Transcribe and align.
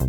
Hallo 0.00 0.08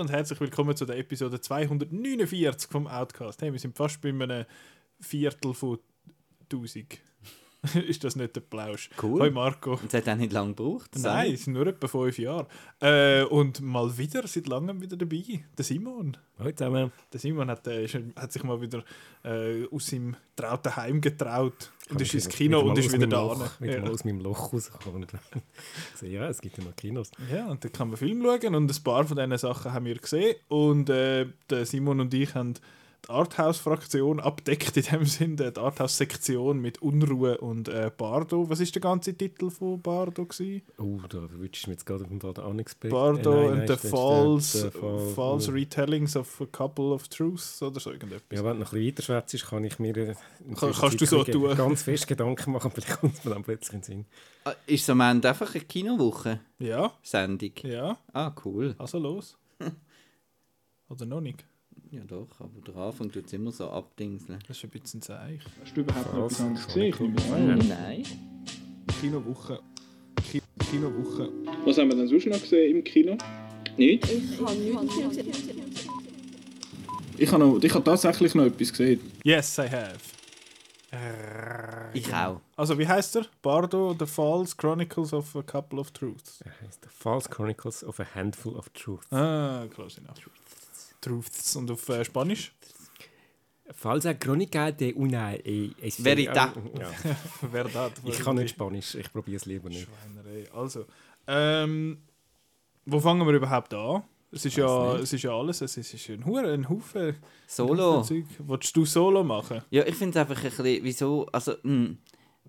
und 0.00 0.10
herzlich 0.10 0.40
willkommen 0.40 0.76
zu 0.76 0.84
der 0.84 0.98
Episode 0.98 1.40
249 1.40 2.68
vom 2.68 2.88
Outcast. 2.88 3.40
Hey, 3.40 3.52
wir 3.52 3.60
sind 3.60 3.76
fast 3.76 4.00
bei 4.00 4.08
einem 4.08 4.44
Viertel 4.98 5.54
von 5.54 5.78
1000. 6.52 6.98
ist 7.88 8.04
das 8.04 8.14
nicht 8.16 8.36
der 8.36 8.42
Plausch? 8.42 8.90
Cool. 9.02 9.20
Hoi 9.22 9.30
Marco. 9.30 9.72
Und 9.72 9.86
es 9.86 9.94
hat 9.94 10.08
auch 10.08 10.16
nicht 10.16 10.32
lange 10.32 10.54
gebraucht. 10.54 10.90
Nein, 10.98 11.32
es 11.34 11.44
sind 11.44 11.54
nur 11.54 11.66
etwa 11.66 11.88
fünf 11.88 12.18
Jahre. 12.18 12.46
Äh, 12.80 13.24
und 13.24 13.60
mal 13.60 13.96
wieder, 13.98 14.26
seit 14.26 14.46
langem 14.46 14.80
wieder 14.80 14.96
dabei, 14.96 15.44
der 15.56 15.64
Simon. 15.64 16.16
Hallo 16.38 16.52
zusammen. 16.52 16.92
Der 17.12 17.18
Simon 17.20 17.50
hat, 17.50 17.66
äh, 17.66 17.88
hat 18.14 18.32
sich 18.32 18.44
mal 18.44 18.60
wieder 18.60 18.84
äh, 19.24 19.64
aus 19.70 19.86
seinem 19.86 20.16
trauten 20.36 20.76
Heim 20.76 21.00
getraut 21.00 21.72
und 21.90 22.00
ist 22.00 22.14
ins 22.14 22.28
Kino 22.28 22.60
und 22.60 22.78
ist 22.78 22.92
wieder 22.92 23.06
da. 23.06 23.22
Loch, 23.22 23.60
wieder 23.60 23.80
mal 23.80 23.86
Ja. 23.86 23.92
aus 23.92 24.04
meinem 24.04 24.20
Loch 24.20 24.52
rausgekommen. 24.52 25.06
so, 25.96 26.06
ja, 26.06 26.28
es 26.28 26.40
gibt 26.40 26.58
ja 26.58 26.64
noch 26.64 26.76
Kinos. 26.76 27.10
ja, 27.32 27.46
und 27.46 27.64
dann 27.64 27.72
kann 27.72 27.88
man 27.88 27.96
Film 27.96 28.22
schauen 28.22 28.54
und 28.54 28.70
ein 28.70 28.82
paar 28.84 29.04
von 29.06 29.16
diesen 29.16 29.38
Sachen 29.38 29.72
haben 29.72 29.86
wir 29.86 29.96
gesehen. 29.96 30.36
Und 30.48 30.90
äh, 30.90 31.26
der 31.50 31.64
Simon 31.66 32.00
und 32.00 32.12
ich 32.14 32.34
haben 32.34 32.54
die 33.06 33.12
Arthouse-Fraktion 33.12 34.20
abdeckt, 34.20 34.76
in 34.76 34.82
dem 34.84 35.04
Sinne, 35.04 35.52
die 35.52 35.60
Arthouse-Sektion 35.60 36.58
mit 36.60 36.82
Unruhe 36.82 37.38
und 37.38 37.68
äh, 37.68 37.90
Bardo. 37.96 38.48
Was 38.50 38.60
ist 38.60 38.74
der 38.74 38.82
ganze 38.82 39.14
Titel 39.14 39.50
von 39.50 39.80
Bardo? 39.80 40.24
Gewesen? 40.26 40.62
Oh, 40.78 40.98
da 41.08 41.18
wünschst 41.30 41.66
du 41.66 41.70
mir 41.70 41.74
jetzt 41.74 41.86
gerade 41.86 42.04
auf 42.04 42.10
dem 42.10 42.18
den 42.18 42.44
Unexpected. 42.44 42.90
Bardo 42.90 43.32
Äh, 43.32 43.36
nein, 43.36 43.48
and 43.60 43.68
nein, 43.68 43.78
the 43.80 43.88
false, 43.88 44.66
äh, 44.66 44.70
Fall- 44.70 45.08
false 45.14 45.50
oh. 45.50 45.54
Retellings 45.54 46.16
of 46.16 46.40
a 46.40 46.46
Couple 46.46 46.86
of 46.92 47.08
Truths 47.08 47.62
oder 47.62 47.78
so 47.80 47.90
irgendetwas. 47.92 48.38
Ja, 48.38 48.44
wenn 48.44 48.54
du 48.54 48.60
noch 48.64 48.72
ein 48.72 48.78
bisschen 48.80 48.86
weiter 48.86 49.02
schwätzt, 49.02 49.46
kann 49.48 49.64
ich 49.64 49.78
mir 49.78 49.96
äh, 49.96 50.14
Kann- 50.54 50.72
kannst 50.72 51.00
du 51.00 51.06
so 51.06 51.22
tun? 51.24 51.56
ganz 51.56 51.82
fest 51.82 52.06
Gedanken 52.06 52.52
machen, 52.52 52.70
vielleicht 52.74 53.00
kommt 53.00 53.14
es 53.14 53.24
mir 53.24 53.32
dann 53.32 53.42
plötzlich 53.44 53.72
in 53.74 53.80
den 53.80 53.84
Sinn. 53.84 54.04
Ah, 54.44 54.52
Ist 54.66 54.82
es 54.82 54.90
am 54.90 55.00
Ende 55.00 55.28
einfach 55.28 55.54
eine 55.54 55.64
Kinowoche-Sendung? 55.64 57.52
Ja, 57.62 57.70
ja, 57.70 57.98
Ah, 58.12 58.32
cool. 58.44 58.74
also 58.78 58.98
los. 58.98 59.36
Oder 60.88 61.06
noch 61.06 61.20
nicht? 61.20 61.44
Ja 61.90 62.02
doch, 62.04 62.28
aber 62.40 62.60
der 62.66 62.76
Anfang 62.76 63.12
tut 63.12 63.26
es 63.26 63.32
immer 63.32 63.52
so 63.52 63.70
abdingseln. 63.70 64.38
Das 64.48 64.56
ist 64.56 64.64
ein 64.64 64.70
bisschen 64.70 65.00
Zeich. 65.00 65.40
Hast 65.62 65.76
du 65.76 65.82
überhaupt 65.82 66.12
noch 66.12 66.24
etwas 66.26 66.32
Was? 66.32 66.40
anderes 66.40 66.66
gesehen? 66.66 66.88
Ich 66.88 66.98
nehme 67.00 67.52
an. 67.52 67.68
Nein. 67.68 68.02
Kinowoche. 69.00 69.60
Ki 70.30 70.42
Kinowoche. 70.70 71.30
Was 71.64 71.78
haben 71.78 71.88
wir 71.90 71.96
denn 71.96 72.08
sonst 72.08 72.26
noch 72.26 72.40
gesehen 72.40 72.76
im 72.76 72.84
Kino? 72.84 73.16
Nicht? 73.76 74.10
Ich 77.18 77.32
habe, 77.32 77.38
noch, 77.38 77.62
ich 77.62 77.74
habe 77.74 77.84
tatsächlich 77.84 78.34
noch 78.34 78.44
etwas 78.44 78.70
gesehen. 78.70 79.00
Yes, 79.22 79.58
I 79.58 79.68
have. 79.70 79.98
Ich 81.92 82.12
auch. 82.12 82.40
Also, 82.56 82.78
wie 82.78 82.86
heißt 82.86 83.16
er? 83.16 83.26
Bardo, 83.42 83.94
The 83.98 84.06
False 84.06 84.56
Chronicles 84.56 85.12
of 85.12 85.36
a 85.36 85.42
Couple 85.42 85.78
of 85.78 85.90
Truths. 85.92 86.40
Er 86.42 86.52
heißt 86.66 86.82
The 86.82 86.90
False 86.90 87.28
Chronicles 87.28 87.84
of 87.84 88.00
a 88.00 88.06
Handful 88.14 88.54
of 88.56 88.68
Truth. 88.70 89.12
Ah, 89.12 89.66
close 89.74 90.00
enough. 90.00 90.16
Truths. 91.06 91.56
Und 91.56 91.70
auf 91.70 91.88
äh, 91.88 92.04
Spanisch? 92.04 92.52
Falsa 93.72 94.14
Crónica 94.14 94.70
de 94.70 94.94
una 94.94 95.34
eh, 95.34 95.70
es- 95.80 95.98
Verità. 96.02 96.52
Ja. 96.78 96.90
Verdad. 97.50 97.92
Ich 98.04 98.18
kann 98.20 98.36
nicht 98.36 98.50
Spanisch, 98.50 98.94
ich 98.94 99.12
probiere 99.12 99.36
es 99.36 99.46
lieber 99.46 99.68
nicht. 99.68 99.88
Schweinerei. 99.88 100.44
Also, 100.52 100.84
ähm, 101.26 101.98
wo 102.84 103.00
fangen 103.00 103.26
wir 103.26 103.34
überhaupt 103.34 103.74
an? 103.74 104.02
Es 104.30 104.44
ist, 104.44 104.56
ja, 104.56 104.92
nicht. 104.94 105.04
es 105.04 105.12
ist 105.12 105.22
ja 105.22 105.30
alles, 105.36 105.60
es 105.62 105.76
ist, 105.76 106.08
ein, 106.10 106.24
Hure, 106.26 106.52
ein 106.52 106.68
Haufen, 106.68 107.16
Solo. 107.46 108.04
Willst 108.38 108.76
du 108.76 108.84
Solo 108.84 109.24
machen? 109.24 109.62
Ja, 109.70 109.84
ich 109.86 109.94
finde 109.94 110.18
es 110.18 110.28
einfach 110.28 110.36
ein 110.44 110.50
bisschen, 110.50 110.84
wieso, 110.84 111.26
also, 111.32 111.54
hm, 111.62 111.98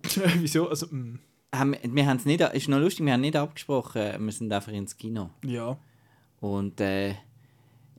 Wieso? 0.38 0.68
Also, 0.68 0.86
mm, 0.86 1.18
haben, 1.54 1.76
wir 1.82 2.06
haben 2.06 2.18
es 2.18 2.24
nicht, 2.24 2.40
ist 2.40 2.68
noch 2.68 2.78
lustig, 2.78 3.06
wir 3.06 3.12
haben 3.14 3.20
nicht 3.22 3.36
abgesprochen, 3.36 4.24
wir 4.24 4.32
sind 4.32 4.52
einfach 4.52 4.72
ins 4.72 4.96
Kino. 4.96 5.30
ja. 5.44 5.76
Und 6.40 6.80
äh, 6.80 7.14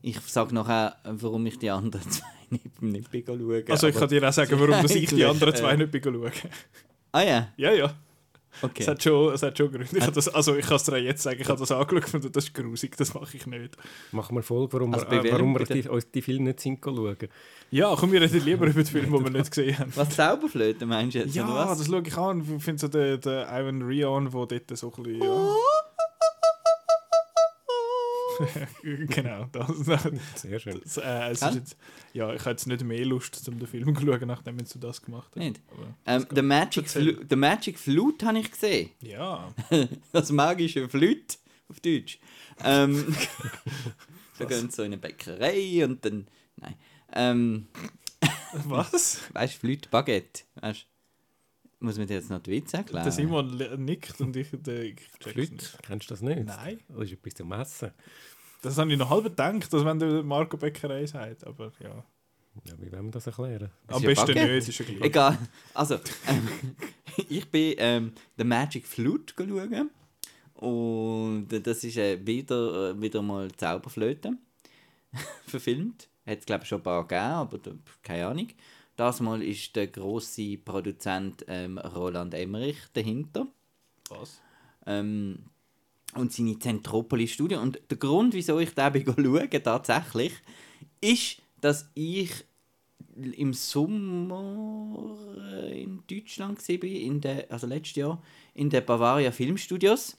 ich 0.01 0.19
sage 0.21 0.53
nachher, 0.53 0.95
warum 1.03 1.45
ich 1.45 1.57
die 1.59 1.69
anderen 1.69 2.01
zwei 2.11 2.25
nicht, 2.49 2.81
nicht 2.81 3.11
bin 3.11 3.23
schauen. 3.25 3.63
Also, 3.69 3.87
ich 3.87 3.95
kann 3.95 4.09
dir 4.09 4.27
auch 4.27 4.33
sagen, 4.33 4.51
warum 4.59 4.81
dass 4.81 4.95
ich 4.95 5.09
die 5.09 5.25
anderen 5.25 5.55
zwei 5.55 5.75
nicht 5.75 5.91
bin 5.91 6.03
schauen. 6.03 6.31
Ah 7.11 7.21
ja, 7.23 7.47
Ja, 7.57 7.73
ja. 7.73 7.93
okay. 8.61 8.81
Es 8.81 8.87
hat 8.87 9.01
schon, 9.03 9.33
es 9.33 9.41
hat 9.43 9.57
schon 9.57 9.71
Gründe. 9.71 9.97
Ich 9.97 10.05
das, 10.05 10.27
also 10.29 10.55
ich 10.55 10.65
kann 10.65 10.75
es 10.77 10.83
dir 10.83 10.93
auch 10.93 10.97
jetzt 10.97 11.21
sagen, 11.23 11.39
ich 11.41 11.47
habe 11.47 11.59
das 11.59 11.71
angeschaut 11.71 12.13
und 12.25 12.35
das 12.35 12.45
ist 12.45 12.53
grusig, 12.53 12.95
das 12.97 13.13
mache 13.13 13.37
ich 13.37 13.45
nicht. 13.45 13.77
Machen 14.11 14.35
wir 14.35 14.43
Folge, 14.43 14.73
warum 14.73 14.93
Also 14.93 15.09
wir, 15.09 15.23
äh, 15.25 15.31
warum 15.31 15.57
wir 15.57 15.65
die, 15.65 15.87
uns 15.87 16.09
die 16.11 16.21
Filme 16.21 16.45
nicht 16.45 16.59
sind 16.59 16.79
schauen. 16.83 17.17
Ja, 17.71 17.95
komm, 17.95 18.11
wir 18.11 18.21
reden 18.21 18.43
lieber 18.43 18.65
über 18.65 18.83
die 18.83 18.89
Filme, 18.91 19.17
die 19.19 19.23
wir 19.23 19.31
nicht 19.31 19.51
gesehen 19.51 19.77
haben. 19.77 19.91
Was 19.95 20.09
Zauberflöte 20.09 20.85
meinst 20.87 21.15
du 21.15 21.19
jetzt, 21.19 21.37
oder 21.37 21.47
Ja, 21.47 21.69
was? 21.69 21.77
das 21.77 21.87
schaue 21.87 22.03
ich 22.05 22.17
an. 22.17 22.41
Ich 22.57 22.63
finde 22.63 22.79
so 22.81 22.87
den, 22.87 23.21
den 23.21 23.41
Ivan 23.47 23.81
Rion, 23.83 24.25
der 24.31 24.31
dort 24.59 24.77
so 24.77 24.91
ein 24.97 25.03
bisschen... 25.03 25.21
Ja. 25.23 25.55
genau, 28.83 29.45
das, 29.51 29.67
das, 29.85 30.07
Sehr 30.35 30.59
schön. 30.59 30.81
äh, 30.97 31.31
es 31.31 31.41
ist 31.41 31.55
jetzt, 31.55 31.77
ja, 32.13 32.33
ich 32.33 32.41
habe 32.41 32.51
jetzt 32.51 32.67
nicht 32.67 32.83
mehr 32.83 33.05
Lust, 33.05 33.47
um 33.49 33.59
den 33.59 33.67
Film 33.67 33.95
zu 33.99 34.05
schauen, 34.05 34.27
nachdem 34.27 34.57
du 34.57 34.79
das 34.79 35.01
gemacht 35.01 35.29
hast. 35.35 35.37
Nicht? 35.37 35.61
Ähm, 36.05 36.25
The, 36.33 36.41
Magic. 36.41 36.89
Flu 36.89 37.13
The 37.29 37.35
Magic 37.35 37.77
Flute 37.79 38.25
habe 38.25 38.39
ich 38.39 38.51
gesehen. 38.51 38.89
ja, 39.01 39.53
Das 40.11 40.31
magische 40.31 40.87
Flüt 40.89 41.37
auf 41.67 41.79
Deutsch. 41.79 42.19
Ähm, 42.63 43.15
da 44.37 44.45
gehen 44.45 44.69
sie 44.69 44.75
so 44.75 44.83
in 44.83 44.93
eine 44.93 44.97
Bäckerei 44.97 45.83
und 45.85 46.03
dann. 46.03 46.27
Nein. 46.57 46.75
Ähm, 47.13 47.67
was? 48.65 49.19
weißt 49.33 49.55
du, 49.55 49.59
Flüt 49.59 49.89
Baguette. 49.91 50.43
Weißt, 50.55 50.85
muss 51.81 51.97
man 51.97 52.07
dir 52.07 52.15
jetzt 52.15 52.29
noch 52.29 52.39
die 52.41 52.51
Witze 52.51 52.77
erklären? 52.77 53.03
Der 53.03 53.11
Simon 53.13 53.55
nickt 53.85 54.19
und 54.19 54.35
ich, 54.35 54.49
der, 54.51 54.83
ich 54.83 54.95
check's 55.19 55.31
Flüt, 55.31 55.51
nicht. 55.53 55.83
kennst 55.83 56.09
du 56.09 56.13
das 56.13 56.21
nicht? 56.21 56.43
Nein. 56.43 56.79
Das 56.89 57.03
ist 57.05 57.13
etwas 57.13 57.33
zum 57.35 57.51
Essen. 57.53 57.91
Das 58.61 58.77
habe 58.77 58.91
ich 58.91 58.97
noch 58.97 59.09
halb 59.09 59.23
gedacht, 59.23 59.71
dass 59.71 59.85
wenn 59.85 59.99
der 59.99 60.23
Marco 60.23 60.57
Bäckerei 60.57 61.05
sagt, 61.05 61.45
aber 61.45 61.71
ja. 61.81 62.03
Ja, 62.65 62.73
wie 62.77 62.91
wollen 62.91 63.05
wir 63.05 63.11
das 63.11 63.27
erklären? 63.27 63.69
Ist 63.87 63.95
Am 63.95 64.01
besten 64.01 64.27
Baguette. 64.27 64.53
nicht, 64.55 64.69
ist 64.69 64.79
ja 64.79 64.85
gleich. 64.85 65.01
Egal. 65.01 65.37
Also, 65.73 65.95
ähm, 66.27 66.75
ich 67.29 67.49
bin 67.49 67.75
ähm, 67.77 68.11
The 68.37 68.43
Magic 68.43 68.85
Flute 68.85 69.33
schauen. 69.37 69.89
Und 70.55 71.47
das 71.47 71.83
ist 71.85 71.95
äh, 71.95 72.19
wieder, 72.25 72.89
äh, 72.89 73.01
wieder 73.01 73.21
mal 73.21 73.49
Zauberflöte 73.53 74.33
verfilmt. 75.47 76.09
Hat 76.25 76.39
es, 76.39 76.45
glaube 76.45 76.63
ich, 76.63 76.69
schon 76.69 76.79
ein 76.79 76.83
paar 76.83 77.03
gegeben, 77.03 77.21
aber 77.21 77.57
da, 77.59 77.71
keine 78.03 78.27
Ahnung. 78.27 78.47
Das 78.97 79.21
Mal 79.21 79.41
ist 79.41 79.73
der 79.77 79.87
grosse 79.87 80.57
Produzent 80.57 81.45
ähm, 81.47 81.77
Roland 81.77 82.33
Emmerich 82.33 82.77
dahinter. 82.91 83.47
Was? 84.09 84.41
Ähm, 84.85 85.45
und 86.19 86.33
seine 86.33 86.57
Zentropolis-Studie. 86.59 87.55
Und 87.55 87.79
der 87.89 87.97
Grund, 87.97 88.33
wieso 88.33 88.59
ich 88.59 88.73
da 88.73 88.89
bin 88.91 89.05
schauen, 89.05 89.63
tatsächlich, 89.63 90.33
ist, 91.01 91.41
dass 91.61 91.89
ich 91.95 92.45
im 93.15 93.53
Sommer 93.53 95.15
in 95.71 96.03
Deutschland 96.09 96.67
war, 96.67 96.83
in 96.83 97.21
der, 97.21 97.51
also 97.51 97.67
letztes 97.67 97.95
Jahr, 97.95 98.21
in 98.53 98.69
den 98.69 98.85
Bavaria 98.85 99.31
Filmstudios. 99.31 100.17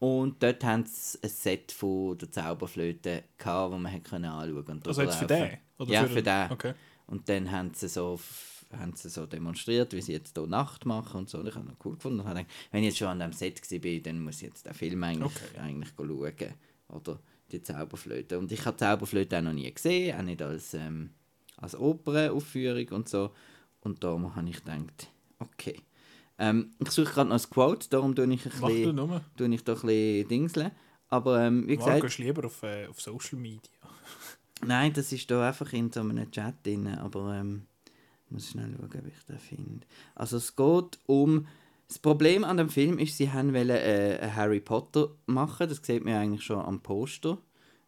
Und 0.00 0.42
dort 0.42 0.62
haben 0.64 0.84
sie 0.86 1.18
ein 1.22 1.28
Set 1.28 1.72
von 1.72 2.16
der 2.18 2.30
Zauberflöte, 2.30 3.24
gehabt, 3.36 3.72
das 3.72 3.80
man 3.80 3.94
anschauen 3.94 4.64
konnte. 4.64 4.88
Also 4.88 5.02
jetzt 5.02 5.16
für 5.16 5.26
den? 5.26 5.58
Oder 5.78 5.92
Ja, 5.92 6.06
für 6.06 6.22
den. 6.22 6.50
Okay. 6.50 6.74
Und 7.06 7.28
dann 7.28 7.50
haben 7.50 7.72
sie 7.74 7.88
so, 7.88 8.20
haben 8.76 8.94
sie 8.94 9.08
so 9.08 9.26
demonstriert, 9.26 9.92
wie 9.94 10.02
sie 10.02 10.12
jetzt 10.12 10.36
hier 10.36 10.46
Nacht 10.46 10.84
machen 10.86 11.20
und 11.20 11.30
so. 11.30 11.38
Und 11.38 11.48
ich 11.48 11.54
habe 11.54 11.66
noch 11.66 11.76
cool 11.84 11.94
gefunden. 11.94 12.20
Und 12.20 12.26
habe 12.26 12.40
gedacht, 12.40 12.54
wenn 12.70 12.82
ich 12.82 12.88
jetzt 12.90 12.98
schon 12.98 13.08
an 13.08 13.18
dem 13.20 13.32
Set 13.32 13.60
war, 13.70 14.00
dann 14.00 14.20
muss 14.22 14.36
ich 14.36 14.48
jetzt 14.48 14.66
den 14.66 14.74
Film 14.74 15.02
eigentlich, 15.04 15.32
Okay. 15.32 15.58
eigentlich 15.60 15.90
schauen. 15.96 16.54
Oder 16.88 17.18
die 17.50 17.62
Zauberflöte. 17.62 18.38
Und 18.38 18.52
ich 18.52 18.64
habe 18.66 18.76
Zauberflöte 18.76 19.38
auch 19.38 19.42
noch 19.42 19.52
nie 19.52 19.72
gesehen, 19.72 20.18
auch 20.18 20.22
nicht 20.22 20.42
als, 20.42 20.74
ähm, 20.74 21.10
als 21.56 21.74
Opernaufführung 21.76 22.88
und 22.90 23.08
so. 23.08 23.30
Und 23.80 24.02
darum 24.04 24.34
habe 24.34 24.48
ich 24.48 24.56
gedacht, 24.64 25.08
okay. 25.38 25.80
Ähm, 26.38 26.70
ich 26.78 26.90
suche 26.90 27.12
gerade 27.12 27.30
noch 27.30 27.42
ein 27.42 27.50
Quote, 27.50 27.88
darum 27.88 28.14
tue 28.14 28.32
ich, 28.32 28.46
ein 28.46 28.52
Mach 28.60 28.68
du 28.68 28.74
bisschen, 28.74 28.96
nur. 28.96 29.20
tue 29.36 29.54
ich 29.54 29.64
doch 29.64 29.82
ein 29.82 29.86
bisschen 29.88 30.28
dingseln. 30.28 30.70
Aber 31.08 31.40
ähm, 31.42 31.66
wie 31.66 31.76
gesagt, 31.76 31.92
Marco 31.94 32.06
ist 32.06 32.18
lieber 32.18 32.44
auf, 32.46 32.62
äh, 32.62 32.86
auf 32.86 33.00
Social 33.00 33.38
Media. 33.38 33.72
Nein, 34.64 34.92
das 34.92 35.12
ist 35.12 35.30
da 35.30 35.48
einfach 35.48 35.72
in 35.72 35.90
so 35.90 36.00
einem 36.00 36.30
Chat 36.30 36.66
drin, 36.66 36.86
aber 36.88 37.34
ähm, 37.34 37.66
muss 38.30 38.50
schnell 38.50 38.74
schauen, 38.76 39.04
wie 39.04 39.10
ich 39.10 39.24
den 39.24 39.38
finde. 39.38 39.86
Also 40.14 40.36
es 40.36 40.56
geht 40.56 40.98
um... 41.06 41.46
Das 41.88 41.98
Problem 41.98 42.44
an 42.44 42.58
dem 42.58 42.68
Film 42.68 42.98
ist, 42.98 43.16
sie 43.16 43.30
haben 43.30 43.54
wollen, 43.54 43.70
äh, 43.70 44.18
einen 44.20 44.36
Harry 44.36 44.60
Potter 44.60 45.08
machen, 45.24 45.70
das 45.70 45.80
sieht 45.82 46.04
man 46.04 46.14
eigentlich 46.14 46.44
schon 46.44 46.60
am 46.60 46.80
Poster. 46.80 47.38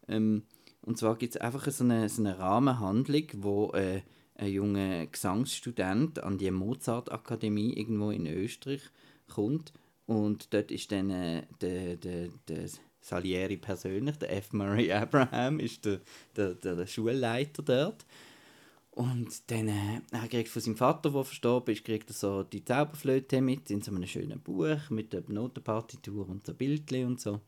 Ähm, 0.08 0.44
und 0.80 0.96
zwar 0.96 1.16
gibt 1.16 1.34
es 1.34 1.40
einfach 1.40 1.70
so 1.70 1.84
eine, 1.84 2.08
so 2.08 2.22
eine 2.22 2.38
Rahmenhandlung, 2.38 3.24
wo 3.36 3.72
äh, 3.72 4.00
ein 4.36 4.52
junger 4.52 5.06
Gesangsstudent 5.06 6.22
an 6.22 6.38
die 6.38 6.50
Mozart-Akademie 6.50 7.74
irgendwo 7.74 8.10
in 8.10 8.26
Österreich 8.26 8.80
kommt 9.28 9.74
und 10.06 10.52
dort 10.52 10.70
ist 10.70 10.90
dann 10.90 11.10
äh, 11.10 11.42
der, 11.60 11.96
der, 11.96 12.28
der 12.48 12.68
Salieri 13.00 13.56
persönlich, 13.56 14.16
der 14.16 14.36
F. 14.36 14.52
Murray 14.52 14.92
Abraham, 14.92 15.60
ist 15.60 15.84
der, 15.84 16.00
der, 16.36 16.54
der 16.54 16.86
Schulleiter 16.86 17.62
dort. 17.62 18.04
Und 18.92 19.50
dann 19.50 19.68
äh, 19.68 20.00
er 20.10 20.28
kriegt 20.28 20.48
von 20.48 20.60
seinem 20.60 20.76
Vater, 20.76 21.10
der 21.10 21.24
verstorben 21.24 21.74
ist, 21.74 21.84
kriegt 21.84 22.10
er 22.10 22.14
so 22.14 22.42
die 22.42 22.64
Zauberflöte 22.64 23.40
mit 23.40 23.70
in 23.70 23.82
so 23.82 23.92
einem 23.92 24.06
schönen 24.06 24.40
Buch 24.40 24.90
mit 24.90 25.12
der 25.12 25.22
Notenpartitur 25.28 26.28
und 26.28 26.44
so 26.44 26.54
Bildchen 26.54 27.06
und 27.06 27.20
so. 27.20 27.40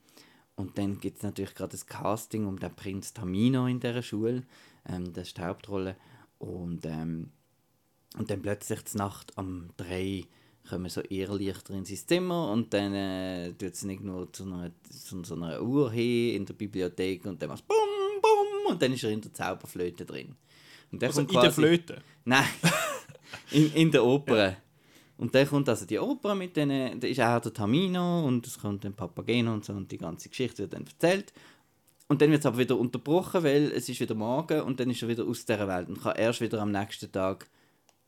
Und 0.55 0.79
dann 0.79 1.01
gibt 1.01 1.19
es 1.19 1.23
natürlich 1.23 1.55
gerade 1.55 1.73
das 1.73 1.87
Casting 1.87 2.47
um 2.47 2.59
den 2.59 2.75
Prinz 2.75 3.13
Tamino 3.13 3.67
in 3.67 3.81
dieser 3.81 4.03
Schule. 4.03 4.45
Ähm, 4.89 5.13
das 5.13 5.29
ist 5.29 5.39
die 5.39 5.43
Hauptrolle. 5.43 5.97
Und, 6.39 6.87
ähm, 6.87 7.31
und 8.17 8.31
dann 8.31 8.43
plötzlich 8.43 8.85
zur 8.85 8.99
Nacht 8.99 9.37
um 9.37 9.71
drei 9.77 10.25
kommen 10.69 10.89
so 10.89 11.03
Irrlichter 11.09 11.75
in 11.75 11.85
sein 11.85 11.97
Zimmer 11.97 12.51
und 12.53 12.73
dann 12.73 12.95
äh, 12.95 13.53
tut 13.53 13.73
es 13.73 13.83
nicht 13.83 14.03
nur 14.03 14.33
zu 14.33 14.45
einer, 14.45 14.71
zu 14.89 15.35
einer 15.35 15.61
Uhr 15.61 15.91
hin 15.91 16.37
in 16.37 16.47
der 16.47 16.55
Bibliothek 16.55 17.27
und 17.27 17.43
dann 17.43 17.49
macht 17.49 17.63
es 17.63 17.67
bum 17.67 18.73
und 18.73 18.81
dann 18.81 18.93
ist 18.93 19.03
er 19.03 19.11
in 19.11 19.21
der 19.21 19.35
Zauberflöte 19.35 20.05
drin. 20.05 20.37
Und 20.93 21.03
der 21.03 21.09
Also 21.09 21.23
in 21.23 21.27
kommt 21.27 21.43
der 21.43 21.51
quasi- 21.51 21.61
Flöte. 21.61 22.03
Nein, 22.25 22.45
in, 23.51 23.73
in 23.75 23.91
der 23.91 24.05
Oper. 24.05 24.57
Und 25.17 25.35
dann 25.35 25.49
kommt 25.49 25.69
also 25.69 25.87
die 25.87 25.99
Oper 25.99 26.35
mit 26.35 26.57
denen, 26.57 26.99
da 27.01 27.07
ist 27.07 27.21
auch 27.21 27.41
der 27.41 27.53
Tamino 27.53 28.25
und 28.27 28.47
es 28.47 28.59
kommt 28.59 28.85
dann 28.85 28.93
Papageno 28.95 29.53
und 29.53 29.65
so 29.65 29.73
und 29.73 29.91
die 29.91 29.99
ganze 29.99 30.29
Geschichte 30.29 30.59
wird 30.65 30.73
dann 30.75 30.85
erzählt. 30.87 31.33
Und 32.09 32.21
dann 32.21 32.31
wird 32.31 32.41
es 32.41 32.47
aber 32.47 32.59
wieder 32.59 32.77
unterbrochen, 32.77 33.43
weil 33.45 33.73
es 33.73 33.89
ist 33.89 34.01
wieder 34.01 34.15
Morgen 34.15 34.61
und 34.63 34.79
dann 34.81 34.91
ist 34.91 35.01
er 35.03 35.09
wieder 35.09 35.25
aus 35.25 35.45
dieser 35.47 35.67
Welt 35.69 35.89
und 35.89 36.01
kann 36.03 36.17
erst 36.17 36.41
wieder 36.41 36.61
am 36.61 36.71
nächsten 36.73 37.11
Tag 37.11 37.49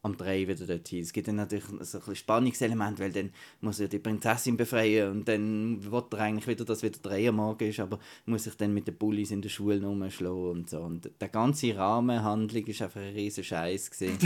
am 0.05 0.17
3 0.17 0.47
wieder 0.47 0.67
dort 0.67 0.87
hin. 0.87 1.01
Es 1.01 1.13
gibt 1.13 1.29
dann 1.29 1.37
natürlich 1.37 1.65
so 1.65 1.73
ein 1.73 1.79
bisschen 1.79 2.17
Spannungselement, 2.17 2.99
weil 2.99 3.11
dann 3.11 3.31
muss 3.63 3.81
er 3.81 3.89
die 3.89 3.99
Prinzessin 3.99 4.57
befreien 4.57 5.11
und 5.11 5.29
dann 5.29 5.83
will 5.91 6.03
er 6.11 6.19
eigentlich 6.19 6.47
wieder, 6.47 6.65
dass 6.65 6.83
wieder 6.83 6.99
3 7.03 7.31
am 7.31 7.37
Morgen 7.37 7.69
ist, 7.69 7.81
aber 7.81 7.99
muss 8.27 8.45
sich 8.45 8.55
dann 8.55 8.75
mit 8.75 8.87
den 8.87 8.97
Bullies 8.97 9.31
in 9.31 9.41
der 9.41 9.49
Schule 9.49 9.85
rumschlagen 9.85 10.51
und 10.51 10.71
so. 10.71 10.81
Und 10.81 11.11
der 11.19 11.29
ganze 11.29 11.75
Rahmenhandlung 11.75 12.67
ist 12.67 12.83
einfach 12.83 13.01
ein 13.01 13.15
riesen 13.15 13.45
Scheiß 13.45 13.91
gesehen. 13.91 14.19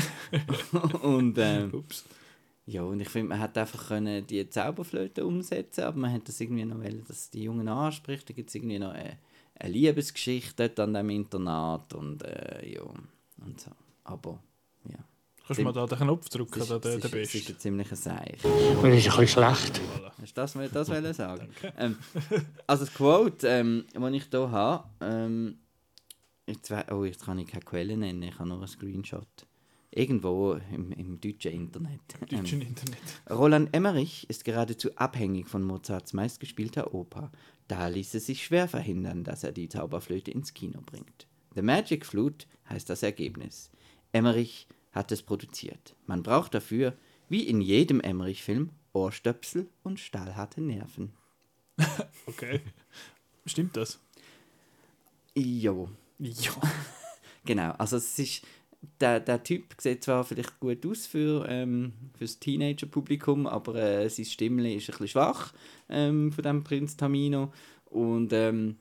und 1.02 1.38
ähm, 1.38 1.72
Ups. 1.72 2.04
ja, 2.66 2.82
und 2.82 3.00
ich 3.00 3.08
finde, 3.08 3.28
man 3.28 3.40
hätte 3.40 3.60
einfach 3.60 3.86
können 3.86 4.26
die 4.26 4.50
Zauberflöte 4.50 5.24
umsetzen 5.24 5.84
aber 5.84 5.96
man 5.96 6.10
hätte 6.10 6.26
das 6.26 6.40
irgendwie 6.40 6.64
noch 6.64 6.78
wollen, 6.78 7.04
dass 7.06 7.30
die 7.30 7.44
Jungen 7.44 7.68
anspricht. 7.68 8.28
Da 8.28 8.34
gibt 8.34 8.48
es 8.48 8.56
irgendwie 8.56 8.80
noch 8.80 8.90
eine, 8.90 9.16
eine 9.54 9.72
Liebesgeschichte 9.72 10.68
dort 10.70 10.80
an 10.80 10.94
dem 10.94 11.10
Internat 11.10 11.94
und 11.94 12.24
äh, 12.24 12.68
ja, 12.74 12.82
und 12.82 13.60
so. 13.60 13.70
Aber. 14.02 14.40
Kannst 15.48 15.60
du 15.60 15.64
mal 15.64 15.72
da 15.72 15.86
den 15.86 15.98
Knopf 15.98 16.28
drücken, 16.28 16.58
da 16.58 16.60
ist, 16.60 16.70
der, 16.70 16.78
der 16.78 16.94
ist, 16.94 17.04
es 17.04 17.04
ist 17.04 17.10
Beste? 17.32 17.52
ein 17.54 17.58
ziemlicher 17.58 17.96
Seich. 17.96 18.44
Und 18.44 18.52
das 18.52 18.60
ist 18.60 18.84
ein 18.84 18.90
bisschen 18.90 19.28
schlecht. 19.28 19.80
Hast 20.20 20.36
du 20.36 20.40
das, 20.60 20.72
das 20.72 20.88
wollen 20.90 21.14
sagen? 21.14 21.48
ähm, 21.78 21.96
also 22.66 22.84
das 22.84 22.92
Quote, 22.92 23.48
ähm, 23.48 23.86
das 23.94 24.12
ich 24.12 24.24
hier 24.30 24.50
habe, 24.50 24.88
ähm, 25.00 25.58
jetzt, 26.46 26.70
oh, 26.90 27.04
jetzt 27.04 27.24
kann 27.24 27.38
ich 27.38 27.46
keine 27.46 27.64
Quelle 27.64 27.96
nennen, 27.96 28.22
ich 28.24 28.38
habe 28.38 28.46
nur 28.46 28.58
einen 28.58 28.68
Screenshot. 28.68 29.26
Irgendwo 29.90 30.60
im, 30.70 30.92
im 30.92 31.18
deutschen 31.18 31.52
Internet. 31.52 32.00
Ähm, 32.30 32.40
Deutschen 32.40 32.60
Internet. 32.60 33.00
Roland 33.30 33.74
Emmerich 33.74 34.28
ist 34.28 34.44
geradezu 34.44 34.94
abhängig 34.96 35.48
von 35.48 35.62
Mozarts 35.62 36.12
meistgespielter 36.12 36.92
Oper. 36.92 37.32
Da 37.68 37.88
ließ 37.88 38.12
es 38.12 38.26
sich 38.26 38.44
schwer 38.44 38.68
verhindern, 38.68 39.24
dass 39.24 39.44
er 39.44 39.52
die 39.52 39.70
Zauberflöte 39.70 40.30
ins 40.30 40.52
Kino 40.52 40.82
bringt. 40.84 41.26
The 41.54 41.62
Magic 41.62 42.04
Flute 42.04 42.46
heißt 42.68 42.90
das 42.90 43.02
Ergebnis. 43.02 43.70
Emmerich 44.12 44.66
hat 44.92 45.12
es 45.12 45.22
produziert. 45.22 45.94
Man 46.06 46.22
braucht 46.22 46.54
dafür, 46.54 46.96
wie 47.28 47.42
in 47.42 47.60
jedem 47.60 48.00
Emmerich-Film, 48.00 48.70
Ohrstöpsel 48.92 49.68
und 49.82 50.00
stahlharte 50.00 50.60
Nerven. 50.60 51.12
Okay. 52.26 52.60
Stimmt 53.46 53.76
das? 53.76 54.00
Jo, 55.34 55.88
Ja. 56.18 56.52
genau. 57.44 57.70
Also 57.72 57.96
es 57.96 58.18
ist, 58.18 58.42
der, 59.00 59.20
der 59.20 59.42
Typ 59.42 59.74
sieht 59.78 60.04
zwar 60.04 60.24
vielleicht 60.24 60.58
gut 60.60 60.84
aus 60.84 61.06
für 61.06 61.46
ähm, 61.48 61.92
das 62.18 62.38
Teenager-Publikum, 62.38 63.46
aber 63.46 63.76
äh, 63.76 64.08
sein 64.08 64.24
Stimmle 64.24 64.74
ist 64.74 64.88
ein 64.88 64.92
bisschen 64.92 65.08
schwach 65.08 65.52
ähm, 65.88 66.32
von 66.32 66.44
dem 66.44 66.64
Prinz 66.64 66.96
Tamino. 66.96 67.52
Und 67.86 68.32
ähm, 68.32 68.76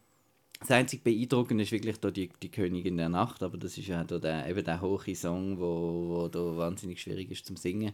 das 0.59 0.71
einzige 0.71 1.04
Beeindruckende 1.04 1.63
ist 1.63 1.71
wirklich 1.71 2.00
da 2.00 2.09
die, 2.09 2.30
die 2.42 2.50
Königin 2.50 2.98
der 2.98 3.09
Nacht, 3.09 3.44
aber 3.44 3.57
das 3.57 3.77
ist 3.77 3.88
ja 3.88 4.04
da 4.04 4.18
der, 4.18 4.50
eben 4.50 4.63
der 4.63 4.81
hohe 4.81 5.15
Song, 5.15 5.59
wo, 5.59 6.09
wo 6.09 6.27
da 6.27 6.57
wahnsinnig 6.57 7.01
schwierig 7.01 7.31
ist 7.31 7.45
zum 7.45 7.57
Singen. 7.57 7.94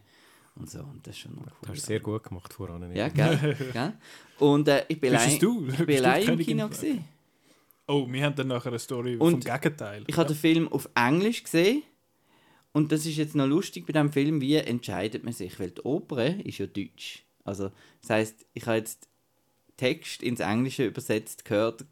Und 0.55 0.69
so, 0.69 0.79
und 0.79 1.05
das 1.05 1.15
ist 1.15 1.21
schon 1.21 1.33
noch 1.33 1.41
cool. 1.41 1.53
Das 1.61 1.69
hast 1.71 1.81
du 1.81 1.87
sehr 1.87 1.99
gut 1.99 2.23
gemacht 2.23 2.53
voran. 2.53 2.95
Ja, 2.95 3.09
gell? 3.09 3.57
gell? 3.73 3.93
Und 4.39 4.67
äh, 4.67 4.85
ich 4.87 4.99
bin 5.01 5.15
allein, 5.15 5.39
du? 5.39 5.67
ich 5.67 5.85
bin 5.85 5.97
allein 5.97 6.29
im 6.29 6.37
Kino. 6.39 6.67
der 6.67 6.77
Gewesen. 6.77 7.05
Oh, 7.87 8.07
wir 8.07 8.23
haben 8.23 8.35
dann 8.35 8.47
nachher 8.47 8.69
eine 8.69 8.79
Story 8.79 9.17
Und 9.17 9.43
vom 9.43 9.53
Gegenteil. 9.53 10.03
Ich 10.07 10.15
habe 10.15 10.27
den 10.27 10.37
Film 10.37 10.67
auf 10.71 10.87
Englisch 10.95 11.43
gesehen. 11.43 11.83
Und 12.71 12.91
das 12.91 13.05
ist 13.05 13.17
jetzt 13.17 13.35
noch 13.35 13.45
lustig 13.45 13.85
bei 13.85 13.93
diesem 13.93 14.11
Film, 14.11 14.41
wie 14.41 14.55
entscheidet 14.55 15.23
man 15.23 15.33
sich? 15.33 15.59
Weil 15.59 15.71
die 15.71 15.81
Oper 15.81 16.39
ist 16.45 16.57
ja 16.57 16.65
Deutsch. 16.65 17.23
Also, 17.43 17.71
das 18.01 18.09
heißt, 18.09 18.45
ich 18.53 18.65
habe 18.65 18.77
jetzt 18.77 19.07
Text 19.77 20.23
ins 20.23 20.39
Englische 20.39 20.85
übersetzt 20.85 21.45
gehört 21.45 21.85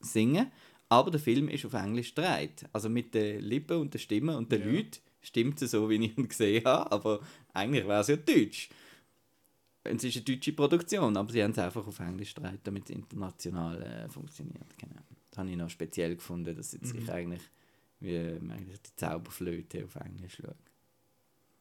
singen, 0.00 0.50
aber 0.88 1.10
der 1.10 1.20
Film 1.20 1.48
ist 1.48 1.64
auf 1.66 1.74
Englisch 1.74 2.14
gedreht. 2.14 2.64
Also 2.72 2.88
mit 2.88 3.14
den 3.14 3.40
Lippen 3.42 3.78
und 3.80 3.92
der 3.94 3.98
Stimme 3.98 4.36
und 4.36 4.50
den 4.50 4.62
Ja. 4.62 4.66
Leuten 4.72 4.98
stimmt 5.20 5.60
es 5.62 5.72
so, 5.72 5.88
wie 5.90 5.96
ich 5.96 6.16
ihn 6.16 6.28
gesehen 6.28 6.64
habe, 6.64 6.90
aber 6.92 7.20
eigentlich 7.52 7.86
wäre 7.86 8.00
es 8.00 8.08
ja 8.08 8.16
Deutsch. 8.16 8.70
Es 9.84 10.04
ist 10.04 10.16
eine 10.16 10.24
deutsche 10.24 10.52
Produktion, 10.52 11.16
aber 11.16 11.32
sie 11.32 11.42
haben 11.42 11.52
es 11.52 11.58
einfach 11.58 11.86
auf 11.86 11.98
Englisch 12.00 12.34
gedreht, 12.34 12.60
damit 12.64 12.84
es 12.90 12.96
international 12.96 13.82
äh, 13.82 14.08
funktioniert. 14.08 14.76
Genau. 14.78 15.00
Das 15.30 15.38
habe 15.38 15.50
ich 15.50 15.56
noch 15.56 15.70
speziell 15.70 16.14
gefunden, 16.14 16.54
dass 16.54 16.72
jetzt 16.72 16.94
ich 16.94 17.10
eigentlich 17.10 17.42
wie 18.00 18.14
ähm, 18.14 18.50
eigentlich 18.50 18.80
die 18.82 18.96
Zauberflöte 18.96 19.84
auf 19.84 19.96
Englisch 19.96 20.36
schaue. 20.36 20.54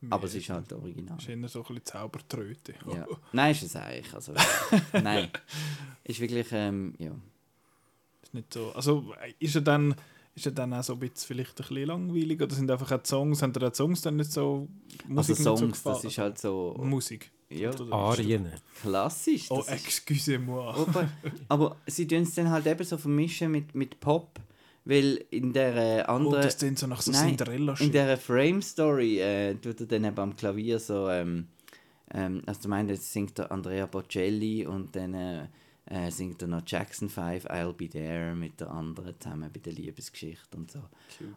Aber 0.09 0.25
es 0.25 0.35
ist 0.35 0.49
halt 0.49 0.71
original. 0.73 1.17
ist 1.17 1.27
eher 1.27 1.47
so 1.47 1.59
ein 1.59 1.65
bisschen 1.67 1.85
Zaubertröte. 1.85 2.75
Ja. 2.93 3.07
Nein, 3.33 3.51
ist 3.51 3.63
es 3.63 3.75
eigentlich. 3.75 4.13
Also, 4.13 4.33
nein. 4.93 5.29
Ist 6.03 6.19
wirklich, 6.19 6.47
ähm, 6.51 6.93
ja. 6.99 7.11
Ist 8.23 8.33
nicht 8.33 8.53
so. 8.53 8.71
Also 8.73 9.13
ist 9.39 9.55
er 9.55 9.61
dann, 9.61 9.95
ist 10.35 10.45
er 10.45 10.51
dann 10.51 10.73
auch 10.73 10.83
so 10.83 10.93
ein 10.93 10.99
bisschen 10.99 11.27
vielleicht 11.27 11.51
ein 11.59 11.67
bisschen 11.67 11.85
langweilig 11.87 12.41
oder 12.41 12.53
sind 12.55 12.69
einfach 12.71 12.91
auch 12.91 13.01
die 13.01 13.07
Songs, 13.09 13.41
haben 13.41 13.53
die 13.53 13.69
Songs 13.73 14.01
dann 14.01 14.15
nicht 14.17 14.31
so 14.31 14.67
Also 15.03 15.13
Musik 15.13 15.29
nicht 15.37 15.43
so 15.43 15.55
Songs, 15.57 15.71
gefallen? 15.73 15.95
das 15.95 16.03
ist 16.11 16.17
halt 16.17 16.37
so 16.39 16.75
Musik. 16.83 17.31
ja, 17.49 17.71
Arien. 17.91 18.51
klassisch. 18.81 19.45
Oh, 19.49 19.57
das 19.65 19.67
ist- 19.75 19.85
excusez-moi. 19.85 20.81
Oper. 20.81 21.09
Aber 21.49 21.77
sie 21.87 22.05
tun 22.07 22.23
es 22.23 22.35
dann 22.35 22.49
halt 22.49 22.67
eben 22.67 22.83
so 22.83 22.97
vermischen 22.97 23.51
mit, 23.51 23.73
mit 23.75 23.99
Pop, 23.99 24.39
weil 24.85 25.25
in 25.31 25.53
der 25.53 25.75
äh, 25.75 26.03
Oh, 26.07 26.11
anderen... 26.13 26.41
das 26.43 26.59
sind 26.59 26.77
so 26.79 26.87
nach 26.87 27.01
so 27.01 27.11
Nein, 27.11 27.29
cinderella 27.37 27.73
In 27.79 27.91
dieser 27.91 28.17
Frame-Story 28.17 29.19
äh, 29.19 29.55
tut 29.55 29.79
er 29.81 29.85
dann 29.87 30.03
eben 30.05 30.19
am 30.19 30.35
Klavier 30.35 30.79
so, 30.79 31.09
ähm, 31.09 31.47
ähm, 32.13 32.41
also 32.45 32.61
du 32.63 32.67
meinst, 32.69 32.91
jetzt 32.91 33.11
singt 33.13 33.37
der 33.37 33.51
Andrea 33.51 33.85
Bocelli 33.85 34.65
und 34.65 34.95
dann 34.95 35.13
äh, 35.13 35.47
äh, 35.89 36.11
singt 36.11 36.41
er 36.41 36.47
noch 36.47 36.63
Jackson 36.65 37.09
5, 37.09 37.45
I'll 37.45 37.73
Be 37.73 37.87
There 37.89 38.35
mit 38.35 38.59
der 38.59 38.71
anderen 38.71 39.15
zusammen 39.19 39.49
bei 39.53 39.59
der 39.59 39.73
Liebesgeschichte 39.73 40.57
und 40.57 40.71
so. 40.71 40.79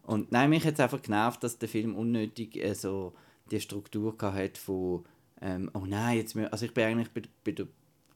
Und 0.03 0.33
nein, 0.33 0.51
mich 0.51 0.65
hat 0.67 0.75
es 0.75 0.81
einfach 0.81 1.03
genervt, 1.03 1.43
dass 1.45 1.59
der 1.59 1.69
Film 1.69 1.95
unnötig 1.95 2.57
äh, 2.57 2.75
so 2.75 3.15
die 3.51 3.61
Struktur 3.61 4.17
hat 4.21 4.59
von 4.59 5.05
ähm, 5.41 5.71
oh 5.75 5.87
nein, 5.87 6.19
jetzt 6.19 6.37
mü- 6.37 6.47
also 6.49 6.67
ich 6.67 6.75
bin 6.75 6.85
eigentlich 6.85 7.11
bei, 7.11 7.23
bei 7.45 7.53
der 7.53 7.67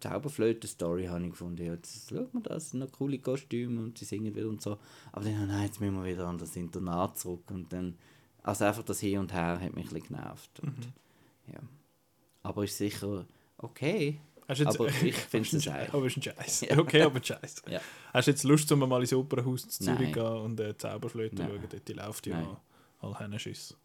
Zauberflöte-Story 0.01 1.07
habe 1.07 1.25
ich 1.25 1.31
gefunden, 1.31 1.65
ja, 1.65 1.73
jetzt 1.73 2.11
schaut 2.11 2.33
man 2.35 2.43
das, 2.43 2.71
sind 2.71 2.81
noch 2.81 2.93
coole 2.93 3.19
Kostüme 3.19 3.81
und 3.83 3.97
sie 3.99 4.05
singen 4.05 4.35
wieder 4.35 4.49
und 4.49 4.61
so. 4.61 4.79
Aber 5.13 5.25
dann, 5.25 5.43
oh 5.43 5.47
nein, 5.47 5.65
jetzt 5.65 5.81
müssen 5.81 5.95
wir 5.97 6.05
wieder 6.05 6.27
an 6.27 6.39
das 6.39 6.55
Internat 6.57 7.19
zurück 7.19 7.51
und 7.51 7.73
dann, 7.73 7.97
also 8.43 8.65
einfach 8.65 8.83
das 8.83 9.01
Hin 9.01 9.19
und 9.19 9.33
Her 9.33 9.59
hat 9.61 9.75
mich 9.75 9.87
ein 9.87 9.95
bisschen 9.95 10.09
genervt. 10.15 10.61
Und, 10.61 10.93
ja. 11.51 11.59
Aber 12.43 12.65
ist 12.65 12.77
sicher 12.77 13.25
okay. 13.57 14.21
Jetzt, 14.49 14.67
Aber 14.67 14.89
ich 14.89 15.15
finde 15.31 15.57
es 15.57 15.67
aber 15.69 15.77
ein 15.77 15.83
ist 15.85 15.89
ein- 15.89 15.95
aber 15.95 16.07
ist 16.07 16.17
ein 16.19 16.23
Scheiß. 16.23 16.61
Ja. 16.63 16.79
Okay, 16.79 17.03
aber 17.03 17.17
ein 17.17 17.25
Scheiß. 17.25 17.63
Ja. 17.69 17.81
Hast 18.13 18.27
du 18.27 18.31
jetzt 18.33 18.45
Lust, 18.45 18.71
um 18.73 18.79
mal 18.81 19.01
ins 19.01 19.13
Opernhaus 19.13 19.69
zu 19.69 19.85
Zürich 19.85 20.13
gehen 20.13 20.23
und 20.23 20.61
äh, 20.61 20.77
Zauberflöte 20.77 21.37
Nein. 21.37 21.49
schauen? 21.51 21.65
Dort 21.71 21.89
die 21.89 21.93
läuft 21.93 22.27
ja 22.27 22.37
Nein. 22.41 22.57
all 23.01 23.19
Hennenschiss. 23.19 23.77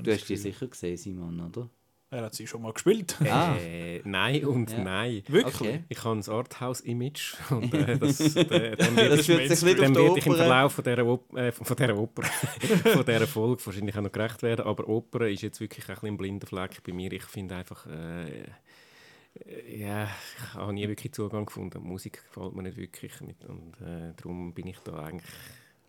Du 0.00 0.12
hast 0.12 0.28
die 0.28 0.36
sicher 0.36 0.66
gesehen, 0.68 0.96
Simon, 0.96 1.40
oder? 1.40 1.68
Er 2.10 2.22
hat 2.22 2.34
sie 2.34 2.46
schon 2.46 2.62
mal 2.62 2.72
gespielt. 2.72 3.16
Ah. 3.28 3.54
Äh, 3.56 4.00
nein 4.04 4.42
und 4.46 4.70
Ja. 4.70 4.78
nein. 4.82 5.22
Wirklich? 5.28 5.60
Okay. 5.60 5.84
Ich 5.90 6.02
habe 6.04 6.18
ein 6.18 6.26
Arthouse-Image 6.26 7.34
und 7.50 7.74
äh, 7.74 7.98
das, 7.98 8.20
äh, 8.36 8.76
dann 8.76 8.96
wird 8.96 9.12
Das 9.12 9.20
ich, 9.20 9.28
wird 9.28 9.48
sich 9.58 9.76
dann 9.76 9.92
ich 10.16 10.26
im. 10.26 10.34
Verlauf 10.34 10.72
von 10.72 10.84
dieser, 10.84 11.04
Op 11.04 11.36
äh, 11.36 11.52
von 11.52 11.76
dieser 11.76 11.98
Oper, 11.98 12.22
von 12.22 13.04
dieser 13.04 13.26
Folge 13.26 13.66
wahrscheinlich 13.66 13.94
auch 13.98 14.00
noch 14.00 14.12
gerecht 14.12 14.42
werden. 14.42 14.64
Aber 14.64 14.88
Oper 14.88 15.28
ist 15.28 15.42
jetzt 15.42 15.60
wirklich 15.60 15.86
ein 15.88 15.94
bisschen 15.96 16.08
ein 16.10 16.16
blinder 16.16 16.46
Fleck 16.46 16.82
bei 16.82 16.92
mir. 16.94 17.12
Ich 17.12 17.24
finde 17.24 17.56
einfach, 17.56 17.84
äh, 17.86 18.44
ja, 19.68 20.04
ich 20.04 20.54
habe 20.54 20.72
nie 20.72 20.88
wirklich 20.88 21.12
Zugang 21.12 21.46
gefunden. 21.46 21.82
Musik 21.82 22.24
gefällt 22.24 22.54
mir 22.54 22.62
nicht 22.62 22.76
wirklich 22.76 23.20
nicht. 23.20 23.44
und 23.44 23.80
äh, 23.80 24.12
darum 24.16 24.52
bin 24.52 24.66
ich 24.66 24.78
da 24.80 25.04
eigentlich 25.04 25.30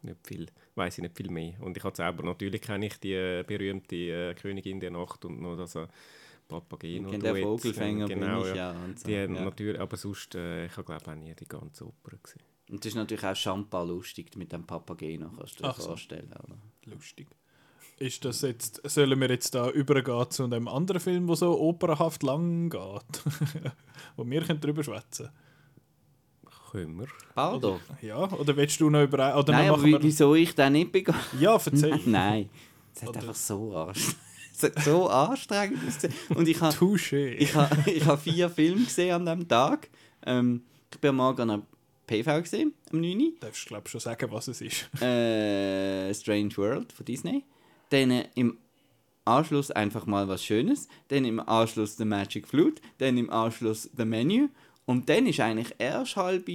nicht 0.02 0.28
viel, 0.28 0.48
weiß 0.76 0.98
ich 0.98 1.02
nicht 1.04 1.18
viel 1.18 1.30
mehr. 1.30 1.54
Und 1.62 1.78
ich 1.78 1.84
habe 1.84 1.96
selber 1.96 2.24
natürlich 2.24 2.62
kenne 2.62 2.88
ich 2.88 3.00
die 3.00 3.14
äh, 3.14 3.44
berühmte 3.44 3.96
äh, 3.96 4.34
Königin 4.34 4.80
der 4.80 4.92
Nacht 4.92 5.26
und 5.26 5.42
noch 5.42 5.58
das 5.58 5.76
äh, 5.76 5.88
Papageno. 6.48 7.12
Kennt 7.12 7.24
der 7.24 7.36
Vogelfänger 7.36 8.08
genau, 8.08 8.42
bin 8.42 8.52
ich 8.52 8.58
ja. 8.58 8.74
ja. 8.74 8.84
Und, 8.84 9.00
so. 9.00 9.08
Die, 9.08 9.14
ja. 9.14 9.28
natürlich, 9.28 9.80
aber 9.80 9.98
sonst, 9.98 10.36
äh, 10.36 10.66
ich 10.66 10.78
habe 10.78 10.84
glaube 10.84 11.12
auch 11.12 11.16
nie 11.16 11.34
die 11.36 11.48
ganze 11.48 11.86
Oper 11.86 12.18
gesehen. 12.22 12.42
und 12.70 12.84
das 12.84 12.88
ist 12.88 12.96
natürlich 12.96 13.26
auch 13.26 13.36
Champa 13.36 13.84
lustig 13.84 14.36
mit 14.36 14.52
dem 14.52 14.66
Papageno, 14.66 15.30
kannst 15.38 15.60
du 15.60 15.64
dir 15.64 15.70
Ach 15.70 15.80
so. 15.80 15.90
vorstellen. 15.90 16.34
Oder? 16.44 16.58
Lustig. 16.86 17.28
Ist 18.00 18.24
das 18.24 18.42
jetzt, 18.42 18.82
sollen 18.90 19.20
wir 19.20 19.30
jetzt 19.30 19.54
da 19.56 19.70
übergehen 19.70 20.26
zu 20.30 20.46
einem 20.46 20.68
anderen 20.70 21.02
Film, 21.02 21.28
der 21.28 21.36
so 21.36 21.60
opernhaft 21.60 22.24
lang 22.24 22.70
geht? 22.70 23.24
wo 24.16 24.26
wir 24.26 24.42
können 24.42 24.62
drüber 24.62 24.84
schwätzen 24.84 25.30
Können 26.72 27.00
wir? 27.00 27.08
Bardo? 27.36 27.80
Ja, 28.02 28.20
oder 28.32 28.56
willst 28.56 28.80
du 28.80 28.90
noch 28.90 29.04
über 29.04 29.38
oder 29.38 29.52
Nein, 29.52 29.70
aber 29.70 29.78
machen 29.78 30.00
wie, 30.02 30.04
wieso 30.04 30.34
ich 30.36 30.56
den 30.56 30.74
nicht 30.74 30.94
wir, 30.94 31.04
Ja, 31.40 31.54
erzähl. 31.56 32.00
Nein, 32.06 32.50
es 32.96 33.02
hat 33.02 33.10
Oder- 33.10 33.20
einfach 33.20 33.36
so 33.36 33.76
anstrengend. 33.76 34.18
Es 34.54 34.64
hat 34.64 34.84
so 34.84 35.08
anstrengend. 35.10 35.80
Und 36.36 36.48
ich 36.48 36.60
habe 36.62 36.76
Touché. 36.76 37.34
ich 37.38 37.56
ha, 37.56 37.70
ich 37.86 38.06
ha 38.06 38.16
vier 38.18 38.50
Filme 38.50 38.84
gesehen 38.86 39.14
an 39.16 39.26
diesem 39.26 39.48
Tag. 39.48 39.90
Ähm, 40.26 40.64
ich 40.92 41.00
bin 41.00 41.10
am 41.12 41.16
Morgen 41.18 41.42
an 41.42 41.50
einer 41.52 41.64
PV 42.08 42.42
gesehen, 42.42 42.74
am 42.92 43.00
9. 43.02 43.18
Du 43.20 43.32
darfst, 43.42 43.66
glaube 43.68 43.84
ich, 43.86 43.92
schon 43.92 44.02
sagen, 44.02 44.30
was 44.32 44.48
es 44.48 44.62
ist. 44.62 44.90
äh, 45.02 46.14
Strange 46.14 46.56
World 46.58 46.92
von 46.94 47.06
Disney. 47.06 47.44
Dann 47.90 48.12
im 48.36 48.58
Anschluss 49.26 49.72
einfach 49.72 50.06
mal 50.06 50.28
was 50.28 50.44
Schönes. 50.44 50.88
Dann 51.10 51.26
im 51.26 51.40
Anschluss 51.40 51.98
The 51.98 52.06
Magic 52.06 52.48
Flute. 52.48 52.82
Dann 52.98 53.18
im 53.18 53.30
Anschluss 53.30 53.90
The 53.96 54.06
Menu. 54.06 54.50
Und 54.86 55.08
dann 55.08 55.28
ist 55.28 55.40
eigentlich 55.40 55.76
erst 55.78 56.16
halb 56.16 56.50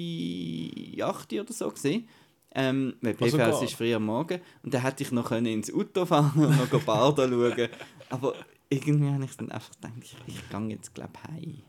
acht 1.01 1.33
oder 1.33 1.53
so 1.53 1.71
gesehen. 1.71 2.09
Ähm, 2.57 2.95
weil 3.01 3.17
Also 3.21 3.37
PVS 3.37 3.63
ist 3.63 3.75
früh 3.75 3.95
am 3.95 4.07
Morgen. 4.07 4.41
Und 4.63 4.75
dann 4.75 4.83
hätte 4.83 5.03
ich 5.03 5.13
noch 5.13 5.29
können 5.29 5.47
ins 5.47 5.73
Auto 5.73 6.07
fahren 6.07 6.45
und 6.45 6.73
noch 6.73 6.85
Bardo 6.85 7.29
schauen. 7.29 7.69
Aber 8.11 8.35
irgendwie 8.69 9.09
habe 9.09 9.25
ich 9.25 9.37
dann 9.37 9.51
einfach 9.51 9.73
gedacht, 9.73 9.93
ich, 10.03 10.17
ich 10.27 10.49
gehe 10.49 10.69
jetzt 10.69 10.95
glaube 10.95 11.13
ich 11.15 11.31
heim. 11.31 11.63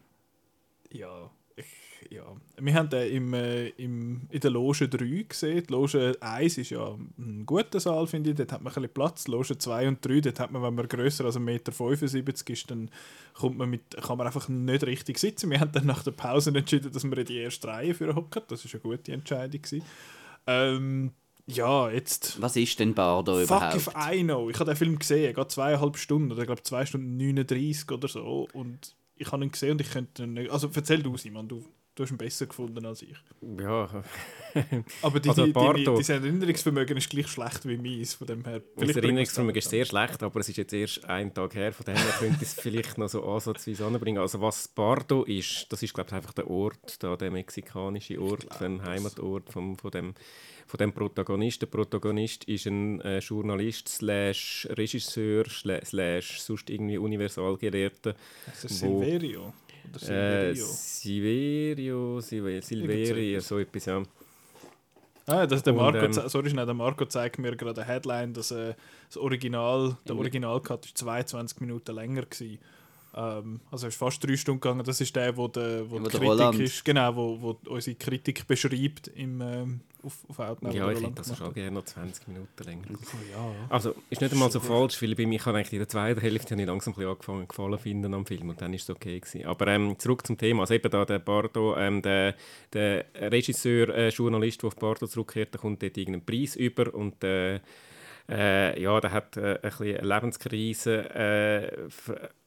Ja, 0.92 1.30
ja. 2.10 2.24
Wir 2.58 2.74
haben 2.74 2.90
den 2.90 3.12
im, 3.12 3.34
äh, 3.34 3.68
im, 3.70 4.22
in 4.30 4.40
der 4.40 4.52
Loge 4.52 4.88
3 4.88 5.26
gesehen. 5.28 5.64
Die 5.68 5.72
Loge 5.72 6.16
1 6.20 6.58
ist 6.58 6.70
ja 6.70 6.96
ein 7.18 7.46
guter 7.46 7.80
Saal, 7.80 8.08
finde 8.08 8.32
ich. 8.32 8.36
Dort 8.36 8.52
hat 8.52 8.62
man 8.62 8.72
ein 8.72 8.76
bisschen 8.76 8.94
Platz. 8.94 9.28
Loge 9.28 9.58
2 9.58 9.88
und 9.88 10.06
3, 10.06 10.22
dort 10.22 10.40
hat 10.40 10.52
man, 10.52 10.62
wenn 10.62 10.76
man 10.76 10.88
grösser 10.88 11.26
als 11.26 11.38
1,75 11.38 12.16
Meter 12.24 12.54
ist, 12.54 12.72
dann 12.72 12.90
kommt 13.34 13.58
man 13.58 13.70
mit, 13.70 13.96
kann 14.02 14.18
man 14.18 14.28
einfach 14.28 14.48
nicht 14.48 14.86
richtig 14.86 15.18
sitzen. 15.20 15.50
Wir 15.50 15.60
haben 15.60 15.72
dann 15.72 15.86
nach 15.86 16.04
der 16.04 16.12
Pause 16.12 16.52
entschieden, 16.56 16.92
dass 16.92 17.04
wir 17.04 17.18
in 17.18 17.26
die 17.26 17.38
erste 17.38 17.68
Reihe 17.68 17.94
für 17.94 18.16
hocken. 18.16 18.44
Das 18.48 18.66
war 18.66 18.72
eine 18.74 18.82
gute 18.82 19.12
Entscheidung. 19.12 19.62
Gewesen. 19.62 19.84
Ähm, 20.48 21.12
ja, 21.48 21.90
jetzt... 21.92 22.42
Was 22.42 22.56
ist 22.56 22.80
denn 22.80 22.94
Bardo 22.94 23.36
Fuck 23.36 23.44
überhaupt? 23.46 23.76
if 23.76 23.90
I 23.96 24.24
know. 24.24 24.50
Ich 24.50 24.60
habe 24.60 24.72
den 24.72 24.78
Film 24.78 24.98
gesehen, 24.98 25.34
geht 25.34 25.52
zweieinhalb 25.52 25.98
Stunden 25.98 26.32
oder 26.32 26.42
ich 26.42 26.48
glaube 26.48 26.64
zwei 26.64 26.86
Stunden 26.86 27.18
39 27.18 27.92
oder 27.92 28.08
so. 28.08 28.48
Und 28.54 28.96
ich 29.16 29.32
habe 29.32 29.44
ihn 29.44 29.52
gesehen 29.52 29.72
und 29.72 29.82
ich 29.82 29.92
könnte 29.92 30.24
ihn 30.24 30.34
nicht. 30.34 30.50
Also 30.50 30.70
erzähl 30.74 31.04
du, 31.04 31.16
Simon, 31.18 31.48
du, 31.48 31.64
du 31.96 32.04
hast 32.04 32.12
ihn 32.12 32.18
besser 32.18 32.46
gefunden 32.46 32.86
als 32.86 33.02
ich. 33.02 33.16
Ja, 33.60 34.04
Aber 35.02 35.20
die, 35.20 35.30
Also 35.30 35.46
die, 35.46 35.54
die, 35.54 35.84
dein 35.84 36.24
Erinnerungsvermögen 36.24 36.98
ist 36.98 37.10
gleich 37.10 37.28
schlecht 37.28 37.68
wie 37.68 37.78
meins. 37.78 38.14
Von 38.14 38.28
dem 38.28 38.44
her. 38.46 38.62
Mein 38.76 38.90
Erinnerungsvermögen 38.90 39.60
ist 39.60 39.70
sehr 39.70 39.86
schlecht, 39.86 40.24
aber 40.24 40.40
es 40.40 40.50
ist 40.50 40.58
jetzt 40.58 40.74
erst 40.74 41.06
ein 41.06 41.34
Tag 41.34 41.56
her, 41.56 41.74
von 41.74 41.86
dem 41.86 41.96
her 41.96 42.14
könnte 42.20 42.38
ich 42.38 42.42
es 42.50 42.54
vielleicht 42.54 42.98
noch 42.98 43.10
so 43.10 43.24
ansatzweise 43.26 43.86
anbringen. 43.86 44.20
Also 44.20 44.40
was 44.42 44.68
Bardo 44.68 45.24
ist, 45.24 45.68
das 45.72 45.84
ist 45.84 45.94
glaube 45.94 46.10
ich 46.10 46.16
einfach 46.16 46.34
der 46.34 46.50
Ort, 46.50 47.02
da, 47.04 47.16
der 47.16 47.32
mexikanische 47.32 48.22
Ort, 48.22 48.62
ein 48.62 48.82
Heimatort 48.84 49.50
vom, 49.52 49.78
von, 49.78 49.92
dem, 49.92 50.14
von 50.68 50.78
dem 50.78 50.94
Protagonist. 50.94 51.62
Der 51.62 51.68
Protagonist 51.68 52.46
ist 52.46 52.66
ein 52.68 53.02
äh, 53.02 53.20
Journalist 53.20 53.90
slash 53.90 54.68
Regisseur 54.72 55.46
slash 55.50 56.40
sonst 56.42 56.70
irgendwie 56.70 56.98
Universalgelehrter. 56.98 58.16
Das 58.46 58.66
ist 58.66 58.82
wo- 58.84 59.02
Silverio. 59.02 59.54
Oder 59.90 60.50
Äh, 60.50 60.54
Silverio. 60.56 60.66
Silverio, 62.62 63.40
so 63.42 63.60
etwas, 63.60 63.86
ja. 63.86 64.04
Ah, 65.28 65.48
das, 65.48 65.64
der, 65.64 65.74
Und, 65.74 65.80
Marco, 65.80 66.06
ähm, 66.06 66.14
ze- 66.14 66.30
sorry, 66.30 66.50
schnell, 66.52 66.66
der 66.68 66.76
Marco 66.76 67.06
zeigt 67.06 67.40
mir 67.40 67.56
gerade 67.56 67.82
eine 67.82 67.90
Headline, 67.92 68.34
dass 68.34 68.52
äh, 68.52 68.76
das 69.08 69.18
Original, 69.18 69.98
der 70.06 70.12
Im- 70.14 70.20
Originalcut 70.20 70.86
ist 70.86 70.98
22 71.00 71.62
Minuten 71.62 71.96
länger 71.96 72.24
gewesen. 72.24 72.60
Ähm, 73.18 73.62
also 73.72 73.88
es 73.88 73.94
ist 73.94 74.00
fast 74.00 74.24
drei 74.26 74.36
Stunden 74.36 74.60
gegangen. 74.60 74.84
Das 74.84 75.00
ist 75.00 75.16
der, 75.16 75.36
wo 75.38 75.48
der, 75.48 75.90
wo 75.90 75.96
Wo 75.96 75.98
die 76.00 76.04
der 76.04 76.12
Kritik 76.12 76.28
Roland- 76.30 76.60
ist, 76.60 76.84
genau, 76.86 77.16
wo, 77.16 77.42
wo 77.42 77.58
unsere 77.72 77.96
Kritik 77.96 78.46
beschreibt 78.46 79.08
im, 79.08 79.40
ähm, 79.42 79.80
auf, 80.04 80.18
auf 80.28 80.40
Outnow. 80.40 80.74
Ja, 80.74 80.92
ich 80.92 81.02
hätte 81.02 81.14
das 81.14 81.38
schon 81.38 81.54
gerne 81.54 81.72
noch 81.72 81.86
20 81.86 82.28
Minuten 82.28 82.64
länger. 82.64 82.86
Oh, 82.92 82.98
ja. 83.32 83.54
Also, 83.70 83.96
ist 84.10 84.22
nicht 84.22 84.34
einmal 84.34 84.52
so 84.52 84.60
falsch, 84.60 85.02
weil 85.02 85.16
bei 85.16 85.26
mir 85.26 85.36
ich 85.38 85.46
habe 85.46 85.58
eigentlich 85.58 85.74
in 85.74 85.80
der 85.80 85.88
zweiten 85.90 86.20
Hälfte 86.20 86.52
habe 86.54 86.62
ich 86.62 86.68
langsam 86.68 86.92
ein 86.94 86.96
bisschen 86.96 87.12
angefangen 87.12 87.48
gefallen 87.48 87.80
finden 87.80 88.14
am 88.14 88.26
Film 88.26 88.50
und 88.50 88.60
dann 88.62 88.74
ist 88.74 88.84
es 88.84 88.90
okay 88.96 89.20
gewesen. 89.20 89.46
Aber 89.46 89.68
ähm, 89.68 89.98
zurück 89.98 90.28
zum 90.28 90.38
Thema, 90.38 90.62
also 90.62 90.74
eben 90.74 90.92
da 90.92 91.06
der 91.06 91.20
Bardo, 91.20 91.76
ähm, 91.78 92.02
der, 92.02 92.36
der 92.74 93.06
Regisseur, 93.16 93.90
äh, 93.96 94.10
Journalist, 94.10 94.62
der 94.62 94.68
auf 94.68 94.76
Bardo 94.76 95.08
zurückkehrt, 95.08 95.54
der 95.54 95.62
kommt 95.62 95.82
dort 95.82 95.98
irgendeinen 95.98 96.26
Preis 96.26 96.56
über 96.56 96.94
und 96.94 97.24
äh, 97.24 97.60
äh, 98.28 98.82
ja, 98.82 99.00
der 99.00 99.12
hat 99.12 99.38
äh, 99.38 99.56
ein 99.56 99.62
bisschen 99.62 99.98
eine 99.98 100.08
Lebenskrise, 100.08 101.10
äh, 101.16 101.88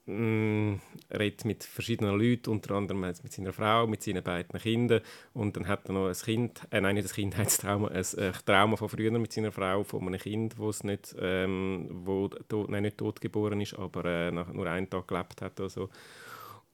mh, 0.08 0.80
redet 1.16 1.44
mit 1.44 1.64
verschiedenen 1.64 2.18
Leuten, 2.18 2.50
unter 2.50 2.74
anderem 2.74 3.00
mit 3.00 3.32
seiner 3.32 3.52
Frau, 3.52 3.86
mit 3.86 4.02
seinen 4.02 4.22
beiden 4.22 4.58
Kindern 4.58 5.00
und 5.34 5.56
dann 5.56 5.68
hat 5.68 5.88
er 5.88 5.92
noch 5.92 6.08
ein 6.08 6.14
Kind, 6.14 6.62
äh, 6.70 6.80
nein, 6.80 6.94
nicht 6.94 7.08
ein 7.08 7.14
Kindheitstrauma, 7.14 7.88
ein 7.88 8.04
äh, 8.16 8.32
Trauma 8.44 8.76
von 8.76 8.88
früher 8.88 9.10
mit 9.12 9.32
seiner 9.32 9.52
Frau, 9.52 9.84
von 9.84 10.06
einem 10.06 10.18
Kind, 10.18 10.58
es 10.58 10.84
nicht, 10.84 11.14
ähm, 11.20 11.88
wo 11.90 12.28
tot, 12.28 12.70
nein, 12.70 12.82
nicht 12.82 12.98
tot 12.98 13.20
geboren 13.20 13.60
ist, 13.60 13.74
aber 13.74 14.04
äh, 14.04 14.30
nach, 14.30 14.52
nur 14.52 14.66
einen 14.66 14.90
Tag 14.90 15.06
gelebt 15.08 15.42
hat 15.42 15.60
oder 15.60 15.68
so. 15.68 15.88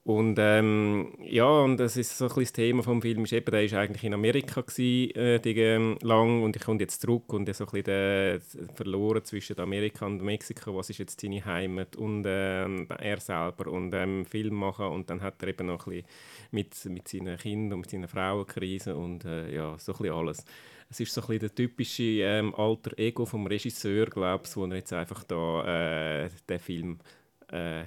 Und 0.05 0.37
ähm, 0.37 1.15
ja, 1.23 1.49
und 1.49 1.77
das 1.77 1.97
ist 1.97 2.15
so 2.15 2.27
ein 2.27 2.35
das 2.35 2.53
Thema 2.53 2.83
vom 2.83 3.01
Film, 3.01 3.23
ist 3.23 3.33
eben, 3.33 3.49
der 3.49 3.63
ist 3.63 3.73
eigentlich 3.73 4.03
in 4.03 4.13
Amerika 4.13 4.61
gewesen, 4.61 5.15
äh, 5.15 5.37
ähm, 5.37 5.97
lang 6.03 6.43
und 6.43 6.55
ich 6.55 6.61
komme 6.61 6.79
jetzt 6.79 7.01
zurück 7.01 7.33
und 7.33 7.51
so 7.55 7.63
ein 7.63 7.71
bisschen 7.71 7.83
der, 7.85 8.39
verloren 8.75 9.25
zwischen 9.25 9.59
Amerika 9.59 10.05
und 10.05 10.21
Mexiko, 10.21 10.75
was 10.75 10.91
ist 10.91 10.99
jetzt 10.99 11.19
seine 11.19 11.43
Heimat 11.43 11.95
und 11.95 12.23
ähm, 12.27 12.87
er 12.99 13.19
selber 13.19 13.71
und 13.71 13.95
ähm, 13.95 14.27
Film 14.27 14.53
machen 14.53 14.85
und 14.85 15.09
dann 15.09 15.23
hat 15.23 15.41
er 15.41 15.47
eben 15.47 15.65
noch 15.65 15.87
ein 15.87 15.93
bisschen 15.93 16.07
mit, 16.51 16.85
mit 16.85 17.07
seinen 17.07 17.37
Kindern 17.39 17.73
und 17.73 17.79
mit 17.79 17.89
seiner 17.89 18.07
Frau 18.07 18.35
eine 18.35 18.45
Krise 18.45 18.95
und 18.95 19.25
äh, 19.25 19.55
ja, 19.55 19.75
so 19.79 19.91
ein 19.93 19.97
bisschen 19.97 20.13
alles. 20.13 20.45
Es 20.87 20.99
ist 20.99 21.15
so 21.15 21.21
ein 21.21 21.27
bisschen 21.29 21.39
der 21.39 21.55
typische 21.55 22.03
ähm, 22.03 22.53
alter 22.53 22.95
Ego 22.99 23.25
vom 23.25 23.47
Regisseur, 23.47 24.05
glaube 24.05 24.43
ich, 24.45 24.55
wo 24.55 24.65
er 24.65 24.75
jetzt 24.75 24.93
einfach 24.93 25.23
da 25.23 26.25
äh, 26.25 26.29
den 26.47 26.59
Film, 26.59 26.99
äh, 27.47 27.85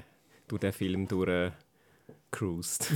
durch 0.48 0.60
den 0.62 0.72
Film 0.72 1.06
durch 1.06 1.52
cruised. 2.30 2.92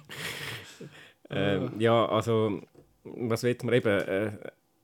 ähm, 1.30 1.72
ja, 1.78 2.06
also, 2.06 2.62
was 3.04 3.42
will 3.42 3.56
man 3.62 3.74
eben? 3.74 4.00
Äh, 4.00 4.32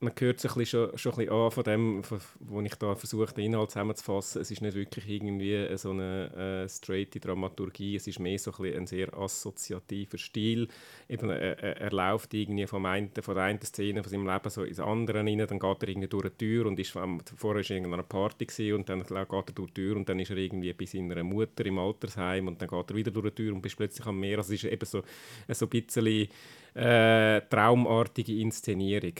man 0.00 0.12
hört 0.16 0.38
sich 0.38 0.52
schon, 0.68 0.96
schon 0.96 1.12
ein 1.12 1.16
bisschen 1.16 1.32
an 1.32 1.50
von 1.50 1.64
dem, 1.64 2.02
wo 2.38 2.60
ich 2.60 2.74
da 2.76 2.94
versuche, 2.94 3.34
den 3.34 3.46
Inhalt 3.46 3.70
zusammenzufassen. 3.72 4.42
Es 4.42 4.50
ist 4.50 4.62
nicht 4.62 4.76
wirklich 4.76 5.08
irgendwie 5.08 5.76
so 5.76 5.90
eine 5.90 6.64
äh, 6.64 6.68
straighte 6.68 7.18
Dramaturgie, 7.18 7.96
es 7.96 8.06
ist 8.06 8.20
mehr 8.20 8.38
so 8.38 8.52
ein, 8.58 8.76
ein 8.76 8.86
sehr 8.86 9.12
assoziativer 9.12 10.16
Stil. 10.16 10.68
Eben, 11.08 11.30
er, 11.30 11.58
er, 11.58 11.76
er 11.78 11.90
läuft 11.90 12.32
irgendwie 12.32 12.66
vom 12.66 12.86
einen, 12.86 13.10
von 13.20 13.34
der 13.34 13.44
einen 13.44 13.60
Szene 13.60 14.04
von 14.04 14.10
seinem 14.10 14.26
Leben 14.26 14.50
so 14.50 14.62
ins 14.62 14.78
andere 14.78 15.18
rein, 15.18 15.38
dann 15.38 15.58
geht 15.58 15.82
er 15.82 15.88
irgendwie 15.88 16.08
durch 16.08 16.26
eine 16.26 16.36
Tür 16.36 16.66
und 16.66 16.78
ist, 16.78 16.96
vorher 17.36 17.68
er 17.68 17.76
in 17.76 17.92
einer 17.92 18.02
Party 18.04 18.46
gewesen, 18.46 18.74
und 18.76 18.88
dann 18.88 19.02
geht 19.02 19.10
er 19.10 19.42
durch 19.42 19.70
die 19.70 19.74
Tür 19.74 19.96
und 19.96 20.08
dann 20.08 20.20
ist 20.20 20.30
er 20.30 20.36
irgendwie 20.36 20.72
bei 20.74 20.84
seiner 20.84 21.24
Mutter 21.24 21.66
im 21.66 21.78
Altersheim 21.78 22.46
und 22.46 22.62
dann 22.62 22.68
geht 22.68 22.90
er 22.90 22.96
wieder 22.96 23.10
durch 23.10 23.34
die 23.34 23.42
Tür 23.42 23.54
und 23.54 23.66
ist 23.66 23.76
plötzlich 23.76 24.06
am 24.06 24.20
Meer. 24.20 24.38
Also 24.38 24.54
es 24.54 24.62
ist 24.62 24.72
eben 24.72 24.86
so, 24.86 25.02
so 25.48 25.66
ein 25.66 25.68
bisschen 25.70 26.28
äh, 26.74 27.40
traumartige 27.50 28.38
Inszenierung. 28.40 29.14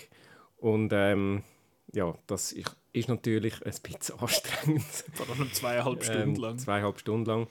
Und 0.59 0.93
ähm, 0.93 1.43
ja, 1.93 2.15
das 2.27 2.53
ist, 2.53 3.09
natürlich 3.09 3.55
ein 3.65 3.73
bisschen 3.83 4.19
anstrengend. 4.19 4.83
Vor 5.15 5.29
allem 5.29 5.53
zweieinhalb 5.53 6.05
Stunden 6.05 6.35
ähm, 6.37 6.43
lang. 6.43 6.59
Zweieinhalb 6.59 6.99
Stunden 6.99 7.25
lang. 7.27 7.47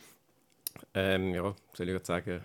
Ähm, 0.94 1.34
ja, 1.34 1.56
soll 1.74 1.88
ich 1.88 1.94
jetzt 1.94 2.08
sagen, 2.08 2.42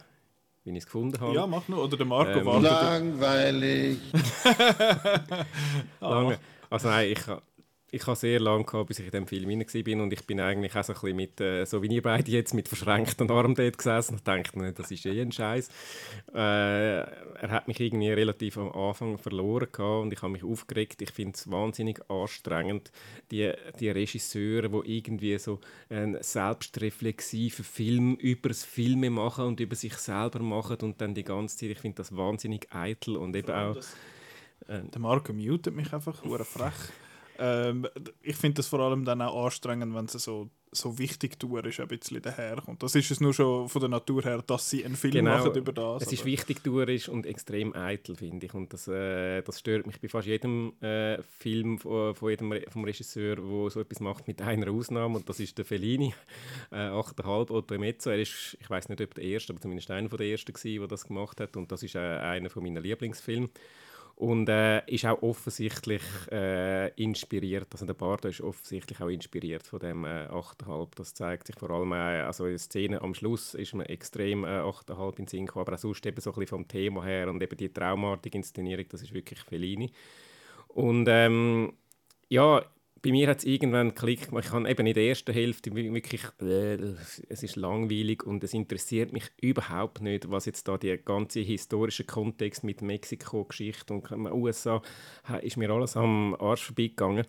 wie 0.64 0.71
ich 0.71 0.78
es 0.78 0.85
gefunden 0.87 1.21
habe? 1.21 1.35
Ja, 1.35 1.47
mach 1.47 1.66
nur. 1.69 1.83
Oder 1.85 1.97
der 1.97 2.07
Marco 2.07 2.38
Ähm, 2.38 2.47
wartet. 2.47 2.71
Langweilig. 2.71 3.99
lange. 6.00 6.38
Also 6.71 6.88
nein, 6.88 7.11
ich, 7.11 7.26
ha- 7.26 7.42
ich 7.94 8.06
habe 8.06 8.16
sehr 8.16 8.40
lange 8.40 8.64
gehabt, 8.64 8.88
bis 8.88 9.00
ich 9.00 9.04
in 9.04 9.11
dem 9.11 9.26
Film 9.26 9.50
hinein 9.50 9.66
war 9.68 10.02
und 10.02 10.12
ich 10.14 10.26
bin 10.26 10.40
eigentlich 10.40 10.75
auch 10.75 10.82
so 10.82 10.94
ein 10.94 11.00
bisschen 11.00 11.16
mit, 11.16 11.40
äh, 11.42 11.66
so 11.66 11.82
wie 11.82 11.88
ihr 11.88 12.00
beide 12.00 12.30
jetzt, 12.30 12.54
mit 12.54 12.66
verschränkten 12.66 13.30
Armen 13.30 13.54
dort 13.54 13.76
gesessen 13.76 14.14
und 14.14 14.26
dachte, 14.26 14.58
ne, 14.58 14.72
das 14.72 14.90
ist 14.90 15.04
eh 15.04 15.20
ein 15.20 15.30
Scheiß. 15.30 15.68
Äh, 16.34 16.38
er 16.38 17.50
hat 17.50 17.68
mich 17.68 17.78
irgendwie 17.80 18.11
relativ 18.11 18.56
am 18.56 18.72
Anfang 18.72 19.18
verloren 19.18 19.68
gehabt 19.70 20.04
und 20.04 20.11
ich 20.11 20.22
habe 20.22 20.32
mich 20.32 20.42
aufgeregt. 20.42 21.02
Ich 21.02 21.11
finde 21.11 21.34
es 21.34 21.50
wahnsinnig 21.50 22.00
anstrengend, 22.08 22.90
die, 23.30 23.52
die 23.78 23.90
Regisseure, 23.90 24.70
die 24.70 24.96
irgendwie 24.96 25.37
so 25.37 25.61
einen 25.90 26.16
selbstreflexiven 26.22 27.64
Film 27.64 28.14
über 28.14 28.49
das 28.49 28.64
Filme 28.64 29.11
machen 29.11 29.44
und 29.44 29.61
über 29.61 29.76
sich 29.76 29.94
selber 29.99 30.38
machen 30.38 30.78
und 30.80 30.99
dann 31.02 31.12
die 31.14 31.25
ganze 31.25 31.58
Zeit, 31.58 31.68
ich 31.68 31.78
finde 31.78 31.96
das 31.96 32.16
wahnsinnig 32.16 32.68
eitel 32.72 33.16
und 33.16 33.37
eben 33.37 33.52
auch... 33.52 33.76
Der 34.68 35.00
Marco 35.00 35.32
mutet 35.32 35.75
mich 35.75 35.92
einfach, 35.92 36.22
frech. 36.46 36.72
Ähm, 37.38 37.88
ich 38.22 38.36
finde 38.36 38.56
das 38.56 38.68
vor 38.68 38.80
allem 38.80 39.04
dann 39.04 39.22
auch 39.22 39.44
anstrengend, 39.46 39.94
wenn 39.94 40.08
sie 40.08 40.18
so 40.18 40.50
so 40.74 40.98
wichtig 40.98 41.38
tue, 41.38 41.60
ist 41.60 41.80
ein 41.80 41.88
bisschen 41.88 42.22
daherkommt. 42.22 42.82
Das 42.82 42.94
ist 42.94 43.10
es 43.10 43.20
nur 43.20 43.34
schon 43.34 43.68
von 43.68 43.80
der 43.80 43.90
Natur 43.90 44.22
her, 44.22 44.42
dass 44.46 44.70
sie 44.70 44.82
einen 44.84 44.96
Film 44.96 45.12
Genau. 45.12 45.36
machen 45.36 45.54
über 45.54 45.70
das. 45.72 46.04
Es 46.04 46.12
ist 46.12 46.24
wichtig, 46.24 46.64
tourisch 46.64 47.10
und 47.10 47.26
extrem 47.26 47.74
eitel, 47.74 48.16
finde 48.16 48.46
ich. 48.46 48.54
Und 48.54 48.72
das, 48.72 48.88
äh, 48.88 49.42
das 49.42 49.58
stört 49.58 49.86
mich 49.86 50.00
bei 50.00 50.08
fast 50.08 50.26
jedem 50.26 50.72
äh, 50.80 51.18
Film 51.38 51.78
von, 51.78 52.14
von 52.14 52.30
jedem 52.30 52.52
Re 52.52 52.64
vom 52.70 52.84
Regisseur, 52.84 53.36
der 53.36 53.70
so 53.70 53.80
etwas 53.80 54.00
macht, 54.00 54.26
mit 54.26 54.40
einer 54.40 54.70
Ausnahme. 54.70 55.16
Und 55.18 55.28
das 55.28 55.40
ist 55.40 55.58
der 55.58 55.66
Fellini, 55.66 56.14
äh, 56.70 56.76
8,5 56.88 57.50
Otto 57.50 57.78
Mezzo. 57.78 58.08
Er 58.08 58.22
ist, 58.22 58.56
ich 58.58 58.70
weiß 58.70 58.88
nicht, 58.88 59.02
ob 59.02 59.14
der 59.14 59.24
erste, 59.24 59.52
aber 59.52 59.60
zumindest 59.60 59.90
einer 59.90 60.08
der 60.08 60.26
ersten 60.26 60.54
war, 60.54 60.78
der 60.78 60.88
das 60.88 61.06
gemacht 61.06 61.38
hat. 61.38 61.54
Und 61.58 61.70
das 61.70 61.82
ist 61.82 61.96
äh, 61.96 61.98
einer 61.98 62.48
von 62.48 62.62
meinen 62.62 62.82
Lieblingsfilmen. 62.82 63.50
Und 64.23 64.49
äh, 64.49 64.85
ist 64.87 65.05
auch 65.05 65.21
offensichtlich 65.21 66.02
äh, 66.31 66.91
inspiriert, 66.95 67.67
also 67.73 67.87
der 67.87 67.95
Bardo 67.95 68.29
ist 68.29 68.41
offensichtlich 68.41 69.00
auch 69.00 69.09
inspiriert 69.09 69.67
von 69.67 69.81
dem 69.81 70.05
äh, 70.05 70.29
8,5. 70.29 70.91
Das 70.95 71.12
zeigt 71.12 71.49
sich 71.49 71.57
vor 71.59 71.71
allem, 71.71 71.91
äh, 71.91 72.21
also 72.21 72.45
in 72.45 72.52
der 72.52 72.61
Szene 72.61 73.02
am 73.02 73.14
Schluss 73.14 73.55
ist 73.55 73.75
mir 73.75 73.88
extrem 73.88 74.45
äh, 74.45 74.61
8,5 74.61 75.19
in 75.19 75.26
Sinn 75.26 75.50
aber 75.52 75.73
auch 75.73 75.79
sonst 75.79 76.07
eben 76.07 76.21
so 76.21 76.31
ein 76.31 76.35
bisschen 76.35 76.47
vom 76.47 76.69
Thema 76.69 77.05
her 77.05 77.29
und 77.29 77.43
eben 77.43 77.57
die 77.57 77.73
traumartige 77.73 78.38
Inszenierung, 78.38 78.85
das 78.91 79.02
ist 79.02 79.12
wirklich 79.12 79.41
Fellini. 79.41 79.91
Und 80.69 81.09
ähm, 81.09 81.73
ja, 82.29 82.64
bei 83.02 83.11
mir 83.11 83.28
hat 83.28 83.38
es 83.38 83.44
irgendwann 83.44 83.88
geklickt. 83.88 84.28
gemacht. 84.28 84.44
Ich 84.47 84.52
habe 84.52 84.71
eben 84.71 84.87
in 84.87 84.94
der 84.94 85.04
ersten 85.04 85.32
Hälfte 85.32 85.75
wi- 85.75 85.92
wirklich, 85.92 86.23
äh, 86.40 86.75
es 87.28 87.42
ist 87.42 87.56
langweilig 87.56 88.23
und 88.25 88.44
es 88.44 88.54
interessiert 88.54 89.12
mich 89.12 89.25
überhaupt 89.40 90.00
nicht, 90.02 90.30
was 90.30 90.47
jetzt 90.47 90.68
da 90.68 90.78
der 90.78 90.99
ganze 90.99 91.40
historische 91.40 92.04
Kontext 92.04 92.62
mit 92.62 92.80
Mexiko-Geschichte 92.80 93.92
und 93.94 94.11
USA, 94.32 94.82
ist 95.42 95.56
mir 95.56 95.71
alles 95.71 95.97
am 95.97 96.35
Arsch 96.38 96.64
vorbeigegangen. 96.66 97.26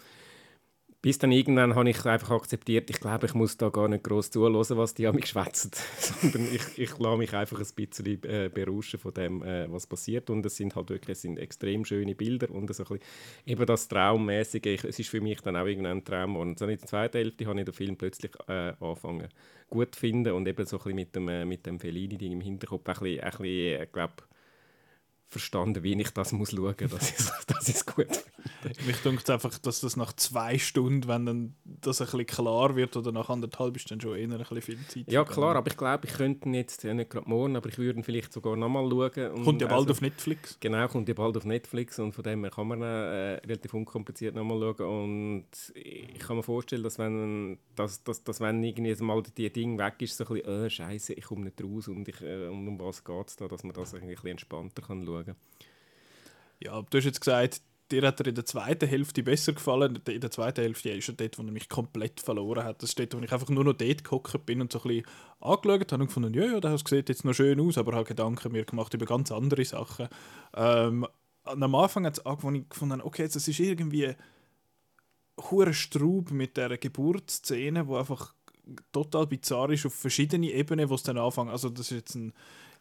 Bis 1.03 1.17
dann 1.17 1.33
irgendwann 1.33 1.75
habe 1.75 1.89
ich 1.89 2.05
einfach 2.05 2.31
akzeptiert, 2.31 2.89
ich 2.89 3.01
glaube, 3.01 3.25
ich 3.25 3.33
muss 3.33 3.57
da 3.57 3.67
gar 3.67 3.89
nicht 3.89 4.05
groß 4.05 4.31
zuhören, 4.31 4.55
was 4.55 4.93
die 4.93 5.05
an 5.05 5.15
mich 5.15 5.27
schwätzen, 5.27 5.69
sondern 5.99 6.45
ich, 6.45 6.79
ich 6.79 6.97
lasse 6.97 7.17
mich 7.17 7.33
einfach 7.33 7.59
ein 7.59 7.67
bisschen 7.75 8.23
äh, 8.23 8.49
berauschen 8.49 9.01
von 9.01 9.13
dem, 9.13 9.43
äh, 9.43 9.69
was 9.69 9.85
passiert. 9.85 10.29
Und 10.29 10.45
es 10.45 10.55
sind 10.55 10.77
halt 10.77 10.89
wirklich 10.89 11.17
sind 11.17 11.37
extrem 11.39 11.83
schöne 11.83 12.15
Bilder 12.15 12.49
und 12.49 12.73
so 12.73 12.83
ein 12.83 12.87
bisschen, 12.87 12.99
eben 13.45 13.65
das 13.65 13.89
Traummäßige, 13.89 14.65
ich, 14.65 14.83
es 14.85 14.97
ist 14.97 15.09
für 15.09 15.19
mich 15.19 15.41
dann 15.41 15.57
auch 15.57 15.65
irgendwann 15.65 15.97
ein 15.97 16.05
Traum. 16.05 16.37
Und 16.37 16.61
dann 16.61 16.69
in 16.69 16.77
der 16.77 16.87
zweiten 16.87 17.17
Hälfte 17.17 17.47
habe 17.47 17.59
ich 17.59 17.65
den 17.65 17.73
Film 17.73 17.97
plötzlich 17.97 18.31
äh, 18.47 18.71
angefangen 18.79 19.27
gut 19.69 19.95
zu 19.95 19.99
finden 19.99 20.31
und 20.31 20.47
eben 20.47 20.65
so 20.65 20.77
ein 20.77 20.83
bisschen 20.83 20.95
mit 20.95 21.15
dem, 21.17 21.27
äh, 21.27 21.43
mit 21.43 21.65
dem 21.65 21.81
Fellini-Ding 21.81 22.31
im 22.31 22.39
Hinterkopf 22.39 22.87
ein 22.87 22.93
bisschen, 22.93 23.19
ein 23.19 23.31
bisschen 23.31 23.81
äh, 23.81 23.87
glaub, 23.91 24.25
verstanden, 25.33 25.83
wie 25.83 25.99
ich 25.99 26.11
das 26.11 26.31
muss 26.31 26.51
schauen 26.51 26.75
muss, 26.79 26.89
dass 26.91 27.09
ich 27.09 27.45
dass 27.47 27.67
es 27.67 27.85
gut 27.85 28.07
finde. 28.61 28.85
Mich 28.85 28.97
denkt 29.01 29.29
einfach, 29.29 29.57
dass 29.57 29.81
das 29.81 29.97
nach 29.97 30.13
zwei 30.13 30.57
Stunden, 30.57 31.07
wenn 31.07 31.25
dann 31.25 31.55
das 31.65 32.01
ein 32.01 32.05
bisschen 32.05 32.25
klar 32.25 32.75
wird, 32.75 32.95
oder 32.95 33.11
nach 33.11 33.29
anderthalb 33.29 33.75
ist 33.75 33.91
dann 33.91 33.99
schon 33.99 34.15
eher 34.15 34.29
ein 34.29 34.37
bisschen 34.37 34.61
viel 34.61 34.79
Zeit. 34.87 35.11
Ja 35.11 35.23
klar, 35.25 35.55
aber 35.55 35.69
ich 35.69 35.77
glaube, 35.77 36.07
ich 36.07 36.13
könnte 36.13 36.49
jetzt 36.49 36.85
äh, 36.85 36.93
nicht 36.93 37.09
gerade 37.09 37.29
morgen, 37.29 37.55
aber 37.55 37.67
ich 37.69 37.77
würde 37.77 38.01
vielleicht 38.03 38.31
sogar 38.31 38.55
nochmal 38.55 38.89
schauen. 38.89 39.31
Und 39.31 39.43
Kommt 39.43 39.61
ja 39.61 39.67
bald 39.67 39.81
also- 39.81 39.91
auf 39.91 40.01
Netflix. 40.01 40.57
Genau, 40.59 40.87
kommt 40.87 41.07
ja 41.07 41.13
bald 41.13 41.35
auf 41.35 41.45
Netflix 41.45 41.99
und 41.99 42.13
von 42.13 42.23
dem 42.23 42.41
her 42.41 42.51
kann 42.51 42.67
man 42.67 42.81
äh, 42.81 42.85
relativ 43.45 43.73
unkompliziert 43.73 44.35
nochmal 44.35 44.59
schauen 44.77 45.03
und 45.03 45.47
ich 45.75 46.19
kann 46.19 46.37
mir 46.37 46.43
vorstellen, 46.43 46.83
dass 46.83 46.99
wenn, 46.99 47.57
dass, 47.75 48.03
dass, 48.03 48.23
dass 48.23 48.39
wenn 48.39 48.63
irgendwie 48.63 48.95
mal 49.03 49.21
die 49.23 49.51
Ding 49.51 49.77
weg 49.77 49.95
ist, 49.99 50.17
so 50.17 50.25
ein 50.25 50.35
bisschen, 50.35 50.65
äh, 50.65 50.69
scheiße, 50.69 51.13
ich 51.13 51.25
komme 51.25 51.45
nicht 51.45 51.63
raus 51.63 51.87
und 51.87 52.07
ich, 52.07 52.21
äh, 52.21 52.47
um, 52.47 52.67
um 52.67 52.79
was 52.79 53.03
geht 53.03 53.27
es 53.27 53.35
da, 53.35 53.47
dass 53.47 53.63
man 53.63 53.73
das 53.73 53.93
ein 53.93 54.05
bisschen 54.07 54.29
entspannter 54.29 54.81
kann 54.81 55.05
schauen 55.05 55.22
kann. 55.25 55.35
Ja, 56.59 56.81
du 56.81 56.97
hast 56.97 57.05
jetzt 57.05 57.19
gesagt, 57.19 57.61
dir 57.91 58.07
hat 58.07 58.19
er 58.19 58.27
in 58.27 58.35
der 58.35 58.45
zweiten 58.45 58.87
Hälfte 58.87 59.23
besser 59.23 59.53
gefallen. 59.53 59.99
In 60.07 60.21
der 60.21 60.31
zweiten 60.31 60.61
Hälfte 60.61 60.89
ist 60.89 61.07
er 61.09 61.15
dort, 61.15 61.37
wo 61.37 61.43
er 61.43 61.51
mich 61.51 61.69
komplett 61.69 62.19
verloren 62.21 62.63
hat. 62.63 62.81
Das 62.81 62.89
ist 62.89 62.99
dort, 62.99 63.13
wo 63.15 63.19
ich 63.19 63.31
einfach 63.31 63.49
nur 63.49 63.63
noch 63.63 63.73
dort 63.73 64.03
gehockt 64.03 64.45
bin 64.45 64.61
und 64.61 64.71
so 64.71 64.79
ein 64.79 64.87
bisschen 64.87 65.05
angeschaut 65.41 65.91
habe 65.91 66.01
und 66.03 66.07
gefunden, 66.07 66.33
ja, 66.33 66.45
ja, 66.45 66.59
das 66.59 66.81
sieht 66.87 67.09
jetzt 67.09 67.25
noch 67.25 67.33
schön 67.33 67.59
aus, 67.59 67.77
aber 67.77 67.93
habe 67.93 68.05
Gedanken 68.05 68.51
mir 68.51 68.65
gemacht 68.65 68.93
über 68.93 69.05
ganz 69.05 69.31
andere 69.31 69.65
Sachen. 69.65 70.07
Ähm, 70.55 71.07
am 71.43 71.75
Anfang 71.75 72.05
hat 72.05 72.17
es 72.17 72.25
angefangen, 72.25 72.61
ich 72.61 72.69
gefunden 72.69 73.01
okay, 73.01 73.27
das 73.31 73.47
ist 73.47 73.59
irgendwie 73.59 74.15
hure 75.49 75.73
Straub 75.73 76.31
mit 76.31 76.57
der 76.57 76.77
Geburtsszene, 76.77 77.87
wo 77.87 77.97
einfach 77.97 78.33
total 78.91 79.27
bizarr 79.27 79.69
ist 79.71 79.85
auf 79.85 79.93
verschiedene 79.93 80.51
Ebenen, 80.51 80.89
wo 80.89 80.95
es 80.95 81.03
dann 81.03 81.17
anfängt. 81.17 81.49
Also 81.49 81.69
das 81.69 81.91
ist 81.91 81.97
jetzt 81.97 82.15
ein, 82.15 82.33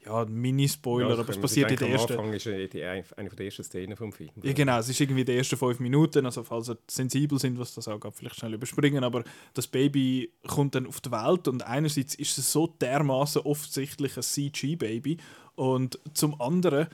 ja, 0.05 0.23
ein 0.23 0.33
Mini-Spoiler, 0.33 1.11
Ja, 1.11 1.19
aber 1.19 1.29
es 1.29 1.39
passiert 1.39 1.71
in 1.71 1.77
der 1.77 1.91
ersten... 1.91 2.13
Am 2.15 2.19
Anfang 2.21 2.35
ist 2.35 2.47
die, 2.47 2.83
eine, 2.83 3.05
von 3.05 3.37
der 3.37 3.47
ersten 3.47 3.63
Szenen 3.63 3.97
vom 3.97 4.13
Film. 4.13 4.31
Ja, 4.43 4.53
genau, 4.53 4.79
es 4.79 4.89
ist 4.89 5.01
irgendwie 5.01 5.25
die 5.25 5.37
ersten 5.37 5.57
fünf 5.57 5.79
Minuten, 5.81 6.27
also 6.27 6.43
falls 6.43 6.69
ihr 6.69 6.79
sensibel 6.89 7.39
sind, 7.39 7.59
was 7.59 7.75
das 7.75 7.89
angeht, 7.89 8.13
vielleicht 8.15 8.37
schnell 8.37 8.55
überspringen, 8.55 9.05
aber 9.05 9.23
das 9.55 9.67
Baby 9.67 10.33
kommt 10.47 10.75
dann 10.75 10.87
auf 10.87 11.01
die 11.01 11.13
Welt 11.13 11.47
und 11.49 11.65
einerseits 11.65 12.15
ist 12.15 12.37
es 12.37 12.53
so 12.53 12.67
dermaßen 12.67 13.43
offensichtlich 13.43 14.17
ein 14.17 14.23
CG-Baby 14.23 15.19
und 15.55 15.99
zum 16.15 16.41
anderen 16.41 16.89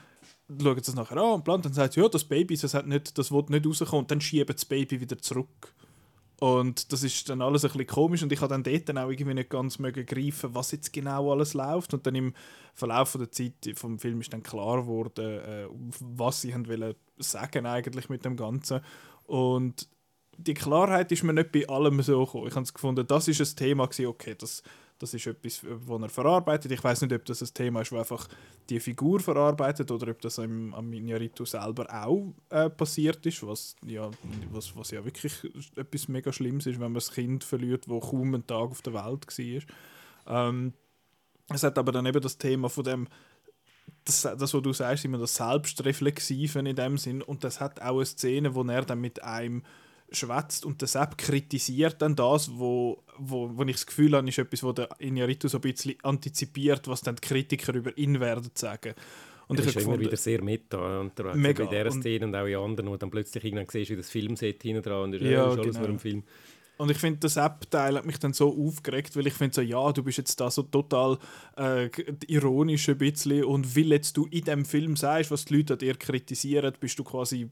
schauen 0.61 0.83
sie 0.83 0.91
es 0.91 0.95
nachher 0.95 1.17
an 1.17 1.33
und 1.35 1.43
planen, 1.43 1.63
dann 1.63 1.73
sagt 1.73 1.93
sie, 1.93 2.01
ja, 2.01 2.09
das 2.09 2.23
Baby, 2.23 2.57
das, 2.57 2.73
hat 2.73 2.87
nicht, 2.87 3.17
das 3.17 3.31
will 3.31 3.45
nicht 3.49 3.65
rauskommen 3.65 4.03
und 4.03 4.11
dann 4.11 4.21
schieben 4.21 4.53
das 4.53 4.65
Baby 4.65 4.99
wieder 5.01 5.17
zurück. 5.17 5.73
Und 6.39 6.93
das 6.93 7.03
ist 7.03 7.27
dann 7.29 7.41
alles 7.41 7.65
ein 7.65 7.71
bisschen 7.71 7.87
komisch 7.87 8.23
und 8.23 8.31
ich 8.31 8.39
habe 8.39 8.53
dann 8.53 8.63
dort 8.63 8.87
dann 8.87 8.97
auch 8.97 9.09
irgendwie 9.09 9.33
nicht 9.33 9.49
ganz 9.49 9.77
mögen 9.77 10.05
greifen, 10.05 10.55
was 10.55 10.71
jetzt 10.71 10.93
genau 10.93 11.33
alles 11.33 11.53
läuft. 11.53 11.93
Und 11.93 12.07
dann 12.07 12.15
im 12.15 12.33
Verlauf 12.73 13.11
der 13.11 13.29
Zeit 13.29 13.69
vom 13.75 13.99
Film 13.99 14.21
ist 14.21 14.31
dann 14.31 14.41
klar 14.41 14.83
geworden, 14.83 15.39
äh, 15.39 15.67
was 15.99 16.41
sie 16.41 16.53
haben 16.53 16.67
wollen 16.67 16.95
sagen 17.17 17.65
eigentlich 17.65 18.07
mit 18.07 18.23
dem 18.23 18.37
Ganzen. 18.37 18.79
Und 19.25 19.89
die 20.37 20.53
Klarheit 20.53 21.11
ist 21.11 21.23
mir 21.23 21.33
nicht 21.33 21.51
bei 21.51 21.67
allem 21.67 22.01
so 22.01 22.25
gekommen. 22.25 22.47
Ich 22.47 22.55
habe 22.55 22.63
es 22.63 22.73
gefunden, 22.73 23.05
das 23.05 23.27
ist 23.27 23.41
ein 23.41 23.55
Thema 23.57 23.83
okay, 23.83 24.35
das, 24.37 24.63
das 24.99 25.13
ist 25.13 25.25
etwas, 25.25 25.61
was 25.63 26.01
er 26.01 26.09
verarbeitet. 26.09 26.71
Ich 26.71 26.83
weiß 26.83 27.01
nicht, 27.01 27.13
ob 27.13 27.23
das 27.25 27.41
ein 27.41 27.53
Thema 27.53 27.81
ist, 27.81 27.91
das 27.91 27.99
einfach 27.99 28.27
die 28.69 28.81
Figur 28.81 29.21
verarbeitet 29.21 29.89
oder 29.91 30.11
ob 30.11 30.21
das 30.21 30.37
im, 30.37 30.73
am 30.73 30.91
Inarito 30.91 31.45
selber 31.45 31.87
auch 31.89 32.33
äh, 32.49 32.69
passiert 32.69 33.25
ist, 33.25 33.45
was 33.47 33.77
ja, 33.85 34.11
was, 34.51 34.75
was 34.75 34.91
ja 34.91 35.03
wirklich 35.03 35.33
etwas 35.77 36.09
mega 36.09 36.33
Schlimmes 36.33 36.67
ist, 36.67 36.79
wenn 36.79 36.91
man 36.91 37.01
ein 37.01 37.13
Kind 37.13 37.43
verliert, 37.45 37.87
wo 37.87 38.01
kaum 38.01 38.33
einen 38.33 38.45
Tag 38.45 38.71
auf 38.71 38.81
der 38.81 38.93
Welt 38.93 39.25
war. 40.27 40.49
Ähm, 40.49 40.73
es 41.47 41.63
hat 41.63 41.77
aber 41.77 41.93
dann 41.93 42.05
eben 42.05 42.21
das 42.21 42.37
Thema 42.37 42.69
von 42.69 42.83
dem, 42.83 43.07
das, 44.03 44.21
das 44.21 44.53
was 44.53 44.61
du 44.61 44.73
sagst, 44.73 45.05
immer 45.05 45.17
das 45.17 45.35
Selbstreflexive 45.35 46.59
in 46.59 46.75
dem 46.75 46.97
Sinn 46.97 47.21
und 47.21 47.45
das 47.45 47.61
hat 47.61 47.81
auch 47.81 47.95
eine 47.95 48.05
Szene, 48.05 48.53
wo 48.53 48.63
er 48.63 48.83
dann 48.83 48.99
mit 48.99 49.23
einem 49.23 49.63
schwätzt 50.11 50.65
und 50.65 50.81
der 50.81 50.87
Sepp 50.87 51.17
kritisiert 51.17 52.01
dann 52.01 52.15
das, 52.15 52.51
wo, 52.57 53.03
wo, 53.17 53.49
wo 53.55 53.63
ich 53.63 53.75
das 53.75 53.85
Gefühl 53.85 54.15
habe, 54.15 54.27
ist 54.27 54.37
etwas, 54.37 54.63
wo 54.63 54.71
der 54.71 54.89
Iñárritu 54.99 55.47
so 55.47 55.57
ein 55.57 55.61
bisschen 55.61 55.95
antizipiert, 56.03 56.87
was 56.87 57.01
dann 57.01 57.15
die 57.15 57.21
Kritiker 57.21 57.73
über 57.73 57.97
ihn 57.97 58.19
werden 58.19 58.51
sagen. 58.53 58.93
Und 59.47 59.57
Und 59.57 59.59
ich 59.59 59.65
er 59.65 59.69
ist 59.69 59.75
habe 59.75 59.85
immer 59.85 59.99
wieder 59.99 60.11
gefunden, 60.11 60.23
sehr 60.23 60.43
meta 60.43 60.99
unterwegs. 60.99 61.35
Mega. 61.35 61.65
Bei 61.65 61.83
dieser 61.83 61.91
Szene 61.91 62.25
und 62.25 62.35
auch 62.35 62.45
in 62.45 62.55
anderen, 62.55 62.89
wo 62.91 62.97
dann 62.97 63.09
plötzlich 63.09 63.43
irgendwann 63.43 63.67
siehst, 63.67 63.89
wie 63.89 63.95
das 63.95 64.09
Filmset 64.09 64.61
hinten 64.61 64.83
dran 64.83 65.03
und 65.03 65.21
Ja, 65.21 65.29
ja, 65.29 65.47
ist 65.49 65.59
alles 65.59 65.65
genau. 65.67 65.79
nur 65.79 65.89
im 65.89 65.99
Film. 65.99 66.23
Und 66.79 66.89
ich 66.89 66.97
finde, 66.97 67.19
das 67.19 67.35
App-Teil 67.35 67.97
hat 67.97 68.05
mich 68.05 68.19
dann 68.19 68.31
so 68.31 68.55
aufgeregt, 68.57 69.13
weil 69.17 69.27
ich 69.27 69.33
finde 69.33 69.53
so, 69.53 69.61
ja, 69.61 69.91
du 69.91 70.01
bist 70.01 70.17
jetzt 70.17 70.39
da 70.39 70.49
so 70.49 70.63
total 70.63 71.17
äh, 71.57 71.89
ironisch 72.25 72.87
ein 72.87 72.97
bisschen 72.97 73.43
und 73.43 73.75
weil 73.75 73.91
jetzt 73.91 74.15
du 74.15 74.27
in 74.27 74.45
dem 74.45 74.63
Film 74.63 74.95
sagst, 74.95 75.29
was 75.29 75.43
die 75.43 75.57
Leute 75.57 75.73
an 75.73 75.79
dir 75.79 75.95
kritisieren, 75.95 76.73
bist 76.79 76.97
du 76.97 77.03
quasi, 77.03 77.49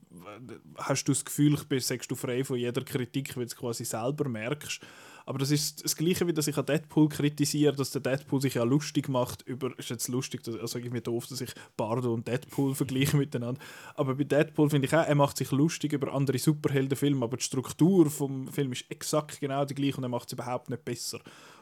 hast 0.78 1.04
du 1.10 1.12
das 1.12 1.26
Gefühl, 1.26 1.56
ich 1.56 1.66
bin, 1.66 1.82
sagst 1.82 2.10
du 2.10 2.16
frei 2.16 2.46
von 2.46 2.58
jeder 2.58 2.82
Kritik, 2.86 3.36
weil 3.36 3.44
du 3.44 3.48
es 3.48 3.56
quasi 3.58 3.84
selber 3.84 4.30
merkst. 4.30 4.80
Aber 5.28 5.40
das 5.40 5.52
ist 5.52 5.84
das 5.84 5.98
Gleiche, 5.98 6.26
wie 6.26 6.32
dass 6.34 6.48
ich 6.48 6.58
an 6.58 6.66
Deadpool 6.66 7.10
kritisiere, 7.10 7.76
dass 7.76 7.92
der 7.92 8.00
Deadpool 8.00 8.42
sich 8.42 8.54
ja 8.54 8.64
lustig 8.64 9.10
macht 9.10 9.42
über, 9.42 9.78
ist 9.78 9.90
jetzt 9.90 10.08
lustig, 10.08 10.42
dass- 10.44 10.56
also 10.56 10.80
irgendwie 10.80 11.02
doof, 11.02 11.28
dass 11.28 11.42
ich 11.42 11.52
Bardo 11.76 12.14
und 12.14 12.26
Deadpool 12.28 12.74
vergleiche 12.76 13.18
miteinander. 13.18 13.60
Aber 13.96 14.16
bei 14.16 14.24
Deadpool 14.24 14.70
finde 14.70 14.88
ich 14.88 14.96
auch, 14.96 15.06
er 15.06 15.16
macht 15.16 15.36
sich 15.38 15.52
lustig 15.52 15.92
über 15.92 16.14
andere 16.14 16.40
Superheldenfilme, 16.40 17.26
aber 17.26 17.36
die 17.38 17.44
Struktur 17.44 18.10
vom 18.10 18.48
Film 18.48 18.72
ist 18.72 18.86
exakt 18.90 19.42
genau 19.42 19.66
die 19.66 19.76
gleiche 19.76 19.98
und 19.98 20.04
er 20.04 20.10
macht 20.10 20.28
es 20.28 20.34
überhaupt 20.34 20.70
nicht 20.70 20.86
besser. 20.86 21.20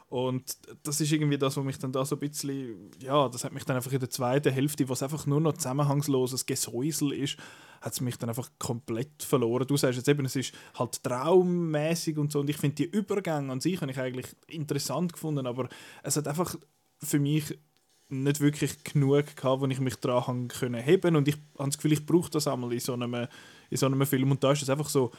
Und 0.08 0.56
das 0.84 1.00
ist 1.00 1.10
irgendwie 1.10 1.38
das, 1.38 1.56
was 1.56 1.64
mich 1.64 1.78
dann 1.78 1.90
da 1.90 2.04
so 2.04 2.14
ein 2.14 2.20
bisschen, 2.20 2.90
ja, 3.00 3.28
das 3.28 3.42
hat 3.42 3.52
mich 3.52 3.64
dann 3.64 3.76
einfach 3.76 3.92
in 3.92 3.98
der 3.98 4.10
zweiten 4.10 4.52
Hälfte, 4.52 4.88
was 4.88 5.02
einfach 5.02 5.26
nur 5.26 5.40
noch 5.40 5.54
zusammenhangsloses 5.54 6.46
Gesäusel 6.46 7.12
ist, 7.12 7.36
hat 7.80 7.92
es 7.92 8.00
mich 8.00 8.16
dann 8.16 8.28
einfach 8.28 8.48
komplett 8.58 9.22
verloren. 9.22 9.66
Du 9.66 9.76
sagst 9.76 9.96
jetzt 9.96 10.08
eben, 10.08 10.24
es 10.24 10.36
ist 10.36 10.54
halt 10.78 11.02
traummäßig 11.02 12.18
und 12.18 12.30
so 12.30 12.40
und 12.40 12.48
ich 12.48 12.56
finde 12.56 12.76
die 12.76 12.84
Übergänge 12.84 13.50
an 13.52 13.60
sich 13.60 13.80
habe 13.80 13.90
ich 13.90 13.98
eigentlich 13.98 14.26
interessant 14.46 15.12
gefunden, 15.12 15.46
aber 15.46 15.68
es 16.04 16.16
hat 16.16 16.28
einfach 16.28 16.54
für 17.02 17.18
mich 17.18 17.58
nicht 18.08 18.40
wirklich 18.40 18.84
genug 18.84 19.34
gehabt, 19.34 19.60
wo 19.60 19.66
ich 19.66 19.80
mich 19.80 19.96
daran 19.96 20.46
können 20.46 21.16
und 21.16 21.26
ich 21.26 21.36
habe 21.58 21.68
das 21.68 21.78
Gefühl, 21.78 21.92
ich 21.92 22.06
brauche 22.06 22.30
das 22.30 22.46
einmal 22.46 22.72
in 22.72 22.78
so 22.78 22.92
einem, 22.92 23.26
in 23.70 23.76
so 23.76 23.86
einem 23.86 24.06
Film 24.06 24.30
und 24.30 24.44
da 24.44 24.52
ist 24.52 24.62
es 24.62 24.70
einfach 24.70 24.88
so 24.88 25.10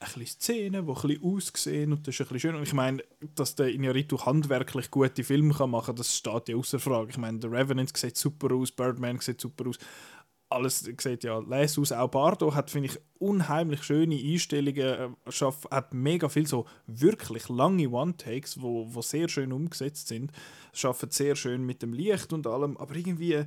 ein 0.00 0.06
bisschen 0.12 0.40
Szenen, 0.40 0.86
die 0.86 0.92
ein 0.92 1.08
bisschen 1.08 1.22
aussehen 1.22 1.92
und 1.92 2.06
das 2.06 2.18
ist 2.18 2.32
ein 2.32 2.40
schön 2.40 2.54
und 2.54 2.62
ich 2.62 2.72
meine, 2.72 3.02
dass 3.34 3.54
der 3.54 3.68
Iñárritu 3.68 4.24
handwerklich 4.24 4.90
gute 4.90 5.22
Filme 5.22 5.54
kann 5.54 5.70
machen, 5.70 5.94
das 5.94 6.16
steht 6.16 6.48
ja 6.48 6.56
außer 6.56 6.78
Frage. 6.78 7.10
Ich 7.10 7.18
meine, 7.18 7.38
The 7.40 7.48
Revenant 7.48 7.94
sieht 7.94 8.16
super 8.16 8.54
aus, 8.54 8.72
Birdman 8.72 9.18
sieht 9.20 9.40
super 9.40 9.68
aus, 9.68 9.78
alles 10.48 10.78
sieht 10.78 11.22
ja 11.22 11.38
les 11.38 11.78
aus. 11.78 11.92
Auch 11.92 12.08
Bardo 12.08 12.54
hat, 12.54 12.70
finde 12.70 12.88
ich, 12.88 12.98
unheimlich 13.18 13.82
schöne 13.82 14.16
Einstellungen, 14.16 15.14
äh, 15.28 15.52
hat 15.70 15.92
mega 15.92 16.30
viel 16.30 16.46
so 16.46 16.66
wirklich 16.86 17.50
lange 17.50 17.88
One-Takes, 17.90 18.60
wo, 18.62 18.92
wo 18.92 19.02
sehr 19.02 19.28
schön 19.28 19.52
umgesetzt 19.52 20.08
sind, 20.08 20.32
schafft 20.72 21.12
sehr 21.12 21.36
schön 21.36 21.64
mit 21.64 21.82
dem 21.82 21.92
Licht 21.92 22.32
und 22.32 22.46
allem, 22.46 22.78
aber 22.78 22.96
irgendwie 22.96 23.44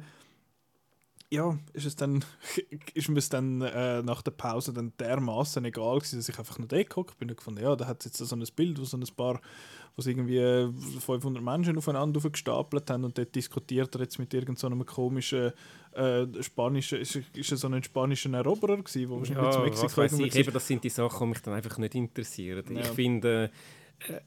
ja, 1.33 1.57
ist 1.73 1.85
es 1.85 1.95
dann, 1.95 2.23
ist 2.93 3.09
mir 3.09 3.17
es 3.17 3.29
dann 3.29 3.61
äh, 3.61 4.03
nach 4.03 4.21
der 4.21 4.31
Pause 4.31 4.71
dann 4.71 4.93
dermaßen 4.99 5.65
egal 5.65 5.97
gewesen, 5.97 6.19
dass 6.19 6.29
ich 6.29 6.37
einfach 6.37 6.59
nur 6.59 6.67
dort 6.67 6.89
geguckt 6.89 7.17
bin 7.17 7.29
und 7.29 7.37
gefunden, 7.37 7.63
ja, 7.63 7.75
da 7.75 7.87
hat 7.87 8.05
jetzt 8.05 8.17
so 8.17 8.35
ein 8.35 8.43
Bild, 8.55 8.79
wo 8.79 8.85
so 8.85 8.97
ein 8.97 9.03
paar, 9.17 9.41
wo 9.95 9.99
es 9.99 10.05
irgendwie 10.05 10.39
500 10.99 11.43
Menschen 11.43 11.77
aufeinander 11.77 12.21
gestapelt 12.29 12.89
haben 12.89 13.03
und 13.03 13.17
dort 13.17 13.33
diskutiert 13.33 13.95
er 13.95 14.01
jetzt 14.01 14.19
mit 14.19 14.33
irgendeinem 14.33 14.79
so 14.79 14.85
komischen 14.85 15.51
äh, 15.93 16.25
spanischen, 16.41 16.99
ist, 16.99 17.15
ist 17.15 17.51
er 17.51 17.57
so 17.57 17.67
ein 17.67 17.83
spanischer 17.83 18.31
Eroberer 18.31 18.77
gewesen, 18.77 19.09
wo 19.09 19.17
wahrscheinlich 19.17 19.43
Ja, 19.43 19.51
zu 19.51 19.59
was 19.59 19.65
Mexiko 19.65 20.01
weiss 20.01 20.11
irgendwo 20.13 20.27
ich, 20.27 20.35
eben, 20.35 20.53
das 20.53 20.67
sind 20.67 20.83
die 20.83 20.89
Sachen, 20.89 21.19
die 21.19 21.29
mich 21.29 21.41
dann 21.41 21.53
einfach 21.55 21.77
nicht 21.79 21.95
interessieren. 21.95 22.63
Ja. 22.69 22.81
Ich 22.81 22.87
finde, 22.89 23.45
äh, 23.45 23.49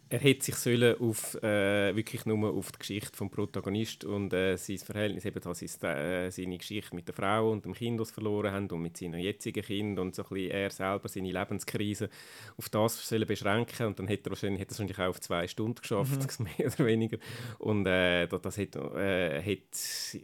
er 0.09 0.19
hätte 0.19 0.45
sich 0.45 0.55
sollen 0.55 0.99
auf, 1.01 1.35
äh, 1.43 1.95
wirklich 1.95 2.25
nur 2.25 2.51
auf 2.51 2.73
die 2.73 2.79
Geschichte 2.79 3.15
vom 3.15 3.31
Protagonist 3.31 4.05
und 4.05 4.33
äh, 4.33 4.57
sein 4.57 4.79
Verhältnis, 4.79 5.25
eben 5.25 5.41
das 5.41 5.63
ist 5.63 5.85
äh, 5.85 6.31
seine 6.31 6.57
Geschichte 6.59 6.95
mit 6.95 7.09
der 7.09 7.15
Frau 7.15 7.51
und 7.51 7.65
dem 7.65 7.75
Kind, 7.75 8.01
das 8.01 8.11
verloren 8.11 8.53
haben 8.53 8.71
und 8.71 8.83
mit 8.83 8.97
seinem 8.97 9.21
jetzigen 9.21 9.63
Kind 9.63 9.99
und 9.99 10.15
so 10.15 10.23
ein 10.23 10.29
bisschen 10.29 10.51
er 10.51 10.71
selber, 10.71 11.09
seine 11.09 11.31
Lebenskrise, 11.31 12.09
auf 12.57 12.69
das 12.71 13.07
sollen 13.07 13.27
beschränken 13.27 13.87
und 13.87 13.99
dann 13.99 14.09
hätte 14.09 14.29
er 14.29 14.33
wahrscheinlich, 14.33 14.61
hätte 14.61 14.71
er 14.71 14.73
es 14.73 14.79
wahrscheinlich 14.79 14.99
auch 14.99 15.11
auf 15.11 15.21
zwei 15.21 15.47
Stunden 15.47 15.81
geschafft, 15.81 16.41
mehr 16.59 16.67
oder 16.67 16.87
weniger. 16.87 17.19
Und 17.59 17.87
äh, 17.87 18.27
das, 18.29 18.41
das 18.41 18.57
hätte, 18.57 18.79
äh, 18.97 19.41
hätte 19.43 19.79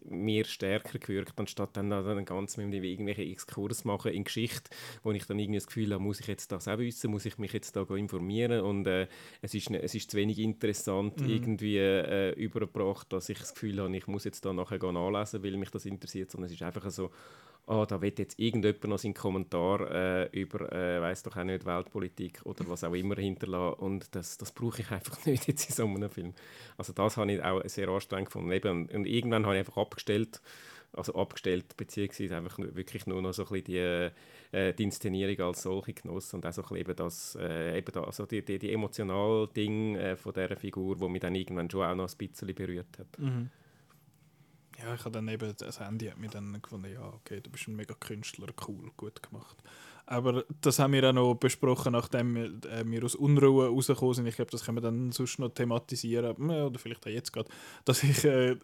mir 0.09 0.45
stärker 0.47 0.99
gewirkt, 0.99 1.39
anstatt 1.39 1.77
dann, 1.77 1.91
dann 1.91 2.25
ganz 2.25 2.57
mit 2.57 2.73
dem 2.73 2.85
irgendwelche 2.85 3.23
Exkurs 3.23 3.85
machen 3.85 4.13
in 4.13 4.25
Geschichte, 4.25 4.71
wo 5.03 5.13
ich 5.13 5.27
dann 5.27 5.39
irgendwie 5.39 5.59
das 5.59 5.67
Gefühl 5.67 5.93
habe, 5.93 6.03
muss 6.03 6.21
ich 6.21 6.27
jetzt 6.27 6.53
das 6.53 6.69
auch 6.69 6.79
wissen, 6.79 7.11
muss 7.11 7.27
ich 7.27 7.37
mich 7.39 7.53
jetzt 7.53 7.77
da 7.77 7.83
informieren 7.83 8.63
und 8.63 8.87
äh, 8.87 9.09
es, 9.43 9.55
ist, 9.55 9.71
ne- 9.71 9.83
es 9.83 9.95
ist 9.95 10.11
zu 10.11 10.17
wenig 10.17 10.39
interessant 10.39 11.21
irgendwie 11.21 11.77
äh, 11.79 12.31
übergebracht, 12.33 13.13
dass 13.13 13.29
ich 13.29 13.39
das 13.39 13.53
Gefühl 13.53 13.81
habe, 13.81 13.95
ich 13.97 14.07
muss 14.07 14.25
jetzt 14.25 14.45
da 14.45 14.53
nachher 14.53 14.79
nachlesen, 14.93 15.43
weil 15.43 15.57
mich 15.57 15.71
das 15.71 15.85
interessiert, 15.85 16.31
sondern 16.31 16.47
es 16.47 16.53
ist 16.53 16.63
einfach 16.63 16.89
so, 16.91 17.11
ah, 17.67 17.85
da 17.85 18.01
wird 18.01 18.19
jetzt 18.19 18.39
irgendjemand 18.39 18.85
noch 18.85 18.99
seinen 18.99 19.15
Kommentar 19.15 19.91
äh, 19.91 20.41
über, 20.41 20.73
äh, 20.73 21.01
weiß 21.01 21.25
doch 21.25 21.37
auch 21.37 21.45
nicht, 21.45 21.67
Weltpolitik 21.67 22.41
oder 22.45 22.69
was 22.69 22.85
auch 22.85 22.95
immer 22.95 23.17
hinterlassen 23.17 23.81
und 23.81 24.15
das, 24.15 24.39
das 24.39 24.53
brauche 24.53 24.83
ich 24.83 24.91
einfach 24.91 25.25
nicht 25.27 25.47
jetzt 25.49 25.69
in 25.69 25.75
so 25.75 25.87
einem 25.87 26.11
Film. 26.11 26.35
Also 26.77 26.93
das 26.93 27.17
habe 27.17 27.33
ich 27.33 27.43
auch 27.43 27.63
sehr 27.67 27.89
anstrengend 27.89 28.27
gefunden. 28.27 28.53
Eben, 28.53 28.89
und 28.89 29.07
irgendwann 29.07 29.45
habe 29.45 29.57
ich 29.57 29.61
einfach 29.61 29.77
abgestellt, 29.77 30.41
also 30.95 31.15
abgestellt, 31.15 31.77
beziehungsweise 31.77 32.37
einfach 32.37 32.59
wirklich 32.59 33.07
nur 33.07 33.23
noch 33.23 33.33
so 33.33 33.45
ein 33.45 33.49
bisschen 33.49 33.65
die, 33.65 34.57
äh, 34.57 34.75
die 34.75 34.83
Inszenierung 34.83 35.47
als 35.47 35.63
solche 35.63 35.95
genossen 35.95 36.37
und 36.37 36.47
auch 36.47 36.53
so 36.53 36.63
ein 36.63 36.69
bisschen 36.69 36.81
eben 36.81 36.97
das, 36.97 37.39
äh, 37.41 37.79
eben 37.79 37.93
da, 37.93 38.05
also 38.05 38.27
die, 38.27 38.45
die, 38.45 38.59
die 38.59 38.73
emotionale 38.73 39.49
Ding 39.49 39.97
äh, 39.97 40.17
von 40.17 40.33
dieser 40.33 40.57
Figur, 40.57 41.01
wo 41.01 41.09
mich 41.09 41.21
dann 41.21 41.35
irgendwann 41.35 41.71
schon 41.71 41.85
auch 41.85 41.95
noch 41.95 42.11
ein 42.11 42.17
bisschen 42.17 42.55
berührt 42.55 42.99
hat. 42.99 43.19
Mhm. 43.19 43.51
Ja, 44.79 44.95
ich 44.95 45.01
habe 45.05 45.13
dann 45.13 45.29
eben, 45.29 45.55
das 45.57 45.81
Handy 45.81 46.07
hat 46.07 46.19
mir 46.19 46.29
dann 46.29 46.61
gefunden, 46.61 46.93
ja, 46.93 47.07
okay, 47.07 47.41
du 47.41 47.51
bist 47.51 47.69
ein 47.69 47.77
mega 47.77 47.95
Künstler, 47.95 48.49
cool, 48.67 48.91
gut 48.97 49.23
gemacht. 49.23 49.57
Aber 50.07 50.45
das 50.61 50.79
haben 50.79 50.93
wir 50.93 51.09
auch 51.09 51.13
noch 51.13 51.35
besprochen, 51.35 51.93
nachdem 51.93 52.37
äh, 52.37 52.85
wir 52.85 53.05
aus 53.05 53.15
Unruhe 53.15 53.69
rausgekommen 53.69 54.15
sind. 54.15 54.27
Ich 54.27 54.37
glaube, 54.37 54.51
das 54.51 54.65
können 54.65 54.79
wir 54.79 54.83
dann 54.83 55.13
sonst 55.13 55.39
noch 55.39 55.51
thematisieren, 55.51 56.37
oder 56.37 56.79
vielleicht 56.79 57.07
auch 57.07 57.11
jetzt 57.11 57.33
gerade, 57.33 57.49
dass, 57.85 58.03
ich, 58.03 58.25
äh, 58.25 58.57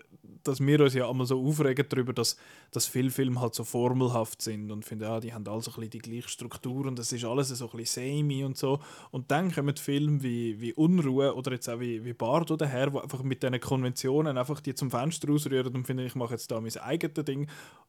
dass 0.42 0.61
wir 0.61 0.81
uns 0.81 0.94
ja 0.94 1.09
einmal 1.09 1.27
so 1.27 1.40
aufregen 1.40 1.87
darüber, 1.88 2.12
dass, 2.12 2.37
dass 2.70 2.87
viele 2.87 3.11
Filme 3.11 3.40
halt 3.40 3.55
so 3.55 3.64
formelhaft 3.64 4.42
sind 4.42 4.70
und 4.70 4.85
finden, 4.85 5.05
ja, 5.05 5.20
die 5.20 5.33
haben 5.33 5.46
alle 5.46 5.62
so 5.62 5.70
ein 5.70 5.74
bisschen 5.77 5.90
die 5.90 5.98
gleiche 5.98 6.29
Struktur 6.29 6.87
und 6.87 6.98
das 6.98 7.12
ist 7.12 7.24
alles 7.24 7.48
so 7.48 7.70
ein 7.70 7.77
bisschen 7.77 8.05
semi 8.05 8.44
und 8.44 8.57
so. 8.57 8.81
Und 9.11 9.31
dann 9.31 9.53
kommen 9.53 9.77
Filme 9.77 10.22
wie, 10.22 10.61
wie 10.61 10.74
Unruhe 10.74 11.35
oder 11.35 11.53
jetzt 11.53 11.68
auch 11.68 11.81
wie, 11.81 12.05
wie 12.05 12.12
Bardo 12.12 12.57
daher, 12.57 12.92
wo 12.92 12.98
einfach 12.98 13.22
mit 13.22 13.42
diesen 13.42 13.61
Konventionen 13.61 14.37
einfach 14.37 14.61
die 14.61 14.74
zum 14.74 14.90
Fenster 14.90 15.29
rausrühren 15.29 15.74
und 15.74 15.87
finden, 15.87 16.05
ich 16.05 16.14
mache 16.14 16.33
jetzt 16.33 16.51
da 16.51 16.61
mein 16.61 16.77
eigenes 16.79 17.24
Ding. 17.24 17.48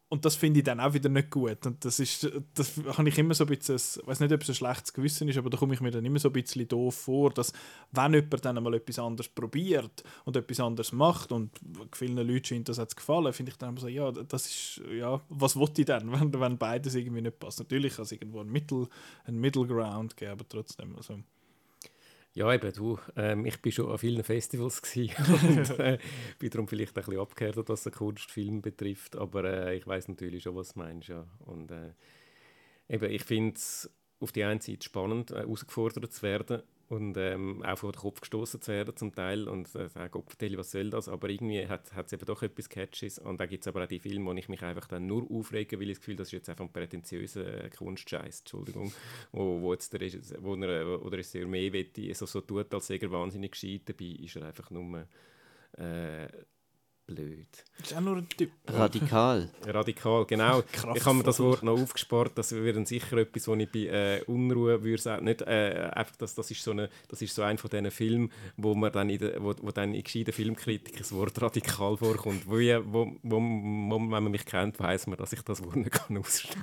Und 0.10 0.26
das 0.26 0.36
finde 0.36 0.60
ich 0.60 0.64
dann 0.64 0.80
auch 0.80 0.94
wieder 0.94 1.10
nicht 1.10 1.30
gut. 1.30 1.66
Und 1.68 1.86
das 1.86 2.00
ist, 2.00 2.30
das 2.56 2.74
habe 2.98 3.10
ich 3.10 3.18
immer 3.18 3.36
so 3.40 3.46
ein 3.46 3.48
bisschen, 3.58 3.76
ich 3.78 4.08
weiß 4.08 4.20
nicht, 4.20 4.32
ob 4.32 4.42
es 4.42 4.50
ein 4.50 4.56
schlechtes 4.56 4.94
Gewissen 4.94 5.28
ist, 5.28 5.38
aber 5.38 5.50
da 5.50 5.58
komme 5.58 5.74
ich 5.74 5.82
mir 5.82 5.92
dann 5.92 6.06
immer 6.06 6.20
so 6.20 6.30
ein 6.30 6.34
bisschen 6.34 6.68
doof 6.68 6.96
vor, 6.96 7.32
dass 7.32 7.52
wenn 7.92 8.14
jemand 8.14 8.46
dann 8.46 8.58
einmal 8.58 8.76
etwas 8.76 9.00
anderes 9.00 9.28
probiert 9.30 10.04
und 10.26 10.38
etwas 10.38 10.60
anderes 10.60 10.92
macht 10.92 11.32
und 11.32 11.52
vielen 11.94 12.18
Leuten 12.18 12.46
scheint 12.46 12.70
das 12.70 12.78
jetzt 12.78 12.96
gefallen, 12.96 13.34
finde 13.34 13.52
ich 13.52 13.58
dann 13.58 13.70
immer 13.70 13.82
so, 13.82 13.88
ja, 13.88 14.12
das 14.12 14.46
ist, 14.46 14.82
ja, 14.92 15.20
was 15.30 15.56
wollte 15.56 15.82
ich 15.82 15.88
denn, 15.88 16.12
wenn, 16.12 16.40
wenn 16.40 16.58
beides 16.58 16.96
irgendwie 16.96 17.22
nicht 17.22 17.40
passt? 17.40 17.60
Natürlich 17.60 17.96
kann 17.96 18.04
es 18.04 18.12
irgendwo 18.12 18.42
ein 18.42 18.52
Mittel, 18.52 18.88
ein 19.26 19.38
Middle 19.40 19.66
Ground 19.66 20.16
geben, 20.16 20.32
aber 20.32 20.48
trotzdem, 20.48 20.96
also, 20.96 21.20
Ja, 22.34 22.54
eben, 22.54 22.72
du, 22.74 23.00
ähm, 23.16 23.46
ich 23.46 23.62
bin 23.62 23.72
schon 23.72 23.92
an 23.92 23.98
vielen 23.98 24.24
Festivals 24.24 24.82
und 24.96 25.80
äh, 25.80 25.98
bin 26.38 26.50
darum 26.52 26.68
vielleicht 26.68 26.96
ein 26.96 27.04
bisschen 27.04 27.20
abgehärtet, 27.20 27.70
was 27.70 27.84
den 27.84 27.94
Kunstfilm 27.94 28.62
betrifft, 28.62 29.16
aber 29.16 29.44
äh, 29.46 29.78
ich 29.78 29.88
weiß 29.88 30.08
natürlich 30.10 30.44
schon, 30.44 30.56
was 30.56 30.74
du 30.74 30.80
meinst, 30.80 31.10
ja. 31.10 31.26
Und 31.40 31.72
äh, 31.72 31.94
eben, 32.90 33.12
ich 33.12 33.24
finde 33.24 33.56
es 33.56 33.90
auf 34.20 34.32
die 34.32 34.44
einen 34.44 34.60
Seite 34.60 34.84
spannend, 34.84 35.32
äh, 35.32 35.38
herausgefordert 35.38 36.12
zu 36.12 36.22
werden 36.24 36.62
und 36.90 37.16
ähm, 37.18 37.64
auch 37.64 37.78
vor 37.78 37.92
den 37.92 38.00
Kopf 38.00 38.20
gestoßen 38.20 38.62
zu 38.62 38.72
werden 38.72 38.96
zum 38.98 39.14
Teil 39.14 39.48
und 39.48 39.74
äh, 39.76 39.88
sagen, 39.88 40.24
vertelle, 40.26 40.58
was 40.58 40.72
soll 40.72 40.90
das, 40.90 41.08
aber 41.08 41.30
irgendwie 41.30 41.68
hat 41.68 41.88
es 41.94 42.14
eben 42.14 42.26
doch 42.26 42.42
etwas 42.42 42.68
Catches 42.68 43.20
und 43.20 43.40
da 43.40 43.46
gibt 43.46 43.64
es 43.64 43.68
aber 43.68 43.84
auch 43.84 43.88
die 43.88 44.00
Filme, 44.00 44.26
wo 44.26 44.34
ich 44.34 44.50
mich 44.50 44.64
einfach 44.64 44.88
dann 44.88 45.06
nur 45.06 45.30
aufrege, 45.30 45.80
weil 45.80 45.92
ich 45.92 45.98
das 45.98 46.00
Gefühl, 46.00 46.16
das 46.16 46.30
ist 46.30 46.34
jetzt 46.34 46.50
einfach 46.50 46.66
ein 46.66 46.74
prätentiöser 46.74 47.66
äh, 47.66 47.70
Kunstscheiß, 47.70 48.40
Entschuldigung, 48.40 48.92
wo, 49.32 49.62
wo 49.62 49.72
jetzt 49.74 49.94
der, 49.94 50.02
Regisseur- 50.02 50.42
wo 50.42 50.56
er, 50.56 51.02
wo 51.02 51.10
der 51.10 51.20
Regisseur 51.20 51.48
mehr 51.48 51.72
will, 51.72 52.16
so, 52.16 52.26
so 52.26 52.42
tut, 52.42 52.74
als 52.74 52.88
sei 52.88 53.00
wahnsinnig 53.04 53.52
gescheit, 53.52 53.84
dabei 53.86 54.06
ist 54.06 54.36
er 54.36 54.48
einfach 54.48 54.72
nur 54.72 55.08
äh, 55.78 56.28
blöd. 57.10 57.48
ist 57.82 57.96
auch 57.96 58.02
nur 58.02 58.18
ein 58.18 58.30
Typ. 58.30 58.52
Radikal. 58.68 59.50
Radikal, 59.66 60.26
genau. 60.26 60.62
Kraftvoll. 60.72 60.98
Ich 60.98 61.06
habe 61.06 61.18
mir 61.18 61.24
das 61.24 61.40
Wort 61.40 61.64
noch 61.64 61.80
aufgespart, 61.80 62.38
das 62.38 62.52
wäre 62.54 62.86
sicher 62.86 63.18
etwas, 63.18 63.48
wo 63.48 63.56
ich 63.56 63.72
bei 63.72 63.80
äh, 63.80 64.24
Unruhe 64.28 64.84
würde 64.84 65.02
sagen, 65.02 65.26
nicht 65.26 65.42
äh, 65.42 65.90
einfach, 65.94 66.16
das, 66.18 66.36
das 66.36 66.52
ist 66.52 66.64
so 66.64 66.72
eine, 66.72 66.90
das 67.08 67.22
ist 67.22 67.34
so 67.34 67.42
ein 67.42 67.58
von 67.58 67.70
diesen 67.70 67.92
Filmen, 67.92 68.32
wo 68.58 68.76
man 68.76 68.92
dann 68.92 69.10
in 69.10 69.20
der, 69.20 69.42
wo, 69.42 69.54
wo 69.62 69.72
dann 69.72 69.94
in 69.94 70.04
gescheiten 70.04 70.34
Filmkritik 70.34 70.98
das 70.98 71.12
Wort 71.14 71.42
radikal 71.42 71.98
vorkommt, 71.98 72.48
wo, 72.48 72.58
ich, 72.58 72.76
wo, 72.86 73.12
wo, 73.24 73.38
wo, 73.38 73.40
wenn 73.40 74.10
man 74.10 74.30
mich 74.32 74.46
kennt, 74.46 74.80
weiß 74.80 75.08
man, 75.08 75.18
dass 75.18 75.34
ich 75.34 75.42
das 75.42 75.64
Wort 75.64 75.76
nicht 75.78 75.92
kann 75.92 76.18
ausstehen. 76.18 76.62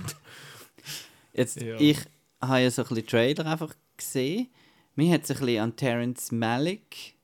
Jetzt, 1.33 1.61
Ja. 1.61 1.77
ich 1.79 1.99
habe 2.41 2.61
ja 2.61 2.71
so 2.71 2.83
ein 2.83 2.89
bisschen 2.89 3.07
Trailer 3.07 3.47
einfach 3.47 3.75
gesehen. 3.97 4.49
Mir 4.95 5.13
hat 5.15 5.25
es 5.25 5.31
ein 5.33 5.39
bisschen 5.39 5.63
an 5.63 5.77
Terence 5.77 6.33
Malick 6.33 7.16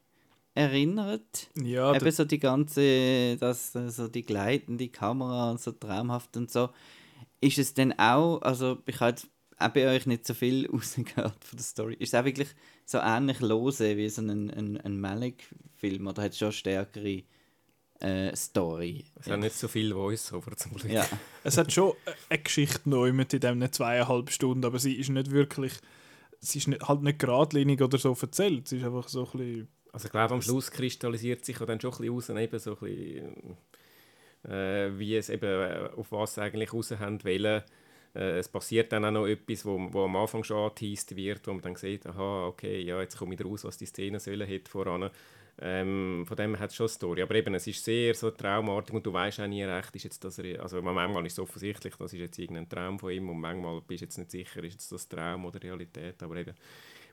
erinnert. 0.54 1.48
Ja, 1.54 1.94
Eben 1.94 2.10
so 2.10 2.24
die 2.24 2.38
ganze, 2.38 3.36
das, 3.38 3.72
so 3.72 4.08
die 4.08 4.22
gleitende 4.22 4.88
Kamera 4.88 5.50
und 5.50 5.60
so 5.60 5.72
traumhaft 5.72 6.36
und 6.36 6.50
so. 6.50 6.70
Ist 7.40 7.58
es 7.58 7.74
denn 7.74 7.98
auch, 7.98 8.40
also 8.42 8.78
ich 8.86 9.00
habe 9.00 9.10
jetzt 9.10 9.28
auch 9.58 9.68
bei 9.68 9.88
euch 9.88 10.06
nicht 10.06 10.26
so 10.26 10.34
viel 10.34 10.68
rausgehört 10.72 11.44
von 11.44 11.56
der 11.56 11.64
Story. 11.64 11.94
Ist 11.94 12.12
es 12.12 12.20
auch 12.20 12.24
wirklich 12.24 12.48
so 12.84 12.98
ähnlich 12.98 13.40
lose 13.40 13.96
wie 13.96 14.08
so 14.08 14.22
ein, 14.22 14.50
ein, 14.50 14.80
ein 14.80 15.00
Malick-Film 15.00 16.06
oder 16.06 16.22
hat 16.22 16.32
es 16.32 16.38
schon 16.38 16.52
stärkere 16.52 17.22
äh, 18.00 18.36
Story? 18.36 19.04
Es 19.20 19.28
hat 19.28 19.40
nicht 19.40 19.56
so 19.56 19.68
viel 19.68 19.92
Voice-Over 19.92 20.56
zum 20.56 20.74
Glück. 20.74 20.92
Ja. 20.92 21.06
Es 21.44 21.56
hat 21.56 21.72
schon 21.72 21.94
eine 22.28 22.40
Geschichte 22.40 22.88
neu 22.88 23.12
mit 23.12 23.34
in 23.34 23.40
diesen 23.40 23.72
zweieinhalb 23.72 24.30
Stunden, 24.30 24.64
aber 24.64 24.78
sie 24.78 24.94
ist 24.94 25.10
nicht 25.10 25.32
wirklich, 25.32 25.72
sie 26.38 26.58
ist 26.58 26.68
nicht, 26.68 26.86
halt 26.86 27.02
nicht 27.02 27.18
geradlinig 27.18 27.82
oder 27.82 27.98
so 27.98 28.16
erzählt. 28.20 28.68
Sie 28.68 28.78
ist 28.78 28.84
einfach 28.84 29.08
so 29.08 29.24
ein 29.24 29.38
bisschen, 29.38 29.68
Also 29.92 30.06
ich 30.06 30.12
glaube, 30.12 30.34
am 30.34 30.42
Schluss 30.42 30.70
kristallisiert 30.70 31.44
sich 31.44 31.58
ja 31.58 31.66
dann 31.66 31.80
schon 31.80 31.92
ein 31.92 31.98
bisschen 31.98 32.36
raus, 32.36 32.42
eben 32.42 32.58
so 32.58 32.72
ein 32.72 32.78
bisschen, 32.78 33.56
äh, 34.50 34.98
wie 34.98 35.16
es 35.16 35.28
eben, 35.28 35.44
äh, 35.44 35.90
auf 35.94 36.10
was 36.12 36.34
sie 36.34 36.42
eigentlich 36.42 36.72
raus 36.72 36.90
haben 36.92 37.22
wollen. 37.22 37.62
Äh, 38.14 38.38
es 38.38 38.48
passiert 38.48 38.90
dann 38.92 39.04
auch 39.04 39.10
noch 39.10 39.26
etwas, 39.26 39.64
wo, 39.66 39.92
wo 39.92 40.04
am 40.04 40.16
Anfang 40.16 40.44
schon 40.44 40.56
angeteased 40.56 41.14
wird, 41.14 41.46
wo 41.46 41.52
man 41.52 41.62
dann 41.62 41.76
sieht, 41.76 42.06
aha, 42.06 42.46
okay, 42.46 42.80
ja, 42.80 43.00
jetzt 43.00 43.18
komme 43.18 43.34
ich 43.34 43.44
raus, 43.44 43.64
was 43.64 43.76
die 43.76 43.86
Szene 43.86 44.18
sollen 44.18 44.48
hat 44.48 44.68
voran. 44.68 45.10
Ähm, 45.60 46.24
von 46.26 46.36
dem 46.38 46.58
hat 46.58 46.70
es 46.70 46.76
schon 46.76 46.84
eine 46.84 46.92
Story. 46.92 47.22
Aber 47.22 47.34
eben, 47.34 47.54
es 47.54 47.66
ist 47.66 47.84
sehr 47.84 48.14
so 48.14 48.30
traumartig 48.30 48.94
und 48.94 49.04
du 49.04 49.12
weißt 49.12 49.40
auch 49.40 49.46
nie 49.46 49.62
recht, 49.62 49.94
ist 49.94 50.04
jetzt 50.04 50.24
das, 50.24 50.38
also 50.38 50.80
manchmal 50.80 51.26
ist 51.26 51.34
es 51.34 51.38
offensichtlich, 51.38 51.94
das 51.96 52.14
ist 52.14 52.20
jetzt 52.20 52.38
irgendein 52.38 52.68
Traum 52.68 52.98
von 52.98 53.10
ihm 53.10 53.28
und 53.28 53.38
manchmal 53.38 53.82
bist 53.82 54.00
du 54.00 54.06
jetzt 54.06 54.16
nicht 54.16 54.30
sicher, 54.30 54.64
ist 54.64 54.72
jetzt 54.72 54.92
das 54.92 55.08
Traum 55.08 55.44
oder 55.44 55.62
Realität, 55.62 56.22
aber 56.22 56.36
eben 56.36 56.54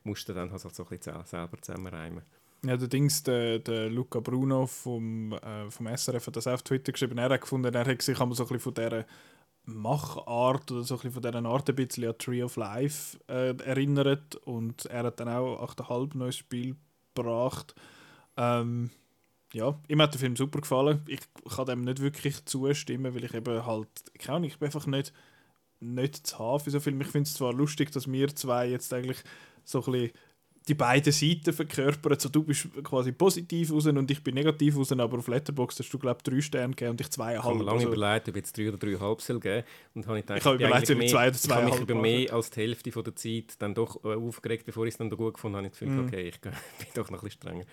musst 0.04 0.28
du 0.30 0.34
dann 0.34 0.50
halt 0.50 0.62
so 0.62 0.70
ein 0.84 0.98
bisschen 0.98 1.26
selber 1.26 1.62
zusammenreimen. 1.62 2.24
Ja, 2.66 2.78
der 2.78 2.88
Dings, 2.88 3.24
der, 3.24 3.60
der 3.60 3.90
Luca 3.90 4.20
Bruno 4.20 4.68
vom, 4.68 5.34
äh, 5.34 5.70
vom 5.70 5.88
SRF 5.88 6.28
hat 6.28 6.36
das 6.36 6.48
auch 6.48 6.54
auf 6.54 6.64
Twitter 6.64 6.92
geschrieben, 6.92 7.18
er 7.18 7.30
hat 7.30 7.42
gefunden, 7.42 7.74
er 7.74 7.86
hat 7.86 8.02
sich 8.02 8.20
einmal 8.20 8.36
so 8.36 8.44
ein 8.44 8.48
bisschen 8.50 8.60
von 8.60 8.74
dieser 8.74 9.06
Machart 9.66 10.72
oder 10.72 10.84
so 10.84 10.96
ein 10.96 10.98
bisschen 10.98 11.12
von 11.12 11.22
dieser 11.22 11.46
Art 11.46 11.70
ein 11.70 11.76
bisschen 11.76 12.06
an 12.06 12.18
Tree 12.18 12.44
of 12.44 12.56
Life 12.56 13.18
äh, 13.28 13.56
erinnert 13.64 14.36
und 14.36 14.86
er 14.88 15.04
hat 15.04 15.20
dann 15.20 15.30
auch 15.30 15.62
8,5 15.76 16.18
neues 16.18 16.38
Spiel 16.38 16.76
gebracht. 17.16 17.76
Ähm, 18.36 18.90
ja, 19.54 19.80
ihm 19.88 20.02
hat 20.02 20.14
der 20.14 20.20
Film 20.20 20.36
super 20.36 20.62
gefallen. 20.62 21.02
Ich 21.08 21.22
kann 21.56 21.66
dem 21.66 21.84
nicht 21.84 22.02
wirklich 22.02 22.46
zustimmen, 22.46 23.16
weil 23.16 23.24
ich 23.24 23.34
eben 23.34 23.66
halt, 23.66 23.88
keine 24.20 24.38
Ahnung, 24.38 24.48
ich 24.50 24.60
bin 24.60 24.68
einfach 24.68 24.86
nicht, 24.86 25.14
nicht 25.80 26.28
zu 26.28 26.40
haben 26.40 26.60
für 26.60 26.72
so 26.72 26.80
Film. 26.80 27.02
Ich 27.02 27.08
finde 27.08 27.28
es 27.28 27.34
zwar 27.36 27.54
lustig, 27.54 27.92
dass 27.92 28.12
wir 28.12 28.36
zwei 28.36 28.68
jetzt 28.68 28.94
eigentlich 28.94 29.24
so 29.64 29.84
ein 29.84 29.92
bisschen 29.92 30.12
die 30.70 30.76
beiden 30.76 31.12
Seiten 31.12 31.52
verkörpern. 31.52 32.18
So, 32.20 32.30
du 32.30 32.44
bist 32.44 32.68
quasi 32.84 33.12
positiv 33.12 33.72
raus 33.74 33.88
und 33.88 34.10
ich 34.12 34.24
bin 34.24 34.36
negativ 34.36 34.78
raus, 34.78 34.92
aber 34.92 35.18
auf 35.18 35.28
Letterboxd 35.28 35.80
hast 35.80 35.90
du, 35.92 36.00
glaube 36.00 36.20
ich, 36.20 36.32
drei 36.32 36.40
Sterne 36.42 36.74
gegeben 36.76 36.92
und 36.92 37.02
ich 37.02 37.08
Ich 37.08 37.18
habe 37.18 37.34
zweieinhalb. 37.34 37.58
mir 37.58 37.64
lange 37.64 37.80
Also, 37.80 37.94
überlegt, 37.94 38.30
ob 38.30 38.36
jetzt 38.36 38.58
drei 38.58 38.70
oder 38.70 38.78
dreieinhalb 38.78 39.22
soll 39.22 39.40
geben 39.40 39.64
und 39.96 40.08
habe 40.08 40.20
ich 40.20 40.26
gedacht, 40.26 40.40
Ich 40.40 40.46
habe 40.46 40.56
überlegt, 40.56 40.76
ob 40.76 40.82
ich 40.82 40.88
zwei 40.88 40.94
oder 40.94 40.98
mehr- 41.00 41.06
Ich 41.10 41.14
habe 41.16 41.26
mich 41.32 41.42
zweieinhalb 41.42 41.82
über 41.90 41.96
mehr 41.96 42.34
als 42.34 42.50
die 42.52 42.60
Hälfte 42.62 42.92
von 42.92 43.04
der 43.04 43.16
Zeit 43.16 43.56
dann 43.60 43.74
doch 43.74 44.04
äh, 44.06 44.14
aufgeregt, 44.16 44.66
bevor 44.66 44.86
ich 44.86 44.94
es 44.94 44.98
dann 44.98 45.10
gut 45.10 45.34
gefunden 45.34 45.58
habe. 45.58 45.68
Ich 45.68 45.74
Gefühl, 45.74 45.90
Mhm. 45.90 46.06
okay, 46.08 46.28
ich 46.30 46.40
bin 46.42 46.54
doch 46.94 47.10
noch 47.10 47.20
ein 47.24 47.26
bisschen 47.26 47.42
strenger. 47.42 47.66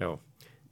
Ja. 0.00 0.18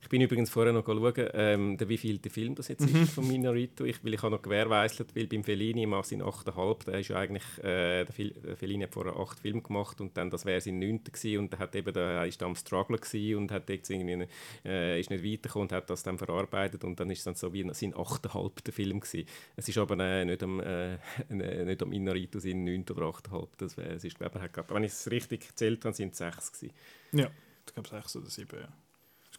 Ich 0.06 0.10
bin 0.10 0.22
übrigens 0.22 0.50
vorher 0.50 0.72
noch 0.72 0.86
schauen, 0.86 1.28
ähm, 1.34 1.76
der 1.76 1.88
wievielte 1.88 2.30
Film 2.30 2.54
das 2.54 2.68
jetzt 2.68 2.88
Mhm. 2.88 3.02
ist 3.02 3.12
von 3.14 3.26
Minorito. 3.26 3.84
Ich, 3.84 4.04
weil 4.04 4.14
ich 4.14 4.22
habe 4.22 4.36
noch 4.36 4.40
gewährleistet, 4.42 5.16
weil 5.16 5.26
beim 5.26 5.42
Fellini 5.42 5.82
im 5.82 6.00
sein 6.04 6.22
8,5, 6.22 6.84
der 6.84 7.00
ist 7.00 7.08
ja 7.08 7.16
eigentlich, 7.16 7.42
äh, 7.58 8.04
der, 8.04 8.12
Fil 8.12 8.30
der 8.30 8.56
Fellini 8.56 8.84
hat 8.84 8.94
vorher 8.94 9.16
acht 9.16 9.40
Filme 9.40 9.62
gemacht 9.62 10.00
und 10.00 10.16
dann, 10.16 10.30
das 10.30 10.44
wäre 10.44 10.60
sein 10.60 10.78
neunter 10.78 11.10
gewesen 11.10 11.40
und 11.40 11.52
der 11.52 11.58
hat 11.58 11.74
eben, 11.74 11.92
der 11.92 12.24
ist 12.24 12.40
da 12.40 12.46
am 12.46 12.54
Struggle 12.54 12.98
gewesen 12.98 13.36
und 13.36 13.50
hat 13.50 13.68
jetzt 13.68 13.90
irgendwie, 13.90 14.28
äh, 14.64 15.00
ist 15.00 15.10
nicht 15.10 15.24
weitergekommen 15.24 15.66
und 15.66 15.72
hat 15.72 15.90
das 15.90 16.04
dann 16.04 16.18
verarbeitet 16.18 16.84
und 16.84 17.00
dann 17.00 17.10
ist 17.10 17.18
es 17.18 17.24
dann 17.24 17.34
so 17.34 17.52
wie 17.52 17.68
sein 17.74 17.92
achteinhalbter 17.96 18.70
Film 18.70 19.00
gewesen. 19.00 19.26
Es 19.56 19.68
ist 19.68 19.76
aber 19.76 19.98
äh, 19.98 20.24
nicht 20.24 20.40
am, 20.40 20.60
äh, 20.60 20.98
nicht 21.30 21.82
am 21.82 21.92
Inarito 21.92 22.38
sein 22.38 22.62
neunter 22.62 22.96
oder 22.96 23.06
achteinhalb. 23.06 23.58
Das 23.58 23.76
wär, 23.76 23.90
es 23.90 24.04
ist, 24.04 24.16
glaube 24.16 24.38
ich, 24.38 24.42
hat 24.56 24.70
wenn 24.72 24.84
ich 24.84 24.92
es 24.92 25.10
richtig 25.10 25.48
gezählt 25.48 25.84
habe, 25.84 25.96
sind 25.96 26.12
es 26.12 26.18
sechs 26.18 26.52
gewesen. 26.52 26.74
ja, 27.10 27.28
ich 27.66 27.74
glaube 27.74 27.88
sechs 27.88 28.14
oder 28.14 28.30
sieben, 28.30 28.60
ja. 28.60 28.68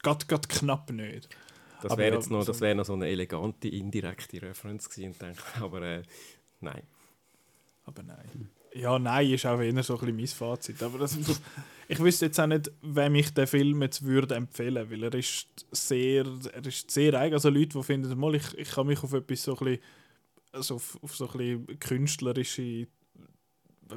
Grad, 0.01 0.27
grad 0.27 0.47
knapp 0.49 0.91
nicht. 0.91 1.29
Das 1.81 1.95
wäre 1.97 2.15
jetzt 2.15 2.31
noch, 2.31 2.41
so- 2.41 2.51
das 2.51 2.61
wär 2.61 2.73
noch 2.75 2.85
so 2.85 2.93
eine 2.93 3.07
elegante, 3.07 3.67
indirekte 3.67 4.41
Reference 4.41 4.89
gewesen, 4.89 5.15
denke, 5.19 5.41
aber 5.61 5.81
äh, 5.81 6.03
nein. 6.61 6.83
Aber 7.85 8.03
nein. 8.03 8.49
Ja, 8.73 8.99
nein, 8.99 9.31
ist 9.31 9.45
auch 9.45 9.59
eher 9.59 9.71
so 9.83 9.93
ein 9.93 9.99
bisschen 9.99 10.15
mein 10.15 10.27
Fazit. 10.27 10.83
Aber 10.83 10.99
das, 10.99 11.17
ich 11.87 11.99
wüsste 11.99 12.25
jetzt 12.25 12.39
auch 12.39 12.47
nicht, 12.47 12.71
wem 12.81 13.15
ich 13.15 13.33
den 13.33 13.47
Film 13.47 13.81
jetzt 13.81 14.03
würde 14.03 14.35
empfehlen, 14.35 14.89
weil 14.91 15.03
er 15.03 15.13
ist 15.15 15.47
sehr, 15.71 16.25
er 16.53 16.65
ist 16.65 16.91
sehr 16.91 17.13
eigen. 17.13 17.33
Also 17.35 17.49
Leute, 17.49 17.77
die 17.77 17.83
finden, 17.83 18.17
mal, 18.19 18.35
ich, 18.35 18.53
ich 18.57 18.69
kann 18.71 18.87
mich 18.87 19.01
auf 19.03 19.13
etwas 19.13 19.43
so 19.43 19.57
ein 19.57 19.65
bisschen, 19.65 19.81
also 20.51 20.75
auf, 20.75 20.99
auf 21.01 21.15
so 21.15 21.29
ein 21.29 21.37
bisschen 21.37 21.79
künstlerische, 21.79 22.87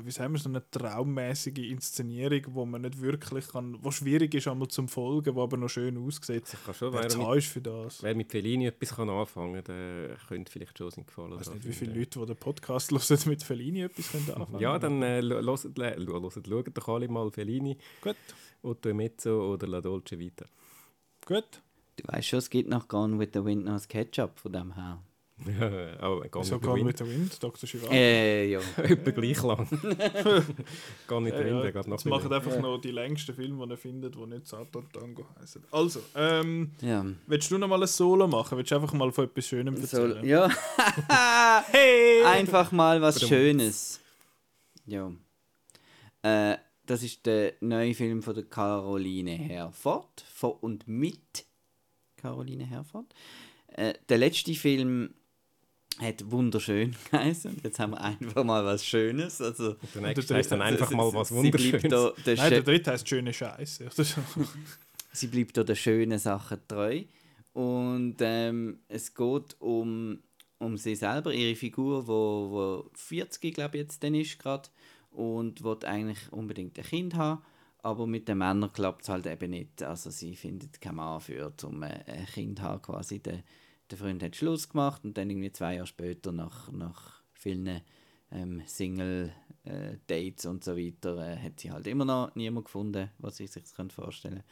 wie 0.05 0.11
sagen 0.11 0.33
wir, 0.33 0.39
so 0.39 0.49
eine 0.49 0.69
traummäßige 0.71 1.59
Inszenierung, 1.71 2.43
wo 2.51 2.65
man 2.67 2.83
nicht 2.83 3.01
wirklich 3.01 3.49
kann, 3.49 3.77
wo 3.83 3.91
schwierig 3.91 4.35
ist 4.35 4.49
einmal 4.49 4.69
zum 4.69 4.89
Folgen, 4.89 5.35
wo 5.35 5.43
aber 5.43 5.57
noch 5.57 5.69
schön 5.69 5.97
aussieht. 5.99 6.45
Ich 6.53 6.65
kann 6.65 6.75
schon, 6.75 6.93
Wer 6.93 7.09
wer, 7.11 7.35
mit, 7.35 7.45
für 7.45 7.61
das? 7.61 8.03
wer 8.03 8.15
mit 8.15 8.31
Fellini 8.31 8.67
etwas 8.67 8.95
kann 8.95 9.09
anfangen 9.09 9.63
kann, 9.63 9.65
der 9.65 10.17
könnte 10.29 10.53
vielleicht 10.53 10.79
schon 10.79 10.91
seinen 10.91 11.07
Gefallen 11.07 11.33
Ich 11.33 11.41
weiß 11.41 11.55
nicht, 11.55 11.67
wie 11.67 11.73
viele. 11.73 11.99
Leute, 11.99 12.19
die 12.21 12.27
den 12.27 12.37
Podcast 12.37 12.91
hören, 13.11 13.21
mit 13.27 13.43
Fellini 13.43 13.83
etwas 13.83 14.11
können 14.13 14.31
anfangen 14.31 14.61
Ja, 14.61 14.79
dann 14.79 15.03
äh, 15.03 15.23
schaut 15.23 16.77
doch 16.77 16.89
alle 16.89 17.09
mal 17.09 17.31
Fellini, 17.31 17.77
Gut, 18.03 18.17
Otto 18.63 18.93
Mezzo 18.95 19.53
oder 19.55 19.67
La 19.67 19.81
Dolce 19.81 20.19
Vita. 20.19 20.47
gut. 21.27 21.63
Du 21.97 22.05
weißt 22.13 22.29
schon, 22.29 22.39
es 22.39 22.49
gibt 22.49 22.69
noch 22.71 22.89
Gone 22.89 23.19
with 23.19 23.31
the 23.35 23.45
Wind 23.45 23.65
noch 23.65 23.73
das 23.75 23.87
Ketchup 23.87 24.39
von 24.39 24.53
dem 24.53 24.75
her. 24.75 25.03
Aber 26.01 26.29
gar 26.29 26.45
So 26.45 26.55
nicht 26.57 26.65
Gone 26.65 26.81
Wind. 26.85 26.87
with 26.89 26.99
the 26.99 27.07
Wind, 27.07 27.43
Dr. 27.43 27.69
Chival. 27.69 27.93
Äh, 27.93 28.51
ja. 28.53 28.61
Etwa 28.77 29.11
gleich 29.11 29.43
lang. 29.43 29.67
gar 31.07 31.21
nicht 31.21 31.33
Ja, 31.35 31.39
Wind, 31.45 31.51
ja, 31.51 31.63
der 31.63 31.73
geht 31.73 31.87
noch 31.87 31.97
jetzt 31.97 32.05
machen 32.07 32.33
einfach 32.33 32.59
noch 32.61 32.79
die 32.79 32.91
längsten 32.91 33.35
Filme, 33.35 33.67
die 33.67 33.73
ihr 33.73 33.77
findet, 33.79 34.15
die 34.15 34.27
nicht 34.27 34.47
Satan 34.47 34.89
Tango 34.93 35.27
heißen. 35.41 35.65
Also, 35.71 36.01
ähm, 36.15 36.73
ja. 36.81 37.05
willst 37.27 37.51
du 37.51 37.59
noch 37.59 37.69
mal 37.69 37.81
ein 37.81 37.87
Solo 37.89 38.27
machen? 38.27 38.59
Willst 38.59 38.71
du 38.71 38.75
einfach 38.77 38.93
mal 38.93 39.11
von 39.13 39.25
etwas 39.25 39.47
Schönem 39.47 39.77
So, 39.77 39.83
erzählen? 40.07 40.25
ja. 40.27 40.49
Hey! 41.71 42.25
Einfach 42.25 42.73
mal 42.73 43.01
was. 43.01 43.21
Schönes. 43.27 44.01
Ja. 44.87 45.11
Äh, 46.23 46.57
das 46.87 47.03
ist 47.03 47.25
der 47.27 47.55
neue 47.61 47.95
Film 47.95 48.23
von 48.23 48.35
der 48.35 48.45
Caroline 48.45 49.33
Herford. 49.33 50.25
Von 50.35 50.53
und 50.61 50.89
mit 50.89 51.45
Caroline 52.17 52.65
Herford. 52.67 53.07
Äh, 53.69 53.95
der 54.09 54.19
letzte 54.19 54.53
Film 54.55 55.15
hat 55.99 56.31
wunderschön 56.31 56.97
geheißen. 57.11 57.61
Jetzt 57.63 57.79
haben 57.79 57.93
wir 57.93 58.01
einfach 58.01 58.45
mal 58.45 58.65
was 58.65 58.85
Schönes. 58.85 59.41
Also, 59.41 59.75
Der 59.95 60.03
nächste 60.03 60.27
der 60.27 60.37
heisst 60.39 60.53
dann 60.53 60.63
einfach 60.63 60.91
mal 60.91 61.13
was 61.13 61.33
Wunderschönes. 61.33 61.83
da 61.83 62.13
der 62.25 62.37
Nein, 62.37 62.51
der 62.51 62.63
dritte 62.63 62.93
heißt 62.93 63.09
Schöne 63.09 63.33
Scheiße. 63.33 63.89
Sie 65.13 65.27
bleibt 65.27 65.57
da 65.57 65.65
der 65.65 65.75
schönen 65.75 66.19
Sache 66.19 66.59
treu. 66.69 67.03
Und 67.53 68.17
ähm, 68.21 68.79
es 68.89 69.13
geht 69.13 69.57
um, 69.59 70.21
um 70.59 70.77
sie 70.77 70.95
selber, 70.95 71.35
ihre 71.35 71.57
Figur, 71.57 72.07
wo, 72.07 72.51
wo 72.51 72.91
40, 72.95 73.55
glaube 73.55 73.77
ich, 73.77 73.83
jetzt 73.83 74.05
dann 74.05 74.15
ist 74.15 74.39
gerade 74.39 74.69
und 75.11 75.65
will 75.65 75.79
eigentlich 75.85 76.33
unbedingt 76.33 76.79
ein 76.79 76.85
Kind 76.85 77.15
haben, 77.17 77.43
aber 77.83 78.07
mit 78.07 78.29
den 78.29 78.39
Männern 78.39 78.73
klappt 78.73 79.03
es 79.03 79.09
halt 79.09 79.27
eben 79.27 79.51
nicht. 79.51 79.83
Also 79.83 80.11
sie 80.11 80.37
findet 80.37 80.81
keinen 80.81 80.97
Mann 80.97 81.21
für, 81.21 81.53
um 81.65 81.83
äh, 81.83 82.05
ein 82.07 82.27
Kind 82.27 82.59
zu 82.59 82.65
haben 82.65 82.83
quasi. 82.83 83.19
Der, 83.19 83.43
der 83.91 83.99
Freund 83.99 84.23
hat 84.23 84.37
Schluss 84.37 84.69
gemacht 84.69 85.05
und 85.05 85.17
dann 85.17 85.31
irgendwie 85.31 85.53
zwei 85.53 85.75
Jahre 85.75 85.87
später, 85.87 86.33
nach, 86.33 86.71
nach 86.71 87.23
vielen 87.33 87.81
ähm, 88.31 88.63
Single-Dates 88.67 90.47
und 90.47 90.65
so 90.65 90.77
weiter, 90.77 91.19
äh, 91.19 91.37
hat 91.37 91.61
sie 91.61 91.71
halt 91.71 91.87
immer 91.87 92.05
noch 92.05 92.35
niemand 92.35 92.67
gefunden, 92.67 93.11
was 93.19 93.37
sie 93.37 93.47
sich 93.47 93.63
das 93.63 93.75
könnte 93.75 93.95
vorstellen 93.95 94.43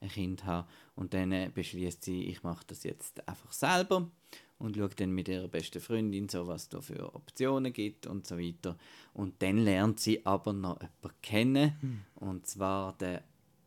ein 0.00 0.08
Kind 0.08 0.44
haben. 0.44 0.68
Und 0.94 1.14
dann 1.14 1.32
äh, 1.32 1.50
beschließt 1.52 2.04
sie, 2.04 2.24
ich 2.26 2.42
mache 2.42 2.64
das 2.66 2.84
jetzt 2.84 3.26
einfach 3.28 3.52
selber 3.52 4.10
und 4.58 4.76
schaue 4.76 4.90
dann 4.90 5.12
mit 5.12 5.28
ihrer 5.28 5.48
besten 5.48 5.80
Freundin 5.80 6.28
so, 6.28 6.46
was 6.46 6.68
da 6.68 6.80
für 6.80 7.14
Optionen 7.14 7.72
gibt 7.72 8.06
und 8.06 8.26
so 8.26 8.38
weiter. 8.38 8.76
Und 9.12 9.40
dann 9.42 9.58
lernt 9.58 10.00
sie 10.00 10.24
aber 10.26 10.52
noch 10.52 10.80
jemanden 10.80 11.22
kennen, 11.22 12.04
und 12.14 12.46
zwar 12.46 12.96
der 12.98 13.22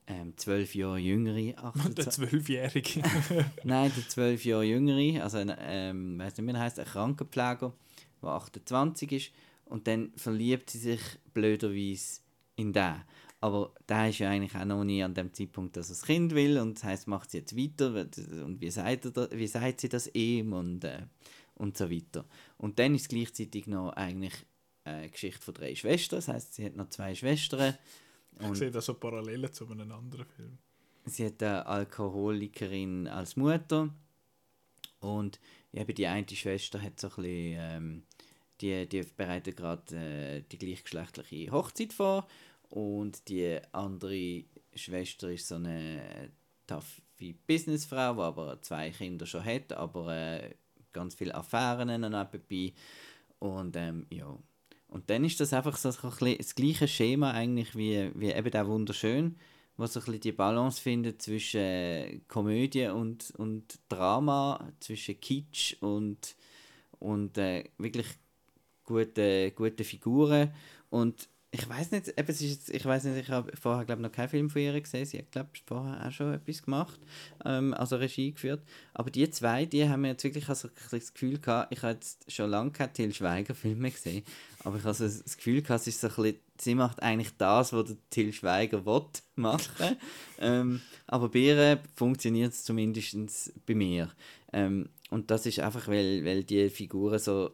ähm, 0.07 0.33
zwölf 0.37 0.75
Jahre 0.75 0.97
jüngere, 0.97 1.55
Und 1.85 1.97
der 1.97 2.07
28 2.07 2.09
Zwölfjährige. 2.09 3.01
Nein, 3.63 3.91
der 3.95 4.09
zwölf 4.09 4.43
Jahre 4.45 4.63
jüngere, 4.63 5.23
also 5.23 5.37
ein, 5.37 5.53
ähm, 5.59 6.19
weiß 6.19 6.37
nicht, 6.37 6.55
er 6.55 6.59
heißt, 6.59 6.79
ein 6.79 6.85
Krankenpfleger, 6.85 7.73
der 8.21 8.29
28 8.29 9.11
ist. 9.11 9.31
Und 9.65 9.87
dann 9.87 10.11
verliebt 10.17 10.69
sie 10.69 10.79
sich 10.79 11.01
blöderweise 11.33 12.19
in 12.55 12.73
den. 12.73 12.95
Aber 13.39 13.73
der 13.89 14.09
ist 14.09 14.19
ja 14.19 14.29
eigentlich 14.29 14.55
auch 14.55 14.65
noch 14.65 14.83
nie 14.83 15.01
an 15.01 15.13
dem 15.13 15.33
Zeitpunkt, 15.33 15.75
dass 15.75 15.89
er 15.89 15.93
das 15.93 16.03
Kind 16.03 16.35
will. 16.35 16.59
Und 16.59 16.75
das 16.75 16.83
heisst, 16.83 17.07
macht 17.07 17.31
sie 17.31 17.39
jetzt 17.39 17.57
weiter. 17.57 18.05
Und 18.43 18.61
wie 18.61 18.69
sagt, 18.69 19.05
er 19.05 19.11
da, 19.11 19.27
wie 19.31 19.47
sagt 19.47 19.81
sie 19.81 19.89
das 19.89 20.07
ihm? 20.13 20.53
Und, 20.53 20.83
äh, 20.83 21.03
und 21.55 21.77
so 21.77 21.89
weiter. 21.89 22.25
Und 22.57 22.79
dann 22.79 22.93
ist 22.93 23.09
gleichzeitig 23.09 23.65
noch 23.67 23.93
eigentlich 23.93 24.33
eine 24.83 25.09
Geschichte 25.09 25.41
von 25.41 25.53
drei 25.53 25.73
Schwestern. 25.75 26.17
Das 26.17 26.27
heisst, 26.27 26.53
sie 26.55 26.65
hat 26.65 26.75
noch 26.75 26.89
zwei 26.89 27.15
Schwestern. 27.15 27.75
Ich 28.39 28.57
sehe 28.57 28.71
da 28.71 28.81
so 28.81 28.95
Parallelen 28.95 29.51
zu 29.51 29.67
einem 29.69 29.91
anderen 29.91 30.25
Film. 30.25 30.57
Sie 31.05 31.25
hat 31.25 31.41
eine 31.41 31.65
Alkoholikerin 31.65 33.07
als 33.07 33.35
Mutter 33.35 33.89
und 34.99 35.39
eben 35.73 35.95
die 35.95 36.07
eine 36.07 36.27
Schwester 36.29 36.81
hat 36.81 36.99
so 36.99 37.07
ein 37.07 37.15
bisschen, 37.15 37.55
ähm, 37.59 38.03
die, 38.61 38.87
die 38.87 39.01
bereitet 39.01 39.57
gerade 39.57 39.95
äh, 39.95 40.43
die 40.43 40.57
gleichgeschlechtliche 40.57 41.51
Hochzeit 41.51 41.93
vor 41.93 42.27
und 42.69 43.27
die 43.29 43.59
andere 43.71 44.45
Schwester 44.75 45.31
ist 45.31 45.47
so 45.47 45.55
eine 45.55 46.31
taffe 46.67 47.01
Businessfrau, 47.47 48.13
die 48.13 48.21
aber 48.21 48.61
zwei 48.61 48.89
Kinder 48.91 49.25
schon 49.25 49.43
hat, 49.43 49.73
aber 49.73 50.15
äh, 50.15 50.55
ganz 50.93 51.15
viele 51.15 51.35
Affären 51.35 51.87
nebenbei 51.87 52.73
und 53.39 53.75
ähm, 53.75 54.05
ja. 54.09 54.37
Und 54.91 55.09
dann 55.09 55.25
ist 55.25 55.39
das 55.39 55.53
einfach 55.53 55.77
so 55.77 55.89
ein 55.89 56.37
das 56.37 56.53
gleiche 56.53 56.87
Schema 56.87 57.31
eigentlich 57.31 57.75
wie, 57.75 58.11
wie 58.13 58.31
eben 58.31 58.51
der 58.51 58.67
wunderschön 58.67 59.35
wo 59.81 59.87
so 59.87 59.99
ein 59.99 60.05
bisschen 60.05 60.21
die 60.21 60.31
Balance 60.31 60.79
findet 60.79 61.21
zwischen 61.21 61.59
äh, 61.59 62.19
Komödie 62.27 62.87
und, 62.87 63.31
und 63.37 63.79
Drama, 63.89 64.71
zwischen 64.79 65.19
Kitsch 65.19 65.75
und, 65.81 66.35
und 66.99 67.37
äh, 67.39 67.63
wirklich 67.79 68.07
gute, 68.83 69.51
gute 69.51 69.83
Figuren. 69.83 70.53
Und 70.91 71.29
ich 71.53 71.67
weiß 71.67 71.91
nicht, 71.91 72.07
eben, 72.07 72.29
es 72.29 72.41
ist 72.41 72.49
jetzt, 72.49 72.69
ich 72.69 72.85
weiß 72.85 73.03
nicht, 73.03 73.17
ich 73.17 73.29
habe 73.29 73.51
vorher 73.57 73.83
glaube 73.83 74.01
noch 74.01 74.11
keinen 74.11 74.29
Film 74.29 74.49
von 74.49 74.61
ihr 74.61 74.79
gesehen. 74.79 75.05
Sie 75.05 75.17
hat 75.17 75.31
glaube 75.31 75.49
vorher 75.65 76.07
auch 76.07 76.11
schon 76.11 76.33
etwas 76.33 76.63
gemacht, 76.63 76.99
ähm, 77.43 77.73
also 77.73 77.97
Regie 77.97 78.31
geführt. 78.31 78.61
Aber 78.93 79.11
die 79.11 79.29
zwei, 79.29 79.65
die 79.65 79.87
haben 79.87 80.01
mir 80.01 80.09
jetzt 80.09 80.23
wirklich 80.23 80.47
also 80.47 80.69
das 80.89 81.13
Gefühl 81.13 81.39
gehabt, 81.39 81.73
ich 81.73 81.81
habe 81.83 81.95
jetzt 81.95 82.31
schon 82.31 82.49
lange 82.49 82.71
keine 82.71 82.93
Till 82.93 83.13
Schweiger 83.13 83.53
Filme 83.53 83.91
gesehen, 83.91 84.23
aber 84.63 84.77
ich 84.77 84.83
habe 84.85 84.93
so 84.93 85.03
das 85.03 85.35
Gefühl 85.35 85.61
gehabt, 85.61 85.81
es 85.81 85.87
ist 85.87 85.99
so 85.99 86.07
ein 86.07 86.15
bisschen, 86.15 86.39
sie 86.57 86.75
macht 86.75 87.03
eigentlich 87.03 87.35
das, 87.37 87.73
was 87.73 87.85
der 87.85 87.97
Till 88.09 88.31
Schweiger 88.31 88.85
will 88.85 89.07
machen. 89.35 89.97
ähm, 90.39 90.81
aber 91.05 91.27
bei 91.27 91.39
ihr 91.39 91.79
funktioniert 91.95 92.53
es 92.53 92.63
zumindest 92.63 93.53
bei 93.65 93.75
mir. 93.75 94.09
Ähm, 94.53 94.87
und 95.09 95.29
das 95.29 95.45
ist 95.45 95.59
einfach, 95.59 95.89
weil, 95.89 96.23
weil 96.23 96.45
die 96.45 96.69
Figuren 96.69 97.19
so 97.19 97.51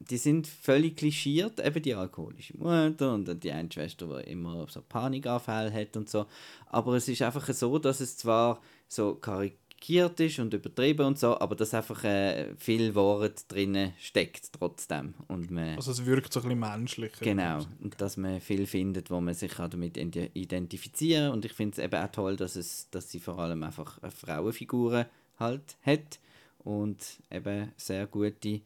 die 0.00 0.16
sind 0.16 0.46
völlig 0.46 0.96
klischiert, 0.96 1.64
eben 1.64 1.82
die 1.82 1.94
alkoholische 1.94 2.56
Mutter 2.56 3.14
und 3.14 3.26
dann 3.28 3.40
die 3.40 3.52
eine 3.52 3.70
Schwester, 3.70 4.06
die 4.22 4.30
immer 4.30 4.66
so 4.68 4.82
Panikanfälle 4.82 5.72
hat 5.72 5.96
und 5.96 6.08
so. 6.10 6.26
Aber 6.66 6.94
es 6.96 7.08
ist 7.08 7.22
einfach 7.22 7.48
so, 7.52 7.78
dass 7.78 8.00
es 8.00 8.16
zwar 8.16 8.60
so 8.88 9.14
karikiert 9.14 10.18
ist 10.20 10.38
und 10.38 10.52
übertrieben 10.54 11.06
und 11.06 11.18
so, 11.18 11.38
aber 11.38 11.54
dass 11.54 11.74
einfach 11.74 12.02
äh, 12.04 12.54
viel 12.56 12.94
Wort 12.94 13.44
drinnen 13.48 13.92
steckt 14.00 14.52
trotzdem. 14.52 15.14
Und 15.28 15.50
man, 15.50 15.76
Also 15.76 15.92
es 15.92 16.04
wirkt 16.04 16.32
so 16.32 16.40
ein 16.40 16.44
bisschen 16.44 16.58
menschlicher. 16.60 17.24
Genau, 17.24 17.58
und 17.82 18.00
dass 18.00 18.16
man 18.16 18.40
viel 18.40 18.66
findet, 18.66 19.10
wo 19.10 19.20
man 19.20 19.34
sich 19.34 19.52
damit 19.54 19.96
ide- 19.96 20.30
identifizieren 20.34 21.32
und 21.32 21.44
ich 21.44 21.52
finde 21.52 21.72
es 21.80 21.84
eben 21.84 21.94
auch 22.02 22.10
toll, 22.10 22.36
dass, 22.36 22.56
es, 22.56 22.88
dass 22.90 23.10
sie 23.10 23.20
vor 23.20 23.38
allem 23.38 23.62
einfach 23.62 24.02
eine 24.02 24.10
Frauenfigur 24.10 25.06
halt 25.38 25.76
hat 25.82 26.18
und 26.58 26.96
eben 27.30 27.70
sehr 27.76 28.06
gute 28.06 28.60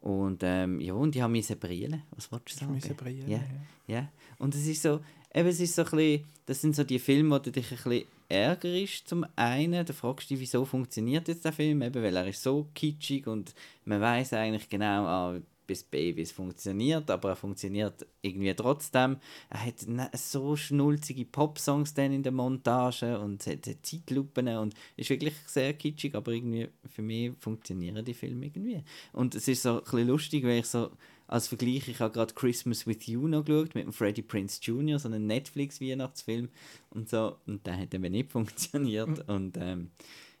und 0.00 0.42
ähm, 0.42 0.80
ja, 0.80 0.94
und 0.94 1.14
ich 1.14 1.22
habe 1.22 1.32
meine 1.32 1.56
Brillen, 1.56 2.02
was 2.12 2.32
wolltest 2.32 2.60
du 2.60 2.64
sagen? 2.64 2.74
müssen 2.74 2.96
brillen, 2.96 3.28
ja, 3.28 3.38
ja. 3.38 3.94
ja. 3.94 4.08
Und 4.38 4.54
es 4.54 4.66
ist 4.66 4.82
so, 4.82 5.00
eben 5.34 5.48
es 5.48 5.60
ist 5.60 5.74
so 5.74 5.82
ein 5.82 5.90
bisschen, 5.90 6.24
das 6.46 6.60
sind 6.60 6.74
so 6.74 6.84
die 6.84 6.98
Filme, 6.98 7.34
wo 7.34 7.38
du 7.38 7.52
dich 7.52 7.70
ein 7.70 7.76
bisschen 7.76 8.04
ärgerst 8.28 9.08
zum 9.08 9.26
einen, 9.36 9.84
da 9.84 9.92
fragst 9.92 10.30
du 10.30 10.34
dich, 10.34 10.42
wieso 10.42 10.64
funktioniert 10.64 11.28
jetzt 11.28 11.44
der 11.44 11.52
Film, 11.52 11.82
eben 11.82 12.02
weil 12.02 12.16
er 12.16 12.26
ist 12.26 12.42
so 12.42 12.68
kitschig 12.74 13.26
und 13.26 13.54
man 13.84 14.00
weiß 14.00 14.32
eigentlich 14.34 14.68
genau, 14.68 15.04
ah, 15.04 15.40
bis 15.70 15.84
B, 15.84 16.16
wie 16.16 16.22
es 16.22 16.32
funktioniert, 16.32 17.08
aber 17.12 17.28
er 17.28 17.36
funktioniert 17.36 18.04
irgendwie 18.22 18.52
trotzdem. 18.54 19.18
Er 19.50 19.66
hat 19.66 19.86
ne- 19.86 20.10
so 20.14 20.56
schnulzige 20.56 21.24
Popsongs 21.24 21.94
dann 21.94 22.12
in 22.12 22.24
der 22.24 22.32
Montage 22.32 23.16
und 23.20 23.46
hat 23.46 23.70
Zeitlupen 23.82 24.48
und 24.48 24.74
ist 24.96 25.10
wirklich 25.10 25.34
sehr 25.46 25.72
kitschig, 25.74 26.16
aber 26.16 26.32
irgendwie 26.32 26.68
für 26.88 27.02
mich 27.02 27.30
funktionieren 27.38 28.04
die 28.04 28.14
Filme 28.14 28.46
irgendwie. 28.46 28.82
Und 29.12 29.36
es 29.36 29.46
ist 29.46 29.62
so 29.62 29.74
ein 29.78 29.84
bisschen 29.84 30.08
lustig, 30.08 30.42
weil 30.42 30.58
ich 30.58 30.66
so 30.66 30.90
als 31.28 31.46
Vergleich, 31.46 31.86
ich 31.86 32.00
habe 32.00 32.12
gerade 32.12 32.34
Christmas 32.34 32.84
with 32.88 33.06
You 33.06 33.28
noch 33.28 33.44
geschaut 33.44 33.76
mit 33.76 33.84
dem 33.84 33.92
Freddie 33.92 34.22
Prince 34.22 34.58
Jr., 34.60 34.98
so 34.98 35.06
einen 35.06 35.28
Netflix-Weihnachtsfilm 35.28 36.48
und 36.90 37.08
so 37.08 37.36
und 37.46 37.64
der 37.64 37.78
hat 37.78 37.94
eben 37.94 38.10
nicht 38.10 38.32
funktioniert 38.32 39.28
und 39.28 39.56
ähm, 39.56 39.92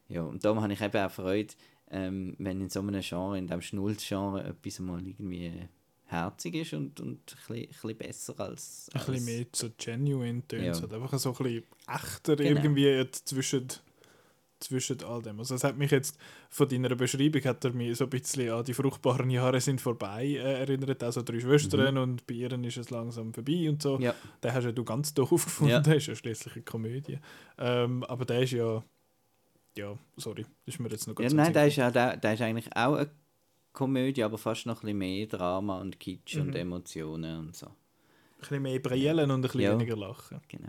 ja, 0.08 0.22
und 0.22 0.44
darum 0.44 0.60
habe 0.60 0.72
ich 0.72 0.80
eben 0.80 0.96
auch 0.96 1.10
Freude, 1.12 1.54
ähm, 1.90 2.34
wenn 2.38 2.60
in 2.60 2.70
so 2.70 2.80
einem 2.80 3.00
Genre, 3.00 3.38
in 3.38 3.46
diesem 3.46 3.62
Schnulz-Genre 3.62 4.44
etwas 4.44 4.78
mal 4.80 5.04
irgendwie 5.06 5.52
herzig 6.06 6.54
ist 6.56 6.72
und, 6.72 6.98
und 7.00 7.10
ein, 7.10 7.18
bisschen, 7.24 7.56
ein 7.56 7.68
bisschen 7.68 7.96
besser 7.98 8.40
als... 8.40 8.90
Ein 8.92 8.98
bisschen 8.98 9.14
als- 9.14 9.24
mehr 9.24 9.46
so 9.52 9.68
genuine 9.76 10.42
tönt 10.48 10.64
Ja. 10.64 10.72
es 10.72 10.80
halt 10.82 10.92
einfach 10.92 11.18
so 11.18 11.30
ein 11.30 11.36
bisschen 11.44 11.64
echter 11.88 12.36
Genau. 12.36 12.50
irgendwie 12.50 12.84
jetzt 12.86 13.28
zwischen, 13.28 13.68
zwischen 14.58 15.02
all 15.04 15.22
dem. 15.22 15.38
Also 15.38 15.54
es 15.54 15.64
hat 15.64 15.78
mich 15.78 15.90
jetzt 15.90 16.18
von 16.50 16.68
deiner 16.68 16.94
Beschreibung 16.94 17.42
hat 17.44 17.64
er 17.64 17.72
mich 17.72 17.96
so 17.96 18.04
ein 18.04 18.10
bisschen 18.10 18.50
an 18.50 18.64
die 18.64 18.74
fruchtbaren 18.74 19.30
Jahre 19.30 19.60
sind 19.60 19.80
vorbei 19.80 20.26
äh, 20.26 20.60
erinnert, 20.60 21.02
also 21.02 21.22
drei 21.22 21.40
Schwestern 21.40 21.96
und 21.96 22.26
bei 22.26 22.34
ihren 22.34 22.62
ist 22.64 22.76
es 22.76 22.90
langsam 22.90 23.32
vorbei 23.32 23.68
und 23.70 23.80
so. 23.80 23.96
Mhm. 23.96 24.02
Ja, 24.02 24.14
Den 24.42 24.52
hast 24.52 24.64
ja 24.64 24.72
du 24.72 24.84
ganz 24.84 25.14
doof 25.14 25.30
gefunden, 25.44 25.70
Ja. 25.72 25.80
der 25.80 25.96
ist 25.96 26.06
ja 26.08 26.14
schließlich 26.14 26.54
eine 26.54 26.62
Komödie. 26.64 27.18
Ähm, 27.56 28.04
aber 28.04 28.24
der 28.24 28.42
ist 28.42 28.52
ja, 28.52 28.82
ja, 29.76 29.96
sorry, 30.16 30.44
ist 30.66 30.78
mir 30.80 30.88
jetzt 30.90 31.06
noch 31.06 31.14
ja 31.18 31.22
ganz 31.22 31.34
nein, 31.34 31.52
der 31.52 31.66
ist, 31.66 31.76
ja, 31.76 31.90
der, 31.90 32.16
der 32.16 32.34
ist 32.34 32.42
eigentlich 32.42 32.74
auch 32.76 32.94
eine 32.96 33.10
Komödie, 33.72 34.22
aber 34.24 34.36
fast 34.38 34.66
noch 34.66 34.76
ein 34.78 34.80
bisschen 34.86 34.98
mehr 34.98 35.26
Drama 35.26 35.80
und 35.80 35.98
Kitsch 36.00 36.36
und 36.36 36.48
Mhm. 36.48 36.54
Emotionen 36.56 37.38
und 37.38 37.56
so. 37.56 37.66
ein 37.66 37.72
bisschen 38.40 38.62
mehr 38.62 38.78
brillen 38.80 39.30
und 39.30 39.38
ein 39.38 39.42
bisschen 39.42 39.60
Ja. 39.60 39.72
weniger 39.72 39.96
lachen. 39.96 40.40
Genau. 40.48 40.68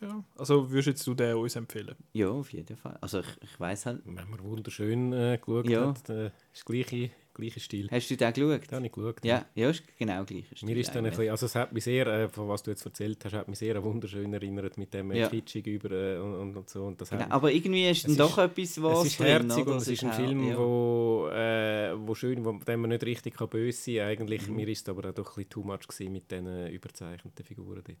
Ja. 0.00 0.24
Also 0.38 0.70
würdest 0.70 1.06
du 1.06 1.14
den 1.14 1.36
uns 1.36 1.56
empfehlen? 1.56 1.94
Ja, 2.14 2.30
auf 2.30 2.52
jeden 2.52 2.76
Fall. 2.76 2.96
Also 3.02 3.20
ich, 3.20 3.26
ich 3.42 3.60
weiß 3.60 3.86
halt... 3.86 4.02
Wenn 4.06 4.30
man 4.30 4.42
wunderschön 4.42 5.12
äh, 5.12 5.38
geschaut 5.38 5.68
Ja. 5.68 5.88
hat, 5.88 6.08
äh, 6.08 6.30
ist 6.54 6.66
der 6.68 6.74
gleiche, 6.84 7.10
gleiche 7.40 7.60
Stil. 7.60 7.88
Hast 7.90 8.10
du 8.10 8.16
den 8.16 8.32
geschaut? 8.32 8.70
Den 8.70 8.76
habe 8.76 8.86
ich 8.86 8.92
geschaut. 8.92 9.24
Ja, 9.24 9.46
ja, 9.54 9.70
ist 9.70 9.82
genau 9.98 10.24
gleich. 10.24 10.50
ist 10.52 10.62
Mir 10.62 10.76
ist 10.76 10.94
dann 10.94 11.04
ein 11.04 11.10
bisschen, 11.10 11.30
also 11.30 11.46
es 11.46 11.54
hat 11.54 11.72
mich 11.72 11.84
sehr, 11.84 12.06
äh, 12.06 12.28
von 12.28 12.48
was 12.48 12.62
du 12.62 12.70
jetzt 12.70 12.84
erzählt 12.84 13.24
hast, 13.24 13.32
hat 13.34 13.48
mich 13.48 13.58
sehr 13.58 13.82
wunderschön 13.82 14.32
erinnert 14.34 14.76
mit 14.78 14.92
dem 14.94 15.10
äh, 15.10 15.20
Ja. 15.20 15.28
kitschig 15.28 15.66
über 15.66 15.90
äh, 15.90 16.18
und, 16.18 16.56
und 16.56 16.68
so. 16.70 16.84
Und 16.84 17.00
das 17.00 17.10
Genau, 17.10 17.26
aber 17.30 17.50
irgendwie 17.52 17.88
ist 17.88 18.04
dann 18.04 18.12
Es 18.12 18.16
doch 18.18 18.38
ist- 18.38 18.44
etwas 18.44 18.82
was 18.82 18.98
es 19.00 19.06
ist 19.12 19.18
herzig 19.20 19.66
und 19.66 19.76
es 19.78 19.88
ist 19.88 20.04
ein 20.04 20.10
auch- 20.10 20.14
Film, 20.16 20.48
ja. 20.48 20.58
wo, 20.58 21.28
äh, 21.32 21.92
wo 22.06 22.14
schön, 22.14 22.44
wo 22.44 22.52
dem 22.52 22.80
man 22.80 22.90
nicht 22.90 23.04
richtig 23.04 23.34
kann 23.36 23.48
böse 23.48 23.78
sein 23.80 23.94
kann. 23.96 24.06
Eigentlich, 24.08 24.48
Mhm. 24.48 24.56
mir 24.56 24.68
ist 24.68 24.82
es 24.82 24.88
aber 24.88 25.08
auch 25.10 25.14
doch 25.14 25.28
ein 25.30 25.34
bisschen 25.44 25.50
too 25.50 25.62
much 25.62 25.88
gewesen 25.88 26.12
mit 26.12 26.30
diesen 26.30 26.66
überzeichneten 26.68 27.44
Figuren 27.44 27.82
dort. 27.86 27.98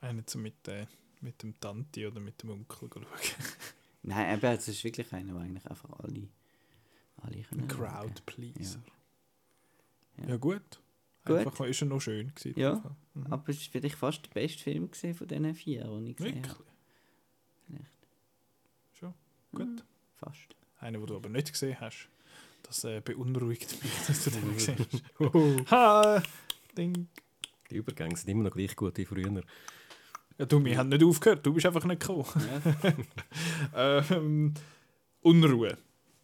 Einen 0.00 0.24
so 0.26 0.38
mit, 0.38 0.66
äh, 0.68 0.86
mit 1.20 1.42
dem 1.42 1.58
Tanti 1.58 2.06
oder 2.06 2.20
mit 2.20 2.40
dem 2.42 2.50
Onkel 2.50 2.88
schauen. 2.92 3.06
Nein, 4.04 4.38
eben, 4.38 4.46
es 4.52 4.68
ist 4.68 4.84
wirklich 4.84 5.12
einer, 5.12 5.32
der 5.32 5.42
eigentlich 5.42 5.66
einfach 5.66 5.90
alle, 5.98 6.28
alle 7.22 7.42
können. 7.42 7.68
Crowd 7.68 8.22
Pleaser. 8.26 8.80
Ja, 10.18 10.28
Ja. 10.30 10.36
gut. 10.36 10.80
Gut. 11.24 11.38
Einfach 11.38 11.66
ist 11.66 11.82
er 11.82 11.88
noch 11.88 12.00
schön 12.00 12.34
gewesen. 12.34 12.58
Ja. 12.58 12.82
Mhm. 13.14 13.26
Aber 13.32 13.48
es 13.48 13.58
ist 13.58 13.70
vielleicht 13.70 13.96
fast 13.96 14.24
der 14.26 14.30
beste 14.40 14.62
Film 14.62 14.90
gewesen 14.90 15.14
von 15.14 15.28
diesen 15.28 15.54
vier, 15.54 15.84
die 15.84 16.10
ich 16.10 16.16
gesehen 16.16 16.34
Wirklich? 16.36 16.52
habe. 16.54 16.64
Vielleicht. 17.66 17.90
Schon. 18.92 19.14
Gut. 19.52 19.84
Fast. 20.16 20.56
Einen, 20.80 21.00
den 21.00 21.06
du 21.06 21.16
aber 21.16 21.28
nicht 21.28 21.52
gesehen 21.52 21.78
hast. 21.80 22.08
Das 22.62 22.84
äh, 22.84 23.00
beunruhigt 23.00 23.82
mich, 23.82 23.92
dass 24.06 24.24
du 24.24 24.30
den 24.30 24.54
gesehen 24.54 24.86
hast. 25.18 25.70
ha! 25.70 26.22
Ding. 26.76 27.08
Die 27.70 27.76
Übergänge 27.76 28.16
sind 28.16 28.28
immer 28.30 28.44
noch 28.44 28.52
gleich 28.52 28.74
gut 28.74 28.96
wie 28.96 29.04
früher. 29.04 29.42
Ja, 30.38 30.46
du, 30.46 30.64
wir 30.64 30.78
haben 30.78 30.88
nicht 30.88 31.02
aufgehört. 31.04 31.44
Du 31.44 31.52
bist 31.52 31.66
einfach 31.66 31.84
nicht 31.84 32.00
gekommen. 32.00 32.24
Ja. 33.74 34.04
ähm, 34.16 34.54
Unruhe. 35.20 35.76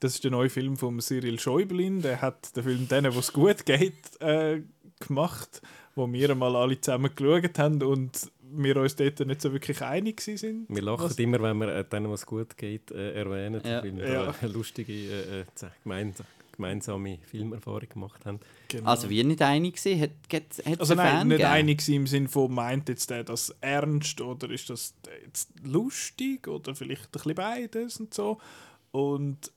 Das 0.05 0.17
ist 0.17 0.23
der 0.25 0.33
neue 0.33 0.51
Film 0.51 0.77
von 0.77 1.01
Cyril 1.01 1.41
Schäublin. 1.41 2.03
Der 2.03 2.21
hat 2.21 2.55
den 2.55 2.63
Film 2.63 2.87
«Denen, 2.89 3.15
wo 3.15 3.21
es 3.21 3.33
gut 3.33 3.65
geht» 3.65 3.95
äh, 4.21 4.61
gemacht, 5.01 5.63
wo 5.95 6.13
wir 6.13 6.29
einmal 6.29 6.55
alle 6.57 6.79
zusammen 6.79 7.11
geschaut 7.17 7.59
haben 7.59 7.83
und 7.83 8.31
wir 8.53 8.77
uns 8.77 8.97
dort 8.97 9.21
nicht 9.21 9.41
so 9.41 9.51
wirklich 9.55 9.81
einig 9.81 10.21
sind. 10.21 10.67
Wir 10.69 10.83
lachen 10.83 11.05
Was- 11.05 11.19
immer, 11.19 11.41
wenn 11.41 11.57
wir 11.57 11.69
äh, 11.75 11.85
denen, 11.89 12.11
was 12.11 12.27
gut 12.27 12.55
geht, 12.59 12.91
äh, 12.91 13.15
erwähnen, 13.15 13.63
Ja. 13.65 13.83
weil 13.83 13.97
wir 13.97 14.13
Ja. 14.13 14.35
eine 14.43 14.53
lustige 14.53 14.93
äh, 14.93 15.41
äh, 15.41 15.45
gemeins 15.83 16.23
gemeinsame 16.53 17.19
Filmerfahrung 17.23 17.89
gemacht 17.89 18.27
haben. 18.27 18.41
Genau. 18.69 18.91
Also, 18.91 19.09
wir 19.09 19.25
nicht 19.25 19.41
einig 19.41 19.77
gewesen, 19.77 20.03
hat 20.03 20.11
es 20.51 20.67
hat, 20.67 20.81
Also 20.81 20.95
nein, 20.97 21.09
Fan 21.17 21.29
nicht 21.29 21.37
gegeben? 21.39 21.51
einig 21.51 21.89
im 21.89 22.07
Sinne 22.07 22.29
von, 22.29 22.53
meint 22.55 22.91
jetzt 22.91 23.09
der 23.09 23.25
das 23.25 23.55
ernst 23.63 24.21
oder 24.21 24.51
ist 24.51 24.69
das 24.69 24.95
jetzt 25.25 25.49
lustig 25.65 26.47
oder 26.47 26.75
vielleicht 26.75 27.07
ein 27.07 27.11
bisschen 27.11 27.35
beides 27.35 27.99
und 28.01 28.13
so. 28.13 28.39
Und 28.93 29.51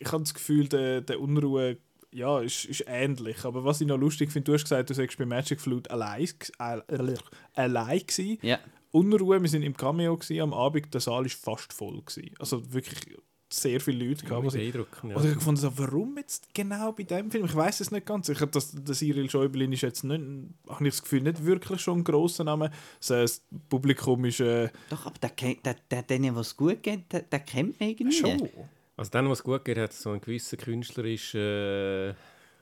ich 0.00 0.12
habe 0.12 0.22
das 0.22 0.34
Gefühl, 0.34 0.68
der, 0.68 1.00
der 1.00 1.20
Unruhe 1.20 1.78
ja, 2.12 2.40
ist, 2.40 2.64
ist 2.66 2.84
ähnlich. 2.86 3.44
Aber 3.44 3.64
was 3.64 3.80
ich 3.80 3.86
noch 3.86 3.98
lustig 3.98 4.30
finde, 4.30 4.44
du 4.44 4.54
hast 4.54 4.62
gesagt, 4.62 4.90
du 4.90 4.94
sagst 4.94 5.18
bei 5.18 5.26
Magic 5.26 5.60
Flute 5.60 5.90
allein, 5.90 6.28
äh, 6.58 7.14
allein 7.54 7.98
gewesen. 7.98 8.38
Ja, 8.42 8.58
Unruhe, 8.92 9.42
wir 9.42 9.48
sind 9.48 9.62
im 9.64 9.76
Cameo 9.76 10.16
gewesen, 10.16 10.40
am 10.40 10.54
Abend, 10.54 10.94
der 10.94 11.00
Saal 11.00 11.26
ist 11.26 11.34
fast 11.34 11.72
voll 11.72 12.00
gewesen. 12.00 12.30
Also 12.38 12.72
wirklich 12.72 13.16
sehr 13.52 13.80
viele 13.80 14.06
Leute 14.08 14.24
gehabt. 14.24 14.52
die 14.52 14.56
beeindruckend, 14.58 15.10
ja. 15.12 15.16
oder 15.18 15.32
ich 15.32 15.40
fand 15.40 15.58
so, 15.58 15.76
warum 15.78 16.16
jetzt 16.16 16.52
genau 16.54 16.92
bei 16.92 17.02
dem 17.02 17.30
Film? 17.30 17.44
Ich 17.44 17.54
weiß 17.54 17.80
es 17.80 17.90
nicht 17.90 18.06
ganz. 18.06 18.28
Ich 18.28 18.40
hab 18.40 18.52
das, 18.52 18.72
der 18.72 18.94
Cyril 18.94 19.28
Schäublin 19.28 19.72
ist 19.72 19.82
jetzt 19.82 20.04
nicht, 20.04 20.20
habe 20.68 20.86
ich 20.86 20.94
das 20.94 21.02
Gefühl, 21.02 21.22
nicht 21.22 21.44
wirklich 21.44 21.80
schon 21.80 21.98
ein 21.98 22.04
grosser 22.04 22.44
Name. 22.44 22.70
Das 23.06 23.42
Publikum 23.68 24.24
ist 24.24 24.38
äh, 24.40 24.70
doch, 24.90 25.06
aber 25.06 25.18
der, 25.18 25.30
kennt- 25.30 25.64
der, 25.66 25.76
der, 25.90 26.02
denen, 26.02 26.34
was 26.36 26.56
gut 26.56 26.82
geht, 26.82 27.12
der, 27.12 27.22
der 27.22 27.40
kennt 27.40 27.78
man 27.80 27.90
irgendwie. 27.90 28.16
schon. 28.16 28.48
Also 28.96 29.10
dann, 29.10 29.28
was 29.28 29.42
gut 29.42 29.64
geht, 29.64 29.78
hat 29.78 29.92
so 29.92 30.10
einen 30.10 30.20
gewissen 30.20 30.58
künstlerischen 30.58 31.40
äh, 31.40 32.14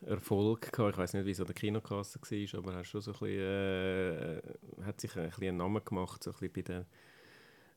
Erfolg 0.06 0.72
gehabt. 0.72 0.94
Ich 0.94 0.98
weiß 0.98 1.12
nicht, 1.14 1.26
wie 1.26 1.34
so 1.34 1.44
der 1.44 1.54
Kinokasse 1.54 2.18
war, 2.20 2.58
aber 2.58 2.72
er 2.72 2.78
hat 2.78 2.86
schon 2.86 3.00
so 3.02 3.12
ein 3.12 3.18
bisschen, 3.18 3.38
äh, 3.38 4.42
hat 4.84 5.00
sich 5.00 5.14
ein 5.16 5.28
bisschen 5.28 5.48
einen 5.48 5.58
Namen 5.58 5.84
gemacht, 5.84 6.22
so 6.24 6.30
ein 6.30 6.36
bisschen 6.50 6.84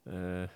bei 0.06 0.12
den 0.14 0.44
äh, 0.46 0.48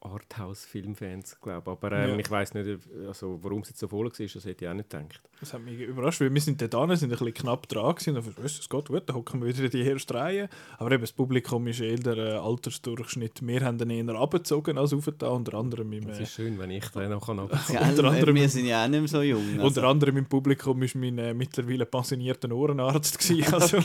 Arthouse-Filmfans, 0.00 1.40
glaube 1.40 1.62
ich. 1.64 1.68
Aber 1.70 1.92
ähm, 1.92 2.10
Ja. 2.10 2.16
ich 2.16 2.30
weiß 2.30 2.54
nicht, 2.54 2.80
also, 3.06 3.38
warum 3.42 3.62
es 3.62 3.68
jetzt 3.70 3.80
so 3.80 3.88
voll 3.88 4.06
war, 4.06 4.12
das 4.12 4.44
hätte 4.44 4.64
ich 4.64 4.68
auch 4.70 4.74
nicht 4.74 4.90
gedacht. 4.90 5.20
Das 5.40 5.52
hat 5.52 5.62
mich 5.62 5.78
überrascht, 5.80 6.20
weil 6.20 6.32
wir 6.34 6.40
sind 6.40 6.62
an, 6.74 6.96
sind 6.96 7.08
ein 7.12 7.18
bisschen 7.18 7.34
knapp 7.34 7.68
dran 7.68 7.94
gewesen. 7.94 8.16
Und 8.16 8.38
es 8.44 8.68
geht 8.68 8.88
gut, 8.88 9.02
dann 9.08 9.16
hocken 9.16 9.40
wir 9.40 9.48
wieder 9.48 9.64
in 9.64 9.70
die 9.70 9.82
erste 9.82 10.14
Reihe. 10.14 10.48
Aber 10.78 10.90
eben, 10.92 11.02
das 11.02 11.12
Publikum 11.12 11.66
ist 11.68 11.80
eher 11.80 11.96
der 11.96 12.16
äh, 12.16 12.32
Altersdurchschnitt. 12.38 13.46
Wir 13.46 13.60
haben 13.64 13.78
den 13.78 13.90
eher 13.90 14.14
abgezogen 14.16 14.78
als 14.78 14.92
aufgetan, 14.92 15.30
unter 15.30 15.54
anderem 15.54 15.92
im, 15.92 16.08
Es 16.08 16.18
äh, 16.18 16.22
ist 16.24 16.32
schön, 16.34 16.58
wenn 16.58 16.70
ich 16.70 16.88
den 16.88 17.10
noch 17.10 17.26
kann? 17.26 17.38
Unter 17.38 18.04
anderem- 18.04 18.34
wir 18.34 18.48
sind 18.48 18.66
ja 18.66 18.84
auch 18.84 18.88
nicht 18.88 19.00
mehr 19.00 19.08
so 19.08 19.22
jung. 19.22 19.44
Also. 19.54 19.66
Unter 19.66 19.84
anderem 19.84 20.16
im 20.16 20.26
Publikum 20.26 20.82
ist 20.82 20.94
mein 20.96 21.18
äh, 21.18 21.34
mittlerweile 21.34 21.86
pensionierter 21.86 22.50
Ohrenarzt. 22.52 23.18
Gewesen. 23.28 23.54
Also, 23.54 23.78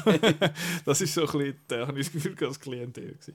das 0.86 1.02
ist 1.02 1.14
so 1.14 1.22
ein 1.22 1.28
bisschen, 1.28 1.56
da 1.68 1.88
habe 1.88 2.00
ich 2.00 2.08
das 2.12 2.14
Gefühl, 2.14 2.48
als 2.48 2.60
Klientel. 2.60 3.12
Gewesen. 3.14 3.34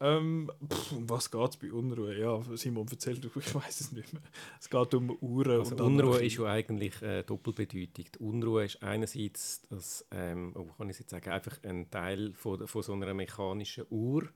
Ähm, 0.00 0.50
pff, 0.72 0.92
um 0.92 1.10
was 1.10 1.30
geht 1.30 1.50
es 1.50 1.56
bei 1.56 1.72
Unruhe? 1.72 2.16
Ja, 2.16 2.40
Simon, 2.54 2.86
erzähl 2.90 3.18
du, 3.18 3.28
ich 3.34 3.54
weiß 3.54 3.80
es 3.80 3.92
nicht 3.92 4.12
mehr. 4.12 4.22
Es 4.60 4.70
geht 4.70 4.94
um 4.94 5.10
Uhren 5.20 5.58
Also 5.60 5.76
Unruhe 5.84 6.22
ist 6.24 6.38
ja 6.38 6.44
eigentlich 6.44 7.02
äh, 7.02 7.24
doppelbedeutig. 7.24 8.12
Die 8.12 8.18
Unruhe 8.20 8.64
ist 8.64 8.80
einerseits, 8.82 9.62
das, 9.68 10.06
ähm, 10.12 10.52
oh, 10.54 10.66
kann 10.76 10.88
ich 10.88 10.98
jetzt 11.00 11.10
sagen, 11.10 11.30
einfach 11.30 11.56
ein 11.64 11.90
Teil 11.90 12.32
von, 12.34 12.66
von 12.68 12.82
so 12.82 12.92
einer 12.92 13.12
mechanischen 13.12 13.86
Uhr, 13.90 14.28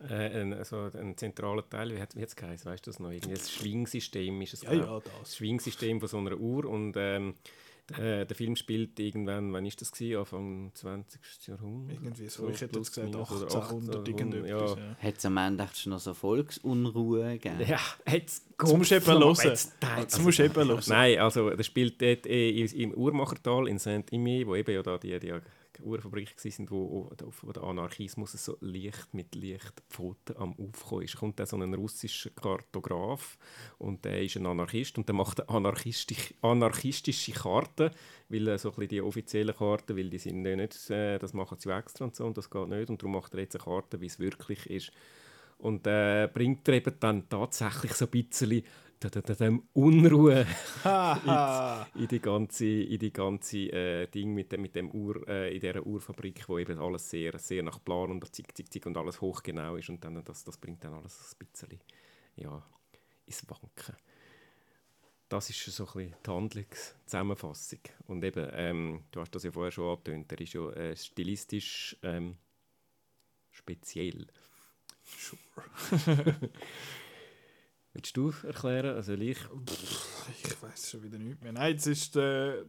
äh, 0.00 0.40
ein, 0.40 0.52
also 0.52 0.90
ein 0.92 1.16
zentraler 1.16 1.68
Teil, 1.68 1.94
wie 1.94 2.00
hat 2.00 2.16
es 2.16 2.34
geheißen, 2.34 2.68
weißt 2.70 2.84
du 2.84 2.90
das 2.90 2.98
noch? 2.98 3.10
Irgendwie 3.10 3.34
ein 3.34 3.40
Schwingsystem 3.40 4.42
ist 4.42 4.54
es, 4.54 4.62
Ja, 4.62 4.72
ja, 4.74 5.00
das 5.00 5.12
das. 5.20 5.36
Schwingsystem 5.36 6.00
von 6.00 6.08
so 6.08 6.18
einer 6.18 6.36
Uhr 6.36 6.64
und 6.64 6.94
ähm, 6.96 7.34
Äh, 7.98 8.24
der 8.24 8.34
Film 8.34 8.56
spielt 8.56 8.98
irgendwann, 8.98 9.52
wann 9.52 9.66
ist 9.66 9.80
das 9.80 9.92
gewesen? 9.92 10.18
Anfang 10.18 10.70
20. 10.74 11.20
Jahrhundert? 11.48 11.98
Irgendwie 12.02 12.26
so. 12.28 12.48
Ich 12.48 12.60
hätte 12.62 12.78
jetzt 12.78 12.88
gesagt 12.94 13.10
minus, 13.12 13.30
oder 13.30 13.42
1800 13.42 13.96
1800, 13.96 14.08
irgendetwas. 14.08 14.78
ja. 14.78 14.84
Ja. 14.84 14.96
Hat 15.08 15.18
es 15.18 15.24
am 15.26 15.36
Ende 15.36 15.64
echt 15.64 15.78
schon 15.78 15.90
noch 15.90 15.98
so 16.00 16.14
Volksunruhe 16.14 17.38
gegeben? 17.38 17.60
Ja, 17.68 17.80
jetzt 18.10 18.44
musst 18.62 18.90
du 18.90 18.94
eben 18.96 19.06
hören. 19.06 19.34
Jetzt 19.42 19.72
Also, 19.82 20.22
musst 20.22 20.38
du 20.38 20.44
eben 20.44 20.54
hören. 20.54 20.82
Nein, 20.86 21.18
also 21.18 21.50
das 21.50 21.66
spielt 21.66 22.00
dort 22.00 22.26
eh 22.26 22.50
im- 22.62 22.72
im 22.92 22.94
Uhrmachertal 22.94 23.68
in 23.68 23.78
Saint-Imier, 23.78 24.46
wo 24.46 24.54
eben 24.56 24.72
ja 24.74 24.82
da 24.82 24.96
die, 24.98 25.18
die 25.18 25.34
Uhrfabrik 25.82 26.34
waren, 26.36 26.70
wo, 26.70 27.10
wo, 27.42 27.52
der 27.52 27.62
Anarchismus 27.62 28.32
so 28.32 28.56
leicht 28.60 29.12
mit 29.12 29.34
leichten 29.34 29.82
Pfoten 29.88 30.36
am 30.36 30.54
Aufkommen 30.58 31.02
ist. 31.02 31.16
Kommt 31.16 31.38
dann 31.38 31.46
so 31.46 31.56
ein 31.56 31.74
russischer 31.74 32.30
Kartograf 32.30 33.38
und 33.78 34.04
der 34.04 34.22
ist 34.22 34.36
ein 34.36 34.46
Anarchist 34.46 34.98
und 34.98 35.08
der 35.08 35.14
macht 35.14 35.40
eine 35.40 35.48
anarchistisch, 35.48 36.34
anarchistische 36.42 37.32
Karte, 37.32 37.90
weil 38.28 38.58
so 38.58 38.70
ein 38.70 38.74
bisschen 38.74 38.88
die 38.88 39.00
offiziellen 39.02 39.56
Karten, 39.56 39.96
weil 39.96 40.10
die 40.10 40.18
sind 40.18 40.42
nicht, 40.42 40.90
äh, 40.90 41.18
das 41.18 41.32
machen 41.32 41.58
sie 41.58 41.70
extra 41.70 42.04
und 42.04 42.14
so 42.14 42.26
und 42.26 42.36
das 42.36 42.50
geht 42.50 42.68
nicht 42.68 42.90
und 42.90 43.02
darum 43.02 43.12
macht 43.12 43.34
er 43.34 43.40
jetzt 43.40 43.56
eine 43.56 43.64
Karte, 43.64 44.00
wie 44.00 44.06
es 44.06 44.18
wirklich 44.18 44.68
ist. 44.70 44.92
Und 45.58 45.86
äh, 45.86 46.28
bringt 46.32 46.68
er 46.68 46.74
eben 46.74 46.94
dann 47.00 47.28
tatsächlich 47.28 47.94
so 47.94 48.06
ein 48.06 48.10
bisschen 48.10 48.62
Unruhe 49.72 50.46
Haha. 50.84 51.86
in 51.94 52.08
die 52.08 52.20
ganze, 52.20 52.66
in 52.66 52.98
die 52.98 53.12
ganze 53.12 53.58
äh, 53.72 54.06
Ding 54.06 54.34
mit 54.34 54.52
dem, 54.52 54.62
mit 54.62 54.74
dem 54.74 54.90
Uhr, 54.90 55.26
äh, 55.28 55.54
in 55.54 55.60
dieser 55.60 55.84
Uhrfabrik, 55.84 56.48
wo 56.48 56.58
eben 56.58 56.78
alles 56.78 57.10
sehr, 57.10 57.38
sehr 57.38 57.62
nach 57.62 57.82
Plan 57.84 58.10
und 58.10 58.34
zick, 58.34 58.56
zick, 58.56 58.72
zick 58.72 58.86
und 58.86 58.96
alles 58.96 59.20
hochgenau 59.20 59.76
ist 59.76 59.88
und 59.88 60.04
dann, 60.04 60.22
das, 60.24 60.44
das 60.44 60.56
bringt 60.56 60.84
dann 60.84 60.94
alles 60.94 61.36
ein 61.38 61.46
bisschen 61.46 61.80
ja, 62.36 62.62
ins 63.26 63.48
Wanken. 63.48 63.96
Das 65.28 65.50
ist 65.50 65.64
so 65.64 65.84
ein 65.86 65.92
bisschen 65.92 66.14
die 66.24 66.30
Handlungszusammenfassung. 66.30 67.80
Und 68.06 68.24
eben, 68.24 68.48
ähm, 68.52 69.04
du 69.10 69.20
hast 69.20 69.34
das 69.34 69.42
ja 69.42 69.50
vorher 69.50 69.72
schon 69.72 69.90
angetönt, 69.90 70.30
er 70.30 70.40
ist 70.40 70.52
ja 70.52 70.70
äh, 70.70 70.96
stilistisch 70.96 71.96
ähm, 72.02 72.36
speziell. 73.50 74.26
Willst 77.94 78.16
du 78.16 78.32
erklären? 78.42 78.96
Also 78.96 79.12
ich, 79.14 79.38
Ich 80.44 80.62
weiß 80.62 80.90
schon 80.90 81.02
wieder 81.04 81.18
nicht 81.18 81.42
mehr. 81.42 81.52
Nein, 81.52 81.76
es 81.76 81.86
ist. 81.86 82.16
Äh, 82.16 82.64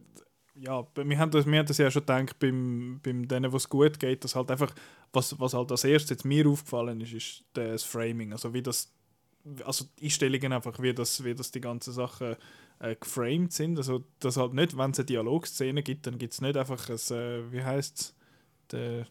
ja, 0.58 0.86
wir 0.94 1.18
haben, 1.18 1.30
das, 1.30 1.44
wir 1.46 1.58
haben 1.58 1.66
das 1.66 1.76
ja 1.76 1.90
schon 1.90 2.02
gedacht, 2.02 2.38
beim, 2.38 2.98
beim 3.02 3.28
denen, 3.28 3.52
wo 3.52 3.56
es 3.58 3.68
gut 3.68 3.98
geht, 3.98 4.24
dass 4.24 4.34
halt 4.34 4.50
einfach, 4.50 4.74
was, 5.12 5.38
was 5.38 5.52
halt 5.52 5.70
als 5.70 5.84
erstes 5.84 6.10
jetzt 6.10 6.24
mir 6.24 6.48
aufgefallen 6.48 7.00
ist, 7.02 7.12
ist 7.12 7.44
das 7.52 7.82
Framing. 7.82 8.32
Also 8.32 8.54
wie 8.54 8.62
das, 8.62 8.90
also 9.64 9.84
die 9.98 10.04
Einstellungen 10.04 10.54
einfach, 10.54 10.80
wie 10.80 10.94
das, 10.94 11.22
wie 11.24 11.34
das 11.34 11.50
die 11.50 11.60
ganzen 11.60 11.92
Sachen 11.92 12.36
äh, 12.78 12.96
geframed 12.96 13.52
sind. 13.52 13.76
Also 13.76 14.04
dass 14.18 14.38
halt 14.38 14.54
nicht, 14.54 14.78
wenn 14.78 14.92
es 14.92 14.98
eine 14.98 15.06
Dialogszene 15.06 15.82
gibt, 15.82 16.06
dann 16.06 16.16
gibt 16.16 16.32
es 16.32 16.40
nicht 16.40 16.56
einfach 16.56 16.88
ein, 16.88 17.16
äh, 17.16 17.52
wie 17.52 17.62
heißt 17.62 18.00
es, 18.00 18.14
der 18.70 19.06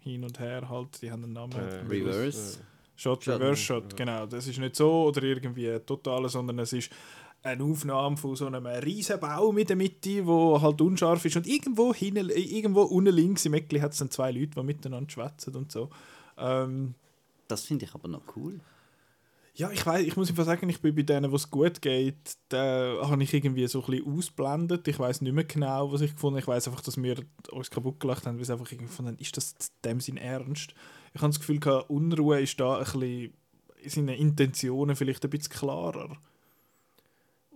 Hin 0.00 0.22
und 0.22 0.38
Her 0.38 0.68
halt, 0.68 1.00
die 1.00 1.10
haben 1.10 1.24
einen 1.24 1.32
Namen. 1.32 1.54
äh, 1.54 1.80
Reverse. 1.88 2.58
Shot, 2.96 3.26
Reverse 3.26 3.60
Shot, 3.62 3.92
ja. 3.92 3.96
genau. 3.96 4.26
Das 4.26 4.46
ist 4.46 4.58
nicht 4.58 4.76
so 4.76 5.04
oder 5.04 5.22
irgendwie 5.22 5.68
ein 5.70 5.84
totaler, 5.84 6.28
sondern 6.28 6.58
es 6.60 6.72
ist 6.72 6.90
eine 7.42 7.62
Aufnahme 7.62 8.16
von 8.16 8.36
so 8.36 8.46
einem 8.46 8.64
riesen 8.66 9.20
Baum 9.20 9.58
in 9.58 9.66
der 9.66 9.76
Mitte, 9.76 10.26
wo 10.26 10.60
halt 10.60 10.80
unscharf 10.80 11.24
ist 11.24 11.36
und 11.36 11.46
irgendwo 11.46 11.92
hinten, 11.92 12.30
irgendwo 12.30 12.82
unten 12.82 13.14
links 13.14 13.44
im 13.44 13.54
Eckli 13.54 13.80
hat 13.80 13.92
es 13.92 13.98
dann 13.98 14.10
zwei 14.10 14.30
Leute, 14.30 14.52
die 14.56 14.62
miteinander 14.62 15.10
schwätzen 15.10 15.54
und 15.54 15.70
so. 15.70 15.90
Ähm, 16.38 16.94
Das 17.48 17.64
finde 17.66 17.84
ich 17.84 17.94
aber 17.94 18.08
noch 18.08 18.22
cool. 18.36 18.60
ja, 19.56 19.70
ich 19.70 19.84
weiß, 19.84 20.04
ich 20.06 20.16
muss 20.16 20.30
einfach 20.30 20.46
sagen, 20.46 20.68
ich 20.70 20.80
bin 20.80 20.94
bei 20.94 21.02
denen, 21.02 21.30
wo 21.30 21.36
es 21.36 21.50
gut 21.50 21.82
geht, 21.82 22.36
da 22.48 22.96
habe 23.02 23.22
ich 23.22 23.34
irgendwie 23.34 23.66
so 23.68 23.84
ein 23.84 23.90
bisschen 23.90 24.16
ausblendet. 24.18 24.88
Ich 24.88 24.98
weiß 24.98 25.20
nicht 25.20 25.32
mehr 25.34 25.44
genau, 25.44 25.92
was 25.92 26.00
ich 26.00 26.14
gefunden 26.14 26.36
habe. 26.36 26.40
Ich 26.40 26.48
weiß 26.48 26.68
einfach, 26.68 26.80
dass 26.80 27.00
wir 27.00 27.16
uns 27.50 27.70
kaputt 27.70 28.00
gelacht 28.00 28.26
haben, 28.26 28.36
weil 28.36 28.42
es 28.42 28.50
einfach 28.50 28.72
irgendwie 28.72 28.92
haben, 28.96 29.18
ist 29.18 29.36
das 29.36 29.54
in 29.84 29.90
dem 29.90 30.00
Sinn 30.00 30.16
ernst? 30.16 30.74
Ich 31.14 31.20
habe 31.22 31.30
das 31.30 31.38
Gefühl, 31.40 31.60
gehabt, 31.60 31.88
Unruhe 31.90 32.40
ist 32.40 32.58
da 32.60 32.78
ein 32.78 32.84
bisschen, 32.84 33.32
sind 33.86 34.06
die 34.08 34.14
Intentionen 34.14 34.96
vielleicht 34.96 35.24
ein 35.24 35.30
bisschen 35.30 35.52
klarer. 35.54 36.16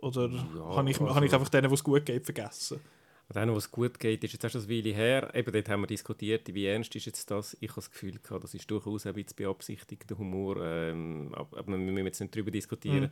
Oder 0.01 0.29
Ja, 0.29 0.77
habe 0.77 0.91
ich, 0.91 1.01
also- 1.01 1.15
habe 1.15 1.27
ich 1.27 1.33
einfach 1.35 1.49
denen, 1.49 1.71
wo 1.71 1.75
es 1.75 1.83
gut 1.83 2.07
geht, 2.07 2.25
vergessen? 2.25 2.81
Denen, 3.35 3.53
wo 3.53 3.59
es 3.59 3.71
gut 3.71 3.99
geht, 3.99 4.25
ist 4.25 4.33
jetzt 4.33 4.45
erst 4.45 4.57
eine 4.57 4.69
Weile 4.71 4.95
her. 4.95 5.35
Eben 5.35 5.53
dort 5.53 5.69
haben 5.69 5.83
wir 5.83 5.87
diskutiert, 5.87 6.55
wie 6.55 6.65
ernst 6.65 6.95
ist 6.97 7.05
jetzt 7.05 7.31
das. 7.31 7.55
Ich 7.61 7.69
habe 7.69 7.81
das 7.81 7.91
Gefühl, 7.91 8.19
gehabt, 8.23 8.43
das 8.45 8.55
ist 8.55 8.71
durchaus 8.71 9.05
ein 9.07 9.13
bisschen 9.13 9.37
beabsichtigter 9.37 10.17
Humor. 10.17 10.57
Ähm, 10.65 11.31
aber 11.35 11.59
aber 11.59 11.73
wir 11.73 11.79
müssen 11.79 12.07
jetzt 12.07 12.21
nicht 12.21 12.35
darüber 12.35 12.51
diskutieren. 12.51 13.01
Mhm. 13.05 13.11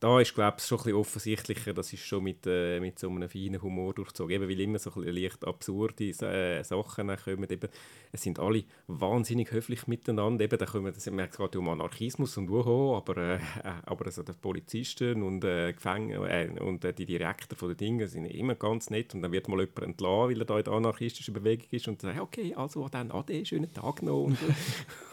Da 0.00 0.18
ist, 0.18 0.34
glaube 0.34 0.56
ich, 0.58 0.64
schon 0.64 0.78
ein 0.78 0.84
bisschen 0.84 0.98
offensichtlicher, 0.98 1.74
das 1.74 1.92
ist 1.92 2.06
schon 2.06 2.24
mit, 2.24 2.46
äh, 2.46 2.80
mit 2.80 2.98
so 2.98 3.10
einem 3.10 3.28
feinen 3.28 3.60
Humor 3.60 3.92
durchzogen. 3.92 4.34
Eben, 4.34 4.48
weil 4.48 4.58
immer 4.58 4.78
so 4.78 4.90
ein 4.94 5.02
leicht 5.02 5.46
absurde 5.46 6.04
äh, 6.04 6.64
Sachen 6.64 7.14
kommen. 7.22 7.50
Eben, 7.50 7.68
es 8.10 8.22
sind 8.22 8.38
alle 8.38 8.64
wahnsinnig 8.86 9.52
höflich 9.52 9.86
miteinander. 9.88 10.42
Eben, 10.42 10.58
da 10.58 10.64
kommen, 10.64 10.90
das, 10.90 11.10
man 11.10 11.28
geht 11.28 11.54
um 11.54 11.68
Anarchismus 11.68 12.38
und 12.38 12.48
uho, 12.48 12.96
aber, 12.96 13.16
äh, 13.18 13.34
äh, 13.36 13.40
aber 13.84 14.06
also 14.06 14.22
die 14.22 14.32
Polizisten 14.32 15.22
und, 15.22 15.44
äh, 15.44 15.74
Gefängnis, 15.74 16.18
äh, 16.30 16.48
und 16.60 16.82
äh, 16.82 16.94
die 16.94 17.04
Direktor 17.04 17.58
von 17.58 17.68
den 17.68 17.76
Dingen 17.76 18.08
sind 18.08 18.24
immer 18.24 18.54
ganz 18.54 18.88
nett. 18.88 19.14
Und 19.14 19.20
dann 19.20 19.32
wird 19.32 19.48
mal 19.48 19.60
jemand 19.60 19.80
entlassen, 19.80 20.30
weil 20.30 20.40
er 20.40 20.46
da 20.46 20.56
in 20.56 20.64
der 20.64 20.72
anarchistischen 20.72 21.34
Bewegung 21.34 21.66
ist 21.72 21.88
und 21.88 22.00
sagt, 22.00 22.18
okay, 22.18 22.54
also 22.54 22.88
dann 22.88 23.10
Ade, 23.10 23.44
schönen 23.44 23.70
Tag 23.74 24.00
noch. 24.00 24.30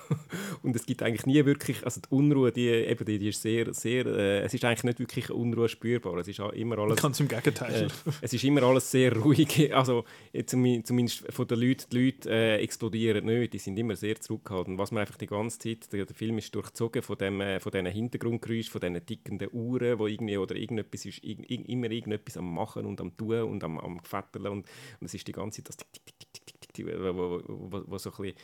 und 0.63 0.75
es 0.75 0.85
gibt 0.85 1.03
eigentlich 1.03 1.25
nie 1.25 1.43
wirklich, 1.45 1.83
also 1.83 2.01
die 2.01 2.07
Unruhe, 2.13 2.51
die, 2.51 2.67
eben, 2.67 3.05
die, 3.05 3.19
die 3.19 3.29
ist 3.29 3.41
sehr, 3.41 3.73
sehr, 3.73 4.05
äh, 4.05 4.39
es 4.39 4.53
ist 4.53 4.63
eigentlich 4.65 4.83
nicht 4.83 4.99
wirklich 4.99 5.29
Unruhe 5.29 5.69
spürbar. 5.69 6.17
Es 6.17 6.27
ist 6.27 6.39
immer 6.39 6.77
alles 6.79 7.01
Ganz 7.01 7.19
im 7.19 7.27
Gegenteil. 7.27 7.85
äh, 7.85 8.11
es 8.21 8.33
ist 8.33 8.43
immer 8.43 8.63
alles 8.63 8.89
sehr 8.89 9.15
ruhig. 9.17 9.73
Also, 9.73 10.05
äh, 10.33 10.43
zumi- 10.43 10.83
zumindest 10.83 11.31
von 11.31 11.47
den 11.47 11.59
Leuten, 11.59 11.85
die 11.91 12.05
Leute 12.05 12.29
äh, 12.29 12.57
explodieren 12.61 13.25
nicht, 13.25 13.53
die 13.53 13.59
sind 13.59 13.77
immer 13.77 13.95
sehr 13.95 14.19
zurückgehalten. 14.19 14.77
Was 14.77 14.91
man 14.91 15.01
einfach 15.01 15.17
die 15.17 15.27
ganze 15.27 15.59
Zeit, 15.59 15.91
der, 15.93 16.05
der 16.05 16.15
Film 16.15 16.37
ist 16.37 16.53
durchzogen 16.55 17.01
von, 17.01 17.17
dem, 17.17 17.41
äh, 17.41 17.59
von 17.59 17.71
diesen 17.71 17.87
Hintergrundgeräuschen, 17.87 18.71
von 18.71 18.81
diesen 18.81 19.05
tickenden 19.05 19.49
Uhren, 19.51 19.99
wo 19.99 20.07
irgendwie, 20.07 20.37
oder 20.37 20.55
irgendetwas 20.55 21.05
ist, 21.05 21.23
irg, 21.23 21.39
immer 21.49 21.91
irgendetwas 21.91 22.37
am 22.37 22.53
Machen 22.53 22.85
und 22.85 22.99
am 23.01 23.15
Tun 23.15 23.41
und 23.43 23.63
am, 23.63 23.79
am 23.79 23.97
Gefetteln 23.99 24.47
und, 24.47 24.65
und 24.99 25.05
es 25.05 25.13
ist 25.13 25.27
die 25.27 25.31
ganze 25.31 25.63
Zeit 25.63 25.69
das 25.69 25.77
tick, 25.77 25.87
tick, 25.93 26.05
tick, 26.19 26.33
tick, 26.33 26.45
tick, 26.45 26.61
tick, 26.61 26.73
tick, 26.73 26.87
wo, 26.87 27.15
wo, 27.15 27.43
wo, 27.47 27.83
wo 27.87 27.97
so 27.97 28.11
ein 28.11 28.15
bisschen 28.17 28.37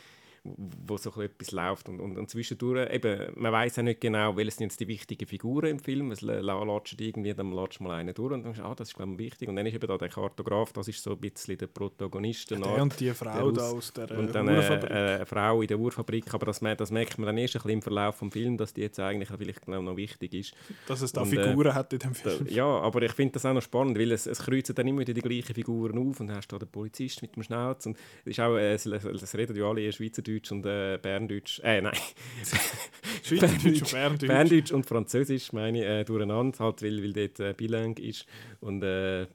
wo 0.46 0.98
so 0.98 1.10
etwas 1.22 1.52
läuft 1.52 1.88
und, 1.88 2.00
und, 2.00 2.18
und 2.18 2.28
zwischendurch, 2.28 2.92
eben, 2.92 3.32
man 3.34 3.50
weiß 3.50 3.76
ja 3.76 3.82
nicht 3.82 4.02
genau, 4.02 4.36
welche 4.36 4.50
sind 4.50 4.64
jetzt 4.64 4.78
die 4.78 4.86
wichtigen 4.88 5.26
Figuren 5.26 5.70
im 5.70 5.78
Film, 5.78 6.10
es 6.12 6.20
la- 6.20 6.40
la- 6.40 6.62
latscht 6.62 7.00
irgendwie, 7.00 7.32
dann 7.32 7.50
latscht 7.52 7.80
mal 7.80 7.92
einer 7.92 8.12
durch 8.12 8.26
und 8.26 8.42
dann 8.42 8.52
denkst 8.52 8.58
du, 8.60 8.64
ah, 8.66 8.74
das 8.74 8.88
ist 8.88 8.94
glaube 8.94 9.12
ich 9.12 9.18
wichtig 9.18 9.48
und 9.48 9.56
dann 9.56 9.64
ist 9.64 9.74
eben 9.74 9.86
da 9.86 9.96
der 9.96 10.10
Kartograf, 10.10 10.74
das 10.74 10.88
ist 10.88 11.02
so 11.02 11.12
ein 11.12 11.18
bisschen 11.18 11.56
der 11.56 11.68
Protagonist, 11.68 12.52
eine 12.52 12.62
Der 12.62 12.82
und 12.82 13.00
die 13.00 13.10
Frau 13.12 13.50
da 13.52 13.70
aus 13.70 13.90
der 13.94 14.10
äh, 14.10 14.16
und 14.16 14.34
dann 14.34 14.46
äh, 14.48 14.50
Uhrenfabrik. 14.52 14.90
äh, 14.90 14.94
eine 14.94 15.26
Frau 15.26 15.62
in 15.62 15.68
der 15.68 15.78
Uhrfabrik, 15.78 16.34
aber 16.34 16.46
das, 16.46 16.60
das 16.60 16.90
merkt 16.90 17.16
man 17.16 17.26
dann 17.26 17.38
erst 17.38 17.56
ein 17.56 17.62
bisschen 17.62 17.70
im 17.78 17.82
Verlauf 17.82 18.18
des 18.18 18.32
Films, 18.32 18.58
dass 18.58 18.74
die 18.74 18.82
jetzt 18.82 19.00
eigentlich 19.00 19.30
vielleicht 19.38 19.64
genau 19.64 19.80
noch 19.80 19.96
wichtig 19.96 20.34
ist. 20.34 20.54
dass 20.86 21.00
es 21.00 21.10
da 21.12 21.22
und, 21.22 21.32
äh, 21.32 21.42
Figuren 21.48 21.74
hat 21.74 21.90
in 21.94 22.00
dem 22.00 22.14
Film. 22.14 22.46
ja, 22.50 22.66
aber 22.66 23.00
ich 23.00 23.12
finde 23.12 23.32
das 23.32 23.46
auch 23.46 23.54
noch 23.54 23.62
spannend, 23.62 23.98
weil 23.98 24.12
es, 24.12 24.26
es 24.26 24.40
kreuzen 24.40 24.74
dann 24.74 24.86
immer 24.88 25.00
wieder 25.00 25.14
die 25.14 25.22
gleichen 25.22 25.54
Figuren 25.54 25.96
auf 25.96 26.20
und 26.20 26.26
dann 26.26 26.36
hast 26.36 26.48
du 26.48 26.56
da 26.58 26.66
den 26.66 26.70
Polizist 26.70 27.22
mit 27.22 27.34
dem 27.34 27.42
Schnauz 27.42 27.86
und 27.86 27.96
es 28.26 28.32
ist 28.32 28.40
auch, 28.40 28.56
äh, 28.56 28.74
es, 28.74 28.84
es 28.84 29.34
reden 29.34 29.56
ja 29.56 29.64
alle 29.64 29.80
eher 29.80 29.92
Schweizerdeutsch 30.34 30.52
und 30.52 30.66
äh, 30.66 30.98
Berndeutsch, 31.00 31.60
äh, 31.62 31.80
nein, 31.80 31.94
Schweizerdeutsch 33.22 33.82
und 33.82 33.90
Berndeutsch. 33.92 34.28
Berndeutsch 34.28 34.72
und 34.72 34.86
Französisch 34.86 35.52
meine 35.52 35.78
ich 35.78 35.84
äh, 35.84 36.04
durcheinander, 36.04 36.58
halt, 36.58 36.82
weil, 36.82 37.02
weil 37.02 37.12
dort 37.12 37.40
äh, 37.40 37.54
bilang 37.54 37.96
ist 37.96 38.26
und 38.60 38.82
äh, 38.82 39.26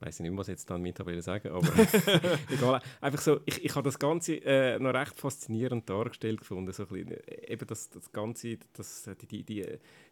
weiß 0.00 0.20
nicht 0.20 0.30
mehr, 0.30 0.38
was 0.38 0.48
ich 0.48 0.52
jetzt 0.52 0.70
damit 0.70 0.98
habe 1.00 1.20
sagen, 1.22 1.48
aber 1.48 1.68
egal. 2.50 2.80
Einfach 3.00 3.20
so, 3.20 3.40
ich, 3.46 3.64
ich 3.64 3.74
habe 3.74 3.84
das 3.84 3.98
Ganze 3.98 4.36
äh, 4.44 4.78
noch 4.78 4.94
recht 4.94 5.18
faszinierend 5.18 5.88
dargestellt 5.88 6.40
gefunden, 6.40 6.72
so 6.72 6.84
ein 6.84 6.88
bisschen, 6.88 7.10
äh, 7.12 7.52
eben 7.52 7.66
das, 7.66 7.88
das 7.88 8.12
Ganze, 8.12 8.58
das, 8.74 9.08
die, 9.22 9.26
die, 9.26 9.42
die, 9.44 9.66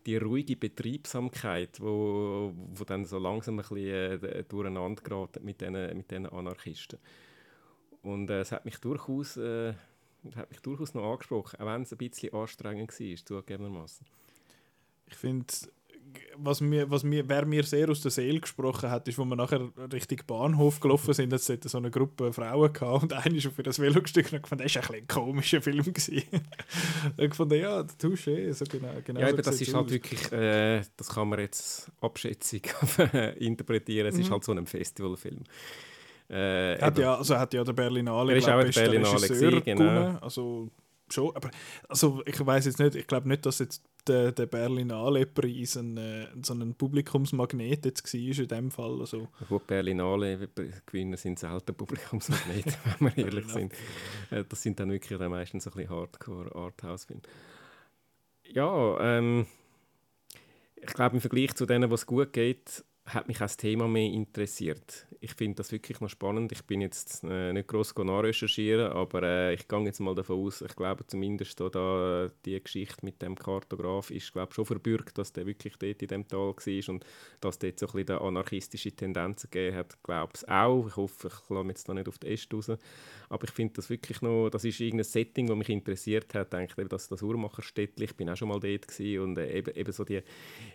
die 0.07 0.17
ruhige 0.17 0.57
Betriebsamkeit, 0.57 1.81
wo, 1.81 2.53
wo 2.55 2.85
dann 2.85 3.05
so 3.05 3.19
langsam 3.19 3.59
ein 3.59 3.69
bisschen 3.69 4.23
äh, 4.25 4.45
durcheinander 4.45 5.03
gerät 5.03 5.43
mit 5.43 5.61
diesen 5.61 5.97
mit 5.97 6.11
diesen 6.11 6.27
Anarchisten. 6.27 6.99
Und 8.05 8.31
äh, 8.31 8.41
es 8.41 8.53
hat 8.53 8.65
mich 8.65 8.79
durchaus... 8.79 9.37
Äh, 9.37 9.75
hat 10.37 10.51
mich 10.51 10.61
durchaus 10.61 10.95
noch 10.95 11.05
angesprochen, 11.13 11.61
auch 11.61 11.67
wenn 11.67 11.83
es 11.83 11.93
ein 11.93 11.99
bisschen 11.99 12.33
anstrengend 12.33 12.99
war, 12.99 13.17
zugegebenermaßen. 13.27 14.07
Ich 15.07 15.17
finde, 15.17 15.45
was 16.39 16.63
mir, 16.63 16.91
was 16.91 17.03
mir, 17.05 17.29
wer 17.29 17.45
mir 17.45 17.63
sehr 17.65 17.91
aus 17.91 18.01
der 18.01 18.11
Seele 18.11 18.41
gesprochen 18.41 18.91
hat, 18.91 19.07
ist, 19.07 19.19
wo 19.19 19.25
wir 19.27 19.37
nachher 19.37 19.69
Richtung 19.93 20.21
Bahnhof 20.27 20.81
gelaufen 20.81 21.13
sind, 21.13 21.31
jetzt 21.33 21.51
dort 21.51 21.65
so 21.69 21.77
eine 21.77 21.91
Gruppe 21.91 22.33
Frauen 22.33 22.73
gehabt 22.73 23.03
und 23.03 23.13
eine 23.25 23.37
ist 23.37 23.47
auf 23.47 23.53
das 23.63 23.79
Velo 23.79 24.01
gestiegen 24.01 24.35
und 24.37 24.43
gefunden, 24.45 24.65
das 24.65 24.75
war 24.77 24.91
ein, 24.91 25.01
ein 25.03 25.07
komischer 25.09 25.61
Film. 25.61 25.85
Dann 25.85 25.93
gefunden, 27.31 27.61
ja, 27.61 27.83
der 27.83 27.97
Touché, 27.99 28.51
so 28.55 28.65
genau, 28.65 28.93
genau 29.05 29.21
ja, 29.21 29.27
so 29.27 29.35
eben, 29.35 29.43
das 29.43 29.61
ist 29.61 29.75
halt 29.75 29.85
aus. 29.87 29.93
wirklich, 29.93 30.33
äh, 30.33 30.83
das 30.97 31.09
kann 31.11 31.29
man 31.29 31.39
jetzt 31.41 31.91
abschätzig 32.01 32.73
interpretieren, 33.39 34.07
es 34.09 34.17
ist 34.19 34.29
Mhm. 34.29 34.33
halt 34.33 34.45
so 34.45 34.53
ein 34.53 34.67
Festivalfilm. 34.67 35.45
Äh, 36.35 36.81
Hat 36.81 36.99
ja, 36.99 37.15
also 37.15 37.39
hat 37.39 37.55
ja 37.55 37.63
der 37.63 37.73
Berlinale, 37.73 38.33
Er 38.33 38.39
ist 38.39 38.45
glaub, 38.47 38.61
auch 38.61 38.65
der 38.65 38.73
Berlinale 38.73 39.15
Regisseur 39.15 39.51
gewesen, 39.51 39.65
genau. 39.65 39.85
gewonnen. 39.85 40.19
Also 40.21 40.71
schon. 41.09 41.35
Aber 41.37 41.51
also, 41.89 42.23
ich 42.27 42.45
weiß 42.45 42.67
jetzt 42.67 42.79
nicht, 42.79 42.97
ich 42.97 43.07
glaube 43.07 43.29
nicht, 43.29 43.47
dass 43.47 43.61
jetzt 43.61 43.83
der, 44.07 44.33
der 44.33 44.47
Berlinale-Preis 44.47 45.77
ein, 45.77 45.97
äh, 45.97 46.27
so 46.43 46.55
ein 46.55 46.75
Publikumsmagnet 46.75 47.85
jetzt 47.85 48.13
war 48.13 48.21
in 48.21 48.49
dem 48.49 48.71
Fall. 48.71 49.01
Also, 49.01 49.29
Gut, 49.49 49.67
Berlinale 49.67 50.49
Gewinner 50.87 51.17
sind 51.17 51.39
selten 51.39 51.75
Publikumsmagnete, 51.75 52.75
wenn 52.99 53.17
wir 53.17 53.27
ehrlich 53.27 53.49
sind. 53.49 53.73
Äh, 54.31 54.45
Das 54.49 54.63
sind 54.63 54.81
dann 54.81 54.91
wirklich 54.91 55.19
dann 55.19 55.31
meistens 55.31 55.65
so 55.65 55.71
ein 55.71 55.77
bisschen 55.77 55.91
Hardcore-Arthouse-Filme. 55.91 57.23
Ja, 58.53 59.19
ähm, 59.19 59.47
ich 60.77 60.93
glaube, 60.93 61.15
im 61.17 61.21
Vergleich 61.21 61.55
zu 61.55 61.65
denen, 61.65 61.91
was 61.91 62.05
gut 62.07 62.33
geht, 62.33 62.85
hat 63.07 63.29
mich 63.29 63.37
auch 63.37 63.43
das 63.43 63.57
Thema 63.57 63.87
mehr 63.87 64.11
interessiert. 64.11 65.07
Ich 65.21 65.35
finde 65.35 65.57
das 65.57 65.73
wirklich 65.73 66.01
noch 66.01 66.09
spannend. 66.09 66.53
Ich 66.53 66.65
bin 66.65 66.81
jetzt 66.81 67.23
äh, 67.25 67.53
nicht 67.53 67.69
gross 67.69 67.95
nachrecherchieren, 67.95 68.93
aber 68.93 69.23
äh, 69.23 69.55
ich 69.55 69.69
gehe 69.69 69.85
jetzt 69.85 70.01
mal 70.01 70.15
davon 70.15 70.47
aus, 70.47 70.63
ich 70.63 70.75
glaube 70.75 71.07
zumindest 71.07 71.61
da, 71.61 71.69
da 71.69 72.31
die 72.45 72.63
Geschichte 72.63 73.05
mit 73.05 73.21
dem 73.21 73.37
Kartograf 73.37 74.11
ist 74.11 74.33
glaube 74.33 74.55
schon 74.55 74.65
verbürgt, 74.65 75.19
dass 75.19 75.33
der 75.33 75.47
wirklich 75.47 75.77
dort 75.77 76.03
in 76.03 76.09
dem 76.09 76.29
Tal 76.29 76.55
war 76.55 76.95
und 76.95 77.05
dass 77.41 77.59
dort 77.59 77.79
so 77.79 77.87
ein 77.87 77.93
bisschen 77.93 78.19
anarchistische 78.19 78.93
Tendenzen 78.93 79.51
gegeben 79.51 79.77
hat, 79.77 80.03
glaube 80.03 80.33
ich 80.37 80.49
auch. 80.49 80.87
Ich 80.87 80.97
hoffe, 80.97 81.29
ich 81.29 81.51
lasse 81.51 81.69
jetzt 81.69 81.89
da 81.89 81.95
nicht 81.95 82.09
auf 82.09 82.19
die 82.19 82.29
Äste 82.29 82.57
raus. 82.57 82.73
Aber 83.29 83.45
ich 83.45 83.51
finde 83.51 83.75
das 83.75 83.91
wirklich 83.91 84.23
noch, 84.23 84.51
das 84.51 84.65
ist 84.65 84.81
irgendein 84.81 85.05
Setting, 85.05 85.47
das 85.47 85.57
mich 85.57 85.69
interessiert 85.69 86.35
hat. 86.35 86.53
Ich 86.55 86.59
denke, 86.59 86.87
dass 86.87 87.09
das 87.09 87.23
Uhrmacherstädtchen, 87.23 88.05
ich 88.05 88.17
bin 88.17 88.31
auch 88.31 88.37
schon 88.37 88.49
mal 88.49 88.61
dort 88.61 88.89
gewesen 88.89 89.23
und 89.23 89.39
äh, 89.39 89.59
eben, 89.59 89.75
eben 89.75 89.93
so 89.93 90.05
die, 90.05 90.23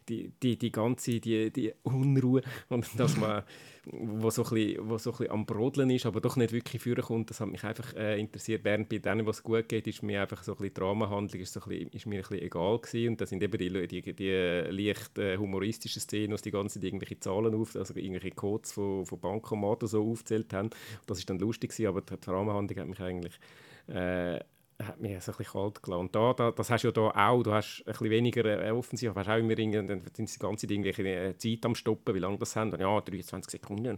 die, 0.08 0.32
die, 0.42 0.58
die 0.58 0.72
ganze 0.72 1.20
die, 1.20 1.52
die 1.52 1.74
Unruhe 2.20 2.42
und 2.70 2.88
dass 3.00 3.18
man 3.18 3.44
wo 3.92 4.30
so, 4.30 4.44
ein 4.44 4.50
bisschen, 4.50 4.90
wo 4.90 4.98
so 4.98 5.14
am 5.30 5.46
Brodeln 5.46 5.90
ist, 5.90 6.06
aber 6.06 6.22
doch 6.22 6.36
nicht 6.36 6.52
wirklich 6.52 6.82
vorkommt, 6.82 7.30
das 7.30 7.40
hat 7.40 7.50
mich 7.50 7.64
einfach 7.64 7.96
äh, 7.96 8.20
interessiert. 8.20 8.64
Während 8.64 8.90
bei 8.90 9.00
denen, 9.00 9.26
was 9.26 9.42
gut 9.42 9.68
geht, 9.68 9.88
ist 9.88 10.04
mir 10.04 10.22
einfach 10.22 10.44
so 10.44 10.52
ein 10.52 10.58
bisschen 10.58 10.76
Dramahandlung 10.76 11.42
ist, 11.42 11.54
so 11.54 11.60
ist 11.60 12.06
mir 12.06 12.18
ein 12.18 12.22
bisschen 12.22 12.40
egal 12.40 12.80
gewesen. 12.80 13.10
und 13.10 13.22
da 13.22 13.26
sind 13.26 13.42
eben 13.42 13.58
die, 13.58 13.88
die, 13.88 14.14
die 14.14 14.32
leicht 14.70 15.18
äh, 15.18 15.38
humoristischen 15.38 16.02
Szenen, 16.02 16.38
sie 16.38 16.44
die 16.44 16.52
ganze 16.52 16.76
Zeit 16.76 16.84
irgendwelche 16.84 17.20
Zahlen 17.20 17.56
auf, 17.56 17.76
also 17.76 17.96
irgendwelche 17.96 18.32
Codes 18.32 18.72
von, 18.72 19.06
von 19.06 19.20
Bankomaten 19.20 19.88
so 19.88 20.12
aufgezählt 20.12 20.54
haben. 20.54 20.70
Das 21.08 21.20
ist 21.20 21.30
dann 21.30 21.40
lustig 21.40 21.72
gewesen, 21.72 21.88
aber 21.88 22.02
die 22.02 22.20
Dramahandlung 22.20 22.80
hat 22.80 22.88
mich 22.88 23.00
eigentlich 23.02 23.40
äh, 23.88 24.40
hat 24.82 25.00
mich 25.00 25.22
so 25.22 25.32
ein 25.32 25.38
bisschen 25.38 25.54
kalt 25.54 25.84
gelassen. 25.84 26.02
Und 26.02 26.16
da, 26.16 26.34
da, 26.34 26.52
das 26.52 26.70
hast 26.70 26.84
du 26.84 26.88
ja 26.88 26.92
da 26.92 27.30
auch, 27.30 27.44
du 27.44 27.52
hast 27.52 27.84
ein 27.86 27.92
bisschen 27.92 28.10
weniger 28.10 28.46
äh, 28.46 28.72
offensiv, 28.72 29.10
aber 29.10 29.22
hast 29.22 29.30
auch 29.30 29.38
immer 29.38 29.58
irgendwie, 29.58 29.86
dann 29.86 30.02
die 30.18 30.40
ganze 30.40 30.68
Zeit 30.68 30.72
irgendwelche 30.72 31.04
äh, 31.04 31.38
Zeit 31.38 31.66
am 31.66 31.76
Stoppen, 31.76 32.16
wie 32.16 32.20
lange 32.20 32.38
das 32.38 32.56
haben. 32.56 32.72
Und 32.72 32.80
ja, 32.80 33.02
23 33.02 33.52
Sekunden 33.52 33.98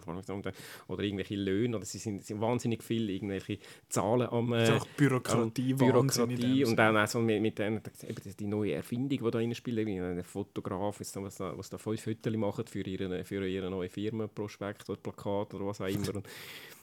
oder 0.88 1.04
irgendwelche 1.04 1.36
Löhne, 1.36 1.78
oder 1.78 1.86
sie 1.86 2.00
sind, 2.00 2.24
sind 2.26 2.42
wahnsinnig 2.42 2.84
viele 2.84 3.12
irgendwelche 3.12 3.60
Zahlen 3.90 4.28
am... 4.30 4.54
das 4.54 4.70
Äh, 4.70 4.74
auch 4.74 4.88
Bürokratie, 4.98 5.74
am 5.74 5.78
Bürokratie 5.78 6.66
und 6.66 6.76
dann 6.76 6.98
auch 6.98 7.08
so 7.08 7.20
mit, 7.20 7.42
mit 7.42 7.60
den, 7.60 7.82
eben 8.08 8.36
die 8.40 8.48
neue 8.48 8.74
Erfindung, 8.74 9.20
die 9.24 9.32
da 9.32 9.38
reinspielt, 9.38 9.86
wie 9.86 10.00
ein 10.00 10.24
Fotograf, 10.24 11.00
was, 11.00 11.12
da, 11.12 11.58
was 11.58 11.70
da 11.70 11.78
fünf 11.78 12.02
Fotos 12.02 12.34
machen 12.36 12.66
für 12.66 12.82
ihren, 12.82 13.24
für 13.24 13.48
ihren 13.48 13.70
neuen 13.70 13.90
Firmenprospekt 13.90 14.90
oder 14.90 15.00
Plakat 15.00 15.54
oder 15.54 15.68
was 15.68 15.82
auch 15.82 15.88
immer. 15.88 16.16
Und, 16.16 16.28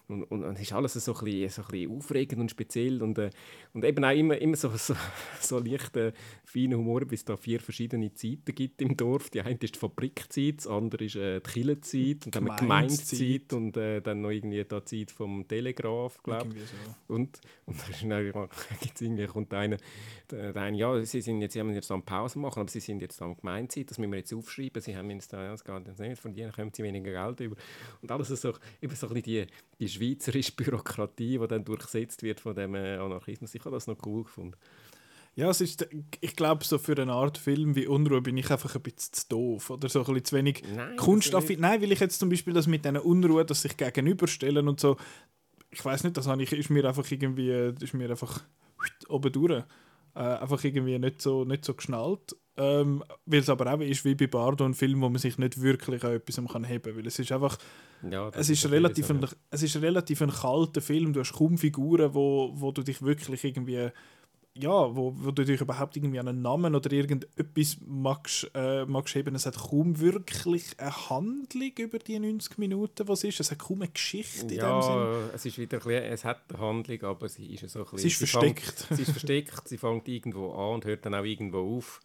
und, 0.08 0.22
und, 0.24 0.42
und 0.42 0.58
ist 0.58 0.72
alles 0.72 0.94
so 0.94 1.14
ein, 1.14 1.24
bisschen, 1.24 1.48
so 1.50 1.62
ein 1.62 1.68
bisschen 1.68 1.96
aufregend 1.96 2.40
und 2.40 2.50
speziell 2.50 3.02
und, 3.02 3.18
äh, 3.18 3.30
und 3.74 3.84
eben 3.84 4.02
auch 4.04 4.14
immer, 4.14 4.38
immer 4.38 4.56
so, 4.56 4.70
so, 4.76 4.94
so 5.40 5.58
leicht 5.58 5.96
äh, 5.96 6.12
feiner 6.44 6.78
Humor, 6.78 7.00
bis 7.04 7.20
es 7.20 7.24
da 7.26 7.36
vier 7.36 7.60
verschiedene 7.60 8.12
Zeiten 8.14 8.54
gibt 8.54 8.80
im 8.80 8.96
Dorf. 8.96 9.28
Die 9.30 9.42
eine 9.42 9.58
ist 9.60 9.74
die 9.74 9.78
Fabrikzeit, 9.78 10.58
das 10.58 10.66
andere 10.66 11.04
ist 11.04 11.16
äh, 11.16 11.40
die 11.40 11.50
Killenzeit 11.50 12.24
und 12.26 12.34
dann 12.34 12.44
wir 12.46 12.56
Gemeindezeit. 12.56 13.18
Gemeindezeit 13.18 13.52
und 13.52 13.76
äh, 13.76 14.00
dann 14.00 14.22
noch 14.22 14.30
irgendwie 14.30 14.64
die 14.64 14.84
Zeit 14.84 15.10
vom 15.10 15.46
Telegraph, 15.46 16.22
glaube 16.22 16.52
so. 16.52 17.14
und, 17.14 17.40
und 17.66 17.78
da 17.78 17.88
ist 17.88 18.02
dann, 18.02 18.32
gibt's 18.80 19.00
irgendwie, 19.02 19.26
kommt 19.26 19.52
einer, 19.52 19.76
der, 20.30 20.52
der 20.54 20.62
eine, 20.62 20.76
ja, 20.78 21.04
sie, 21.04 21.20
sind 21.20 21.42
jetzt, 21.42 21.52
sie 21.52 21.60
haben 21.60 21.70
jetzt 21.74 21.90
eine 21.90 22.02
Pause 22.02 22.38
machen, 22.38 22.60
aber 22.60 22.70
sie 22.70 22.80
sind 22.80 23.02
jetzt 23.02 23.20
am 23.20 23.36
Gemeinzeit, 23.36 23.90
das 23.90 23.98
müssen 23.98 24.12
wir 24.12 24.18
jetzt 24.18 24.32
aufschreiben, 24.32 24.80
sie 24.80 24.96
haben 24.96 25.10
jetzt 25.10 25.32
ja, 25.32 25.50
das 25.50 25.64
geht 25.64 25.86
jetzt 25.86 26.00
nicht, 26.00 26.20
von 26.20 26.32
denen 26.32 26.52
kommen 26.52 26.72
sie 26.72 26.82
weniger 26.82 27.12
Geld 27.12 27.40
über. 27.40 27.56
Und 28.00 28.10
alles 28.10 28.28
so, 28.28 28.54
eben 28.80 28.94
so 28.94 29.08
ein 29.08 29.14
bisschen 29.14 29.22
die, 29.22 29.46
die 29.78 29.88
schweizerische 29.98 30.52
Bürokratie, 30.56 31.38
die 31.38 31.48
dann 31.48 31.64
durchsetzt 31.64 32.22
wird 32.22 32.40
von 32.40 32.54
dem 32.54 32.74
äh, 32.74 32.96
Anarchismus. 32.96 33.54
Ich 33.54 33.64
habe 33.64 33.74
das 33.74 33.86
noch 33.86 33.98
cool 34.06 34.24
gefunden. 34.24 34.56
Ja, 35.34 35.48
es 35.50 35.60
ist, 35.60 35.86
ich 36.20 36.34
glaube, 36.34 36.64
so 36.64 36.78
für 36.78 37.00
eine 37.00 37.12
Art 37.12 37.38
Film 37.38 37.76
wie 37.76 37.86
Unruhe 37.86 38.20
bin 38.20 38.36
ich 38.36 38.50
einfach 38.50 38.74
ein 38.74 38.82
bisschen 38.82 39.12
zu 39.12 39.28
doof. 39.28 39.70
Oder 39.70 39.88
so 39.88 40.00
ein 40.00 40.06
bisschen 40.06 40.24
zu 40.24 40.36
wenig 40.36 40.64
Nein, 40.74 40.96
Kunstaffin. 40.96 41.60
Nein, 41.60 41.80
weil 41.80 41.92
ich 41.92 42.00
jetzt 42.00 42.18
zum 42.18 42.28
Beispiel 42.28 42.54
das 42.54 42.66
mit 42.66 42.84
diesen 42.84 42.96
Unruhe, 42.96 43.44
dass 43.44 43.62
sich 43.62 43.76
gegenüberstellen 43.76 44.66
und 44.66 44.80
so, 44.80 44.96
ich 45.70 45.84
weiß 45.84 46.02
nicht, 46.02 46.16
das 46.16 46.26
habe 46.26 46.42
ich, 46.42 46.52
ist 46.52 46.70
mir 46.70 46.84
einfach 46.84 47.08
irgendwie, 47.08 47.72
ist 47.80 47.94
mir 47.94 48.10
einfach 48.10 48.42
oben 49.08 49.30
durch. 49.30 49.62
Äh, 50.16 50.18
einfach 50.18 50.64
irgendwie 50.64 50.98
nicht 50.98 51.22
so, 51.22 51.44
nicht 51.44 51.64
so 51.64 51.74
geschnallt. 51.74 52.34
Ähm, 52.58 53.04
weil 53.26 53.40
es 53.40 53.48
aber 53.48 53.72
auch 53.72 53.80
ist 53.80 54.04
wie 54.04 54.14
bei 54.16 54.26
Bardo 54.26 54.64
ein 54.64 54.74
Film, 54.74 55.00
wo 55.00 55.08
man 55.08 55.18
sich 55.18 55.38
nicht 55.38 55.60
wirklich 55.60 56.02
an 56.04 56.12
etwas 56.14 56.36
kann 56.50 56.64
heben 56.64 56.82
kann. 56.82 56.96
Weil 56.96 57.06
es 57.06 57.18
ist 57.18 57.30
einfach, 57.32 57.56
Ja, 58.10 58.28
es 58.34 58.50
ist, 58.50 58.68
relativ 58.70 59.06
so, 59.06 59.14
ein, 59.14 59.26
es 59.50 59.62
ist 59.62 59.76
relativ 59.80 60.20
ein 60.22 60.30
kalter 60.30 60.80
Film. 60.80 61.12
Du 61.12 61.20
hast 61.20 61.32
kaum 61.34 61.56
Figuren, 61.56 62.12
wo, 62.14 62.50
wo 62.54 62.72
du 62.72 62.82
dich 62.82 63.00
wirklich 63.02 63.44
irgendwie 63.44 63.90
ja, 64.60 64.96
wo, 64.96 65.14
wo 65.16 65.30
du 65.30 65.44
dich 65.44 65.60
überhaupt 65.60 65.96
irgendwie 65.96 66.18
an 66.18 66.26
einen 66.26 66.42
Namen 66.42 66.74
oder 66.74 66.90
irgendetwas 66.90 67.76
magst, 67.86 68.50
äh, 68.54 68.84
magst 68.86 69.14
heben. 69.14 69.36
Es 69.36 69.46
hat 69.46 69.56
kaum 69.56 70.00
wirklich 70.00 70.64
eine 70.78 71.10
Handlung 71.10 71.70
über 71.78 71.98
die 72.00 72.18
90 72.18 72.58
Minuten, 72.58 73.06
was 73.06 73.22
ist. 73.22 73.38
Es 73.38 73.52
hat 73.52 73.58
kaum 73.60 73.82
eine 73.82 73.90
Geschichte 73.92 74.42
in 74.42 74.48
dem 74.48 74.82
Sinn. 74.82 74.94
Ja, 74.94 75.20
es 75.32 75.46
ist 75.46 75.58
wieder 75.58 75.76
ein 75.78 75.84
bisschen, 75.84 76.02
es 76.02 76.24
hat 76.24 76.40
eine 76.52 76.58
Handlung, 76.60 77.02
aber 77.04 77.28
sie 77.28 77.46
ist 77.54 77.68
so 77.68 77.80
ein 77.80 77.84
bisschen... 77.84 77.98
Sie 77.98 78.08
ist 78.08 78.16
fängt- 78.32 78.58
versteckt. 78.60 78.86
sie 78.96 79.02
ist 79.02 79.10
versteckt, 79.12 79.68
sie 79.68 79.78
fängt 79.78 80.08
irgendwo 80.08 80.50
an 80.50 80.74
und 80.74 80.84
hört 80.86 81.06
dann 81.06 81.14
auch 81.14 81.24
irgendwo 81.24 81.76
auf. 81.76 82.00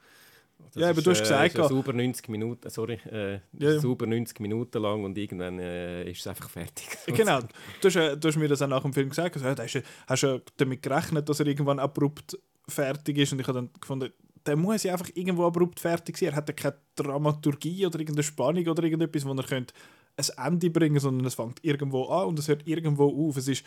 Das 0.72 0.82
Ja, 0.82 0.90
aber 0.90 1.02
du 1.02 1.12
hast 1.12 1.20
äh, 1.20 1.24
gesagt, 1.24 1.58
ja. 1.58 1.68
sauber 1.68 1.94
90 1.94 2.30
Minuten, 2.30 2.70
sorry, 2.70 3.00
äh, 3.12 3.40
Ja, 3.60 3.80
sauber 3.80 4.08
90 4.08 4.40
Minuten 4.40 4.82
lang 4.82 5.04
und 5.04 5.18
irgendwann 5.18 5.60
äh, 5.60 6.10
ist 6.10 6.22
es 6.22 6.28
einfach 6.28 6.50
fertig. 6.50 6.88
Genau, 7.08 7.40
du 7.42 7.88
hast, 7.88 7.96
äh, 7.96 8.18
du 8.18 8.28
hast 8.28 8.38
mir 8.38 8.48
das 8.48 8.62
auch 8.62 8.68
nach 8.68 8.82
dem 8.82 8.94
Film 8.94 9.10
gesagt. 9.10 9.36
Also, 9.36 9.62
hast, 9.62 9.74
du- 9.76 9.84
hast 10.08 10.24
du 10.24 10.28
ja 10.28 10.40
damit 10.58 10.82
gerechnet, 10.82 11.28
dass 11.30 11.40
er 11.40 11.48
irgendwann 11.48 11.80
abrupt 11.80 12.38
fertig 12.68 13.18
ist. 13.18 13.34
Und 13.34 13.40
ich 13.40 13.48
habe 13.48 13.60
dann 13.60 13.70
gefunden, 13.80 14.12
der 14.46 14.56
muss 14.56 14.84
ja 14.84 14.94
einfach 14.94 15.10
irgendwo 15.14 15.46
abrupt 15.46 15.80
fertig 15.80 16.18
sein. 16.18 16.30
Er 16.30 16.36
hat 16.36 16.50
ja 16.50 16.54
keine 16.56 16.76
Dramaturgie 16.96 17.86
oder 17.86 18.00
irgendeine 18.00 18.24
Spannung 18.24 18.68
oder 18.68 18.84
irgendetwas, 18.84 19.26
wo 19.26 19.34
er 19.34 19.44
könnte 19.44 19.74
ein 20.16 20.46
Ende 20.54 20.70
bringen 20.70 21.00
sondern 21.00 21.26
es 21.26 21.34
fängt 21.36 21.64
irgendwo 21.64 22.06
an 22.06 22.28
und 22.28 22.40
es 22.40 22.48
hört 22.48 22.68
irgendwo 22.68 23.28
auf. 23.30 23.38
Es 23.38 23.48
ist 23.48 23.64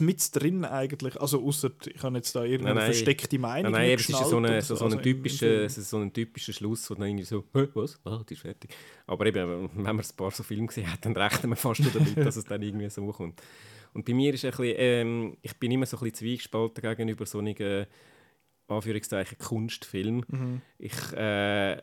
mit 0.00 0.34
drin 0.34 0.64
eigentlich, 0.64 1.20
also 1.20 1.44
außer 1.44 1.70
ich 1.86 2.02
habe 2.02 2.16
jetzt 2.16 2.34
da 2.34 2.44
irgendeine 2.44 2.74
Nein, 2.74 2.84
nein. 2.84 2.92
versteckte 2.92 3.38
Meinung 3.38 3.72
Nein, 3.72 3.88
nein, 3.88 3.98
es 3.98 4.08
ist 4.08 4.24
so, 4.24 4.36
eine, 4.36 4.62
so, 4.62 4.76
so, 4.76 4.84
also 4.84 4.96
ein 4.96 5.02
typischer, 5.02 5.64
es 5.64 5.78
ist 5.78 5.90
so 5.90 5.98
ein 5.98 6.12
typischer 6.12 6.52
Schluss, 6.52 6.90
wo 6.90 6.94
dann 6.94 7.08
irgendwie 7.08 7.24
so, 7.24 7.44
«Hä, 7.52 7.68
was? 7.74 7.98
Ah, 8.04 8.22
die 8.28 8.34
ist 8.34 8.40
fertig. 8.40 8.74
Aber 9.06 9.26
eben, 9.26 9.70
wenn 9.74 9.82
man 9.82 9.98
ein 9.98 10.06
paar 10.16 10.30
so 10.30 10.42
Filme 10.42 10.66
gesehen 10.66 10.90
hat, 10.90 11.04
dann 11.04 11.16
rechnet 11.16 11.44
man 11.44 11.56
fast 11.56 11.82
damit, 11.94 12.16
dass 12.16 12.36
es 12.36 12.44
dann 12.44 12.62
irgendwie 12.62 12.88
so 12.90 13.06
kommt. 13.12 13.42
Und 13.94 14.04
bei 14.04 14.14
mir 14.14 14.34
ist 14.34 14.44
ein 14.44 14.50
bisschen, 14.50 14.74
ähm, 14.76 15.36
ich 15.42 15.54
bin 15.58 15.70
immer 15.70 15.86
so 15.86 15.96
ein 15.96 16.00
bisschen 16.00 16.16
zwiegespalten 16.16 16.82
gegenüber 16.82 17.26
so 17.26 17.38
einem, 17.38 17.86
Anführungszeichen, 18.68 19.38
Kunstfilm. 19.38 20.24
Mhm. 20.28 20.60
Ich, 20.78 21.12
äh, 21.12 21.78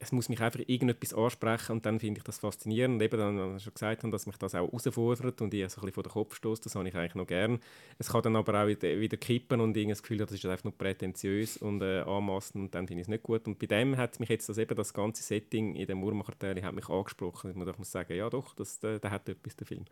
es 0.00 0.12
muss 0.12 0.28
mich 0.28 0.40
einfach 0.40 0.60
irgendetwas 0.66 1.12
ansprechen 1.12 1.72
und 1.72 1.86
dann 1.86 1.98
finde 1.98 2.18
ich 2.18 2.24
das 2.24 2.38
faszinierend. 2.38 2.94
Und 2.94 3.02
eben, 3.02 3.18
dann, 3.18 3.38
was 3.38 3.56
ich 3.56 3.64
schon 3.64 3.74
gesagt 3.74 4.02
habe, 4.04 4.12
dass 4.12 4.26
mich 4.26 4.36
das 4.36 4.54
auch 4.54 4.68
herausfordert 4.68 5.40
und 5.40 5.52
ich 5.52 5.68
so 5.68 5.80
ein 5.80 5.86
bisschen 5.86 5.92
vor 5.92 6.02
den 6.04 6.12
Kopf 6.12 6.36
stoße, 6.36 6.62
das 6.62 6.76
habe 6.76 6.88
ich 6.88 6.94
eigentlich 6.94 7.16
noch 7.16 7.26
gern. 7.26 7.58
Es 7.98 8.10
kann 8.10 8.22
dann 8.22 8.36
aber 8.36 8.62
auch 8.62 8.68
wieder, 8.68 9.00
wieder 9.00 9.16
kippen 9.16 9.60
und 9.60 9.76
ich 9.76 9.88
das 9.88 10.02
Gefühl, 10.02 10.18
das 10.18 10.30
ist 10.30 10.46
einfach 10.46 10.64
nur 10.64 10.78
prätentiös 10.78 11.56
und 11.56 11.82
äh, 11.82 12.00
anmaßend 12.00 12.64
und 12.64 12.74
dann 12.74 12.86
finde 12.86 13.00
ich 13.00 13.06
es 13.06 13.08
nicht 13.08 13.24
gut. 13.24 13.46
Und 13.48 13.58
bei 13.58 13.66
dem 13.66 13.96
hat 13.96 14.20
mich 14.20 14.28
jetzt 14.28 14.48
das 14.48 14.58
eben, 14.58 14.76
das 14.76 14.94
ganze 14.94 15.22
Setting 15.22 15.74
in 15.74 15.86
dem 15.86 16.02
Uhrmacherteil 16.04 16.62
hat 16.62 16.74
mich 16.74 16.88
angesprochen. 16.88 17.50
Ich 17.50 17.78
muss 17.78 17.90
sagen, 17.90 18.16
ja 18.16 18.30
doch, 18.30 18.54
das, 18.54 18.78
der, 18.78 19.00
der 19.00 19.10
hat 19.10 19.28
etwas, 19.28 19.56
der 19.56 19.66
Film. 19.66 19.84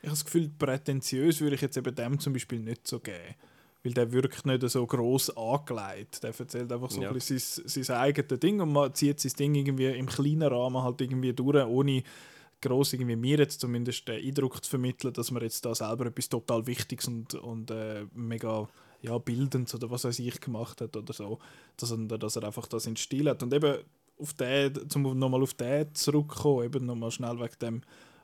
Ich 0.00 0.06
habe 0.06 0.10
das 0.10 0.24
Gefühl, 0.24 0.48
prätentiös 0.56 1.40
würde 1.40 1.56
ich 1.56 1.62
jetzt 1.62 1.76
eben 1.76 1.92
dem 1.92 2.20
zum 2.20 2.32
Beispiel 2.32 2.60
nicht 2.60 2.86
so 2.86 3.00
geben. 3.00 3.34
Weil 3.84 3.92
der 3.94 4.10
wirkt 4.12 4.44
nicht 4.44 4.68
so 4.68 4.86
gross 4.86 5.30
angelegt. 5.36 6.22
Der 6.22 6.34
erzählt 6.36 6.72
einfach 6.72 6.90
so 6.90 7.00
Ja. 7.00 7.08
ein 7.08 7.14
bisschen 7.14 7.38
sein, 7.38 7.84
sein 7.84 7.96
eigenes 7.96 8.40
Ding 8.40 8.60
und 8.60 8.72
man 8.72 8.92
zieht 8.94 9.20
sein 9.20 9.32
Ding 9.38 9.54
irgendwie 9.54 9.86
im 9.86 10.06
kleinen 10.06 10.42
Rahmen 10.52 10.82
halt 10.82 11.00
irgendwie 11.00 11.32
durch, 11.32 11.64
ohne 11.64 12.02
gross 12.60 12.92
irgendwie 12.92 13.14
mir 13.14 13.38
jetzt 13.38 13.60
zumindest 13.60 14.08
den 14.08 14.24
Eindruck 14.24 14.64
zu 14.64 14.70
vermitteln, 14.70 15.12
dass 15.12 15.30
man 15.30 15.42
jetzt 15.42 15.64
da 15.64 15.74
selber 15.74 16.06
etwas 16.06 16.28
total 16.28 16.66
Wichtiges 16.66 17.06
und, 17.06 17.34
und 17.34 17.70
äh, 17.70 18.06
mega 18.14 18.68
ja, 19.00 19.16
Bildendes 19.18 19.76
oder 19.76 19.88
was 19.90 20.02
weiß 20.02 20.18
ich 20.18 20.40
gemacht 20.40 20.80
hat 20.80 20.96
oder 20.96 21.12
so. 21.12 21.38
Dass 21.76 21.92
er, 21.92 21.98
dass 22.18 22.34
er 22.34 22.42
einfach 22.44 22.66
das 22.66 22.86
in 22.86 22.96
Stil 22.96 23.28
hat. 23.30 23.44
Und 23.44 23.54
eben 23.54 23.76
auf 24.18 24.32
den, 24.34 24.90
zum 24.90 25.16
nochmal 25.16 25.42
auf 25.42 25.54
den 25.54 25.94
zurückkommen, 25.94 26.64
eben 26.64 26.84
nochmal 26.84 27.12
schnell 27.12 27.38
wegen 27.38 27.58
dem, 27.62 27.82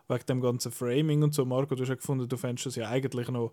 wegen 0.09 0.27
dem 0.27 0.41
ganzen 0.41 0.73
Framing 0.73 1.23
und 1.23 1.33
so. 1.33 1.45
Marco, 1.45 1.77
du 1.77 1.83
hast 1.83 1.91
ja 1.91 1.95
gefunden, 1.95 2.29
du 2.29 2.37
fändest 2.37 2.67
es 2.67 2.75
ja 2.75 2.89
eigentlich 2.89 3.29
noch 3.29 3.53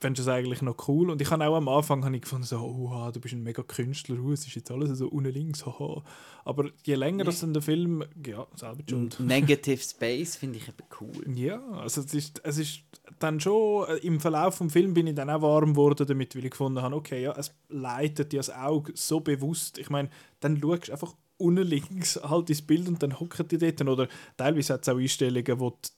fändest 0.00 0.26
es 0.26 0.32
eigentlich 0.32 0.62
noch 0.62 0.88
cool. 0.88 1.10
Und 1.10 1.20
ich 1.20 1.30
habe 1.30 1.46
auch 1.46 1.56
am 1.56 1.68
Anfang 1.68 2.04
habe 2.04 2.16
ich 2.16 2.22
gefunden, 2.22 2.44
so, 2.44 2.58
oh, 2.58 3.10
du 3.10 3.20
bist 3.20 3.34
ein 3.34 3.42
mega 3.42 3.62
Künstler, 3.62 4.18
uh, 4.18 4.32
es 4.32 4.46
ist 4.46 4.54
jetzt 4.54 4.70
alles 4.70 4.98
so 4.98 5.08
unten 5.08 5.32
links, 5.32 5.64
haha. 5.66 6.02
Aber 6.44 6.70
je 6.84 6.94
länger 6.94 7.24
das 7.24 7.40
dann 7.40 7.52
der 7.52 7.62
Film, 7.62 8.04
ja, 8.24 8.46
selber 8.54 8.82
schuld. 8.88 9.18
Negative 9.20 9.82
Space 9.82 10.36
finde 10.36 10.58
ich 10.58 10.68
eben 10.68 10.76
cool. 11.00 11.24
Ja, 11.36 11.60
also 11.70 12.00
es 12.00 12.14
ist, 12.14 12.40
es 12.44 12.58
ist 12.58 12.82
dann 13.18 13.40
schon 13.40 13.88
äh, 13.88 13.96
im 13.98 14.20
Verlauf 14.20 14.58
des 14.58 14.72
Films 14.72 14.94
bin 14.94 15.06
ich 15.06 15.14
dann 15.14 15.30
auch 15.30 15.42
warm 15.42 15.70
geworden 15.70 16.06
damit, 16.06 16.34
weil 16.36 16.44
ich 16.44 16.50
gefunden 16.50 16.80
habe, 16.82 16.94
okay, 16.94 17.22
ja, 17.22 17.32
es 17.36 17.52
leitet 17.68 18.32
dir 18.32 18.38
das 18.38 18.50
Auge 18.50 18.92
so 18.94 19.20
bewusst. 19.20 19.78
Ich 19.78 19.90
meine, 19.90 20.08
dann 20.40 20.60
schaust 20.60 20.88
du 20.88 20.92
einfach 20.92 21.14
unten 21.38 21.66
links 21.66 22.16
halt 22.22 22.50
ins 22.50 22.62
Bild 22.62 22.88
und 22.88 23.02
dann 23.02 23.18
hocken 23.18 23.48
die 23.48 23.58
dort. 23.58 23.80
Oder 23.82 24.08
teilweise 24.36 24.74
hat 24.74 24.82
es 24.82 24.88
auch 24.88 24.98
Einstellungen, 24.98 25.60
wo, 25.60 25.70
die, 25.70 25.90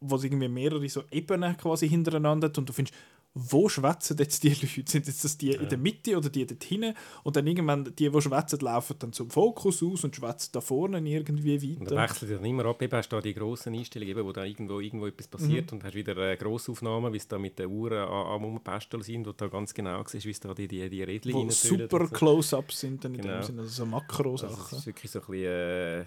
wo 0.00 0.16
es 0.16 0.24
irgendwie 0.24 0.48
mehrere 0.48 0.88
so 0.88 1.02
Ebenen 1.10 1.56
quasi 1.56 1.88
hintereinander 1.88 2.48
hat 2.48 2.58
und 2.58 2.68
du 2.68 2.72
findest, 2.72 2.96
wo 3.38 3.68
schwätzen 3.68 4.16
jetzt 4.18 4.42
die 4.44 4.48
Leute? 4.54 4.66
Sind 4.90 5.06
jetzt 5.06 5.22
das 5.22 5.36
die 5.36 5.50
in 5.50 5.68
der 5.68 5.76
Mitte 5.76 6.16
oder 6.16 6.30
die 6.30 6.46
dort 6.46 6.64
hinten? 6.64 6.94
Und 7.22 7.36
dann 7.36 7.46
irgendwann, 7.46 7.84
die, 7.84 8.10
die 8.10 8.20
schwätzen, 8.22 8.58
laufen 8.60 8.96
dann 8.98 9.12
zum 9.12 9.28
Fokus 9.28 9.82
aus 9.82 10.04
und 10.04 10.16
schwätzen 10.16 10.48
da 10.52 10.62
vorne 10.62 10.98
irgendwie 11.06 11.76
Und 11.78 11.82
weiter. 11.82 11.94
dann 11.96 12.08
wechselt 12.08 12.30
dann 12.30 12.44
immer 12.46 12.64
ab. 12.64 12.80
Eben 12.80 12.96
hast 12.96 13.10
du 13.10 13.16
da 13.16 13.20
die 13.22 13.34
grossen 13.34 13.74
Einstellungen, 13.74 14.10
eben, 14.16 14.24
wo 14.26 14.32
da 14.32 14.42
irgendwo, 14.44 14.80
irgendwo 14.80 15.06
etwas 15.06 15.28
passiert 15.28 15.70
Mhm. 15.70 15.76
und 15.78 15.84
hast 15.84 15.94
wieder 15.94 16.16
äh, 16.16 16.36
Grossaufnahmen, 16.38 17.12
wie 17.12 17.18
es 17.18 17.28
da 17.28 17.38
mit 17.38 17.58
den 17.58 17.66
Uhren 17.70 17.98
am 18.08 18.42
Rumpesteln 18.42 19.02
sind, 19.02 19.26
wo 19.26 19.32
du 19.32 19.36
da 19.36 19.48
ganz 19.48 19.74
genau 19.74 20.02
siehst, 20.06 20.24
wie 20.24 20.30
es 20.30 20.40
da 20.40 20.54
die, 20.54 20.66
die, 20.66 20.88
die 20.88 21.02
Rädchen 21.02 21.34
wo 21.34 21.50
super 21.50 22.00
und 22.00 22.08
so. 22.08 22.14
Close-Ups 22.14 22.80
sind 22.80 23.04
dann 23.04 23.14
in 23.16 23.20
Genau. 23.20 23.34
dem 23.34 23.42
Sinne, 23.42 23.60
also 23.62 23.70
so 23.70 23.82
Also 23.82 23.90
Makro-Sachen. 23.96 24.64
es 24.72 24.78
ist 24.78 24.86
wirklich 24.86 25.10
so 25.12 25.18
ein 25.20 25.26
bisschen, 25.26 25.44
äh, 25.44 26.04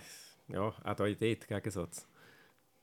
ja, 0.51 0.61
auch 0.83 0.93
da 0.95 1.05
Idee, 1.05 1.37
Gegensatz. 1.47 2.07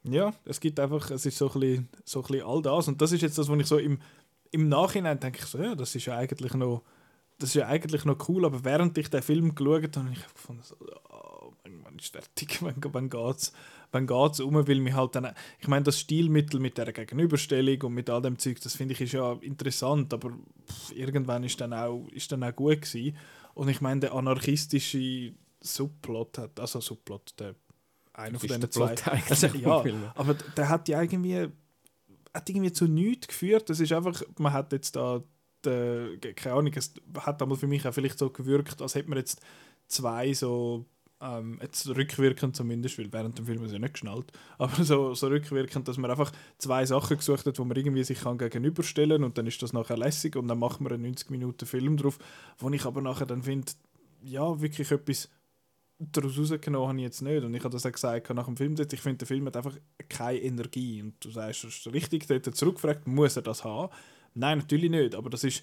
Ja, 0.05 0.32
es 0.44 0.61
gibt 0.61 0.78
einfach, 0.78 1.11
es 1.11 1.26
ist 1.26 1.36
so 1.36 1.51
ein, 1.51 1.59
bisschen, 1.59 1.88
so 2.05 2.20
ein 2.20 2.26
bisschen 2.28 2.47
all 2.47 2.62
das. 2.62 2.86
Und 2.86 3.03
das 3.03 3.11
ist 3.11 3.22
jetzt 3.22 3.38
das, 3.38 3.49
was 3.49 3.59
ich 3.59 3.66
so 3.66 3.78
im, 3.78 3.99
im 4.51 4.68
Nachhinein 4.68 5.20
denke, 5.20 5.40
ich 5.40 5.47
so, 5.47 5.59
ja, 5.59 5.74
das 5.74 5.94
ist 5.94 6.07
ja 6.07 6.16
eigentlich 6.16 6.55
noch, 6.55 6.82
das 7.38 7.51
ist 7.51 7.57
ja 7.57 7.66
eigentlich 7.66 8.05
noch 8.05 8.28
cool, 8.28 8.44
aber 8.44 8.64
während 8.64 8.97
ich 8.99 9.09
den 9.11 9.22
Film 9.22 9.55
geschaut 9.55 9.97
habe, 9.97 10.07
habe 10.07 10.12
ich 10.12 10.32
gefunden, 10.32 10.62
so, 10.62 10.76
oh, 11.11 11.53
wann 11.82 11.97
ist 11.99 12.12
fertig, 12.12 12.59
wann, 12.62 12.76
wann 12.92 13.11
geht's, 13.11 13.53
wann 13.92 14.07
geht's 14.07 14.40
um, 14.40 14.55
weil 14.55 14.80
mich 14.80 14.94
halt 14.94 15.14
dann, 15.14 15.32
ich 15.59 15.68
meine, 15.68 15.84
das 15.84 16.01
Stilmittel 16.01 16.61
mit 16.61 16.78
der 16.78 16.92
Gegenüberstellung 16.92 17.82
und 17.82 17.94
mit 17.94 18.11
all 18.11 18.22
dem 18.22 18.38
Zeug, 18.38 18.61
das 18.61 18.76
finde 18.76 18.94
ich 18.94 19.01
ist 19.01 19.12
ja 19.12 19.32
interessant, 19.40 20.12
aber 20.12 20.30
pff, 20.30 20.92
irgendwann 20.92 21.44
ist 21.44 21.61
dann 21.61 21.72
auch, 21.72 22.09
ist 22.12 22.30
dann 22.32 22.44
auch 22.44 22.55
gut 22.55 22.82
gewesen. 22.82 23.16
Und 23.55 23.68
ich 23.68 23.80
meine, 23.80 24.01
der 24.01 24.12
anarchistische 24.12 25.32
Subplot 25.61 26.38
hat, 26.38 26.61
also 26.61 26.80
Subplot, 26.80 27.34
der 27.38 27.55
einer 28.12 28.38
von 28.38 28.49
diesen 28.49 28.70
zwei, 28.70 28.94
also, 29.30 29.47
ja, 29.49 29.82
aber 30.14 30.34
der 30.34 30.68
hat 30.68 30.88
ja 30.88 31.01
irgendwie, 31.03 31.49
hat 32.37 32.49
irgendwie 32.51 32.72
zu 32.72 32.87
nichts 32.87 33.28
geführt. 33.28 33.70
Das 33.70 33.80
ist 33.80 33.93
einfach, 33.93 34.22
man 34.39 34.53
hat 34.53 34.72
jetzt 34.72 34.97
da, 34.97 35.22
de, 35.64 36.16
ge- 36.18 36.34
keine 36.34 36.57
Ahnung, 36.57 36.72
es 36.76 36.95
hat 37.18 37.41
damals 37.41 37.61
für 37.61 37.66
mich 37.66 37.87
auch 37.87 37.95
vielleicht 37.95 38.18
so 38.18 38.30
gewirkt, 38.30 38.80
als 38.82 38.95
hätte 38.95 39.09
man 39.09 39.18
jetzt 39.18 39.41
zwei 39.89 40.32
so, 40.34 40.87
ähm, 41.20 41.59
jetzt 41.62 41.89
rückwirkend 41.89 42.55
zumindest, 42.57 42.99
weil 42.99 43.12
während 43.12 43.39
dem 43.39 43.47
Film 43.47 43.64
ist 43.64 43.72
ja 43.72 43.78
nicht 43.78 43.95
geschnallt, 43.95 44.30
aber 44.59 44.84
so, 44.84 45.14
so 45.14 45.28
rückwirkend, 45.28 45.89
dass 45.89 45.97
man 45.97 46.11
einfach 46.11 46.32
zwei 46.59 46.84
Sachen 46.87 47.16
gesucht 47.16 47.47
hat, 47.47 47.59
wo 47.59 47.64
man 47.64 47.76
irgendwie 47.76 48.05
sich 48.05 48.20
kann 48.20 48.39
gegenüberstellen 48.39 49.24
und 49.24 49.39
dann 49.39 49.47
ist 49.47 49.62
das 49.62 49.72
nachher 49.72 49.97
lässig 49.97 50.37
und 50.37 50.49
dann 50.49 50.59
macht 50.59 50.80
man 50.80 50.93
einen 50.93 51.03
90 51.05 51.30
Minuten 51.30 51.66
Film 51.66 51.97
drauf, 51.97 52.18
wo 52.59 52.68
ich 52.70 52.84
aber 52.84 53.01
nachher 53.01 53.26
dann 53.26 53.43
finde, 53.43 53.72
ja, 54.22 54.61
wirklich 54.61 54.91
etwas 54.91 55.28
daraus 55.99 56.38
rausgenommen 56.38 56.88
habe 56.88 56.99
ich 56.99 57.05
jetzt 57.05 57.22
nicht. 57.22 57.44
Und 57.44 57.55
ich 57.55 57.64
habe 57.64 57.72
das 57.72 57.86
auch 57.86 57.92
gesagt 57.92 58.28
nach 58.34 58.47
dem 58.47 58.57
Film 58.57 58.74
ich 58.74 59.01
finde, 59.01 59.18
der 59.18 59.26
Film 59.26 59.47
hat 59.47 59.57
einfach 59.57 59.76
keine 60.09 60.40
Energie. 60.40 61.03
Und 61.03 61.14
du 61.24 61.30
sagst, 61.30 61.64
das 61.64 61.74
ist 61.74 61.92
richtig, 61.92 62.26
dort 62.26 62.44
zurückgefragt, 62.55 63.07
muss 63.07 63.36
er 63.36 63.42
das 63.42 63.64
haben? 63.64 63.92
Nein, 64.34 64.59
natürlich 64.59 64.90
nicht, 64.90 65.14
aber 65.14 65.30
das 65.30 65.44
ist, 65.44 65.62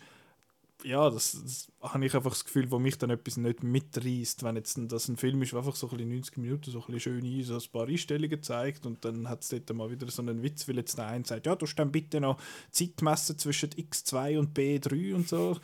ja, 0.84 1.10
das, 1.10 1.40
das 1.44 1.72
habe 1.82 2.06
ich 2.06 2.16
einfach 2.16 2.32
das 2.32 2.44
Gefühl, 2.44 2.70
wo 2.72 2.80
mich 2.80 2.98
dann 2.98 3.12
etwas 3.12 3.38
nicht 3.38 3.64
mitreißt, 3.64 4.44
wenn 4.44 4.56
jetzt 4.56 4.80
das 4.88 5.08
ein 5.08 5.18
Film 5.18 5.42
ist, 5.44 5.52
der 5.52 5.60
einfach 5.60 5.76
so 5.76 5.88
ein 5.88 5.98
bisschen 5.98 6.10
90 6.10 6.38
Minuten 6.38 6.72
so 6.72 6.80
ein 6.80 6.86
bisschen 6.86 7.00
schön 7.00 7.24
ein, 7.24 7.44
so 7.44 7.54
ein 7.56 7.72
paar 7.72 7.88
Einstellungen 7.88 8.42
zeigt 8.42 8.86
und 8.86 9.06
dann 9.06 9.30
hat 9.30 9.44
es 9.44 9.50
dort 9.50 9.72
mal 9.74 9.92
wieder 9.92 10.10
so 10.10 10.24
einen 10.24 10.42
Witz, 10.42 10.68
weil 10.68 10.78
jetzt 10.78 10.98
der 10.98 11.08
eine 11.08 11.24
sagt, 11.24 11.46
ja, 11.46 11.56
du 11.56 11.66
dann 11.76 11.92
bitte 11.92 12.20
noch 12.20 12.40
Zeit 12.72 13.02
messen 13.02 13.38
zwischen 13.38 13.70
X2 13.70 14.40
und 14.40 14.58
B3 14.58 15.14
und 15.14 15.30
so. 15.30 15.58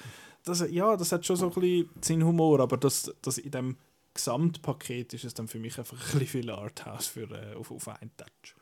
Das, 0.46 0.64
ja, 0.70 0.96
das 0.96 1.12
hat 1.12 1.26
schon 1.26 1.36
so 1.36 1.48
ein 1.48 1.54
bisschen 1.54 1.90
seinen 2.02 2.26
Humor, 2.26 2.60
aber 2.62 2.78
das, 2.78 3.14
das 3.22 3.40
in 3.40 3.52
dem 3.52 3.78
Gesamtpaket 4.14 5.14
ist 5.14 5.24
es 5.24 5.34
dann 5.34 5.48
für 5.48 5.60
mich 5.60 5.78
einfach 5.78 5.98
ein 5.98 6.20
bisschen 6.20 6.42
viel 6.42 6.50
Arthouse 6.50 7.08
für, 7.08 7.30
äh, 7.32 7.56
auf, 7.56 7.72
auf 7.72 7.88
einen 7.88 8.12
Touch. 8.18 8.56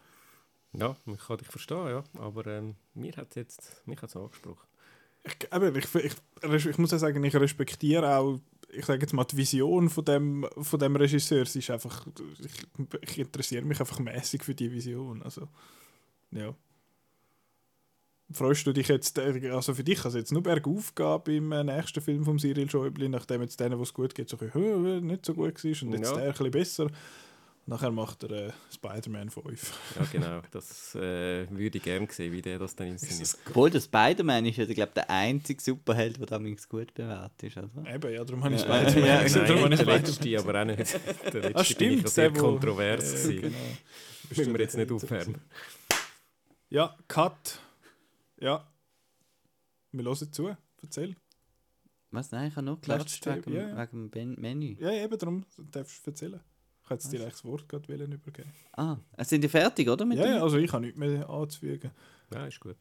Ja, 0.74 0.96
ich 1.06 1.26
kann 1.26 1.38
dich 1.38 1.48
verstehen, 1.48 1.88
ja. 1.88 2.04
Aber 2.20 2.46
ähm, 2.48 2.76
mir 2.94 3.16
hat 3.16 3.30
es 3.30 3.36
jetzt 3.36 3.88
mich 3.88 4.02
hat's 4.02 4.16
angesprochen. 4.16 4.68
Ich, 5.24 5.54
eben, 5.54 5.76
ich, 5.76 5.96
ich, 5.96 6.66
ich, 6.66 6.78
muss 6.78 6.92
ja 6.92 6.98
sagen, 6.98 7.24
ich 7.24 7.36
respektiere 7.36 8.18
auch, 8.18 8.40
ich 8.70 8.86
sage 8.86 9.02
jetzt 9.02 9.14
mal, 9.14 9.26
die 9.26 9.38
Vision 9.38 9.90
von 9.90 10.06
dem, 10.06 10.48
von 10.62 10.80
dem 10.80 10.96
Regisseur. 10.96 11.46
Sie 11.46 11.60
ist 11.60 11.70
einfach, 11.70 12.06
ich, 12.40 13.00
ich 13.02 13.20
interessiere 13.20 13.66
mich 13.66 13.80
einfach 13.80 14.00
mäßig 14.00 14.44
für 14.44 14.56
die 14.56 14.72
Vision. 14.72 15.24
Also, 15.24 15.48
ja. 16.32 16.54
Freust 18.32 18.68
du 18.68 18.74
dich 18.74 18.90
jetzt, 18.90 19.18
also 19.20 19.74
für 19.74 19.84
dich 19.86 20.00
kann 20.02 20.10
es 20.10 20.16
jetzt 20.16 20.32
nur 20.34 20.44
bergauf 20.44 20.94
gehen 20.96 21.22
beim 21.24 21.52
äh, 21.54 21.64
nächsten 21.64 22.02
Film 22.02 22.26
von 22.26 22.38
Cyril 22.38 22.70
Schäuble, 22.70 23.08
nachdem 23.08 23.42
jetzt 23.42 23.58
denen, 23.60 23.78
wo 23.80 23.84
es 23.84 23.94
gut 23.94 24.14
geht, 24.14 24.28
so 24.28 24.36
ein 24.38 24.48
bisschen, 24.48 24.62
«Hö, 24.62 25.00
nicht 25.02 25.26
so 25.26 25.34
gut 25.34 25.64
war 25.64 25.72
und 25.88 25.94
jetzt 25.94 26.10
Ja. 26.12 26.16
der 26.18 26.24
ein 26.26 26.32
bisschen 26.32 26.52
besser. 26.52 26.88
Nachher 27.70 27.92
macht 27.92 28.24
er 28.24 28.32
äh, 28.48 28.52
Spider-Man 28.74 29.30
5. 29.30 29.74
Ja, 30.00 30.06
genau. 30.12 30.42
Das 30.52 30.96
äh, 30.96 31.46
würde 31.52 31.78
ich 31.78 31.84
gerne 31.84 32.08
sehen, 32.10 32.32
wie 32.32 32.42
der 32.42 32.60
das 32.60 32.76
dann 32.78 32.88
inszeniert. 32.88 33.38
Obwohl, 33.50 33.70
der 33.70 33.82
Spider-Man 33.82 34.46
ist 34.46 34.58
ja, 34.58 34.66
glaub, 34.66 34.94
der 34.94 35.10
einzige 35.10 35.62
Superheld, 35.62 36.18
der 36.18 36.28
damals 36.28 36.68
gut 36.70 36.94
bewertet 36.94 37.44
ist, 37.44 37.58
oder? 37.58 37.94
Eben, 37.94 38.14
ja, 38.14 38.24
darum 38.24 38.42
habe 38.44 38.56
ich 38.56 38.62
Ja. 38.62 38.86
Spider-Man 38.86 39.06
Ja, 39.10 39.24
gesehen, 39.24 39.42
darum 39.48 39.64
habe 39.64 39.70
Nein, 39.76 39.80
ich 39.80 39.86
der 39.86 39.98
letzte, 40.00 40.40
aber 40.40 40.62
auch 40.62 40.66
nicht. 40.66 40.78
Der 41.34 41.42
letzte 41.42 41.48
Ah, 41.48 41.52
bin 41.52 41.62
ich 41.62 41.68
stimmt, 41.72 42.02
ja 42.04 42.08
sehr 42.10 42.32
kontrovers. 42.34 43.12
gewesen. 43.12 43.42
genau. 43.42 43.56
Müssen 44.30 44.54
wir 44.54 44.62
jetzt 44.62 44.78
nicht 44.78 44.92
aufwärmen. 44.92 45.36
Ja, 46.70 46.96
Cut. 47.10 47.60
Ja. 48.40 48.68
Wir 49.92 50.04
hören 50.06 50.32
zu. 50.32 50.56
Erzähl. 50.82 51.16
Was? 52.12 52.32
Nein, 52.32 52.48
ich 52.50 52.56
habe 52.56 52.66
nur 52.66 52.80
gelatscht 52.80 53.26
Letzte- 53.26 53.46
wegen, 53.46 53.58
ja, 53.58 53.70
ja. 53.70 53.78
wegen 53.92 54.12
dem 54.12 54.36
Menü. 54.36 54.76
Ja, 54.80 54.92
eben 54.92 55.18
darum 55.18 55.46
darfst 55.72 56.06
du 56.06 56.12
erzählen. 56.12 56.40
Ich 56.84 56.90
hätte 56.90 57.04
jetzt 57.04 57.12
dir 57.14 57.20
das 57.20 57.44
Wort 57.44 57.68
gerade 57.68 57.88
wollen 57.90 58.12
übergeben. 58.14 58.50
Ah, 58.74 58.98
sind 59.20 59.44
die 59.44 59.50
fertig, 59.50 59.90
oder? 59.90 60.06
Mit 60.06 60.18
Ja, 60.20 60.24
dem? 60.26 60.36
ja, 60.36 60.42
also 60.44 60.58
ich 60.58 60.72
habe 60.72 60.86
nichts 60.86 60.98
mehr 60.98 61.30
anzufügen. 61.30 61.92
Ja, 62.34 62.46
ist 62.48 62.60
gut. 62.62 62.78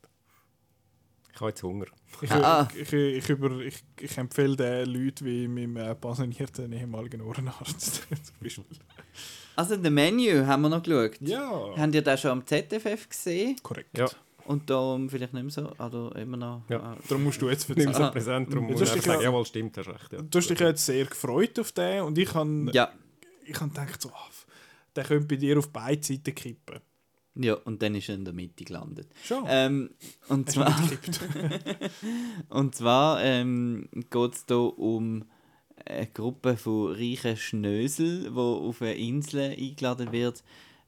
Ich 1.32 1.40
habe 1.40 1.50
jetzt 1.50 1.62
Hunger. 1.62 1.86
Ich, 2.22 2.30
Ah. 2.30 2.68
ich, 2.74 2.92
ich, 2.92 2.92
ich, 3.18 3.28
über, 3.28 3.50
ich, 3.60 3.82
ich 4.00 4.16
empfehle 4.16 4.56
den 4.56 4.88
Leuten 4.88 5.24
wie 5.26 5.48
meinem 5.48 5.76
äh, 5.76 5.94
pensionierten 5.96 6.72
ehemaligen 6.72 7.20
Ohrenarzt. 7.20 8.06
zum 8.22 8.36
Beispiel. 8.40 8.64
Also, 9.56 9.76
den 9.76 9.92
Menü 9.92 10.44
haben 10.44 10.62
wir 10.62 10.68
noch 10.68 10.82
geschaut. 10.82 11.20
ja, 11.20 11.74
Habt 11.76 11.94
ihr 11.94 12.02
den 12.02 12.18
schon 12.18 12.30
am 12.30 12.46
ZFF 12.46 13.08
gesehen? 13.08 13.56
korrekt. 13.62 13.98
Ja. 13.98 14.06
Und 14.46 14.70
darum 14.70 15.08
vielleicht 15.10 15.32
nicht 15.34 15.42
mehr 15.42 15.50
so, 15.50 15.70
oder 15.72 16.14
immer 16.16 16.36
noch? 16.36 16.62
Ja. 16.68 16.80
Ah, 16.80 16.96
Darum 17.08 17.24
musst 17.24 17.42
du 17.42 17.48
jetzt 17.48 17.68
erzählen. 17.68 17.92
so 17.94 18.10
präsent, 18.10 18.48
darum 18.52 18.66
Ja, 18.66 18.70
muss 18.72 18.80
das 18.80 18.90
ich 18.90 18.96
ist 18.96 19.02
einfach 19.02 19.12
sagen, 19.14 19.22
ja- 19.24 19.30
jawohl, 19.30 19.44
stimmt, 19.46 19.76
hast 19.78 19.88
recht. 19.88 20.12
Ja. 20.12 20.22
Du 20.22 20.38
hast 20.38 20.48
dich 20.50 20.60
jetzt 20.60 20.86
sehr 20.86 21.04
gefreut 21.04 21.58
auf 21.58 21.72
den 21.72 22.02
und 22.02 22.16
ich 22.18 22.32
habe 22.34 22.70
ja. 22.72 22.90
ich 23.44 23.60
hab 23.60 23.68
gedacht, 23.70 24.00
so, 24.00 24.10
ah, 24.10 24.28
der 24.94 25.04
könnte 25.04 25.26
bei 25.26 25.36
dir 25.36 25.58
auf 25.58 25.70
beide 25.70 26.02
Seiten 26.02 26.34
kippen. 26.34 26.80
ja, 27.34 27.54
und 27.54 27.82
dann 27.82 27.94
ist 27.96 28.08
er 28.08 28.14
in 28.14 28.24
der 28.24 28.32
Mitte 28.34 28.64
gelandet. 28.64 29.08
Schon. 29.24 29.44
Ähm, 29.48 29.90
und 30.28 30.50
zwar, 30.50 30.70
du 30.70 30.96
und 32.48 32.74
zwar 32.74 33.22
ähm, 33.22 33.88
geht 34.10 34.32
es 34.34 34.44
hier 34.48 34.78
um 34.78 35.24
eine 35.84 36.06
Gruppe 36.06 36.56
von 36.56 36.92
reichen 36.94 37.36
Schnösel, 37.36 38.30
die 38.30 38.36
auf 38.38 38.80
eine 38.80 38.94
Insel 38.94 39.50
eingeladen 39.50 40.12
wird, 40.12 40.42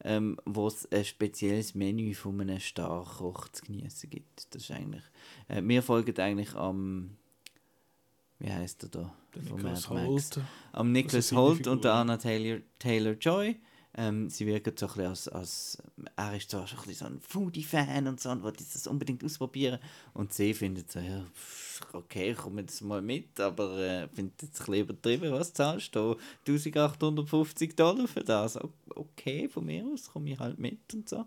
ähm, 0.04 0.38
wo 0.44 0.68
es 0.68 0.90
ein 0.92 1.04
spezielles 1.04 1.74
Menü 1.74 2.14
von 2.14 2.40
einem 2.40 2.60
Starkoch 2.60 3.48
zu 3.48 3.64
genießen 3.64 4.08
gibt. 4.10 4.54
Das 4.54 4.62
ist 4.62 4.70
eigentlich, 4.70 5.04
äh, 5.48 5.62
wir 5.62 5.82
folgen 5.82 6.16
eigentlich 6.18 6.54
am, 6.54 7.16
wie 8.38 8.52
heißt 8.52 8.84
er 8.84 8.88
da? 8.88 9.14
Der 9.34 9.42
Von 9.42 9.56
Nicholas 9.56 9.90
Mad 9.90 10.00
Max. 10.10 10.36
Holt. 10.36 10.46
am 10.72 10.92
Nicholas 10.92 11.32
Holt 11.32 11.66
und 11.66 11.84
der. 11.84 11.94
Anna 11.94 12.16
Taylor, 12.16 12.60
Taylor 12.78 13.12
Joy. 13.12 13.56
Ähm, 13.94 14.30
sie 14.30 14.46
wirken 14.46 14.74
so 14.76 14.86
ein 14.86 14.92
bisschen 14.92 15.06
als, 15.06 15.28
als 15.28 15.82
er 16.14 16.36
ist 16.36 16.50
so, 16.50 16.64
so 16.66 16.76
ein, 16.76 16.94
so 16.94 17.04
ein 17.06 17.20
Foodie-Fan 17.20 18.06
und 18.06 18.20
so 18.20 18.30
und 18.30 18.44
will 18.44 18.52
das 18.52 18.86
unbedingt 18.86 19.24
ausprobieren. 19.24 19.80
Und 20.14 20.32
sie 20.32 20.54
findet 20.54 20.92
so, 20.92 21.00
ja, 21.00 21.24
pff, 21.34 21.67
okay, 21.92 22.32
ich 22.32 22.36
komme 22.36 22.62
jetzt 22.62 22.82
mal 22.82 23.02
mit, 23.02 23.38
aber 23.40 23.78
äh, 23.78 24.08
findet 24.08 24.42
jetzt 24.42 24.60
ein 24.60 24.66
bisschen 24.66 24.84
übertrieben, 24.84 25.32
was 25.32 25.52
zahlst 25.52 25.94
du? 25.94 26.16
1850 26.46 27.76
Dollar 27.76 28.08
für 28.08 28.24
das? 28.24 28.58
Okay, 28.88 29.48
von 29.48 29.66
mir 29.66 29.84
aus 29.86 30.10
komme 30.12 30.30
ich 30.30 30.38
halt 30.38 30.58
mit 30.58 30.92
und 30.94 31.08
so. 31.08 31.24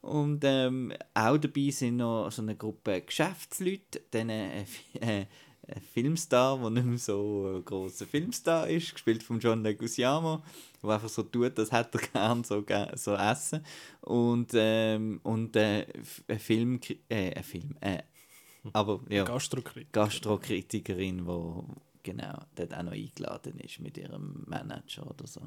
Und 0.00 0.42
ähm, 0.44 0.92
auch 1.14 1.38
dabei 1.38 1.70
sind 1.70 1.96
noch 1.96 2.30
so 2.30 2.42
eine 2.42 2.56
Gruppe 2.56 3.00
Geschäftsleute, 3.00 4.02
dann 4.10 4.28
äh, 4.28 4.64
ein 5.00 5.80
Filmstar, 5.92 6.58
der 6.58 6.70
nicht 6.70 6.86
mehr 6.86 6.98
so 6.98 7.56
ein 7.56 7.64
grosser 7.64 8.06
Filmstar 8.06 8.68
ist, 8.68 8.92
gespielt 8.92 9.22
von 9.22 9.40
John 9.40 9.62
Leguizamo, 9.62 10.42
der 10.82 10.90
einfach 10.90 11.08
so 11.08 11.22
tut, 11.22 11.56
das 11.58 11.72
hätte 11.72 11.98
er 11.98 12.08
gern 12.08 12.44
so, 12.44 12.64
so 12.96 13.14
essen. 13.14 13.64
Und, 14.02 14.50
ähm, 14.54 15.20
und 15.22 15.56
äh, 15.56 15.86
ein 16.28 16.38
Film, 16.38 16.80
äh, 17.08 17.34
ein 17.34 17.42
Film, 17.44 17.76
äh, 17.80 18.02
aber 18.72 19.00
ja, 19.08 19.24
Gastrokritik. 19.24 19.92
Gastrokritikerin, 19.92 21.26
die 21.26 21.62
genau 22.02 22.38
dort 22.54 22.74
auch 22.74 22.82
noch 22.82 22.92
eingeladen 22.92 23.58
ist 23.60 23.80
mit 23.80 23.96
ihrem 23.98 24.44
Manager 24.46 25.08
oder 25.08 25.26
so. 25.26 25.40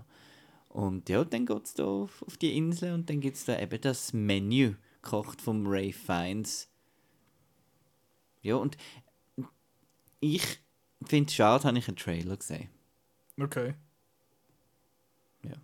Und 0.69 1.09
ja, 1.09 1.23
dann 1.23 1.45
geht 1.45 1.65
es 1.65 1.73
da 1.73 1.85
auf, 1.85 2.21
auf 2.23 2.37
die 2.37 2.55
Insel 2.55 2.93
und 2.93 3.09
dann 3.09 3.21
gibt 3.21 3.37
es 3.37 3.45
da 3.45 3.59
eben 3.59 3.81
das 3.81 4.13
Menü, 4.13 4.75
gekocht 5.01 5.41
vom 5.41 5.65
Ray 5.65 5.93
Fiennes, 5.93 6.69
ja, 8.47 8.55
und 8.55 8.77
ich 10.21 10.59
finde 11.05 11.27
es 11.27 11.35
schade, 11.35 11.65
habe 11.65 11.77
ich 11.77 11.87
einen 11.87 11.97
Trailer 11.97 12.37
gesehen. 12.37 12.69
Okay. 13.37 13.73
Ja. 15.43 15.55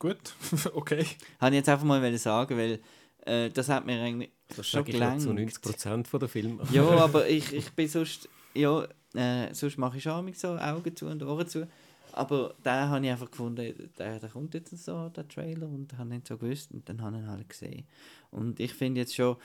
Gut, 0.00 0.34
okay. 0.74 1.06
Habe 1.40 1.54
ich 1.54 1.60
jetzt 1.60 1.68
einfach 1.68 1.84
mal 1.84 2.18
sagen, 2.18 2.56
weil 2.56 2.80
äh, 3.24 3.50
das 3.50 3.68
hat 3.68 3.86
mir 3.86 4.02
eigentlich 4.02 4.30
Das 4.48 4.66
schon 4.66 4.80
sage 4.80 4.90
ich 4.90 5.20
zu 5.20 5.28
gelangt. 5.28 5.52
90% 5.52 6.06
von 6.06 6.20
der 6.20 6.28
Filme. 6.28 6.62
Ja, 6.72 6.84
aber 7.04 7.28
ich, 7.28 7.52
ich 7.52 7.70
bin 7.72 7.88
sonst, 7.88 8.28
ja, 8.54 8.86
äh, 9.14 9.52
sonst 9.52 9.78
mache 9.78 9.96
ich 9.96 10.02
schon 10.02 10.32
so 10.34 10.56
Augen 10.56 10.94
zu 10.94 11.06
und 11.06 11.22
Ohren 11.22 11.48
zu. 11.48 11.66
Aber 12.12 12.54
da 12.62 12.88
habe 12.88 13.04
ich 13.04 13.12
einfach 13.12 13.30
gefunden, 13.30 13.90
der, 13.98 14.18
der 14.18 14.30
kommt 14.30 14.54
jetzt 14.54 14.76
so, 14.84 15.10
der 15.10 15.28
Trailer, 15.28 15.68
und 15.68 15.98
habe 15.98 16.08
nicht 16.08 16.26
so 16.26 16.38
gewusst 16.38 16.72
und 16.72 16.88
dann 16.88 17.02
habe 17.02 17.16
ich 17.16 17.22
ihn 17.22 17.28
halt 17.28 17.48
gesehen. 17.48 17.86
Und 18.30 18.58
ich 18.58 18.72
finde 18.72 19.00
jetzt 19.00 19.14
schon, 19.14 19.36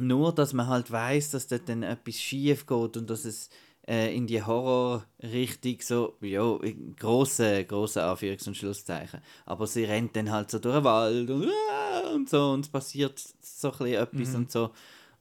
nur, 0.00 0.34
dass 0.34 0.52
man 0.52 0.66
halt 0.66 0.90
weiß, 0.90 1.30
dass 1.30 1.46
dort 1.46 1.68
dann 1.68 1.84
etwas 1.84 2.16
schief 2.16 2.66
geht 2.66 2.96
und 2.96 3.08
dass 3.08 3.24
es 3.24 3.50
äh, 3.86 4.14
in 4.14 4.26
die 4.26 4.42
Horror-Richtung 4.42 5.76
so, 5.80 6.16
ja, 6.20 6.58
große, 6.98 7.64
große 7.64 8.02
Anführungs- 8.02 8.46
und 8.46 8.56
Schlusszeichen. 8.56 9.20
Aber 9.46 9.66
sie 9.66 9.84
rennt 9.84 10.16
dann 10.16 10.30
halt 10.30 10.50
so 10.50 10.58
durch 10.58 10.76
den 10.76 10.84
Wald 10.84 11.30
und, 11.30 11.48
ah, 11.48 12.14
und 12.14 12.28
so 12.28 12.50
und 12.50 12.64
es 12.64 12.70
passiert 12.70 13.22
so 13.40 13.72
ein 13.72 13.78
bisschen 13.78 14.02
etwas 14.02 14.34
und 14.34 14.50
so. 14.50 14.70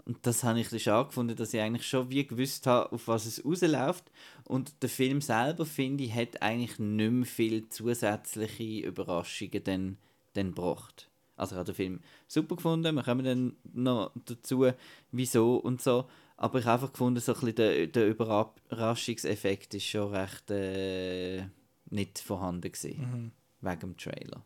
Und 0.05 0.17
das 0.25 0.43
habe 0.43 0.59
ich 0.59 0.67
ein 0.67 0.71
bisschen 0.71 1.07
gefunden, 1.07 1.35
dass 1.35 1.53
ich 1.53 1.61
eigentlich 1.61 1.87
schon 1.87 2.09
wie 2.09 2.27
gewusst 2.27 2.67
habe, 2.67 2.91
auf 2.91 3.07
was 3.07 3.25
es 3.25 3.43
rausläuft. 3.45 4.11
Und 4.43 4.81
der 4.81 4.89
Film 4.89 5.21
selber, 5.21 5.65
finde 5.65 6.03
ich, 6.03 6.13
hat 6.13 6.41
eigentlich 6.41 6.77
nicht 6.77 7.11
mehr 7.11 7.25
viel 7.25 7.69
zusätzliche 7.69 8.87
Überraschungen 8.87 9.63
dann, 9.63 9.97
dann 10.33 10.53
gebracht. 10.53 11.09
Also 11.37 11.55
ich 11.55 11.59
habe 11.59 11.65
den 11.65 11.75
Film 11.75 11.99
super 12.27 12.57
gefunden, 12.57 12.95
wir 12.95 13.03
kommen 13.03 13.25
dann 13.25 13.55
noch 13.73 14.11
dazu, 14.25 14.67
wieso 15.11 15.55
und 15.55 15.81
so. 15.81 16.05
Aber 16.37 16.59
ich 16.59 16.65
habe 16.65 16.81
einfach 16.81 16.91
gefunden, 16.93 17.19
so 17.19 17.33
ein 17.33 17.39
bisschen 17.39 17.55
der, 17.55 17.87
der 17.87 18.07
Überraschungseffekt 18.07 19.73
ist 19.75 19.85
schon 19.85 20.13
recht 20.13 20.49
äh, 20.51 21.43
nicht 21.89 22.19
vorhanden 22.19 22.71
gewesen, 22.71 23.31
wegen 23.61 23.79
dem 23.79 23.97
Trailer. 23.97 24.43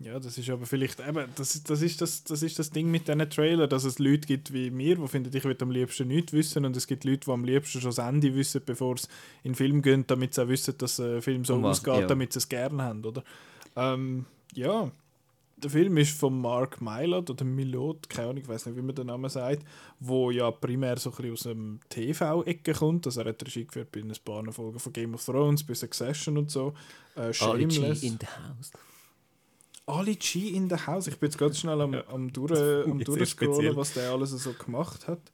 Ja, 0.00 0.20
das 0.20 0.38
ist 0.38 0.48
aber 0.48 0.64
vielleicht 0.64 1.00
eben, 1.00 1.28
das, 1.34 1.56
ist- 1.56 1.68
das, 1.68 1.82
ist 1.82 2.00
das, 2.00 2.22
das 2.22 2.42
ist 2.44 2.56
das 2.60 2.70
Ding 2.70 2.88
mit 2.88 3.08
diesen 3.08 3.28
Trailer, 3.30 3.66
dass 3.66 3.82
es 3.82 3.98
Leute 3.98 4.28
gibt 4.28 4.52
wie 4.52 4.70
mir, 4.70 4.94
die 4.94 5.08
finden, 5.08 5.36
ich 5.36 5.42
will 5.42 5.56
am 5.60 5.72
liebsten 5.72 6.06
nichts 6.06 6.32
wissen 6.32 6.64
und 6.64 6.76
es 6.76 6.86
gibt 6.86 7.02
Leute, 7.02 7.20
die 7.26 7.30
am 7.32 7.44
liebsten 7.44 7.80
schon 7.80 7.88
das 7.90 7.98
Ende 7.98 8.32
wissen, 8.36 8.62
bevor 8.64 8.96
sie 8.96 9.08
in 9.42 9.52
den 9.52 9.54
Film 9.56 9.82
gehen, 9.82 10.04
damit 10.06 10.34
sie 10.34 10.44
auch 10.44 10.48
wissen, 10.48 10.78
dass 10.78 10.96
der 10.96 11.20
Film 11.20 11.44
so 11.44 11.54
Um 11.56 11.64
ausgeht, 11.64 11.94
ja. 12.02 12.06
damit 12.06 12.32
sie 12.32 12.38
es 12.38 12.48
gerne 12.48 12.80
haben, 12.80 13.04
oder? 13.04 13.24
Ähm, 13.74 14.26
ja, 14.54 14.92
der 15.62 15.70
Film 15.70 15.96
ist 15.96 16.18
von 16.18 16.40
Mark 16.40 16.80
Mylod 16.80 17.30
oder 17.30 17.44
Milot, 17.44 18.08
keine 18.08 18.28
Ahnung, 18.28 18.42
ich 18.42 18.48
weiß 18.48 18.66
nicht, 18.66 18.76
wie 18.76 18.82
man 18.82 18.94
den 18.94 19.06
Namen 19.06 19.28
sagt, 19.28 19.64
wo 20.00 20.30
ja 20.30 20.50
primär 20.50 20.98
so 20.98 21.10
ein 21.10 21.16
bisschen 21.16 21.32
aus 21.32 21.42
dem 21.42 21.80
TV-Ecke 21.88 22.72
kommt, 22.74 23.06
also 23.06 23.20
er 23.20 23.28
hat 23.28 23.42
Regie 23.44 23.66
geführt 23.66 23.90
bei 23.92 24.00
ein 24.00 24.12
paar 24.24 24.52
Folgen 24.52 24.78
von 24.78 24.92
Game 24.92 25.14
of 25.14 25.24
Thrones, 25.24 25.64
bei 25.64 25.74
Succession 25.74 26.38
und 26.38 26.50
so, 26.50 26.74
äh, 27.16 27.32
Ali 27.40 27.70
Shameless. 27.70 28.00
G 28.00 28.06
in 28.06 28.18
the 28.20 28.26
house. 28.26 28.70
Ali 29.86 30.16
G 30.16 30.50
in 30.50 30.68
the 30.68 30.76
House. 30.76 31.06
Ich 31.06 31.18
bin 31.18 31.30
jetzt 31.30 31.38
ganz 31.38 31.58
schnell 31.58 31.80
am, 31.80 31.94
am, 31.94 32.32
durch, 32.32 32.52
am 32.86 32.98
durchscrollen, 32.98 33.74
was 33.74 33.94
der 33.94 34.10
alles 34.10 34.30
so 34.30 34.52
gemacht 34.52 35.08
hat. 35.08 35.32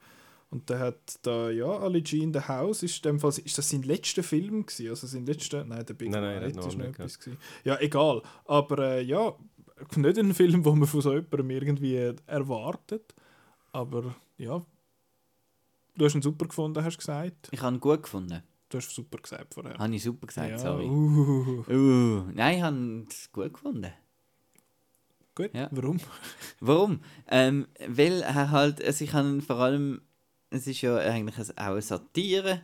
Und 0.51 0.70
der 0.70 0.79
hat 0.79 1.18
da, 1.22 1.51
ja, 1.51 1.66
Ali 1.66 2.01
G 2.01 2.18
in 2.18 2.33
the 2.33 2.39
House 2.39 2.85
ist, 2.85 3.05
dem 3.05 3.18
Fall, 3.18 3.33
ist 3.45 3.59
das 3.59 3.68
sein 3.68 3.83
letzter 3.83 4.22
Film 4.22 4.64
gewesen? 4.64 4.89
Also 4.91 5.09
sein 5.09 5.27
letzter, 5.27 5.64
nein, 5.64 5.85
der 5.85 5.95
Big 5.95 6.11
Nein, 6.11 6.22
nein, 6.22 6.43
Night 6.43 6.57
ist 6.57 6.79
noch 6.79 6.85
etwas 6.85 7.18
gewesen. 7.18 7.39
Ja, 7.64 7.81
egal. 7.81 8.22
Aber 8.45 8.79
äh, 8.79 9.03
ja, 9.03 9.35
nicht 9.97 10.18
ein 10.18 10.35
Film, 10.35 10.64
wo 10.64 10.75
man 10.75 10.89
von 10.89 11.01
so 11.01 11.12
jemandem 11.12 11.51
irgendwie 11.51 11.97
äh, 11.97 12.14
erwartet. 12.27 13.14
Aber 13.72 14.14
ja, 14.39 14.62
du 15.97 16.05
hast 16.05 16.14
ihn 16.14 16.22
super 16.22 16.47
gefunden, 16.47 16.83
hast 16.85 16.95
du 16.95 16.99
gesagt. 16.99 17.49
Ich 17.51 17.61
habe 17.61 17.77
ihn 17.77 17.81
gut 17.81 18.03
gefunden. 18.05 18.43
Du 18.68 18.79
hast 18.79 18.91
super 18.91 19.18
gesagt 19.18 19.55
vorher. 19.55 19.79
Habe 19.79 19.95
ich 19.95 20.03
super 20.03 20.27
gesagt, 20.27 20.51
ja, 20.51 20.59
sorry. 20.59 20.87
uh, 20.87 21.64
Uh, 21.68 22.31
nein, 22.35 22.57
ich 22.57 22.62
habe 22.62 23.07
es 23.09 23.31
gut 23.33 23.53
gefunden. 23.55 23.93
gut, 25.35 25.51
Ja. 25.55 25.68
warum? 25.72 25.99
Warum? 26.61 27.01
Ähm, 27.29 27.66
weil 27.87 28.22
er 28.22 28.51
halt, 28.51 28.83
also 28.83 29.05
ich 29.05 29.12
habe 29.12 29.41
vor 29.43 29.57
allem, 29.57 30.01
es 30.51 30.66
ist 30.66 30.81
ja 30.81 30.97
eigentlich 30.97 31.39
auch 31.39 31.57
eine 31.57 31.83
Satire 31.83 32.62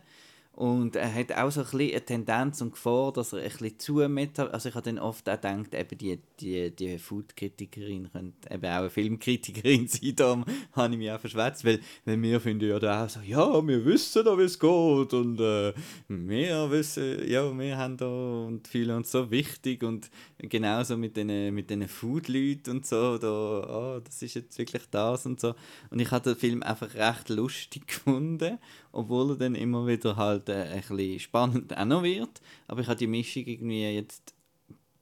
und 0.53 0.97
er 0.97 1.13
hat 1.13 1.31
auch 1.31 1.49
so 1.49 1.61
ein 1.61 1.65
bisschen 1.65 1.91
eine 1.91 2.05
Tendenz 2.05 2.61
und 2.61 2.73
Gefahr, 2.73 3.13
dass 3.13 3.31
er 3.31 3.39
ein 3.39 3.49
bisschen 3.49 3.79
zu 3.79 3.93
meta, 4.09 4.47
also 4.47 4.67
ich 4.67 4.75
habe 4.75 4.83
dann 4.83 4.99
oft 4.99 5.27
auch 5.29 5.35
gedacht, 5.35 5.73
eben 5.73 5.97
die, 5.97 6.19
die, 6.39 6.75
die 6.75 6.99
Food-Kritikerin 6.99 8.11
könnte 8.11 8.53
eben 8.53 8.65
auch 8.65 8.79
eine 8.79 8.89
Filmkritikerin 8.89 9.87
sein, 9.89 10.15
darum 10.15 10.45
habe 10.73 10.93
ich 10.93 10.99
mich 10.99 11.11
auch 11.11 11.19
verschwätzt, 11.21 11.63
weil, 11.63 11.79
weil 12.03 12.21
wir 12.21 12.41
finden 12.41 12.69
ja 12.69 12.79
da 12.79 13.05
auch 13.05 13.09
so, 13.09 13.21
ja, 13.21 13.65
wir 13.65 13.85
wissen 13.85 14.25
da, 14.25 14.37
wie 14.37 14.43
es 14.43 14.59
geht 14.59 15.13
und 15.13 15.39
äh, 15.39 15.73
wir 16.09 16.69
wissen, 16.69 17.27
ja, 17.29 17.57
wir 17.57 17.77
haben 17.77 17.95
da 17.95 18.07
und 18.07 18.67
fühlen 18.67 18.97
uns 18.97 19.11
so 19.11 19.31
wichtig 19.31 19.83
und 19.83 20.11
genauso 20.37 20.97
mit 20.97 21.15
den, 21.15 21.53
mit 21.53 21.69
den 21.69 21.87
Food-Leuten 21.87 22.71
und 22.71 22.85
so, 22.85 23.17
da, 23.17 23.95
oh, 23.97 23.99
das 24.03 24.21
ist 24.21 24.33
jetzt 24.33 24.57
wirklich 24.57 24.83
das 24.91 25.25
und 25.25 25.39
so. 25.39 25.55
Und 25.89 25.99
ich 25.99 26.11
habe 26.11 26.29
den 26.29 26.39
Film 26.39 26.61
einfach 26.61 26.93
recht 26.93 27.29
lustig 27.29 27.87
gefunden, 27.87 28.59
obwohl 28.91 29.31
er 29.31 29.37
dann 29.37 29.55
immer 29.55 29.87
wieder 29.87 30.15
halt 30.15 30.49
äh, 30.49 30.63
ein 30.63 30.81
bisschen 30.81 31.19
spannend 31.19 31.77
auch 31.77 31.85
noch 31.85 32.03
wird. 32.03 32.41
Aber 32.67 32.81
ich 32.81 32.87
habe 32.87 32.97
die 32.97 33.07
Mischung 33.07 33.43
irgendwie 33.45 33.83
jetzt 33.83 34.33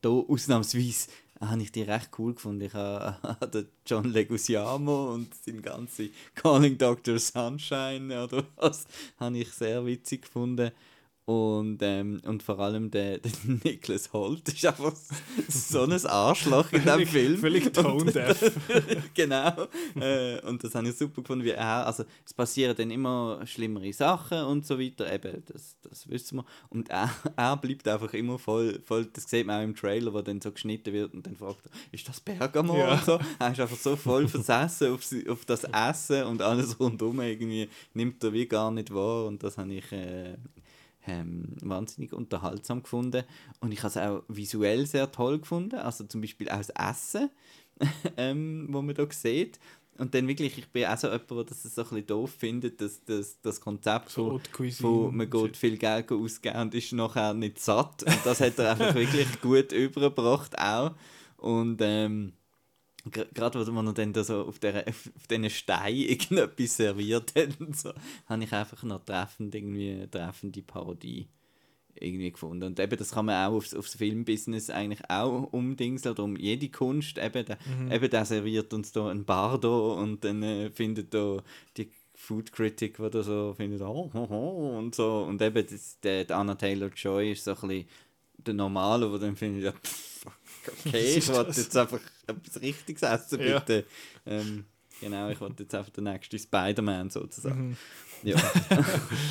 da 0.02 0.10
ausnahmsweise 0.10 1.10
habe 1.42 1.62
ich 1.62 1.72
die 1.72 1.84
recht 1.84 2.10
cool 2.18 2.34
gefunden. 2.34 2.66
Ich 2.66 2.74
habe 2.74 3.48
den 3.54 3.68
John 3.86 4.06
Leguizamo 4.06 5.14
und 5.14 5.34
seine 5.34 5.62
ganze 5.62 6.10
Calling 6.36 6.78
Dr. 6.78 7.18
Sunshine 7.18 8.24
oder 8.24 8.46
was, 8.58 8.86
habe 9.20 9.38
ich 9.38 9.50
sehr 9.52 9.86
witzig 9.86 10.24
gefunden. 10.24 10.72
Und, 11.30 11.78
ähm, 11.84 12.20
und 12.26 12.42
vor 12.42 12.58
allem 12.58 12.90
der, 12.90 13.18
der 13.20 13.32
Nicholas 13.64 14.12
Holt 14.14 14.50
ist 14.50 14.66
einfach 14.66 14.96
so 15.48 15.84
ein 15.84 15.94
Arschloch 16.08 16.72
in 16.72 16.82
diesem 16.82 17.06
Film. 17.06 17.38
Völlig 17.38 17.72
tone 17.72 18.12
deaf. 18.12 18.52
genau. 19.14 19.68
Äh, 20.00 20.42
und 20.48 20.64
das 20.64 20.74
habe 20.74 20.90
ich 20.90 20.98
super 20.98 21.22
gefunden, 21.22 21.46
wie 21.46 21.52
er, 21.52 21.86
also 21.86 22.04
es 22.26 22.34
passieren 22.34 22.76
dann 22.76 22.90
immer 22.90 23.42
schlimmere 23.46 23.94
Sachen 23.94 24.42
und 24.46 24.66
so 24.66 24.80
weiter, 24.80 25.14
eben, 25.14 25.44
das, 25.46 25.76
das 25.84 26.10
wissen 26.10 26.38
wir. 26.38 26.46
Und 26.70 26.90
er, 26.90 27.12
er 27.36 27.58
bleibt 27.58 27.88
einfach 27.88 28.12
immer 28.16 28.40
voll, 28.40 28.80
voll, 28.84 29.06
das 29.14 29.30
sieht 29.30 29.46
man 29.46 29.60
auch 29.60 29.64
im 29.64 29.76
Trailer, 29.76 30.12
wo 30.12 30.24
dann 30.24 30.42
so 30.42 30.52
geschnitten 30.52 30.92
wird 30.92 31.14
und 31.14 31.28
dann 31.28 31.36
fragt 31.36 31.64
er, 31.68 31.72
ist 31.92 32.10
das 32.10 32.20
Bergamo 32.22 32.76
Ja. 32.76 32.94
und 32.94 33.06
so. 33.06 33.20
Er 33.38 33.52
ist 33.52 33.60
einfach 33.60 33.78
so 33.78 33.96
voll 33.96 34.28
versessen 34.28 34.94
auf, 34.94 35.08
auf 35.30 35.46
das 35.46 35.64
Essen 35.66 36.24
und 36.24 36.42
alles 36.42 36.80
rundum 36.80 37.22
irgendwie, 37.22 37.70
nimmt 37.94 38.24
er 38.24 38.34
wie 38.34 38.48
gar 38.48 38.72
nicht 38.72 38.92
wahr 38.92 39.28
und 39.28 39.44
das 39.44 39.60
habe 39.60 39.76
ich... 39.76 39.92
Äh, 39.92 40.34
ähm, 41.10 41.56
wahnsinnig 41.62 42.14
unterhaltsam 42.14 42.84
gefunden 42.84 43.24
und 43.60 43.72
ich 43.72 43.80
habe 43.80 43.88
es 43.88 43.98
auch 43.98 44.24
visuell 44.28 44.86
sehr 44.86 45.12
toll 45.12 45.40
gefunden, 45.40 45.76
also 45.76 46.04
zum 46.04 46.22
Beispiel 46.22 46.50
auch 46.50 46.58
das 46.58 46.70
Essen, 46.70 47.30
ähm, 48.18 48.68
wo 48.70 48.82
man 48.82 48.96
da 48.96 49.08
sieht. 49.10 49.60
Und 49.98 50.14
dann 50.14 50.30
wirklich, 50.30 50.58
ich 50.58 50.70
bin 50.70 50.86
auch 50.86 50.98
so 50.98 51.08
jemand, 51.08 51.30
der 51.30 51.44
das 51.44 51.64
so 51.64 51.82
ein 51.82 51.90
bisschen 51.90 52.08
doof 52.08 52.32
findet, 52.32 52.80
dass 52.80 53.04
das, 53.04 53.42
das 53.42 53.60
Konzept 53.60 54.12
von, 54.12 54.40
von 54.72 55.16
man 55.16 55.30
geht 55.30 55.58
viel 55.58 55.78
Geld 55.78 56.10
ausgeben 56.10 56.58
und 56.58 56.74
ist 56.74 56.94
nachher 56.94 57.34
nicht 57.34 57.60
satt. 57.60 58.04
Und 58.04 58.20
das 58.24 58.40
hat 58.40 58.58
er 58.60 58.72
einfach 58.72 58.96
wirklich 58.96 59.42
gut 59.42 59.74
übergebracht 59.74 60.58
auch. 60.58 60.96
Und 61.36 61.80
ähm, 61.82 62.32
gerade 63.06 63.66
wo 63.66 63.72
man 63.72 63.94
dann 63.94 64.14
da 64.14 64.24
so 64.24 64.46
auf, 64.46 64.60
der, 64.60 64.88
auf, 64.88 65.10
auf 65.16 65.28
diesen 65.28 65.50
Stein 65.50 65.96
irgendetwas 65.96 66.78
serviert 66.78 67.34
hat 67.36 67.60
und 67.60 67.78
so, 67.78 67.94
habe 68.28 68.44
ich 68.44 68.54
einfach 68.54 68.84
noch 68.84 69.04
treffend 69.06 69.56
irgendwie 69.56 69.92
eine 69.92 70.12
treffende 70.12 70.62
Parodie 70.62 71.28
irgendwie 71.96 72.32
gefunden. 72.32 72.64
Und 72.64 72.80
eben, 72.80 72.98
das 72.98 73.12
kann 73.12 73.26
man 73.26 73.48
auch 73.48 73.56
aufs, 73.56 73.74
aufs 73.74 73.96
Filmbusiness 73.96 74.70
eigentlich 74.70 75.10
auch 75.10 75.52
umdingseln 75.52 76.14
oder 76.14 76.24
um 76.24 76.36
jede 76.36 76.70
Kunst. 76.70 77.18
Eben, 77.18 77.46
der, 77.46 77.58
eben, 77.92 78.10
der 78.10 78.26
serviert 78.26 78.74
uns 78.74 78.92
da 78.92 79.10
ein 79.10 79.26
Bardo 79.26 79.96
und 80.00 80.24
dann 80.24 80.44
äh, 80.44 80.70
findet 80.70 81.14
da 81.14 81.44
die 81.78 81.90
Food 82.16 82.52
Critic, 82.52 82.98
die 82.98 83.10
da 83.10 83.24
so 83.24 83.54
findet, 83.56 83.82
oh, 83.82 84.10
oh, 84.14 84.28
oh, 84.30 84.78
und 84.78 84.96
so. 84.96 85.26
Und 85.28 85.42
eben, 85.42 85.66
das, 85.66 86.00
der, 86.02 86.26
der 86.26 86.38
Anna 86.38 86.56
Taylor-Joy 86.56 87.32
ist 87.32 87.46
so 87.46 87.52
ein 87.52 87.68
bisschen 87.68 87.88
der 88.38 88.54
Normale, 88.54 89.10
der 89.10 89.20
dann 89.20 89.36
findet, 89.36 89.64
ja, 89.64 89.72
pff, 89.72 90.09
okay, 90.86 91.16
ich 91.18 91.28
wollte 91.30 91.60
jetzt 91.60 91.76
einfach 91.78 92.00
etwas 92.28 92.62
Richtiges 92.62 93.02
essen, 93.04 93.40
Ja. 93.42 93.60
bitte. 93.60 93.86
Ähm, 94.26 94.66
genau, 95.02 95.30
ich 95.30 95.40
wollte 95.42 95.64
jetzt 95.64 95.76
einfach 95.76 95.92
der 95.92 96.04
nächste 96.04 96.38
Spider-Man 96.40 97.10
sozusagen. 97.10 97.70
Mhm. 97.70 97.78
Ja. 98.24 98.38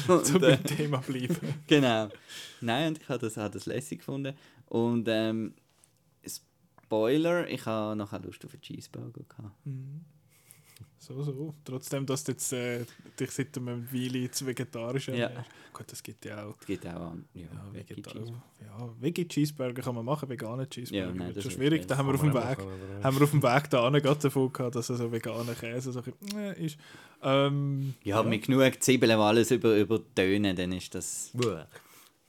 So 0.07 0.15
Und, 0.19 0.35
äh, 0.43 0.57
beim 0.57 0.65
Thema 0.65 0.99
bleiben. 0.99 1.37
genau. 1.67 2.09
Nein, 2.61 2.89
und 2.89 2.99
ich 3.03 3.09
habe 3.09 3.19
das, 3.19 3.37
habe 3.37 3.53
das 3.53 3.67
lässig 3.67 3.99
gefunden. 3.99 4.35
Und 4.67 5.07
ähm, 5.09 5.55
Spoiler, 6.85 7.47
ich 7.49 7.67
habe 7.67 7.97
nachher 7.97 8.21
Lust 8.21 8.45
auf 8.47 8.53
einen 8.55 8.63
Cheeseburger 8.63 9.21
gehabt. 9.29 9.55
So, 10.99 11.23
so. 11.23 11.55
Trotzdem, 11.65 12.05
dass 12.07 12.25
du 12.25 12.33
jetzt 12.33 12.53
äh, 12.53 12.85
dich 13.19 13.31
seit 13.31 13.57
einem 13.57 13.91
Weile 13.93 14.19
jetzt 14.19 14.45
vegetarisch 14.45 15.09
Ja. 15.09 15.15
ernährst. 15.15 15.51
Gut, 15.73 15.93
das 15.93 16.03
gibt 16.03 16.25
ja 16.25 16.45
auch. 16.45 16.57
Es 16.61 16.67
gibt 16.67 16.87
auch 16.87 17.13
an. 17.13 17.25
Ja, 17.35 17.43
Ja, 17.43 17.73
Veggie 17.73 18.03
ja, 18.61 18.91
Veggie-Cheeseburger 19.01 19.83
kann 19.83 19.95
man 19.95 20.05
machen, 20.05 20.29
vegane 20.29 20.69
Cheeseburger. 20.69 21.07
Ja, 21.07 21.13
nein, 21.13 21.19
das 21.29 21.37
das 21.37 21.37
ist 21.47 21.53
schon 21.53 21.61
schwierig. 21.61 21.87
Da 21.87 21.97
haben 21.97 22.09
wir 22.09 22.15
auf 22.15 22.21
dem 22.21 22.35
Weg, 22.35 22.59
haben 23.05 23.17
wir 23.17 23.25
auf 23.25 23.31
dem 23.31 23.43
Weg 23.43 23.71
da 23.71 23.89
gerade 23.91 24.21
davon 24.21 24.53
gehabt, 24.53 24.75
dass 24.75 24.91
er 24.91 24.97
so 24.97 25.13
veganer 25.13 25.55
Käse 25.55 25.93
so 25.93 26.01
ein 26.01 26.13
bisschen, 26.21 26.39
äh, 26.39 26.65
ist. 26.65 26.79
Ähm, 27.23 27.95
Ja, 28.03 28.23
mit 28.23 28.45
genug 28.47 28.83
Zwiebeln, 28.83 29.13
alles 29.13 29.51
über, 29.51 29.77
übertönen, 29.77 30.57
dann 30.57 30.73
ist 30.73 30.95
das... 30.95 31.31
Buh. 31.33 31.65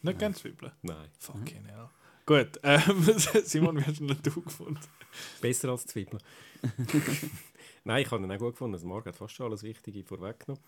Nicht 0.01 0.19
ganz 0.19 0.39
Zwiebeln. 0.39 0.71
Nein, 0.81 1.09
Fucking 1.17 1.65
hell. 1.65 1.89
Gut, 2.25 2.59
ähm, 2.61 3.03
Simon, 3.43 3.77
wie 3.77 3.83
hast 3.83 3.99
du 3.99 4.05
denn 4.05 4.17
du 4.21 4.41
gefunden? 4.41 4.79
besser 5.41 5.69
als 5.69 5.87
Zwiebeln. 5.87 6.21
Nein, 7.89 8.03
ich 8.03 8.11
habe 8.11 8.23
ihn 8.23 8.31
auch 8.31 8.37
gut 8.37 8.51
gefunden. 8.51 8.75
Also 8.75 8.85
Marc 8.85 9.07
hat 9.07 9.15
fast 9.15 9.33
schon 9.33 9.47
alles 9.47 9.63
Wichtige 9.63 10.03
vorweggenommen. 10.03 10.63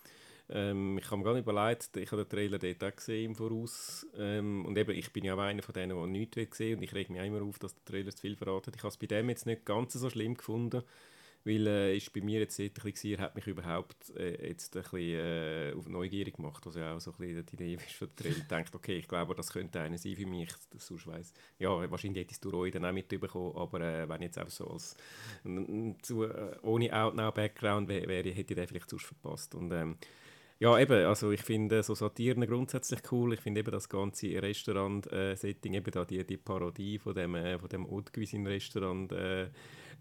Ähm, 0.49 0.97
ich 0.97 1.05
habe 1.05 1.17
mir 1.17 1.23
gar 1.23 1.33
nicht 1.35 1.43
überlegt, 1.43 1.95
ich 1.95 2.11
habe 2.11 2.25
den 2.25 2.29
Trailer 2.29 2.57
dort 2.57 2.83
auch 2.83 2.95
gesehen 2.95 3.25
im 3.29 3.35
Voraus. 3.35 4.07
Ähm, 4.17 4.65
und 4.65 4.75
eben, 4.75 4.89
ich 4.97 5.13
bin 5.13 5.25
ja 5.25 5.35
auch 5.35 5.39
einer 5.39 5.61
von 5.61 5.73
denen, 5.73 5.95
der 5.95 6.07
nichts 6.07 6.35
will 6.35 6.47
sehen 6.51 6.77
und 6.79 6.83
ich 6.83 6.95
reg 6.95 7.11
mich 7.11 7.21
auch 7.21 7.25
immer 7.25 7.43
auf, 7.43 7.59
dass 7.59 7.75
der 7.75 7.85
Trailer 7.85 8.09
zu 8.09 8.21
viel 8.21 8.35
verratet. 8.35 8.75
Ich 8.75 8.81
habe 8.81 8.89
es 8.89 8.97
bei 8.97 9.05
dem 9.05 9.29
jetzt 9.29 9.45
nicht 9.45 9.65
ganz 9.65 9.93
so 9.93 10.09
schlimm 10.09 10.33
gefunden, 10.33 10.81
weil 11.43 11.67
äh, 11.67 11.97
ist 11.97 12.13
bei 12.13 12.21
mir 12.21 12.39
jetzt 12.39 12.59
ein 12.59 12.71
bisschen, 12.71 13.19
hat 13.19 13.35
mich 13.35 13.47
überhaupt 13.47 14.15
äh, 14.15 14.49
jetzt 14.49 14.75
ein 14.75 14.83
bisschen 14.83 14.99
äh, 14.99 15.73
auf 15.75 15.87
neugierig 15.87 16.35
gemacht, 16.35 16.65
was 16.65 16.75
ja 16.75 16.95
auch 16.95 16.99
so 16.99 17.11
ein 17.11 17.17
bisschen 17.17 17.45
die 17.45 17.55
Idee 17.55 17.73
ist 17.87 17.93
für 17.93 18.07
den 18.07 18.15
Trailer. 18.15 18.37
Ich 18.37 18.47
dachte, 18.47 18.77
okay, 18.77 18.97
ich 18.97 19.07
glaube, 19.07 19.35
das 19.35 19.51
könnte 19.51 19.79
einer 19.79 19.97
sein 19.97 20.15
für 20.15 20.25
mich, 20.25 20.49
das 20.71 20.87
sonst 20.87 21.07
weiss. 21.07 21.33
Ja, 21.59 21.69
wahrscheinlich 21.89 22.21
hätte 22.21 22.31
ich 22.31 22.37
es 22.37 22.41
durch 22.41 22.55
euch 22.55 22.71
dann 22.71 22.85
auch 22.85 22.93
mitbekommen, 22.93 23.55
aber 23.55 23.81
äh, 23.81 24.07
wenn 24.07 24.21
jetzt 24.21 24.37
einfach 24.37 24.51
so 24.51 24.67
als 24.67 24.95
zu, 26.01 26.23
äh, 26.23 26.57
ohne 26.61 26.93
Out-Now-Background 26.93 27.87
wäre, 27.87 28.29
hätte 28.29 28.29
ich 28.29 28.45
den 28.45 28.67
vielleicht 28.67 28.89
sonst 28.89 29.05
verpasst. 29.05 29.55
Und 29.55 29.71
ähm, 29.71 29.97
ja, 30.61 30.77
eben, 30.77 31.05
also 31.07 31.31
ich 31.31 31.41
finde 31.41 31.81
so 31.81 31.95
Satiren 31.95 32.45
grundsätzlich 32.45 33.01
cool. 33.11 33.33
Ich 33.33 33.39
finde 33.39 33.61
eben 33.61 33.71
das 33.71 33.89
ganze 33.89 34.27
Restaurant-Setting, 34.39 35.73
eben 35.73 35.91
da 35.91 36.05
die, 36.05 36.23
die 36.23 36.37
Parodie 36.37 36.99
von 36.99 37.15
dem, 37.15 37.33
äh, 37.33 37.57
von 37.57 37.67
dem 37.67 37.89
Haute 37.89 38.11
Cuisine-Restaurant 38.11 39.11
äh, 39.11 39.47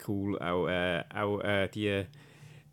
cool. 0.09 0.38
Auch, 0.38 0.66
äh, 0.68 1.05
auch 1.14 1.40
äh, 1.40 1.68
die, 1.68 2.07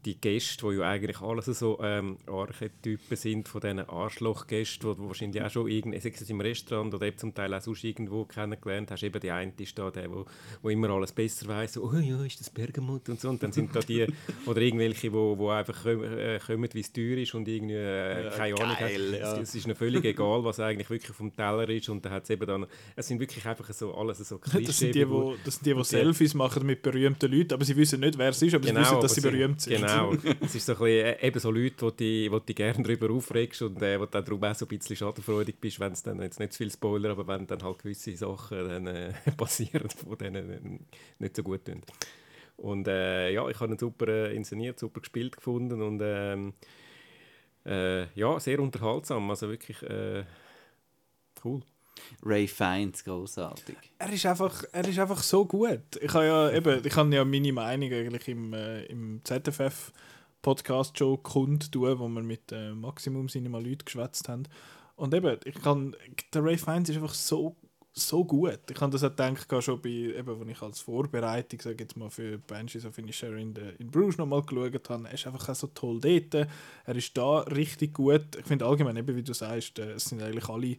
die 0.08 0.22
Gäste, 0.22 0.66
die 0.70 0.78
ja 0.78 0.90
eigentlich 0.90 1.20
alles 1.22 1.46
so 1.48 1.80
ähm, 1.84 2.18
Archetypen 2.28 3.18
sind 3.18 3.48
von 3.50 3.60
diesen 3.60 3.80
Arschlochgästen, 3.82 4.90
die 4.90 4.96
du 4.98 5.08
wahrscheinlich 5.08 5.42
auch 5.42 5.50
schon 5.50 5.68
irgendwie, 5.68 6.00
sei 6.00 6.14
es 6.16 6.30
im 6.30 6.40
Restaurant 6.40 6.94
oder 6.94 7.06
eben 7.08 7.18
zum 7.18 7.34
Teil 7.34 7.54
auch 7.54 7.62
sonst 7.62 7.84
irgendwo 7.84 8.24
kennengelernt 8.24 8.90
hast. 8.92 9.04
Eben 9.04 9.20
die 9.20 9.32
eine 9.32 9.52
ist 9.58 9.78
da 9.78 9.92
der, 9.92 10.10
wo, 10.10 10.26
wo 10.62 10.70
immer 10.70 10.90
alles 10.92 11.12
besser 11.12 11.48
weiß, 11.48 11.74
so, 11.74 11.84
oh 11.84 11.98
ja, 11.98 12.24
ist 12.24 12.40
das 12.40 12.50
Bergamot 12.50 13.10
und 13.10 13.20
so. 13.20 13.28
Und 13.30 13.44
dann 13.44 13.52
sind 13.52 13.76
da 13.76 13.82
die, 13.82 14.08
oder 14.46 14.62
irgendwelche, 14.62 15.12
wo, 15.12 15.38
wo 15.38 15.50
einfach 15.50 15.84
kommen, 15.84 16.04
äh, 16.18 16.40
kommen 16.46 16.70
wie 16.72 16.80
es 16.80 16.94
teuer 16.94 17.18
ist 17.18 17.34
und 17.36 17.46
irgendwie 17.48 17.74
äh, 17.76 18.30
keine 18.36 18.56
Ahnung 18.62 18.76
geil, 18.80 19.12
haben. 19.14 19.20
ja. 19.20 19.34
Es, 19.34 19.50
es 19.50 19.56
ist 19.56 19.66
ihnen 19.66 19.76
völlig 19.76 20.06
egal, 20.06 20.42
was 20.46 20.60
eigentlich 20.62 20.90
wirklich 20.90 21.16
vom 21.16 21.36
Teller 21.36 21.68
ist. 21.70 21.90
Und 21.90 22.06
dann 22.06 22.14
hat 22.14 22.24
es 22.24 22.30
eben 22.30 22.46
dann, 22.48 22.66
es 22.96 23.08
sind 23.08 23.20
wirklich 23.20 23.46
einfach 23.46 23.72
so 23.74 23.94
alles 23.94 24.20
so 24.20 24.38
Klischee. 24.38 24.66
Das 24.66 24.80
sind 24.80 24.96
die, 24.96 25.10
wo, 25.10 25.36
das 25.44 25.56
sind 25.56 25.66
die, 25.66 25.74
die 25.74 25.78
die- 25.80 25.84
Selfies 25.86 26.34
machen 26.34 26.66
mit 26.66 26.82
berühmten 26.82 27.30
Leuten, 27.30 27.54
aber 27.54 27.66
sie 27.66 27.76
wissen 27.76 28.00
nicht, 28.00 28.18
wer 28.18 28.30
es 28.30 28.42
ist, 28.42 28.54
aber 28.54 28.66
sie 28.66 28.76
wissen, 28.76 29.02
dass 29.02 29.14
sie 29.16 29.22
berühmt 29.22 29.60
sind. 29.60 29.82
Genau. 29.82 29.97
es 30.42 30.56
ist 30.56 30.66
so 30.66 30.74
ein 30.74 30.80
bisschen, 30.80 31.06
äh, 31.06 31.28
eben 31.28 31.40
so 31.40 31.52
Leute, 31.52 31.86
wo 31.86 31.90
du 31.92 32.32
wo 32.32 32.40
die 32.40 32.56
gerne 32.56 32.84
darüber 32.84 33.14
aufregst 33.14 33.62
und 33.62 33.82
äh, 33.82 34.00
wo 34.00 34.06
dann 34.06 34.24
darum 34.24 34.44
auch 34.44 34.56
so 34.56 34.66
ein 34.66 34.70
bisschen 34.70 34.96
schadenfreudig 34.96 35.60
bist, 35.60 35.80
wenn 35.80 35.94
es 35.94 36.04
dann, 36.04 36.22
jetzt 36.22 36.40
nicht 36.40 36.54
zu 36.54 36.58
viel 36.58 36.72
Spoiler, 36.72 37.12
aber 37.12 37.28
wenn 37.28 37.48
dann 37.48 37.64
halt 37.64 37.80
gewisse 37.80 38.16
Sachen 38.16 38.68
dann, 38.68 38.88
äh, 38.88 39.14
passieren, 39.38 39.90
die 39.90 40.18
denen 40.18 40.50
äh, 40.52 40.80
nicht 41.20 41.36
so 41.36 41.44
gut 41.44 41.66
tun. 41.66 41.82
Und 42.58 42.88
äh, 42.88 43.32
ja, 43.32 43.48
ich 43.50 43.60
habe 43.60 43.74
ihn 43.74 43.78
super 43.80 44.08
äh, 44.08 44.36
inszeniert, 44.36 44.80
super 44.80 45.02
gespielt 45.02 45.36
gefunden 45.38 45.82
und 45.82 46.02
ähm, 46.04 46.54
äh, 47.66 48.08
ja, 48.14 48.40
sehr 48.40 48.60
unterhaltsam, 48.60 49.30
also 49.30 49.50
wirklich 49.50 49.78
cool. 51.44 51.62
Ray 52.24 52.48
Fiennes, 52.48 53.04
großartig. 53.04 53.76
Er 54.00 54.12
ist 54.14 54.26
einfach, 54.26 54.64
er 54.72 54.88
ist 54.88 55.00
einfach 55.00 55.22
so 55.24 55.46
gut. 55.46 55.80
Ich 56.02 56.14
habe 56.14 56.26
ja 56.26 56.52
eben, 56.52 56.86
ich 56.86 56.96
habe 56.96 57.16
ja 57.16 57.24
meine 57.26 57.54
Meinung 57.54 57.92
eigentlich 57.92 58.28
im, 58.28 58.54
äh, 58.54 58.84
im 58.86 59.22
ZFF 59.24 59.92
Podcast 60.42 60.98
schon 60.98 61.22
kundtun, 61.24 62.00
wo 62.00 62.08
wir 62.08 62.24
mit 62.24 62.52
äh, 62.52 62.72
Maximum 62.74 63.28
Cinema 63.28 63.60
Leute 63.60 63.86
geschwätzt 63.86 64.30
haben. 64.30 64.44
Und 64.96 65.14
eben, 65.14 65.38
ich 65.46 65.56
kann, 65.56 65.96
der 66.34 66.44
Ray 66.44 66.58
Fiennes 66.58 66.90
ist 66.90 66.96
einfach 66.98 67.14
so, 67.14 67.56
so 67.94 68.24
gut. 68.24 68.60
Ich 68.70 68.80
habe 68.80 68.92
das 68.92 69.04
auch 69.04 69.10
gedacht, 69.16 69.64
schon 69.64 69.82
bei, 69.82 69.90
eben, 69.90 70.30
als 70.40 70.50
ich 70.50 70.62
als 70.62 70.80
Vorbereitung, 70.82 71.60
sage 71.60 71.78
jetzt 71.84 71.98
mal, 71.98 72.10
für 72.10 72.38
Banshees 72.38 72.86
of 72.86 72.98
Inisherin 72.98 73.40
in, 73.50 73.54
der- 73.56 73.80
in 73.80 73.90
Bruges 73.92 74.18
nochmal 74.18 74.44
geschaut 74.44 74.90
habe. 74.90 75.08
Er 75.08 75.14
ist 75.14 75.26
einfach 75.28 75.50
auch 75.50 75.56
so 75.56 75.68
toll 75.68 76.00
dort. 76.00 76.48
Er 76.86 76.96
ist 76.96 77.18
da 77.18 77.40
richtig 77.40 77.94
gut. 77.96 78.36
Ich 78.40 78.46
finde 78.46 78.66
allgemein, 78.66 78.98
eben 78.98 79.16
wie 79.16 79.24
du 79.24 79.34
sagst, 79.34 79.80
äh, 79.80 79.94
es 79.94 80.06
sind 80.06 80.22
eigentlich 80.22 80.48
alle 80.48 80.78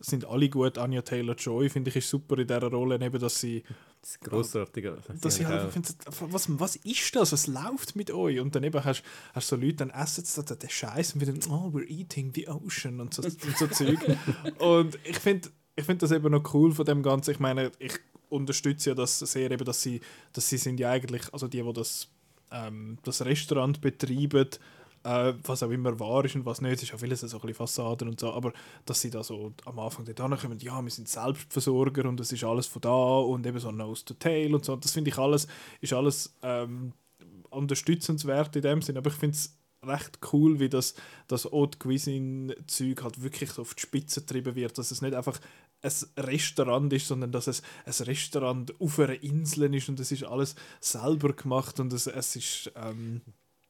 sind 0.00 0.24
alle 0.24 0.48
gut. 0.48 0.78
Anya 0.78 1.02
Taylor-Joy, 1.02 1.68
finde 1.68 1.90
ich, 1.90 1.96
ist 1.96 2.10
super 2.10 2.38
in 2.38 2.46
dieser 2.46 2.70
Rolle, 2.70 2.94
eben, 3.04 3.18
dass 3.18 3.40
sie 3.40 3.62
Das 4.00 4.10
ist 4.10 4.20
grossartig. 4.20 4.86
dass 5.20 5.40
ich 5.40 5.46
halt 5.46 5.72
finde, 5.72 5.88
was, 6.30 6.46
was 6.60 6.76
ist 6.76 7.16
das? 7.16 7.32
Was 7.32 7.46
läuft 7.46 7.96
mit 7.96 8.10
euch? 8.10 8.38
Und 8.40 8.54
dann 8.54 8.62
eben 8.62 8.82
hast 8.84 9.02
du 9.34 9.40
so 9.40 9.56
Leute, 9.56 9.76
dann 9.76 9.90
essen 9.90 10.24
sie 10.24 10.44
da 10.44 10.54
den 10.54 10.70
Scheiß 10.70 11.14
und 11.14 11.20
wieder, 11.20 11.32
oh, 11.50 11.70
we're 11.72 11.88
eating 11.88 12.32
the 12.34 12.48
ocean 12.48 13.00
und 13.00 13.14
so, 13.14 13.22
und 13.22 13.58
so 13.58 13.66
Zeug. 13.66 13.98
Und 14.58 14.98
ich 15.04 15.18
finde 15.18 15.48
ich 15.78 15.84
find 15.84 16.02
das 16.02 16.10
eben 16.10 16.32
noch 16.32 16.54
cool 16.54 16.72
von 16.72 16.84
dem 16.84 17.02
Ganzen. 17.04 17.30
Ich 17.30 17.38
meine, 17.38 17.70
ich 17.78 17.92
unterstütze 18.30 18.90
ja 18.90 18.94
das 18.96 19.20
sehr, 19.20 19.50
eben, 19.50 19.64
dass 19.64 19.80
sie, 19.80 20.00
dass 20.32 20.48
sie 20.48 20.58
sind 20.58 20.80
ja 20.80 20.90
eigentlich, 20.90 21.32
also 21.32 21.46
die, 21.46 21.62
die 21.62 21.72
das, 21.72 22.08
ähm, 22.50 22.98
das 23.04 23.24
Restaurant 23.24 23.80
betreiben, 23.80 24.48
äh, 25.08 25.34
was 25.42 25.62
auch 25.62 25.70
immer 25.70 25.98
wahr 25.98 26.24
ist 26.26 26.34
und 26.36 26.44
was 26.44 26.60
nicht, 26.60 26.74
es 26.74 26.82
ist 26.82 26.90
ja 26.90 26.98
vieles 26.98 27.20
so 27.20 27.26
ein 27.26 27.40
bisschen 27.40 27.54
Fassaden 27.54 28.08
und 28.08 28.20
so, 28.20 28.32
aber 28.32 28.52
dass 28.84 29.00
sie 29.00 29.08
da 29.10 29.22
so 29.22 29.54
am 29.64 29.78
Anfang 29.78 30.04
dort 30.04 30.40
kommen, 30.40 30.58
ja, 30.60 30.82
wir 30.82 30.90
sind 30.90 31.08
Selbstversorger 31.08 32.06
und 32.06 32.20
es 32.20 32.30
ist 32.30 32.44
alles 32.44 32.66
von 32.66 32.82
da 32.82 33.18
und 33.18 33.46
eben 33.46 33.58
so 33.58 33.70
Nose 33.70 34.04
to 34.04 34.14
Tail 34.14 34.54
und 34.54 34.64
so, 34.64 34.76
das 34.76 34.92
finde 34.92 35.10
ich 35.10 35.18
alles, 35.18 35.46
ist 35.80 35.94
alles 35.94 36.36
ähm, 36.42 36.92
unterstützenswert 37.48 38.54
in 38.56 38.62
dem 38.62 38.82
Sinn, 38.82 38.98
aber 38.98 39.08
ich 39.08 39.16
finde 39.16 39.34
es 39.36 39.56
recht 39.82 40.18
cool, 40.32 40.60
wie 40.60 40.68
das, 40.68 40.94
das 41.26 41.46
Haute 41.46 41.78
Cuisine-Zeug 41.78 43.02
halt 43.02 43.22
wirklich 43.22 43.50
so 43.52 43.62
auf 43.62 43.74
die 43.74 43.82
Spitze 43.82 44.20
getrieben 44.20 44.56
wird, 44.56 44.76
dass 44.76 44.90
es 44.90 45.00
nicht 45.00 45.14
einfach 45.14 45.40
ein 45.80 45.92
Restaurant 46.18 46.92
ist, 46.92 47.08
sondern 47.08 47.32
dass 47.32 47.46
es 47.46 47.62
ein 47.86 48.04
Restaurant 48.04 48.78
auf 48.78 48.98
einer 48.98 49.22
Insel 49.22 49.72
ist 49.74 49.88
und 49.88 50.00
es 50.00 50.12
ist 50.12 50.24
alles 50.24 50.56
selber 50.80 51.32
gemacht 51.32 51.80
und 51.80 51.92
es, 51.92 52.08
es 52.08 52.36
ist 52.36 52.72
ähm, 52.74 53.22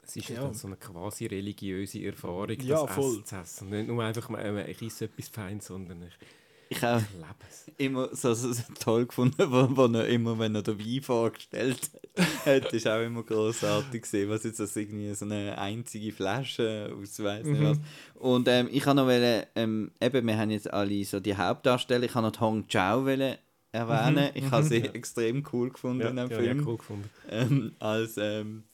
Es 0.08 0.16
ist 0.16 0.28
Ja. 0.30 0.36
ja. 0.36 0.40
dann 0.42 0.54
so 0.54 0.66
eine 0.66 0.76
quasi 0.76 1.26
religiöse 1.26 2.02
Erfahrung, 2.04 2.58
Ja, 2.62 2.82
das 2.86 2.94
voll. 2.94 3.12
Essen 3.12 3.24
zu 3.26 3.36
essen. 3.36 3.68
Nicht 3.70 3.88
nur 3.88 4.02
einfach, 4.02 4.28
ich 4.68 4.82
esse 4.82 5.04
etwas 5.04 5.28
Feines, 5.28 5.66
sondern 5.66 6.02
ich, 6.02 6.14
Ich 6.70 6.82
habe 6.82 7.00
ich 7.02 7.14
lebe 7.16 7.34
es. 7.48 7.70
immer 7.78 8.08
so, 8.14 8.32
so, 8.34 8.52
so 8.52 8.62
toll 8.78 9.06
gefunden, 9.06 9.50
wo, 9.50 9.68
wo 9.76 9.86
er 9.98 10.06
immer, 10.08 10.38
wenn 10.38 10.54
er 10.54 10.62
den 10.62 10.78
Wein 10.78 11.02
vorgestellt 11.02 11.90
hat, 12.44 12.72
ist 12.72 12.86
auch 12.88 13.02
immer 13.02 13.22
großartig 13.22 14.02
gesehen, 14.02 14.28
was 14.30 14.44
jetzt 14.44 14.60
das 14.60 14.74
irgendwie 14.76 15.12
so 15.14 15.24
eine 15.24 15.56
einzige 15.58 16.12
Flasche 16.12 16.94
aus 17.00 17.22
weiss 17.22 17.46
nicht 17.46 17.62
was. 17.62 17.78
Und 18.14 18.48
ähm, 18.48 18.68
ich 18.72 18.84
habe 18.86 18.96
noch 18.96 19.06
wollen, 19.06 19.44
ähm, 19.54 19.92
eben, 20.00 20.26
wir 20.26 20.36
haben 20.38 20.50
jetzt 20.50 20.70
alle 20.72 21.04
so 21.04 21.20
die 21.20 21.36
Hauptdarsteller, 21.36 22.04
ich 22.04 22.14
habe 22.14 22.26
noch 22.26 22.32
die 22.32 22.40
Hong 22.40 22.66
Chao 22.68 23.04
wollen 23.04 23.36
erwähnen. 23.72 24.30
Ich 24.34 24.50
habe 24.50 24.64
sie 24.64 24.82
extrem 24.82 25.44
cool 25.52 25.70
gefunden 25.70 26.00
Ja, 26.02 26.08
in 26.08 26.16
dem 26.16 26.30
ja, 26.30 26.36
Film. 26.38 26.58
ja, 26.60 26.66
cool 26.66 26.76
gefunden. 26.78 27.10
ähm, 27.30 27.72
als 27.78 28.16
ähm, 28.16 28.64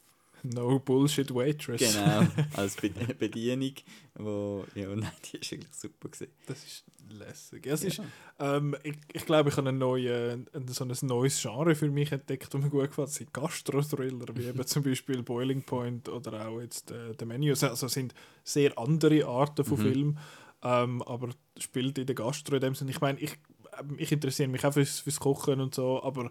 No 0.44 0.78
Bullshit 0.78 1.34
Waitress. 1.34 1.80
genau 1.80 2.26
als 2.56 2.76
Be 2.76 2.90
Bedienung, 3.18 3.74
wo 4.14 4.64
ja 4.74 4.88
nein, 4.94 5.10
die 5.32 5.38
ist 5.38 5.52
eigentlich 5.52 5.74
super 5.74 6.08
gesehen. 6.08 6.30
Das 6.46 6.62
ist 6.64 6.84
lässig. 7.10 7.66
Ja, 7.66 7.74
es 7.74 7.84
ist, 7.84 8.00
ähm, 8.38 8.76
ich, 8.82 8.94
ich 9.12 9.26
glaube, 9.26 9.50
ich 9.50 9.56
habe 9.56 9.68
ein, 9.68 9.78
neue, 9.78 10.44
ein, 10.52 10.68
so 10.68 10.84
ein 10.84 10.92
neues 11.02 11.40
Genre 11.40 11.74
für 11.74 11.90
mich 11.90 12.12
entdeckt, 12.12 12.52
das 12.52 12.60
mir 12.60 12.70
gut 12.70 12.88
gefällt. 12.88 13.08
Es 13.08 13.16
sind 13.16 13.32
Gastro-Thriller, 13.32 14.26
wie 14.34 14.44
eben 14.46 14.66
zum 14.66 14.82
Beispiel 14.82 15.22
Boiling 15.22 15.62
Point 15.62 16.08
oder 16.08 16.48
auch 16.48 16.60
jetzt 16.60 16.90
äh, 16.90 17.12
The 17.18 17.24
Menu. 17.26 17.50
Also 17.50 17.86
es 17.86 17.92
sind 17.92 18.14
sehr 18.42 18.78
andere 18.78 19.24
Arten 19.26 19.64
von 19.64 19.78
Mhm. 19.78 19.82
Film, 19.82 20.18
ähm, 20.62 21.02
aber 21.02 21.28
spielt 21.58 21.98
in 21.98 22.06
der 22.06 22.14
Gastro 22.14 22.54
in 22.56 22.60
dem 22.62 22.74
Sinne. 22.74 22.90
Ich 22.90 23.00
meine, 23.00 23.18
ich, 23.20 23.32
ähm, 23.78 23.96
ich 23.98 24.10
interessiere 24.12 24.48
mich 24.48 24.64
auch 24.64 24.72
fürs, 24.72 25.00
fürs 25.00 25.20
Kochen 25.20 25.60
und 25.60 25.74
so, 25.74 26.02
aber 26.02 26.30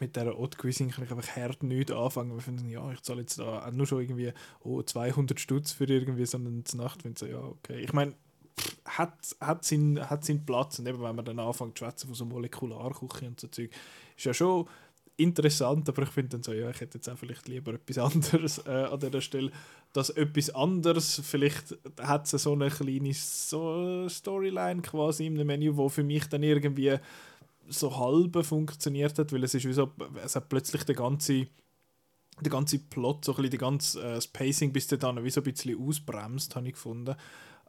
mit 0.00 0.16
dieser 0.16 0.36
Haute 0.36 0.58
Cuisine 0.58 0.90
kann 0.90 1.04
ich 1.04 1.10
einfach 1.10 1.36
hart 1.36 1.62
nichts 1.62 1.92
anfangen. 1.92 2.34
Wir 2.34 2.40
finden, 2.40 2.68
ja, 2.68 2.90
ich 2.92 3.02
zahle 3.02 3.20
jetzt 3.20 3.38
da 3.38 3.66
auch 3.66 3.70
nur 3.72 3.86
schon 3.86 4.00
irgendwie 4.00 4.32
oh, 4.60 4.82
200 4.82 5.38
Stutz 5.38 5.72
für 5.72 5.84
irgendwie 5.84 6.26
so 6.26 6.38
eine 6.38 6.62
Nacht. 6.74 7.04
Ich 7.04 7.18
so, 7.18 7.26
ja, 7.26 7.38
okay. 7.38 7.80
Ich 7.80 7.92
meine, 7.92 8.14
hat, 8.84 9.14
hat, 9.40 9.64
seinen, 9.64 10.08
hat 10.08 10.24
seinen 10.24 10.44
Platz. 10.44 10.78
Und 10.78 10.86
eben, 10.86 11.02
wenn 11.02 11.16
man 11.16 11.24
dann 11.24 11.38
anfängt 11.38 11.78
zu 11.78 11.84
schwätzen 11.84 12.06
von 12.06 12.14
so 12.14 12.24
Molekularküche 12.24 13.26
und 13.26 13.40
so 13.40 13.48
Zeug, 13.48 13.70
ist 14.16 14.24
ja 14.24 14.34
schon 14.34 14.66
interessant, 15.16 15.88
aber 15.88 16.02
ich 16.02 16.08
finde 16.08 16.30
dann 16.30 16.42
so, 16.42 16.52
ja, 16.52 16.70
ich 16.70 16.80
hätte 16.80 16.98
jetzt 16.98 17.08
auch 17.08 17.16
vielleicht 17.16 17.46
lieber 17.46 17.74
etwas 17.74 17.98
anderes 18.14 18.58
äh, 18.66 18.70
an 18.70 18.98
dieser 18.98 19.20
Stelle. 19.20 19.52
Das 19.92 20.10
etwas 20.10 20.50
anderes, 20.50 21.20
vielleicht 21.24 21.76
hat 22.00 22.32
es 22.32 22.42
so 22.42 22.52
eine 22.52 22.68
kleine 22.68 23.14
so 23.14 24.08
Storyline 24.08 24.82
quasi 24.82 25.26
im 25.26 25.34
Menü, 25.34 25.76
wo 25.76 25.88
für 25.88 26.02
mich 26.02 26.26
dann 26.28 26.42
irgendwie 26.42 26.98
so 27.68 27.96
halb 27.98 28.44
funktioniert 28.44 29.18
hat, 29.18 29.32
weil 29.32 29.44
es 29.44 29.54
ist 29.54 29.66
wie 29.66 29.72
so, 29.72 29.92
es 30.22 30.36
hat 30.36 30.48
plötzlich 30.48 30.84
der 30.84 30.94
ganze 30.94 31.48
der 32.40 32.50
ganze 32.50 32.78
Plot, 32.78 33.24
so 33.24 33.32
ein 33.32 33.36
bisschen 33.36 33.50
die 33.50 33.58
ganze, 33.58 34.00
äh, 34.00 34.14
das 34.14 34.26
Pacing 34.26 34.72
bis 34.72 34.88
dahin 34.88 35.22
wie 35.22 35.30
so 35.30 35.40
ein 35.40 35.44
bisschen 35.44 35.80
ausbremst, 35.80 36.56
habe 36.56 36.66
ich 36.66 36.74
gefunden. 36.74 37.14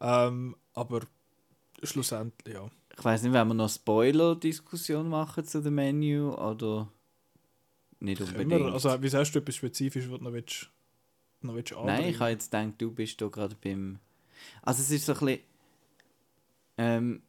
Ähm, 0.02 0.56
aber 0.74 1.02
schlussendlich, 1.84 2.56
ja. 2.56 2.70
Ich 2.98 3.04
weiß 3.04 3.24
nicht, 3.24 3.34
wenn 3.34 3.48
wir 3.48 3.54
noch 3.54 3.70
Spoiler-Diskussion 3.70 5.08
machen 5.08 5.46
zu 5.46 5.62
dem 5.62 5.76
Menü 5.76 6.30
oder 6.30 6.90
nicht 8.00 8.22
unbedingt. 8.22 8.52
wir, 8.52 8.74
also, 8.74 9.02
wie 9.02 9.10
sagst 9.10 9.36
du 9.36 9.40
etwas 9.40 9.56
Spezifisches, 9.56 10.10
was 10.10 10.20
du 10.20 10.24
noch 10.24 10.34
willst, 10.34 10.70
noch 11.42 11.56
willst 11.56 11.74
Nein, 11.86 12.10
ich 12.10 12.20
habe 12.20 12.32
jetzt 12.32 12.52
gedacht, 12.52 12.74
du 12.80 12.92
bist 12.92 13.22
da 13.22 13.28
gerade 13.28 13.56
beim. 13.62 14.00
Also 14.62 14.82
es 14.82 14.92
ist 14.92 15.06
so 15.06 15.14
ein 15.14 15.20
bisschen. 15.20 15.40
Ähm, 16.78 17.22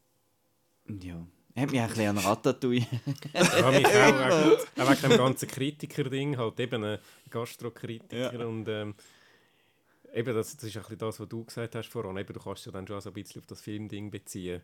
ja. 0.89 1.27
Hat 1.57 1.71
mich 1.71 1.81
ein 1.81 1.89
bisschen 1.89 2.09
an 2.09 2.19
Ratatouille. 2.19 2.87
Ja, 3.33 3.71
mich 3.71 3.87
auch, 3.87 4.21
auch, 4.21 4.59
auch 4.85 4.91
wegen 4.91 5.09
dem 5.09 5.17
ganzen 5.19 5.49
Kritiker-Ding, 5.49 6.37
halt 6.37 6.61
eben 6.61 6.85
ein 6.85 6.99
Gastrokritiker 7.31 8.35
Ja. 8.35 8.47
und 8.47 8.69
ähm, 8.69 8.95
eben 10.15 10.35
das, 10.35 10.55
das 10.57 10.65
ist 10.65 10.77
ein 10.77 10.83
bisschen 10.83 10.99
das, 10.99 11.19
was 11.21 11.29
du 11.29 11.45
gesagt 11.45 11.75
hast 11.75 11.89
vorhin, 11.89 12.17
eben, 12.17 12.33
du 12.33 12.41
kannst 12.41 12.67
ja 12.67 12.73
dann 12.73 12.87
schon 12.87 13.01
so 13.01 13.11
ein 13.11 13.15
bisschen 13.15 13.41
auf 13.41 13.47
das 13.47 13.61
Filmding 13.61 14.11
beziehen. 14.11 14.61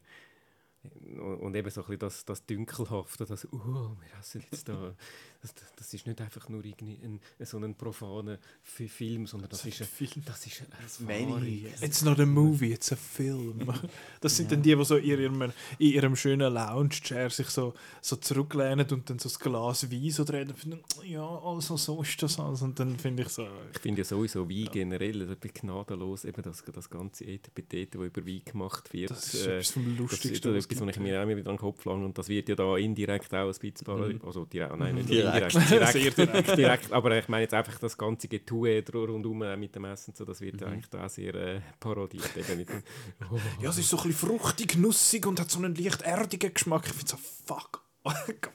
Und, 1.40 1.54
eben 1.54 1.70
so 1.70 1.80
ein 1.82 1.86
bisschen 1.86 1.98
das, 2.00 2.24
das 2.24 2.44
Dünkelhafte, 2.44 3.24
das, 3.24 3.46
oh, 3.52 3.56
wir 4.00 4.18
hassen 4.18 4.42
jetzt 4.50 4.68
da, 4.68 4.94
das, 5.40 5.54
das- 5.54 5.72
das 5.76 5.94
ist 5.94 6.06
nicht 6.06 6.20
einfach 6.20 6.48
nur 6.48 6.64
irgendwie 6.64 6.98
ein, 7.04 7.20
so 7.44 7.58
ein 7.58 7.74
profaner 7.76 8.38
Fi- 8.62 8.88
Film, 8.88 9.26
sondern 9.26 9.50
das 9.50 9.64
ist, 9.64 9.80
ein, 9.80 9.86
Film. 9.86 10.24
das 10.24 10.46
ist. 10.46 10.62
Erfahrung. 11.08 11.42
It's 11.82 12.02
not 12.02 12.18
a 12.20 12.26
movie, 12.26 12.72
it's 12.72 12.90
a 12.92 12.96
film. 12.96 13.72
Das 14.20 14.36
sind 14.36 14.50
dann 14.52 14.62
die, 14.62 14.74
die 14.76 14.84
so 14.84 14.96
in 14.96 15.04
ihrem, 15.04 15.42
in 15.42 15.52
ihrem 15.92 16.14
schönen 16.16 16.52
Lounge-Chair 16.52 17.30
sich 17.30 17.48
so, 17.48 17.74
so 18.00 18.16
zurücklehnen 18.16 18.86
und 18.90 19.10
dann 19.10 19.18
so 19.18 19.28
das 19.28 19.38
Glas 19.38 19.90
Wein 19.90 20.10
so 20.10 20.22
drehen 20.24 20.48
und 20.48 20.58
finden, 20.58 20.80
ja, 21.04 21.26
also 21.26 21.76
so 21.76 22.00
ist 22.02 22.22
das 22.22 22.38
alles. 22.38 22.62
Und 22.62 22.78
dann 22.78 22.96
finde 22.98 23.22
ich 23.24 23.28
so, 23.28 23.46
Ich 23.74 23.80
finde 23.80 24.00
ja 24.00 24.04
sowieso 24.04 24.48
Wein 24.48 24.68
generell 24.72 25.20
also 25.22 25.32
etwas 25.32 25.52
gnadenlos, 25.54 26.24
eben 26.24 26.42
das, 26.42 26.62
das 26.72 26.88
ganze 26.90 27.24
Etepetete, 27.24 27.98
das 27.98 28.06
über 28.06 28.24
Wein 28.26 28.42
gemacht 28.44 28.92
wird. 28.92 29.10
das 29.10 29.34
ist 29.34 29.46
äh, 29.46 29.54
etwas 29.58 29.70
vom 29.72 29.82
Das 29.84 29.92
ist 29.92 29.98
Lustigsten. 29.98 30.54
Etwas, 30.72 30.88
was 30.88 30.96
ich 30.96 31.02
mir 31.02 31.18
auch 31.18 31.22
immer 31.22 31.36
wieder 31.36 31.50
an 31.50 31.56
den 31.56 31.60
Kopf 31.60 31.84
lange 31.84 32.04
und 32.04 32.16
das 32.16 32.28
wird 32.28 32.48
ja 32.48 32.54
da 32.54 32.76
indirekt 32.76 33.32
auch 33.34 33.46
ein 33.46 33.52
bisschen 33.52 33.84
parodiert. 33.84 34.24
Also 34.24 34.44
direkt, 34.44 34.76
nein, 34.76 34.94
nicht 34.94 35.08
Direkt. 35.08 35.54
direkt. 35.54 35.70
direkt, 35.70 35.92
Sehr 35.92 36.10
direkt. 36.10 36.58
direkt. 36.58 36.92
Aber 36.92 37.18
ich 37.18 37.28
meine 37.28 37.42
jetzt 37.42 37.54
einfach 37.54 37.78
das 37.78 37.96
ganze 37.96 38.28
Getue 38.28 38.82
rundum 38.92 39.42
äh, 39.42 39.56
mit 39.56 39.74
dem 39.74 39.84
Essen, 39.84 40.14
so, 40.14 40.24
das 40.24 40.40
wird 40.40 40.60
ja 40.60 40.68
eigentlich 40.68 40.92
auch 40.94 41.08
sehr 41.08 41.34
äh, 41.34 41.60
parodiert. 41.78 42.30
Eben 42.36 42.66
oh, 43.30 43.38
Ja, 43.60 43.70
es 43.70 43.78
ist 43.78 43.88
so 43.88 43.98
ein 43.98 44.08
bisschen 44.08 44.28
fruchtig, 44.28 44.76
nussig 44.76 45.26
und 45.26 45.40
hat 45.40 45.50
so 45.50 45.58
einen 45.58 45.74
leicht 45.74 46.02
erdigen 46.02 46.52
Geschmack. 46.52 46.86
Ich 46.86 46.92
finde 46.92 47.10
so, 47.10 47.16
fuck. 47.46 47.82
Weg. 48.04 48.50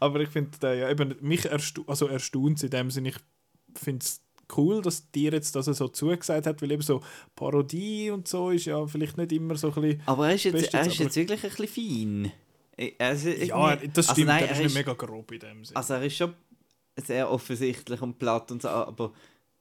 Aber 0.00 0.20
ich 0.20 0.28
finde, 0.28 0.50
äh, 0.62 0.80
ja, 0.80 0.90
eben, 0.90 1.16
mich 1.20 1.46
ersta 1.46 1.82
also 1.86 2.06
erstaunt 2.06 2.62
in 2.62 2.70
dem 2.70 2.90
Sinne, 2.90 3.08
ich 3.08 3.16
finde 3.74 4.04
es 4.04 4.22
cool, 4.56 4.82
dass 4.82 5.10
dir 5.10 5.32
jetzt 5.32 5.54
das 5.54 5.66
so 5.66 5.88
zugesagt 5.88 6.46
hat, 6.46 6.62
weil 6.62 6.72
eben 6.72 6.82
so 6.82 7.00
Parodie 7.34 8.10
und 8.10 8.28
so 8.28 8.50
ist 8.50 8.64
ja 8.66 8.86
vielleicht 8.86 9.16
nicht 9.16 9.32
immer 9.32 9.56
so 9.56 9.68
ein 9.68 9.74
bisschen... 9.82 10.02
Aber 10.06 10.28
er 10.28 10.34
ist 10.34 10.44
jetzt, 10.44 10.74
er 10.74 10.86
ist 10.86 10.98
jetzt 10.98 11.16
wirklich 11.16 11.44
ein 11.44 11.50
bisschen 11.50 11.68
fein. 11.68 12.32
Also, 12.98 13.28
Ja, 13.30 13.76
das 13.76 14.08
also 14.08 14.12
stimmt, 14.12 14.28
nein, 14.28 14.44
er 14.44 14.50
ist 14.52 14.58
er 14.58 14.64
nicht 14.64 14.74
mega 14.74 14.92
grob 14.92 15.32
in 15.32 15.40
dem 15.40 15.64
Sinne. 15.64 15.76
Also 15.76 15.94
er 15.94 16.02
ist 16.04 16.16
schon 16.16 16.34
sehr 16.96 17.30
offensichtlich 17.30 18.00
und 18.02 18.18
platt 18.18 18.50
und 18.50 18.62
so, 18.62 18.68
aber 18.68 19.12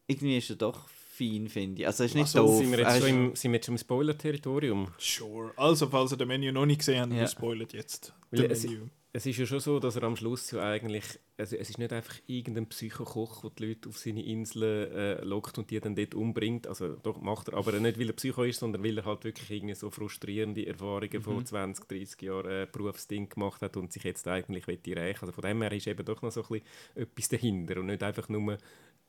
irgendwie 0.07 0.38
ist 0.38 0.49
er 0.49 0.55
doch 0.55 0.88
fein, 1.17 1.47
finde 1.49 1.81
ich. 1.81 1.88
Also 1.88 2.03
er 2.03 2.05
ist 2.07 2.15
nicht 2.15 2.27
so, 2.27 2.39
doof. 2.39 2.57
sind, 2.57 2.71
wir 2.71 2.79
jetzt 2.79 2.99
schon 2.99 3.09
im, 3.09 3.35
sind 3.35 3.51
wir 3.51 3.57
jetzt 3.57 3.65
schon 3.65 3.75
im 3.75 3.79
Spoiler-Territorium? 3.79 4.88
Sure. 4.99 5.51
Also, 5.57 5.88
falls 5.88 6.11
ihr 6.11 6.17
den 6.17 6.27
Menü 6.27 6.51
noch 6.51 6.65
nicht 6.65 6.79
gesehen 6.79 7.01
habt, 7.01 7.11
Ja. 7.13 7.19
wir 7.21 7.27
spoilern 7.27 7.67
jetzt 7.73 8.13
Weil 8.31 8.51
es-. 8.51 8.67
Es 9.13 9.25
ist 9.25 9.37
ja 9.37 9.45
schon 9.45 9.59
so, 9.59 9.79
dass 9.79 9.95
er 9.95 10.03
am 10.03 10.15
Schluss 10.15 10.51
ja 10.51 10.61
eigentlich, 10.61 11.19
also 11.37 11.55
es 11.55 11.69
ist 11.69 11.79
nicht 11.79 11.91
einfach 11.93 12.15
irgendein 12.27 12.67
Psychokoch, 12.67 13.41
der 13.41 13.49
die 13.51 13.65
Leute 13.65 13.89
auf 13.89 13.97
seine 13.97 14.23
Insel 14.23 14.91
äh, 14.93 15.23
lockt 15.23 15.57
und 15.57 15.71
die 15.71 15.79
dann 15.79 15.95
dort 15.95 16.13
umbringt, 16.13 16.67
also 16.67 16.95
doch 16.95 17.19
macht 17.21 17.47
er, 17.47 17.55
aber 17.55 17.71
nicht 17.79 17.99
weil 17.99 18.09
er 18.09 18.13
Psycho 18.13 18.43
ist, 18.43 18.59
sondern 18.59 18.83
weil 18.83 18.97
er 18.97 19.05
halt 19.05 19.23
wirklich 19.23 19.49
irgendwie 19.49 19.73
so 19.75 19.89
frustrierende 19.89 20.67
Erfahrungen 20.67 21.21
von 21.21 21.45
20, 21.45 21.87
30 21.87 22.21
Jahren 22.21 22.51
äh, 22.51 22.67
Berufsding 22.71 23.29
gemacht 23.29 23.61
hat 23.61 23.77
und 23.77 23.91
sich 23.91 24.03
jetzt 24.03 24.27
eigentlich 24.27 24.67
will 24.67 24.79
rächen. 24.85 25.21
Also 25.21 25.31
von 25.31 25.41
dem 25.41 25.61
her 25.61 25.71
ist 25.71 25.87
eben 25.87 26.05
doch 26.05 26.21
noch 26.21 26.31
so 26.31 26.43
ein 26.43 26.47
bisschen 26.47 26.67
etwas 26.95 27.29
dahinter 27.29 27.79
und 27.79 27.87
nicht 27.87 28.03
einfach 28.03 28.29
nur 28.29 28.57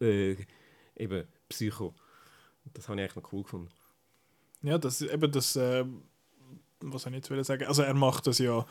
äh, 0.00 0.36
eben 0.96 1.24
Psycho. 1.48 1.94
Das 2.72 2.88
habe 2.88 3.00
ich 3.00 3.04
eigentlich 3.04 3.22
noch 3.22 3.32
cool 3.32 3.42
gefunden. 3.42 3.68
Ja, 4.62 4.78
das 4.78 5.00
ist 5.00 5.12
eben 5.12 5.30
das, 5.30 5.56
äh, 5.56 5.84
was 6.80 7.02
soll 7.02 7.14
ich 7.14 7.28
jetzt 7.28 7.46
sagen, 7.46 7.64
also 7.66 7.82
er 7.82 7.94
macht 7.94 8.26
das 8.26 8.38
ja, 8.38 8.64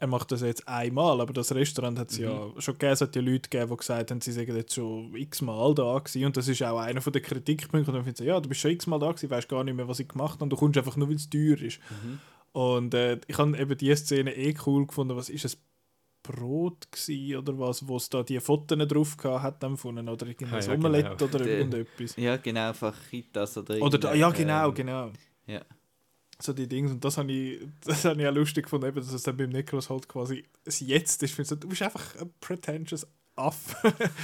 er 0.00 0.06
macht 0.06 0.32
das 0.32 0.40
jetzt 0.40 0.66
einmal, 0.66 1.20
aber 1.20 1.32
das 1.34 1.54
Restaurant 1.54 1.98
hat 1.98 2.10
es 2.10 2.16
ja 2.18 2.48
schon 2.58 2.74
gegeben, 2.74 2.92
es 2.92 3.00
hat 3.02 3.14
ja 3.14 3.22
Leute 3.22 3.48
gegeben, 3.50 3.70
die 3.70 3.76
gesagt 3.76 4.10
haben, 4.10 4.20
sie 4.20 4.32
seien 4.32 4.56
jetzt 4.56 4.74
schon 4.74 5.14
x-mal 5.14 5.74
da 5.74 5.98
gewesen 5.98 6.24
und 6.24 6.36
das 6.36 6.48
ist 6.48 6.62
auch 6.62 6.78
einer 6.78 7.00
von 7.02 7.12
den 7.12 7.22
Kritikpunkten 7.22 7.92
und 7.92 7.98
dann 7.98 8.04
finden 8.04 8.16
sie, 8.16 8.24
ja, 8.24 8.40
du 8.40 8.48
bist 8.48 8.60
schon 8.62 8.70
x-mal 8.72 8.98
da 8.98 9.08
gewesen, 9.12 9.30
weißt 9.30 9.48
gar 9.48 9.62
nicht 9.62 9.74
mehr, 9.76 9.86
was 9.88 10.00
ich 10.00 10.08
gemacht 10.08 10.34
habe 10.34 10.44
und 10.44 10.50
du 10.50 10.56
kommst 10.56 10.78
einfach 10.78 10.96
nur, 10.96 11.08
weil 11.08 11.16
es 11.16 11.28
teuer 11.28 11.60
ist. 11.60 11.80
Und 12.52 12.94
äh, 12.94 13.20
ich 13.28 13.38
habe 13.38 13.56
eben 13.58 13.76
diese 13.76 13.96
Szene 13.96 14.34
eh 14.34 14.54
cool 14.66 14.86
gefunden, 14.86 15.14
was 15.16 15.28
ist 15.28 15.44
es, 15.44 15.58
Brot 16.22 16.90
gsi 16.92 17.36
oder 17.36 17.58
was, 17.58 17.86
wo 17.88 17.96
es 17.96 18.08
da 18.10 18.22
die 18.22 18.40
Fotos 18.40 18.76
drauf 18.88 19.16
gehabt 19.16 19.42
hat 19.42 19.64
empfunden 19.64 20.06
oder 20.08 20.26
irgendein 20.26 20.60
Ah, 20.60 20.64
ja, 20.64 20.74
Omelette 20.74 21.16
genau. 21.16 21.24
oder 21.34 21.44
Der- 21.44 21.58
irgendetwas. 21.58 22.16
ja, 22.16 22.36
genau, 22.36 22.72
Fajitas 22.74 23.56
oder 23.56 23.80
Oder 23.80 23.98
da, 23.98 24.14
ja, 24.14 24.30
genau, 24.30 24.68
ähm, 24.68 24.74
genau. 24.74 25.10
Ja. 25.46 25.60
So 26.42 26.52
die 26.52 26.68
Dinge. 26.68 26.90
Und 26.90 27.04
das 27.04 27.18
habe 27.18 27.30
ich, 27.30 27.60
das 27.84 28.04
habe 28.04 28.20
ich 28.20 28.28
auch 28.28 28.34
lustig 28.34 28.64
gefunden, 28.64 28.86
eben, 28.86 28.96
dass 28.96 29.12
es 29.12 29.22
dann 29.22 29.36
beim 29.36 29.50
Niklas 29.50 29.90
halt 29.90 30.08
quasi 30.08 30.44
das 30.64 30.80
Jetzt 30.80 31.22
ist. 31.22 31.38
Du 31.50 31.68
bist 31.68 31.82
einfach 31.82 32.16
ein 32.16 32.30
pretentious 32.40 33.06
Aff. 33.36 33.76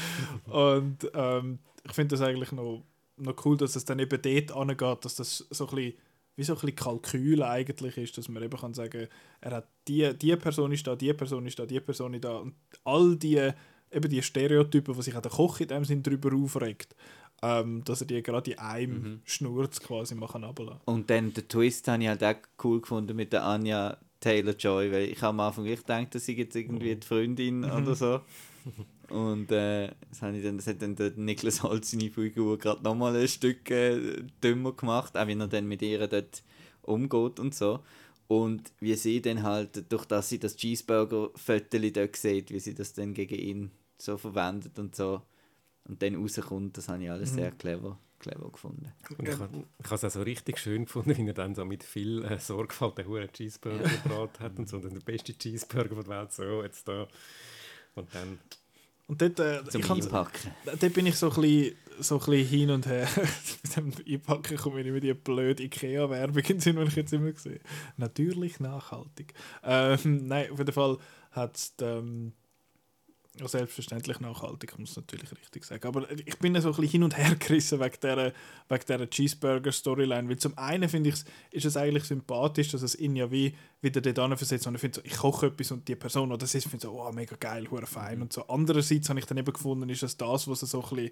und 0.46 1.10
ähm, 1.14 1.58
ich 1.84 1.92
finde 1.92 2.16
das 2.16 2.26
eigentlich 2.26 2.52
noch, 2.52 2.82
noch 3.16 3.44
cool, 3.44 3.56
dass 3.56 3.76
es 3.76 3.84
dann 3.84 3.98
eben 3.98 4.20
dort 4.20 4.52
angeht, 4.52 5.04
dass 5.04 5.16
das 5.16 5.46
so 5.50 5.68
ein 5.68 5.74
bisschen, 5.74 5.94
wie 6.36 6.44
so 6.44 6.52
ein 6.52 6.60
bisschen 6.60 6.76
Kalkül 6.76 7.42
eigentlich 7.42 7.96
ist, 7.96 8.18
dass 8.18 8.28
man 8.28 8.42
eben 8.42 8.58
kann 8.58 8.74
sagen, 8.74 9.08
er 9.40 9.50
hat 9.52 9.68
die, 9.88 10.12
die 10.18 10.36
Person 10.36 10.72
ist 10.72 10.86
da, 10.86 10.96
die 10.96 11.12
Person 11.14 11.46
ist 11.46 11.58
da, 11.58 11.64
die 11.64 11.80
Person 11.80 12.14
ist 12.14 12.24
da 12.24 12.36
und 12.36 12.54
all 12.84 13.16
die 13.16 13.52
eben 13.90 14.10
die 14.10 14.22
Stereotypen, 14.22 14.94
die 14.94 15.02
sich 15.02 15.16
auch 15.16 15.22
der 15.22 15.30
Koch 15.30 15.60
in 15.60 15.68
dem 15.68 15.84
Sinn 15.84 16.02
darüber 16.02 16.34
aufregt, 16.34 16.94
ähm, 17.42 17.82
dass 17.84 18.00
er 18.00 18.06
die 18.06 18.22
gerade 18.22 18.52
in 18.52 18.58
einem 18.58 19.02
Mhm. 19.02 19.20
Schnurz 19.24 19.80
quasi 19.80 20.14
machen 20.14 20.44
ablassen. 20.44 20.80
Und 20.86 21.10
dann 21.10 21.32
den 21.32 21.48
Twist 21.48 21.86
habe 21.88 22.02
ich 22.02 22.08
halt 22.08 22.24
auch 22.24 22.34
cool 22.64 22.80
gefunden 22.80 23.16
mit 23.16 23.32
der 23.32 23.44
Anja 23.44 23.98
Taylor-Joy, 24.20 24.90
weil 24.92 25.04
ich 25.10 25.20
habe 25.22 25.30
am 25.30 25.40
Anfang 25.40 25.66
echt 25.66 25.82
gedacht, 25.86 26.14
das 26.14 26.26
sei 26.26 26.32
jetzt 26.32 26.56
irgendwie 26.56 26.94
die 26.96 27.06
Freundin 27.06 27.64
oder 27.64 27.94
so. 27.94 28.20
Und 29.08 29.52
äh, 29.52 29.92
das, 30.08 30.22
habe 30.22 30.36
ich 30.36 30.42
dann, 30.42 30.56
das 30.56 30.66
hat 30.66 30.82
dann 30.82 30.96
der 30.96 31.12
Niklas 31.14 31.62
Holz 31.62 31.92
seine 31.92 32.10
Figur 32.10 32.58
gerade 32.58 32.82
nochmal 32.82 33.14
ein 33.14 33.28
Stück 33.28 33.70
äh, 33.70 34.22
dümmer 34.42 34.72
gemacht, 34.72 35.16
auch 35.16 35.26
wie 35.28 35.38
er 35.38 35.46
dann 35.46 35.68
mit 35.68 35.82
ihr 35.82 36.04
dort 36.08 36.42
umgeht 36.82 37.38
und 37.38 37.54
so. 37.54 37.80
Und 38.26 38.72
wie 38.80 38.94
sie 38.94 39.22
dann 39.22 39.44
halt, 39.44 39.92
durch 39.92 40.06
dass 40.06 40.28
sie 40.28 40.40
das 40.40 40.56
Cheeseburger-Föteli 40.56 41.92
dort 41.92 42.16
sieht, 42.16 42.50
wie 42.50 42.58
sie 42.58 42.74
das 42.74 42.94
dann 42.94 43.14
gegen 43.14 43.36
ihn 43.38 43.70
so 43.98 44.16
verwendet 44.16 44.78
und 44.80 44.96
so. 44.96 45.22
Und 45.88 46.02
dann 46.02 46.16
rauskommt, 46.16 46.76
das 46.76 46.88
habe 46.88 47.02
ich 47.04 47.10
alles 47.10 47.32
sehr 47.34 47.50
clever, 47.52 47.98
clever 48.18 48.50
gefunden. 48.50 48.92
Und 49.18 49.28
ich, 49.28 49.38
habe- 49.38 49.64
ich 49.78 49.84
habe 49.84 49.94
es 49.94 50.04
auch 50.04 50.10
so 50.10 50.22
richtig 50.22 50.58
schön 50.58 50.84
gefunden, 50.86 51.16
wie 51.16 51.26
er 51.26 51.34
dann 51.34 51.54
so 51.54 51.64
mit 51.64 51.84
viel 51.84 52.24
äh, 52.24 52.38
Sorgfalt 52.38 52.98
den 52.98 53.06
Huren 53.06 53.32
Cheeseburger 53.32 53.88
gebraten 53.88 54.42
hat 54.44 54.58
und 54.58 54.68
so, 54.68 54.78
und 54.78 54.92
der 54.92 55.00
beste 55.00 55.36
Cheeseburger 55.36 55.94
der 55.96 56.06
Welt, 56.08 56.32
so, 56.32 56.62
jetzt 56.62 56.86
da. 56.88 57.06
Und 57.94 58.12
dann, 58.14 58.38
Und 59.06 59.22
dort, 59.22 59.38
äh, 59.38 59.62
Zum 59.68 59.80
ich 59.80 59.86
kann- 59.86 60.02
Einpacken. 60.02 60.50
dort 60.64 60.92
bin 60.92 61.06
ich 61.06 61.16
so 61.16 61.30
ein 61.30 61.40
bisschen, 61.40 61.76
so 62.00 62.16
ein 62.18 62.26
bisschen 62.26 62.46
hin 62.48 62.70
und 62.70 62.86
her. 62.86 63.08
Mit 63.62 63.76
dem 63.76 63.92
Einpacken 64.14 64.56
komme 64.56 64.80
ich 64.80 64.86
immer 64.88 65.00
die 65.00 65.14
blöde 65.14 65.62
Ikea-Werbung 65.62 66.36
in 66.38 66.42
den 66.44 66.60
Sinn, 66.60 66.76
die 66.76 66.82
ich 66.82 66.96
jetzt 66.96 67.12
immer 67.12 67.32
sehe. 67.32 67.60
Natürlich 67.96 68.58
nachhaltig. 68.60 69.34
Ähm, 69.62 70.26
nein, 70.26 70.50
auf 70.50 70.58
jeden 70.58 70.72
Fall 70.72 70.98
hat 71.30 71.56
es 71.56 71.74
ähm, 71.80 72.32
ja, 73.38 73.48
selbstverständlich 73.48 74.20
nachhaltig, 74.20 74.72
ich 74.72 74.78
muss 74.78 74.90
es 74.90 74.96
natürlich 74.96 75.30
richtig 75.30 75.64
sagen. 75.64 75.86
Aber 75.86 76.10
ich 76.10 76.38
bin 76.38 76.54
so 76.60 76.68
ein 76.68 76.74
bisschen 76.74 76.90
hin 76.90 77.02
und 77.02 77.16
her 77.16 77.34
gerissen 77.38 77.80
wegen 77.80 77.96
dieser, 78.02 78.32
wegen 78.68 78.84
dieser 78.86 79.10
Cheeseburger-Storyline. 79.10 80.28
Weil 80.28 80.38
zum 80.38 80.56
einen 80.56 80.88
finde 80.88 81.10
ich, 81.10 81.16
ist 81.50 81.66
es 81.66 81.76
eigentlich 81.76 82.04
sympathisch, 82.04 82.70
dass 82.70 82.82
es 82.82 82.98
ihn 82.98 83.16
ja 83.16 83.30
wie 83.30 83.54
wieder 83.82 84.00
dort 84.00 84.38
versetzt. 84.38 84.66
Und 84.66 84.74
ich 84.74 84.80
finde 84.80 84.96
so, 84.96 85.04
ich 85.04 85.16
koche 85.16 85.46
etwas 85.46 85.70
und 85.70 85.86
die 85.86 85.96
Person, 85.96 86.30
die 86.30 86.38
das 86.38 86.54
ist, 86.54 86.68
finde 86.68 86.86
so, 86.86 87.00
oh, 87.00 87.12
mega 87.12 87.36
geil, 87.36 87.70
hure 87.70 87.86
fein. 87.86 88.22
Und 88.22 88.32
so. 88.32 88.46
Andererseits 88.48 89.08
habe 89.08 89.18
ich 89.18 89.26
dann 89.26 89.38
eben 89.38 89.52
gefunden, 89.52 89.88
ist 89.88 90.02
es 90.02 90.16
das, 90.16 90.48
was 90.48 90.62
er 90.62 90.68
so 90.68 90.82
ein 90.82 90.96
bisschen 90.96 91.10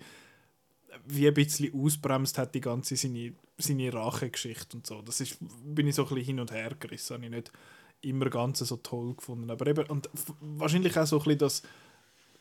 wie 1.06 1.28
ein 1.28 1.34
bisschen 1.34 1.74
ausbremst 1.74 2.38
hat, 2.38 2.54
die 2.54 2.60
ganze 2.60 2.96
seine, 2.96 3.32
seine 3.58 3.92
Rachegeschichte 3.92 4.76
und 4.76 4.86
so. 4.86 5.02
Das 5.02 5.20
ist, 5.20 5.38
bin 5.40 5.86
ich 5.86 5.94
so 5.94 6.02
ein 6.04 6.08
bisschen 6.08 6.24
hin 6.24 6.40
und 6.40 6.52
her 6.52 6.72
gerissen, 6.78 7.14
habe 7.14 7.24
ich 7.24 7.30
nicht 7.30 7.52
immer 8.00 8.30
ganz 8.30 8.58
so 8.60 8.76
toll 8.76 9.14
gefunden. 9.14 9.50
Aber 9.50 9.66
eben, 9.66 9.86
und 9.86 10.08
wahrscheinlich 10.40 10.98
auch 10.98 11.06
so 11.06 11.18
ein 11.18 11.24
bisschen 11.24 11.38
das, 11.38 11.62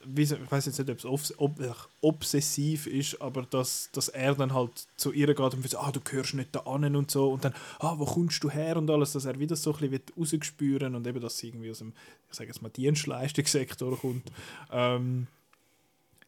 wie, 0.05 0.23
ich 0.23 0.51
weiß 0.51 0.65
jetzt 0.65 0.79
nicht, 0.79 0.89
ob 0.89 0.97
es 0.97 1.05
obs 1.05 1.33
ob, 1.37 1.59
äh, 1.59 1.71
obsessiv 2.01 2.87
ist, 2.87 3.21
aber 3.21 3.43
dass, 3.43 3.89
dass 3.91 4.09
er 4.09 4.35
dann 4.35 4.53
halt 4.53 4.87
zu 4.97 5.11
ihr 5.11 5.27
geht 5.27 5.39
und 5.39 5.69
sagt, 5.69 5.83
ah, 5.83 5.91
du 5.91 5.99
gehörst 5.99 6.33
nicht 6.33 6.55
da 6.55 6.61
an 6.61 6.95
und 6.95 7.11
so 7.11 7.31
und 7.31 7.45
dann, 7.45 7.53
ah, 7.79 7.95
wo 7.97 8.05
kommst 8.05 8.43
du 8.43 8.49
her 8.49 8.77
und 8.77 8.89
alles, 8.89 9.13
dass 9.13 9.25
er 9.25 9.39
wieder 9.39 9.55
so 9.55 9.73
ein 9.73 9.89
bisschen 9.89 10.03
rausgespüren 10.17 10.95
und 10.95 11.07
eben, 11.07 11.21
dass 11.21 11.37
sie 11.37 11.47
irgendwie 11.47 11.71
aus 11.71 11.79
dem, 11.79 11.93
ich 12.29 12.37
sage 12.37 12.49
jetzt 12.49 12.61
mal, 12.61 12.69
Dienstleistungssektor 12.69 13.97
kommt. 13.97 14.31
Ähm, 14.71 15.27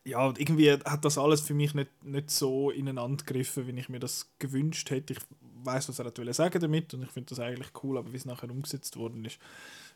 ja, 0.06 0.26
und 0.26 0.40
irgendwie 0.40 0.72
hat 0.72 1.04
das 1.04 1.18
alles 1.18 1.42
für 1.42 1.56
mich 1.56 1.74
nicht, 1.74 1.90
nicht 2.04 2.30
so 2.30 2.70
ineinander 2.70 3.24
gegriffen, 3.26 3.68
wie 3.68 3.80
ich 3.80 3.90
mir 3.90 4.00
das 4.00 4.30
gewünscht 4.38 4.92
hätte. 4.92 5.14
Ich 5.14 5.20
weiß, 5.64 5.90
was 5.90 6.00
er 6.00 6.06
wollte 6.06 6.34
sagen 6.34 6.62
damit 6.62 6.94
und 6.94 7.04
ich 7.04 7.10
finde 7.10 7.30
das 7.30 7.40
eigentlich 7.40 7.70
cool, 7.84 7.98
aber 7.98 8.14
wie 8.14 8.18
es 8.18 8.26
nachher 8.26 8.52
umgesetzt 8.52 8.98
worden 8.98 9.26
ist, 9.26 9.40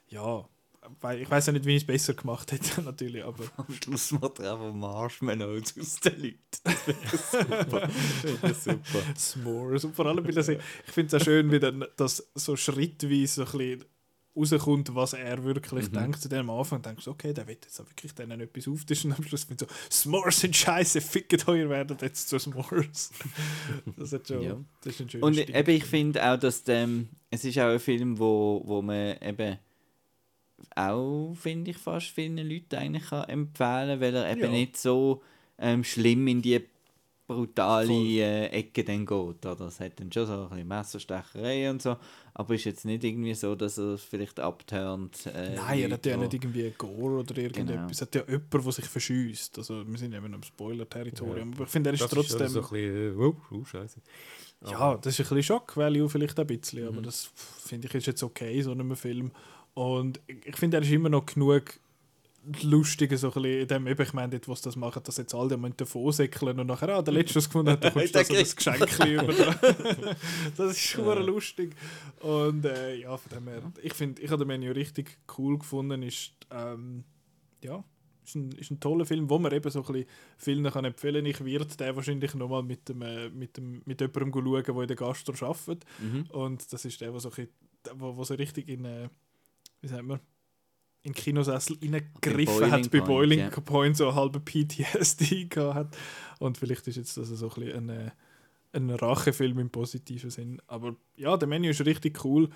ja, 0.09 0.45
ich 1.19 1.29
weiß 1.29 1.47
ja 1.47 1.53
nicht, 1.53 1.65
wie 1.65 1.75
ich 1.75 1.83
es 1.83 1.87
besser 1.87 2.13
gemacht 2.13 2.51
hätte, 2.51 2.81
natürlich, 2.83 3.23
aber 3.23 3.43
Am 3.57 3.65
Schluss 3.73 4.11
macht 4.11 4.39
er 4.39 4.53
einfach 4.53 4.73
Marshmallows 4.73 5.75
aus 5.79 5.95
den 6.01 6.21
Leuten. 6.21 6.39
Das 8.41 8.51
ist 8.51 8.63
super. 8.63 9.03
S'mores. 9.15 9.85
Und 9.85 9.95
vor 9.95 10.05
allem, 10.05 10.23
weil 10.25 10.33
das, 10.33 10.47
ich 10.49 10.59
finde 10.85 11.15
es 11.15 11.21
auch 11.21 11.25
schön, 11.25 11.51
wie 11.51 11.59
dann 11.59 11.85
das 11.97 12.29
so 12.35 12.55
schrittweise 12.55 13.45
so 13.45 13.57
ein 13.57 13.57
bisschen 13.57 13.85
rauskommt, 14.35 14.95
was 14.95 15.13
er 15.13 15.43
wirklich 15.43 15.89
Mhm. 15.89 15.93
denkt. 15.93 16.21
Zu 16.21 16.29
dem 16.29 16.49
am 16.49 16.59
Anfang 16.59 16.81
denkst 16.81 17.05
du, 17.05 17.11
okay, 17.11 17.33
der 17.33 17.47
wird 17.47 17.65
jetzt 17.65 17.79
auch 17.81 17.89
wirklich 17.89 18.13
denen 18.13 18.39
etwas 18.39 18.67
auftischen. 18.67 19.11
Und 19.11 19.17
am 19.19 19.23
Schluss 19.25 19.47
ich 19.49 19.57
so, 19.59 19.65
S'mores 19.89 20.31
sind 20.39 20.55
scheiße, 20.55 21.01
fickt 21.01 21.47
euch, 21.47 21.59
ihr 21.59 21.69
werdet 21.69 22.01
jetzt 22.01 22.29
zu 22.29 22.37
S'mores. 22.37 23.11
das, 23.97 24.13
hat 24.13 24.27
schon, 24.27 24.41
Ja. 24.41 24.57
das 24.81 24.93
ist 24.93 25.01
ein 25.01 25.09
schöner 25.09 25.25
Und 25.25 25.33
Stil. 25.35 25.55
eben, 25.55 25.69
ich 25.71 25.85
finde 25.85 26.23
auch, 26.31 26.37
dass 26.37 26.63
ähm, 26.67 27.09
es 27.31 27.43
ist 27.43 27.57
auch 27.59 27.69
ein 27.69 27.79
Film, 27.79 28.17
wo, 28.17 28.61
wo 28.65 28.81
man 28.81 29.17
eben 29.21 29.57
auch, 30.75 31.33
finde 31.35 31.71
ich, 31.71 31.77
fast 31.77 32.07
vielen 32.07 32.37
Leuten 32.37 32.75
eigentlich 32.75 33.07
kann 33.09 33.27
empfehlen 33.29 33.99
weil 33.99 34.15
er 34.15 34.31
eben 34.31 34.41
Ja. 34.41 34.49
nicht 34.49 34.77
so 34.77 35.21
ähm, 35.57 35.83
schlimm 35.83 36.27
in 36.27 36.41
die 36.41 36.61
brutale 37.27 37.93
äh, 37.93 38.45
Ecke 38.47 38.83
dann 38.83 39.05
geht. 39.05 39.45
Oder? 39.45 39.61
Es 39.67 39.79
hat 39.79 39.99
dann 39.99 40.11
schon 40.11 40.25
so 40.25 40.33
ein 40.33 40.49
bisschen 40.49 40.67
Messerstecherei 40.67 41.69
und 41.69 41.81
so, 41.81 41.95
aber 42.33 42.55
ist 42.55 42.63
jetzt 42.63 42.85
nicht 42.85 43.03
irgendwie 43.03 43.35
so, 43.35 43.53
dass 43.55 43.77
er 43.77 43.97
vielleicht 43.99 44.39
abturnt. 44.39 45.27
Äh, 45.27 45.55
Nein, 45.55 45.79
er 45.81 45.91
hat 45.91 46.05
ja 46.07 46.17
nicht 46.17 46.33
irgendwie 46.33 46.73
Gore 46.77 47.19
oder 47.19 47.37
irgendetwas. 47.37 47.75
Genau. 47.75 47.89
Es 47.91 48.01
hat 48.01 48.15
ja 48.15 48.23
jemand, 48.27 48.51
der 48.53 48.71
sich 48.71 48.85
verschießt. 48.85 49.57
Also, 49.59 49.87
wir 49.87 49.97
sind 49.99 50.13
eben 50.15 50.33
im 50.33 50.41
Spoiler-Territorium. 50.41 51.49
Ja. 51.51 51.55
Aber 51.55 51.63
ich 51.65 51.69
finde, 51.69 51.91
er 51.91 51.93
ist 51.93 52.01
Das 52.03 52.09
trotzdem. 52.09 52.35
Ist 52.37 52.41
also 52.41 52.61
so 52.63 52.67
ein 52.67 52.81
bisschen, 52.81 53.17
oh, 53.19 53.35
oh, 53.51 53.63
scheiße. 53.63 54.01
Ja, 54.71 54.97
das 54.97 55.13
ist 55.13 55.19
ein 55.31 55.35
bisschen 55.35 55.43
Schock-Value 55.55 56.09
vielleicht 56.09 56.39
ein 56.39 56.47
bisschen, 56.47 56.87
aber 56.87 56.99
Mhm. 56.99 57.03
das 57.03 57.29
finde 57.35 57.87
ich 57.87 57.93
ist 57.93 58.07
jetzt 58.07 58.23
okay 58.23 58.57
in 58.57 58.63
so 58.63 58.71
einem 58.71 58.95
Film. 58.95 59.31
Und 59.73 60.19
ich 60.27 60.55
finde, 60.57 60.77
er 60.77 60.83
ist 60.83 60.91
immer 60.91 61.09
noch 61.09 61.25
genug 61.25 61.79
lustig, 62.63 63.15
so 63.17 63.27
ein 63.27 63.33
bisschen 63.33 63.61
in 63.61 63.67
dem, 63.67 63.87
eben, 63.87 64.01
ich 64.01 64.13
meine, 64.13 64.39
dort, 64.39 64.57
sie 64.57 64.63
das 64.63 64.75
machen, 64.75 65.01
dass 65.03 65.17
jetzt 65.17 65.35
alle 65.35 65.57
müssen 65.57 65.75
davon 65.77 66.11
säckeln 66.11 66.57
und 66.59 66.67
nachher, 66.67 66.89
ah, 66.89 67.01
der 67.01 67.13
Letzte, 67.13 67.37
es 67.39 67.45
gefunden 67.49 67.71
hat, 67.73 67.83
der 67.83 67.91
kommst 67.93 68.15
du 68.15 68.23
so 68.23 68.33
ein 68.33 68.43
Geschenk 68.43 68.99
über. 69.05 69.55
das 70.57 70.71
ist 70.71 70.79
schon 70.79 71.05
Ja. 71.05 71.13
lustig. 71.15 71.75
Und 72.21 72.65
äh, 72.65 72.95
ja, 72.95 73.15
von 73.17 73.29
dem 73.37 73.47
her, 73.49 73.61
ich 73.83 73.93
finde, 73.93 74.21
ich 74.21 74.31
habe 74.31 74.45
den 74.45 74.47
Menü 74.47 74.71
richtig 74.71 75.17
cool 75.37 75.59
gefunden, 75.59 76.01
ist, 76.01 76.31
ähm, 76.49 77.03
ja, 77.63 77.83
ist 78.23 78.35
ein, 78.35 78.51
ist 78.53 78.71
ein 78.71 78.79
toller 78.79 79.05
Film, 79.05 79.29
wo 79.29 79.37
man 79.37 79.51
eben 79.51 79.69
so 79.69 79.79
ein 79.83 79.85
bisschen 79.93 80.07
vielen 80.37 80.71
kann 80.71 80.85
empfehlen 80.85 81.25
Ich 81.25 81.43
werde 81.43 81.75
den 81.75 81.95
wahrscheinlich 81.95 82.33
nochmal 82.35 82.63
mit, 82.63 82.87
dem, 82.89 83.01
äh, 83.01 83.29
mit, 83.29 83.57
dem, 83.57 83.81
mit 83.85 83.99
jemandem 84.01 84.31
schauen, 84.33 84.63
der 84.63 84.81
in 84.81 84.87
der 84.87 84.95
Gastro 84.95 85.45
arbeitet. 85.45 85.85
Mhm. 85.99 86.25
Und 86.31 86.71
das 86.73 86.85
ist 86.85 87.01
der, 87.01 87.11
der 87.11 87.19
so, 87.19 87.29
ein 87.29 87.35
bisschen- 87.35 87.99
wo, 87.99 88.15
wo 88.15 88.23
so 88.23 88.33
richtig 88.35 88.69
in, 88.69 88.85
äh, 88.85 89.09
wie 89.81 89.87
sagt 89.87 90.03
man, 90.03 90.19
in 91.01 91.13
Kinosessel 91.13 91.77
reingegriffen 91.81 92.71
hat, 92.71 92.91
bei 92.91 92.99
Point, 92.99 93.07
Boiling 93.07 93.39
ja. 93.39 93.49
Point 93.49 93.97
so 93.97 94.13
halbe 94.13 94.39
PTSD 94.39 95.45
gehabt 95.49 95.75
hat. 95.75 95.97
Und 96.39 96.57
vielleicht 96.57 96.87
ist 96.87 96.97
jetzt 96.97 97.17
das 97.17 97.29
so 97.29 97.49
ein 97.49 97.55
bisschen 97.55 97.89
ein, 97.89 98.07
äh, 98.07 98.11
ein 98.73 98.89
Rachefilm 98.89 99.59
im 99.59 99.69
positiven 99.69 100.29
Sinn. 100.29 100.61
Aber 100.67 100.95
ja, 101.15 101.37
der 101.37 101.47
Menü 101.47 101.69
ist 101.69 101.85
richtig 101.85 102.23
cool. 102.25 102.49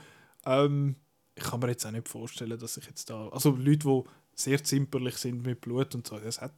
Ähm, 0.46 0.98
ich 1.36 1.44
kann 1.44 1.60
mir 1.60 1.70
jetzt 1.70 1.86
auch 1.86 1.92
nicht 1.92 2.10
vorstellen, 2.10 2.60
dass 2.60 2.78
ich 2.78 2.86
jetzt 2.86 3.10
da. 3.10 3.30
Also 3.30 3.52
Leute, 3.52 3.88
die 3.88 4.04
sehr 4.36 4.64
zimperlich 4.64 5.18
sind 5.18 5.46
mit 5.46 5.62
Blut 5.62 5.96
und 5.96 6.06
so, 6.06 6.20
das 6.20 6.42
hat 6.42 6.54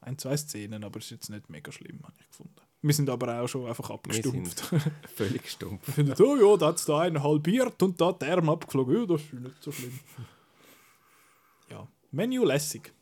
ein, 0.00 0.18
zwei 0.18 0.36
Szenen, 0.36 0.84
aber 0.84 0.98
es 0.98 1.06
ist 1.06 1.10
jetzt 1.10 1.30
nicht 1.30 1.48
mega 1.48 1.72
schlimm, 1.72 2.00
habe 2.02 2.14
ich 2.20 2.28
gefunden. 2.28 2.60
Wir 2.80 2.94
sind 2.94 3.10
aber 3.10 3.40
auch 3.42 3.48
schon 3.48 3.66
einfach 3.66 3.90
abgestumpft. 3.90 4.60
Völlig 5.16 5.48
stumpf. 5.50 5.84
Wir 5.86 5.94
finden, 5.94 6.22
oh 6.22 6.36
ja, 6.36 6.56
da 6.56 6.66
hat 6.68 6.76
es 6.76 6.84
da 6.84 7.00
einen 7.00 7.22
halbiert 7.22 7.82
und 7.82 8.00
da 8.00 8.12
der 8.12 8.34
Arm 8.36 8.48
abgeflogen. 8.50 8.94
Ja, 9.00 9.06
das 9.06 9.22
ist 9.22 9.32
nicht 9.32 9.62
so 9.62 9.72
schlimm. 9.72 9.98
Ja, 11.70 11.88
Menü 12.12 12.44
lässig. 12.44 12.92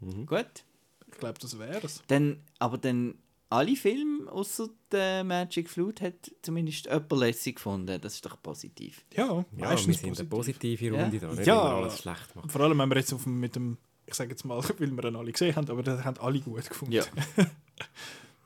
Mhm. 0.00 0.26
Gut. 0.26 0.64
Ich 1.10 1.18
glaube, 1.18 1.38
das 1.40 1.58
wär's. 1.58 2.02
Dann, 2.08 2.42
aber 2.58 2.76
dann 2.78 3.14
alle 3.50 3.76
Filme 3.76 4.30
außer 4.30 4.68
der 4.92 5.24
Magic 5.24 5.70
Flute 5.70 6.04
hat 6.06 6.30
zumindest 6.42 6.84
jemand 6.86 7.12
lässig 7.12 7.56
gefunden. 7.56 8.00
Das 8.00 8.14
ist 8.14 8.26
doch 8.26 8.40
positiv. 8.42 9.04
Ja, 9.14 9.44
Ja, 9.56 9.70
wir 9.70 9.78
sind 9.78 10.04
eine 10.04 10.10
positiv. 10.12 10.28
positive 10.28 10.84
Ja. 10.86 11.02
Runde 11.02 11.18
da, 11.18 11.28
nicht 11.32 11.46
Ja. 11.46 11.62
alles 11.76 11.98
schlecht 12.00 12.36
machen. 12.36 12.50
Vor 12.50 12.60
allem, 12.60 12.78
wenn 12.78 12.88
wir 12.90 12.96
jetzt 12.98 13.12
auf, 13.14 13.24
mit 13.26 13.56
dem, 13.56 13.78
ich 14.06 14.14
sage 14.14 14.30
jetzt 14.30 14.44
mal, 14.44 14.58
weil 14.78 14.90
wir 14.90 15.04
ihn 15.04 15.16
alle 15.16 15.32
gesehen 15.32 15.56
haben, 15.56 15.70
aber 15.70 15.82
das 15.82 16.04
haben 16.04 16.18
alle 16.18 16.40
gut 16.40 16.68
gefunden. 16.68 16.92
Ja. 16.92 17.04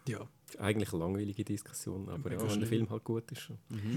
ja. 0.06 0.20
Eigentlich 0.58 0.92
eine 0.92 1.02
langweilige 1.02 1.44
Diskussion, 1.44 2.08
aber 2.08 2.32
ja, 2.32 2.40
wenn 2.50 2.58
der 2.60 2.68
Film 2.68 2.88
halt 2.90 3.04
gut 3.04 3.30
ist. 3.32 3.48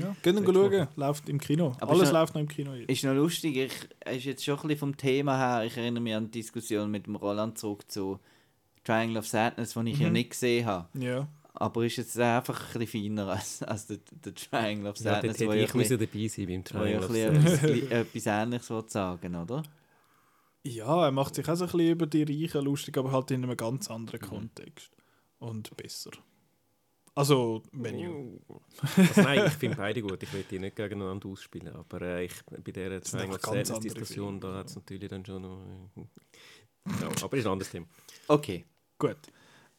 ja. 0.01 0.15
Gehen 0.21 0.45
wir 0.45 0.53
schauen, 0.53 0.87
läuft 0.95 1.29
im 1.29 1.39
Kino. 1.39 1.73
Aber 1.79 1.91
Alles 1.93 2.09
noch- 2.09 2.13
läuft 2.19 2.33
noch 2.35 2.41
im 2.41 2.47
Kino. 2.47 2.73
jetzt. 2.73 2.89
Ist 2.89 3.03
noch 3.03 3.13
lustig, 3.13 3.55
ich, 3.57 3.71
es 3.99 4.17
ist 4.17 4.25
jetzt 4.25 4.43
schon 4.43 4.55
ein 4.55 4.61
bisschen 4.63 4.77
vom 4.79 4.97
Thema 4.97 5.37
her, 5.37 5.65
ich 5.65 5.75
erinnere 5.77 6.01
mich 6.03 6.13
an 6.15 6.25
die 6.25 6.39
Diskussion 6.41 6.89
mit 6.91 7.07
dem 7.07 7.15
Roland 7.15 7.57
zurück 7.57 7.89
zu 7.91 8.19
Triangle 8.83 9.17
of 9.19 9.27
Sadness, 9.27 9.73
den 9.73 9.87
ich 9.87 9.99
ja 9.99 10.07
Mhm. 10.07 10.13
nicht 10.13 10.29
gesehen 10.31 10.65
habe. 10.65 10.87
Ja. 10.99 11.27
Aber 11.57 11.85
ist 11.85 11.95
jetzt 11.95 12.19
einfach 12.19 12.75
ein 12.75 12.79
bisschen 12.81 13.01
feiner 13.15 13.27
als, 13.29 13.63
als 13.63 13.87
der, 13.87 13.97
der 14.11 14.35
Triangle 14.35 14.89
of 14.89 14.97
Ja, 14.99 15.21
dort 15.21 15.23
Sadness, 15.23 15.39
hätte 15.39 15.45
ja 15.45 15.53
ich 15.63 15.73
ein 15.73 15.79
bisschen, 15.79 15.97
müssen 15.99 16.11
dabei 16.11 16.27
sein 16.27 16.45
beim 16.45 16.55
ja 16.55 16.61
Triangle. 16.61 17.07
bisschen 17.07 17.81
etwas, 17.81 17.91
etwas 17.91 18.25
Ähnliches 18.25 18.91
sagen 18.93 19.35
oder? 19.35 19.63
ja, 20.63 21.05
er 21.05 21.11
macht 21.11 21.35
sich 21.35 21.47
auch 21.47 21.55
so 21.55 21.65
ein 21.65 21.71
bisschen 21.71 21.91
über 21.91 22.07
die 22.07 22.23
Reichen 22.23 22.65
lustig, 22.65 22.97
aber 22.97 23.11
halt 23.11 23.29
in 23.31 23.43
einem 23.43 23.55
ganz 23.55 23.89
anderen 23.89 24.19
Mhm. 24.21 24.25
Kontext. 24.25 24.91
Und 25.39 25.75
besser. 25.77 26.11
Also, 27.15 27.63
Menü. 27.71 28.37
Also 28.97 29.21
nein, 29.21 29.45
ich 29.47 29.53
finde 29.53 29.77
beide 29.77 30.01
gut. 30.01 30.21
Ich 30.21 30.33
will 30.33 30.43
die 30.49 30.59
nicht 30.59 30.75
gegeneinander 30.75 31.27
ausspielen. 31.29 31.69
Aber 31.69 32.01
äh, 32.01 32.25
ich, 32.25 32.33
bei 32.45 32.57
dieser 32.71 32.89
sind 32.91 33.05
Triangle 33.05 33.35
einfach 33.35 33.51
ganz 33.53 33.71
andere 33.71 33.81
Diskussion, 33.83 34.39
Filme, 34.39 34.53
da 34.53 34.59
hat 34.59 34.67
es 34.67 34.75
natürlich 34.75 35.09
dann 35.09 35.25
schon 35.25 35.41
noch... 35.41 35.65
äh, 35.95 37.01
Ja, 37.01 37.09
aber 37.23 37.37
ist 37.37 37.45
ein 37.45 37.51
anderes 37.53 37.71
Thema. 37.71 37.87
Okay, 38.27 38.65
Gut. 38.97 39.17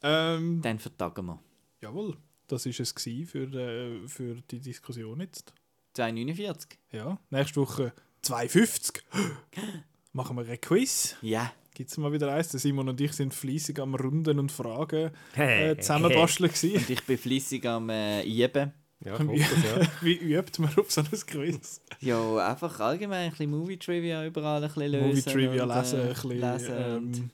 Ähm, 0.02 0.60
dann 0.62 0.78
vertagen 0.78 1.24
wir. 1.26 1.38
jawohl, 1.80 2.16
das 2.48 2.66
war 2.66 2.70
es 2.80 2.92
für, 3.30 3.44
äh, 3.54 4.06
für 4.08 4.34
die 4.50 4.60
Diskussion 4.60 5.20
jetzt. 5.20 5.52
2,49? 5.96 6.76
Ja, 6.92 7.18
nächste 7.30 7.60
Woche 7.60 7.92
2,50. 8.22 9.02
Machen 10.12 10.36
wir 10.36 10.46
ein 10.46 10.60
Quiz. 10.60 11.16
Ja. 11.22 11.52
Gibt 11.76 11.90
es 11.90 11.98
mal 11.98 12.10
wieder 12.10 12.32
eins? 12.32 12.48
Der 12.48 12.58
Simon 12.58 12.88
und 12.88 12.98
ich 13.02 13.12
sind 13.12 13.34
fleissig 13.34 13.78
am 13.80 13.94
Runden 13.94 14.38
und 14.38 14.50
Fragen 14.50 15.10
Hey, 15.34 15.72
äh, 15.72 15.76
zusammenbasteln. 15.78 16.48
gewesen. 16.48 16.76
Und 16.78 16.88
ich 16.88 17.02
bin 17.04 17.18
fleissig 17.18 17.66
am 17.66 17.90
äh, 17.90 18.22
Üben. 18.22 18.72
Ja, 19.04 19.12
ich 19.14 19.20
hoffe 19.20 19.34
es, 19.34 19.62
ja. 19.62 19.86
Wie 20.00 20.14
übt 20.16 20.62
man 20.62 20.70
auf 20.78 20.90
so 20.90 21.02
ein 21.02 21.06
Quiz? 21.10 21.82
Ja, 22.00 22.36
einfach 22.48 22.80
allgemein 22.80 23.24
ein 23.26 23.30
bisschen 23.30 23.50
Movie-Trivia 23.50 24.24
überall 24.24 24.62
ein 24.64 24.68
bisschen 24.72 24.90
lösen. 24.90 25.08
Movie 25.08 25.20
Trivia 25.22 25.64
und, 25.64 25.76
lesen, 25.76 25.98
äh, 25.98 26.02
ein 26.02 26.08
bisschen, 26.08 26.30
lesen 26.40 26.96
und- 26.96 27.30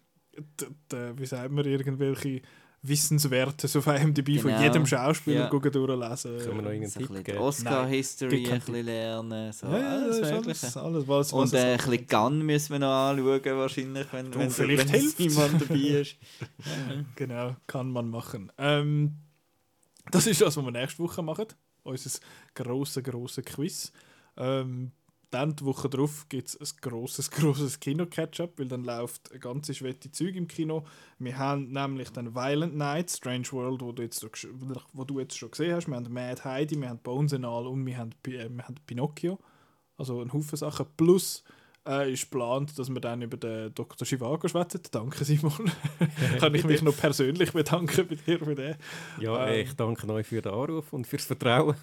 ähm, 0.93 1.19
wie 1.19 1.27
sagt 1.27 1.53
man, 1.53 1.65
irgendwelche 1.65 2.43
Wissenswerte 2.85 3.69
so 3.69 3.79
auf 3.79 3.87
IMDb 3.87 4.41
von 4.41 4.51
Genau. 4.51 4.63
jedem 4.63 4.87
Schauspieler 4.87 5.41
Ja. 5.43 5.47
gucken, 5.49 5.71
durchlesen. 5.71 6.37
Können 6.39 6.57
wir 6.57 6.63
noch 6.63 6.71
irgendeinen 6.73 7.07
Tipp 7.09 7.25
geben? 7.25 7.39
Oscar-History 7.39 8.47
ein 8.51 8.59
bisschen 8.61 8.85
lernen. 8.87 9.53
So, 9.53 9.67
ja, 9.69 9.79
ja, 9.79 9.89
alles 9.91 10.19
das 10.21 10.29
ist 10.29 10.35
Mögliche. 10.35 10.67
alles, 10.67 10.77
alles 10.77 11.09
was, 11.09 11.33
was 11.33 11.33
Und 11.33 11.45
es 11.47 11.53
äh, 11.53 11.73
ein 11.73 11.77
bisschen 11.79 12.07
Gun 12.09 12.43
müssen 12.43 12.73
wir 12.73 12.79
noch 12.81 13.11
anschauen, 13.11 13.41
wahrscheinlich, 13.59 14.07
wenn, 14.13 14.31
Du, 14.33 14.39
wenn, 14.41 14.51
vielleicht 14.51 14.93
wenn 14.93 15.01
hilft's. 15.01 15.17
Simon 15.17 15.59
dabei 15.61 15.75
ist. 16.01 16.17
Genau, 17.15 17.57
kann 17.69 17.91
man 17.91 18.11
machen. 18.11 18.51
Ähm, 18.59 19.15
das 20.11 20.27
ist 20.27 20.41
das, 20.41 20.57
was 20.57 20.65
wir 20.65 20.73
nächste 20.73 21.03
Woche 21.03 21.23
machen. 21.23 21.47
Unser 21.85 22.11
grosses, 22.55 23.03
grosses 23.05 23.45
Quiz. 23.45 23.93
Ähm, 24.37 24.91
dann 25.33 25.57
die 25.57 25.65
Woche 25.65 25.89
darauf 25.89 26.29
gibt 26.29 26.49
es 26.49 26.61
ein 26.61 26.81
grosses, 26.81 27.31
grosses 27.33 27.81
Kino-Catch-up, 27.81 28.59
weil 28.59 28.69
dann 28.69 28.85
läuft 28.85 29.33
ein 29.33 29.41
ganzes 29.41 29.79
schwette 29.79 30.13
Zeug 30.13 30.37
im 30.37 30.47
Kino. 30.47 30.85
Wir 31.19 31.39
haben 31.39 31.73
nämlich 31.73 32.11
dann 32.11 32.35
Violent 32.35 32.77
Night, 32.77 33.11
Strange 33.11 33.51
World, 33.51 33.81
wo 33.81 33.93
du 33.93 34.03
jetzt, 34.03 34.27
wo 34.93 35.05
du 35.05 35.21
jetzt 35.21 35.37
schon 35.37 35.51
gesehen 35.51 35.75
hast. 35.75 35.89
Wir 35.89 35.97
haben 35.97 36.13
Mad 36.13 36.45
Heidi, 36.45 36.81
wir 36.81 36.89
haben 36.89 36.99
Bones 36.99 37.33
and 37.33 37.45
All 37.45 37.67
und 37.67 37.85
wir 37.85 37.97
haben, 37.97 38.11
äh, 38.27 38.49
wir 38.49 38.65
haben 38.65 38.77
Pinocchio. 38.87 39.39
Also 39.97 40.21
ein 40.21 40.33
Haufen 40.33 40.57
Sachen. 40.57 40.87
Plus 40.97 41.45
äh, 41.87 42.13
ist 42.13 42.31
geplant, 42.31 42.79
dass 42.79 42.89
wir 42.89 43.01
dann 43.01 43.23
über 43.23 43.37
den 43.37 43.75
Dr. 43.75 44.07
Chivago 44.07 44.47
schwätzen. 44.49 44.81
Danke, 44.91 45.25
Simon. 45.25 45.71
Kann 46.39 46.55
ich 46.55 46.65
mich 46.65 46.83
noch 46.83 46.97
persönlich 46.97 47.53
bedanken 47.53 48.07
bei 48.09 48.15
dir 48.15 48.39
für 48.39 48.55
den. 48.55 48.77
Ja, 49.21 49.47
äh, 49.47 49.61
Ähm. 49.61 49.67
ich 49.67 49.75
danke 49.75 50.09
euch 50.13 50.27
für 50.27 50.43
den 50.43 50.53
Anruf 50.53 50.93
und 50.93 51.07
fürs 51.07 51.25
Vertrauen. 51.25 51.77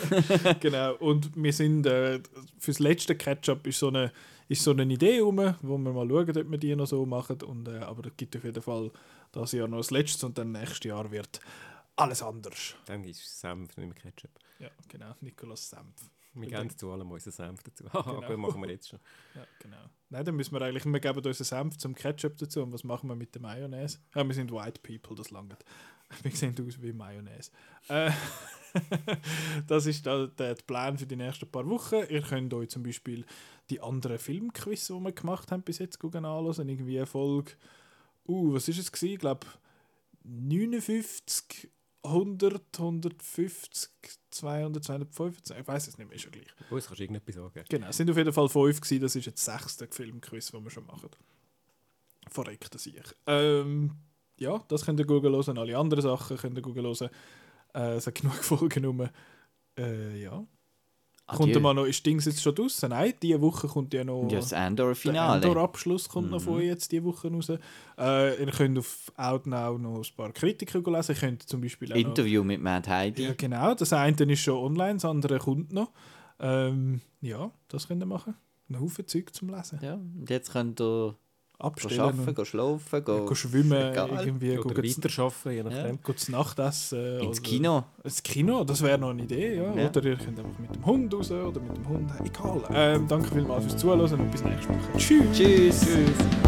genau. 0.60 0.94
Und 0.96 1.30
wir 1.36 1.52
sind 1.52 1.86
äh, 1.86 2.20
fürs 2.58 2.78
letzte 2.78 3.14
Catch-up 3.16 3.66
ist 3.66 3.78
so 3.78 3.88
eine 3.88 4.12
ist 4.48 4.62
so 4.62 4.70
eine 4.70 4.84
Idee 4.84 5.18
rum, 5.18 5.54
wo 5.62 5.76
wir 5.76 5.92
mal 5.92 6.08
schauen, 6.08 6.38
ob 6.38 6.50
wir 6.50 6.58
die 6.58 6.76
noch 6.76 6.86
so 6.86 7.04
machen. 7.04 7.42
Und, 7.42 7.68
äh, 7.68 7.78
aber 7.78 8.06
es 8.06 8.16
gibt 8.16 8.36
auf 8.36 8.44
jeden 8.44 8.62
Fall 8.62 8.90
das 9.32 9.52
Jahr 9.52 9.66
noch 9.68 9.78
das 9.78 9.90
letzte 9.90 10.26
und 10.26 10.38
dann 10.38 10.52
nächstes 10.52 10.84
Jahr 10.84 11.10
wird 11.10 11.40
alles 11.96 12.22
anders. 12.22 12.74
Dann 12.86 13.02
ist 13.04 13.22
es 13.22 13.40
Senf, 13.40 13.76
nicht 13.76 13.86
mehr 13.88 13.94
Ketchup. 14.12 14.30
Ja, 14.58 14.68
genau. 14.88 15.14
Nikolaus 15.20 15.68
Senf. 15.68 16.10
Wir 16.40 16.48
geben 16.48 16.76
zu 16.76 16.90
allem 16.90 17.10
unseren 17.10 17.32
Senf 17.32 17.62
dazu. 17.62 17.84
Genau. 17.92 18.20
gut, 18.20 18.38
machen 18.38 18.62
wir 18.62 18.70
jetzt 18.70 18.88
schon. 18.88 19.00
Ja, 19.34 19.46
genau. 19.58 19.84
Nein, 20.10 20.24
dann 20.24 20.36
müssen 20.36 20.54
wir 20.54 20.62
eigentlich, 20.62 20.84
wir 20.84 21.00
geben 21.00 21.18
unseren 21.24 21.44
Senf 21.44 21.78
zum 21.78 21.94
Ketchup 21.94 22.36
dazu 22.36 22.62
und 22.62 22.72
was 22.72 22.84
machen 22.84 23.08
wir 23.08 23.16
mit 23.16 23.34
der 23.34 23.42
Mayonnaise? 23.42 23.98
Ja, 24.14 24.24
wir 24.24 24.34
sind 24.34 24.52
White 24.52 24.80
People, 24.82 25.16
das 25.16 25.30
langt. 25.30 25.64
Wir 26.22 26.30
sehen 26.30 26.54
aus 26.64 26.80
wie 26.80 26.92
Mayonnaise. 26.92 27.50
Äh, 27.88 28.12
das 29.66 29.86
ist 29.86 30.06
da, 30.06 30.26
der, 30.26 30.54
der 30.54 30.62
Plan 30.62 30.96
für 30.96 31.06
die 31.06 31.16
nächsten 31.16 31.50
paar 31.50 31.68
Wochen. 31.68 32.04
Ihr 32.08 32.22
könnt 32.22 32.54
euch 32.54 32.68
zum 32.68 32.84
Beispiel 32.84 33.24
die 33.70 33.80
anderen 33.80 34.18
Filmquiz, 34.18 34.86
die 34.86 34.92
wir 34.94 35.12
gemacht 35.12 35.50
haben, 35.50 35.62
bis 35.62 35.78
jetzt 35.78 35.98
gucken, 35.98 36.24
anschauen. 36.24 36.68
Irgendwie 36.68 36.98
eine 36.98 37.06
Folge, 37.06 37.52
uh, 38.28 38.54
was 38.54 38.68
ist 38.68 38.78
es 38.78 38.92
gewesen? 38.92 39.14
Ich 39.14 39.18
glaube 39.18 39.46
59, 40.22 41.70
100, 42.06 42.62
150, 42.78 43.90
200, 44.30 44.84
225, 44.84 45.56
ich 45.56 45.66
weiß 45.66 45.88
es 45.88 45.98
nicht 45.98 46.08
mehr, 46.08 46.16
ist 46.16 46.24
ja 46.24 46.30
gleich. 46.30 46.46
Uns 46.70 46.86
kannst 46.86 47.00
du 47.00 47.04
irgendetwas 47.04 47.34
sagen. 47.34 47.64
Genau, 47.68 47.88
es 47.88 47.96
sind 47.96 48.10
auf 48.10 48.16
jeden 48.16 48.32
Fall 48.32 48.48
fünf 48.48 48.80
gewesen. 48.80 49.02
Das 49.02 49.16
ist 49.16 49.26
jetzt 49.26 49.46
das 49.46 49.60
sechste 49.60 49.88
Filmquiz, 49.90 50.50
das 50.50 50.62
wir 50.62 50.70
schon 50.70 50.86
machen. 50.86 51.10
Verreckt 52.28 52.78
sich. 52.78 53.00
Ähm, 53.26 53.92
ja, 54.38 54.64
das 54.68 54.84
könnt 54.84 55.00
ihr 55.00 55.06
googeln 55.06 55.34
hören. 55.34 55.58
Alle 55.58 55.76
anderen 55.78 56.02
Sachen 56.02 56.36
könnt 56.36 56.58
ihr 56.58 56.62
googeln 56.62 56.86
hören. 56.86 57.10
Äh, 57.74 57.96
es 57.96 58.06
hat 58.06 58.14
genug 58.14 58.34
Folgen 58.44 58.84
rum. 58.84 59.08
Äh, 59.78 60.20
ja. 60.20 60.46
Kommt 61.26 61.56
da 61.56 61.60
mal 61.60 61.74
noch, 61.74 61.84
ist 61.86 62.06
Dings 62.06 62.24
jetzt 62.24 62.40
schon 62.40 62.54
draussen? 62.54 62.90
Nein, 62.90 63.12
diese 63.20 63.40
Woche 63.40 63.66
kommt 63.66 63.92
ja 63.92 64.04
noch... 64.04 64.28
Ja, 64.30 64.38
das 64.38 64.50
Der 64.50 64.66
Endor-Finale. 64.66 65.44
Endor-Abschluss 65.44 66.08
kommt 66.08 66.30
noch 66.30 66.38
Mhm. 66.40 66.44
von 66.44 66.60
jetzt 66.60 66.92
diese 66.92 67.02
Woche 67.04 67.28
raus. 67.32 67.48
Äh, 67.98 68.40
ihr 68.44 68.52
könnt 68.52 68.78
auf 68.78 69.12
Outnow 69.16 69.76
noch 69.78 69.96
ein 69.98 70.16
paar 70.16 70.30
Kritiker 70.32 70.78
lesen. 70.80 71.12
Ihr 71.14 71.18
könnt 71.20 71.42
zum 71.42 71.60
Beispiel 71.60 71.92
auch 71.92 71.96
noch, 71.96 72.04
Interview 72.08 72.44
mit 72.44 72.60
Mad 72.62 72.88
Heidi. 72.88 73.24
Ja, 73.24 73.34
genau. 73.36 73.74
Das 73.74 73.92
eine 73.92 74.14
ist 74.32 74.40
schon 74.40 74.54
online, 74.56 74.94
das 74.94 75.04
andere 75.04 75.38
kommt 75.38 75.72
noch. 75.72 75.90
Ähm, 76.38 77.00
ja, 77.20 77.50
das 77.68 77.88
könnt 77.88 78.02
ihr 78.02 78.06
machen. 78.06 78.34
Ein 78.68 78.80
Haufen 78.80 79.06
Zeug 79.08 79.34
zum 79.34 79.48
Lesen. 79.48 79.80
Ja, 79.82 79.94
und 79.94 80.26
jetzt 80.30 80.52
könnt 80.52 80.80
ihr 80.80 81.16
Abstellen 81.58 82.00
arbeiten, 82.00 82.34
go 82.34 82.44
schlafen, 82.44 83.04
go, 83.04 83.24
go 83.24 83.34
schwimmen, 83.34 83.92
egal. 83.92 84.10
irgendwie 84.26 84.58
Oder 84.58 84.74
go 84.74 84.82
weiterarbeiten, 84.82 85.52
je 85.52 85.62
nachdem. 85.62 85.98
Go 86.02 86.12
zu 86.12 86.32
Nachtessen. 86.32 87.20
ins 87.20 87.40
Kino. 87.40 87.84
Ins 88.04 88.22
Kino, 88.22 88.64
das 88.64 88.82
wäre 88.82 88.98
noch 88.98 89.10
eine 89.10 89.22
Idee, 89.22 89.56
ja. 89.56 89.74
Ja. 89.74 89.88
Oder 89.88 90.04
ihr 90.04 90.16
könnt 90.16 90.38
einfach 90.38 90.58
mit 90.58 90.74
dem 90.74 90.84
Hund 90.84 91.14
raus 91.14 91.30
oder 91.30 91.60
mit 91.60 91.76
dem 91.76 91.88
Hund, 91.88 92.10
egal. 92.24 92.62
Ähm, 92.72 93.08
danke 93.08 93.30
vielmals 93.34 93.64
fürs 93.64 93.76
Zuhören 93.78 94.00
und 94.20 94.30
bis 94.30 94.44
nächste 94.44 94.68
Woche. 94.68 94.98
Tschüss. 94.98 95.24
Tschüss. 95.32 95.80
Tschüss. 95.80 96.45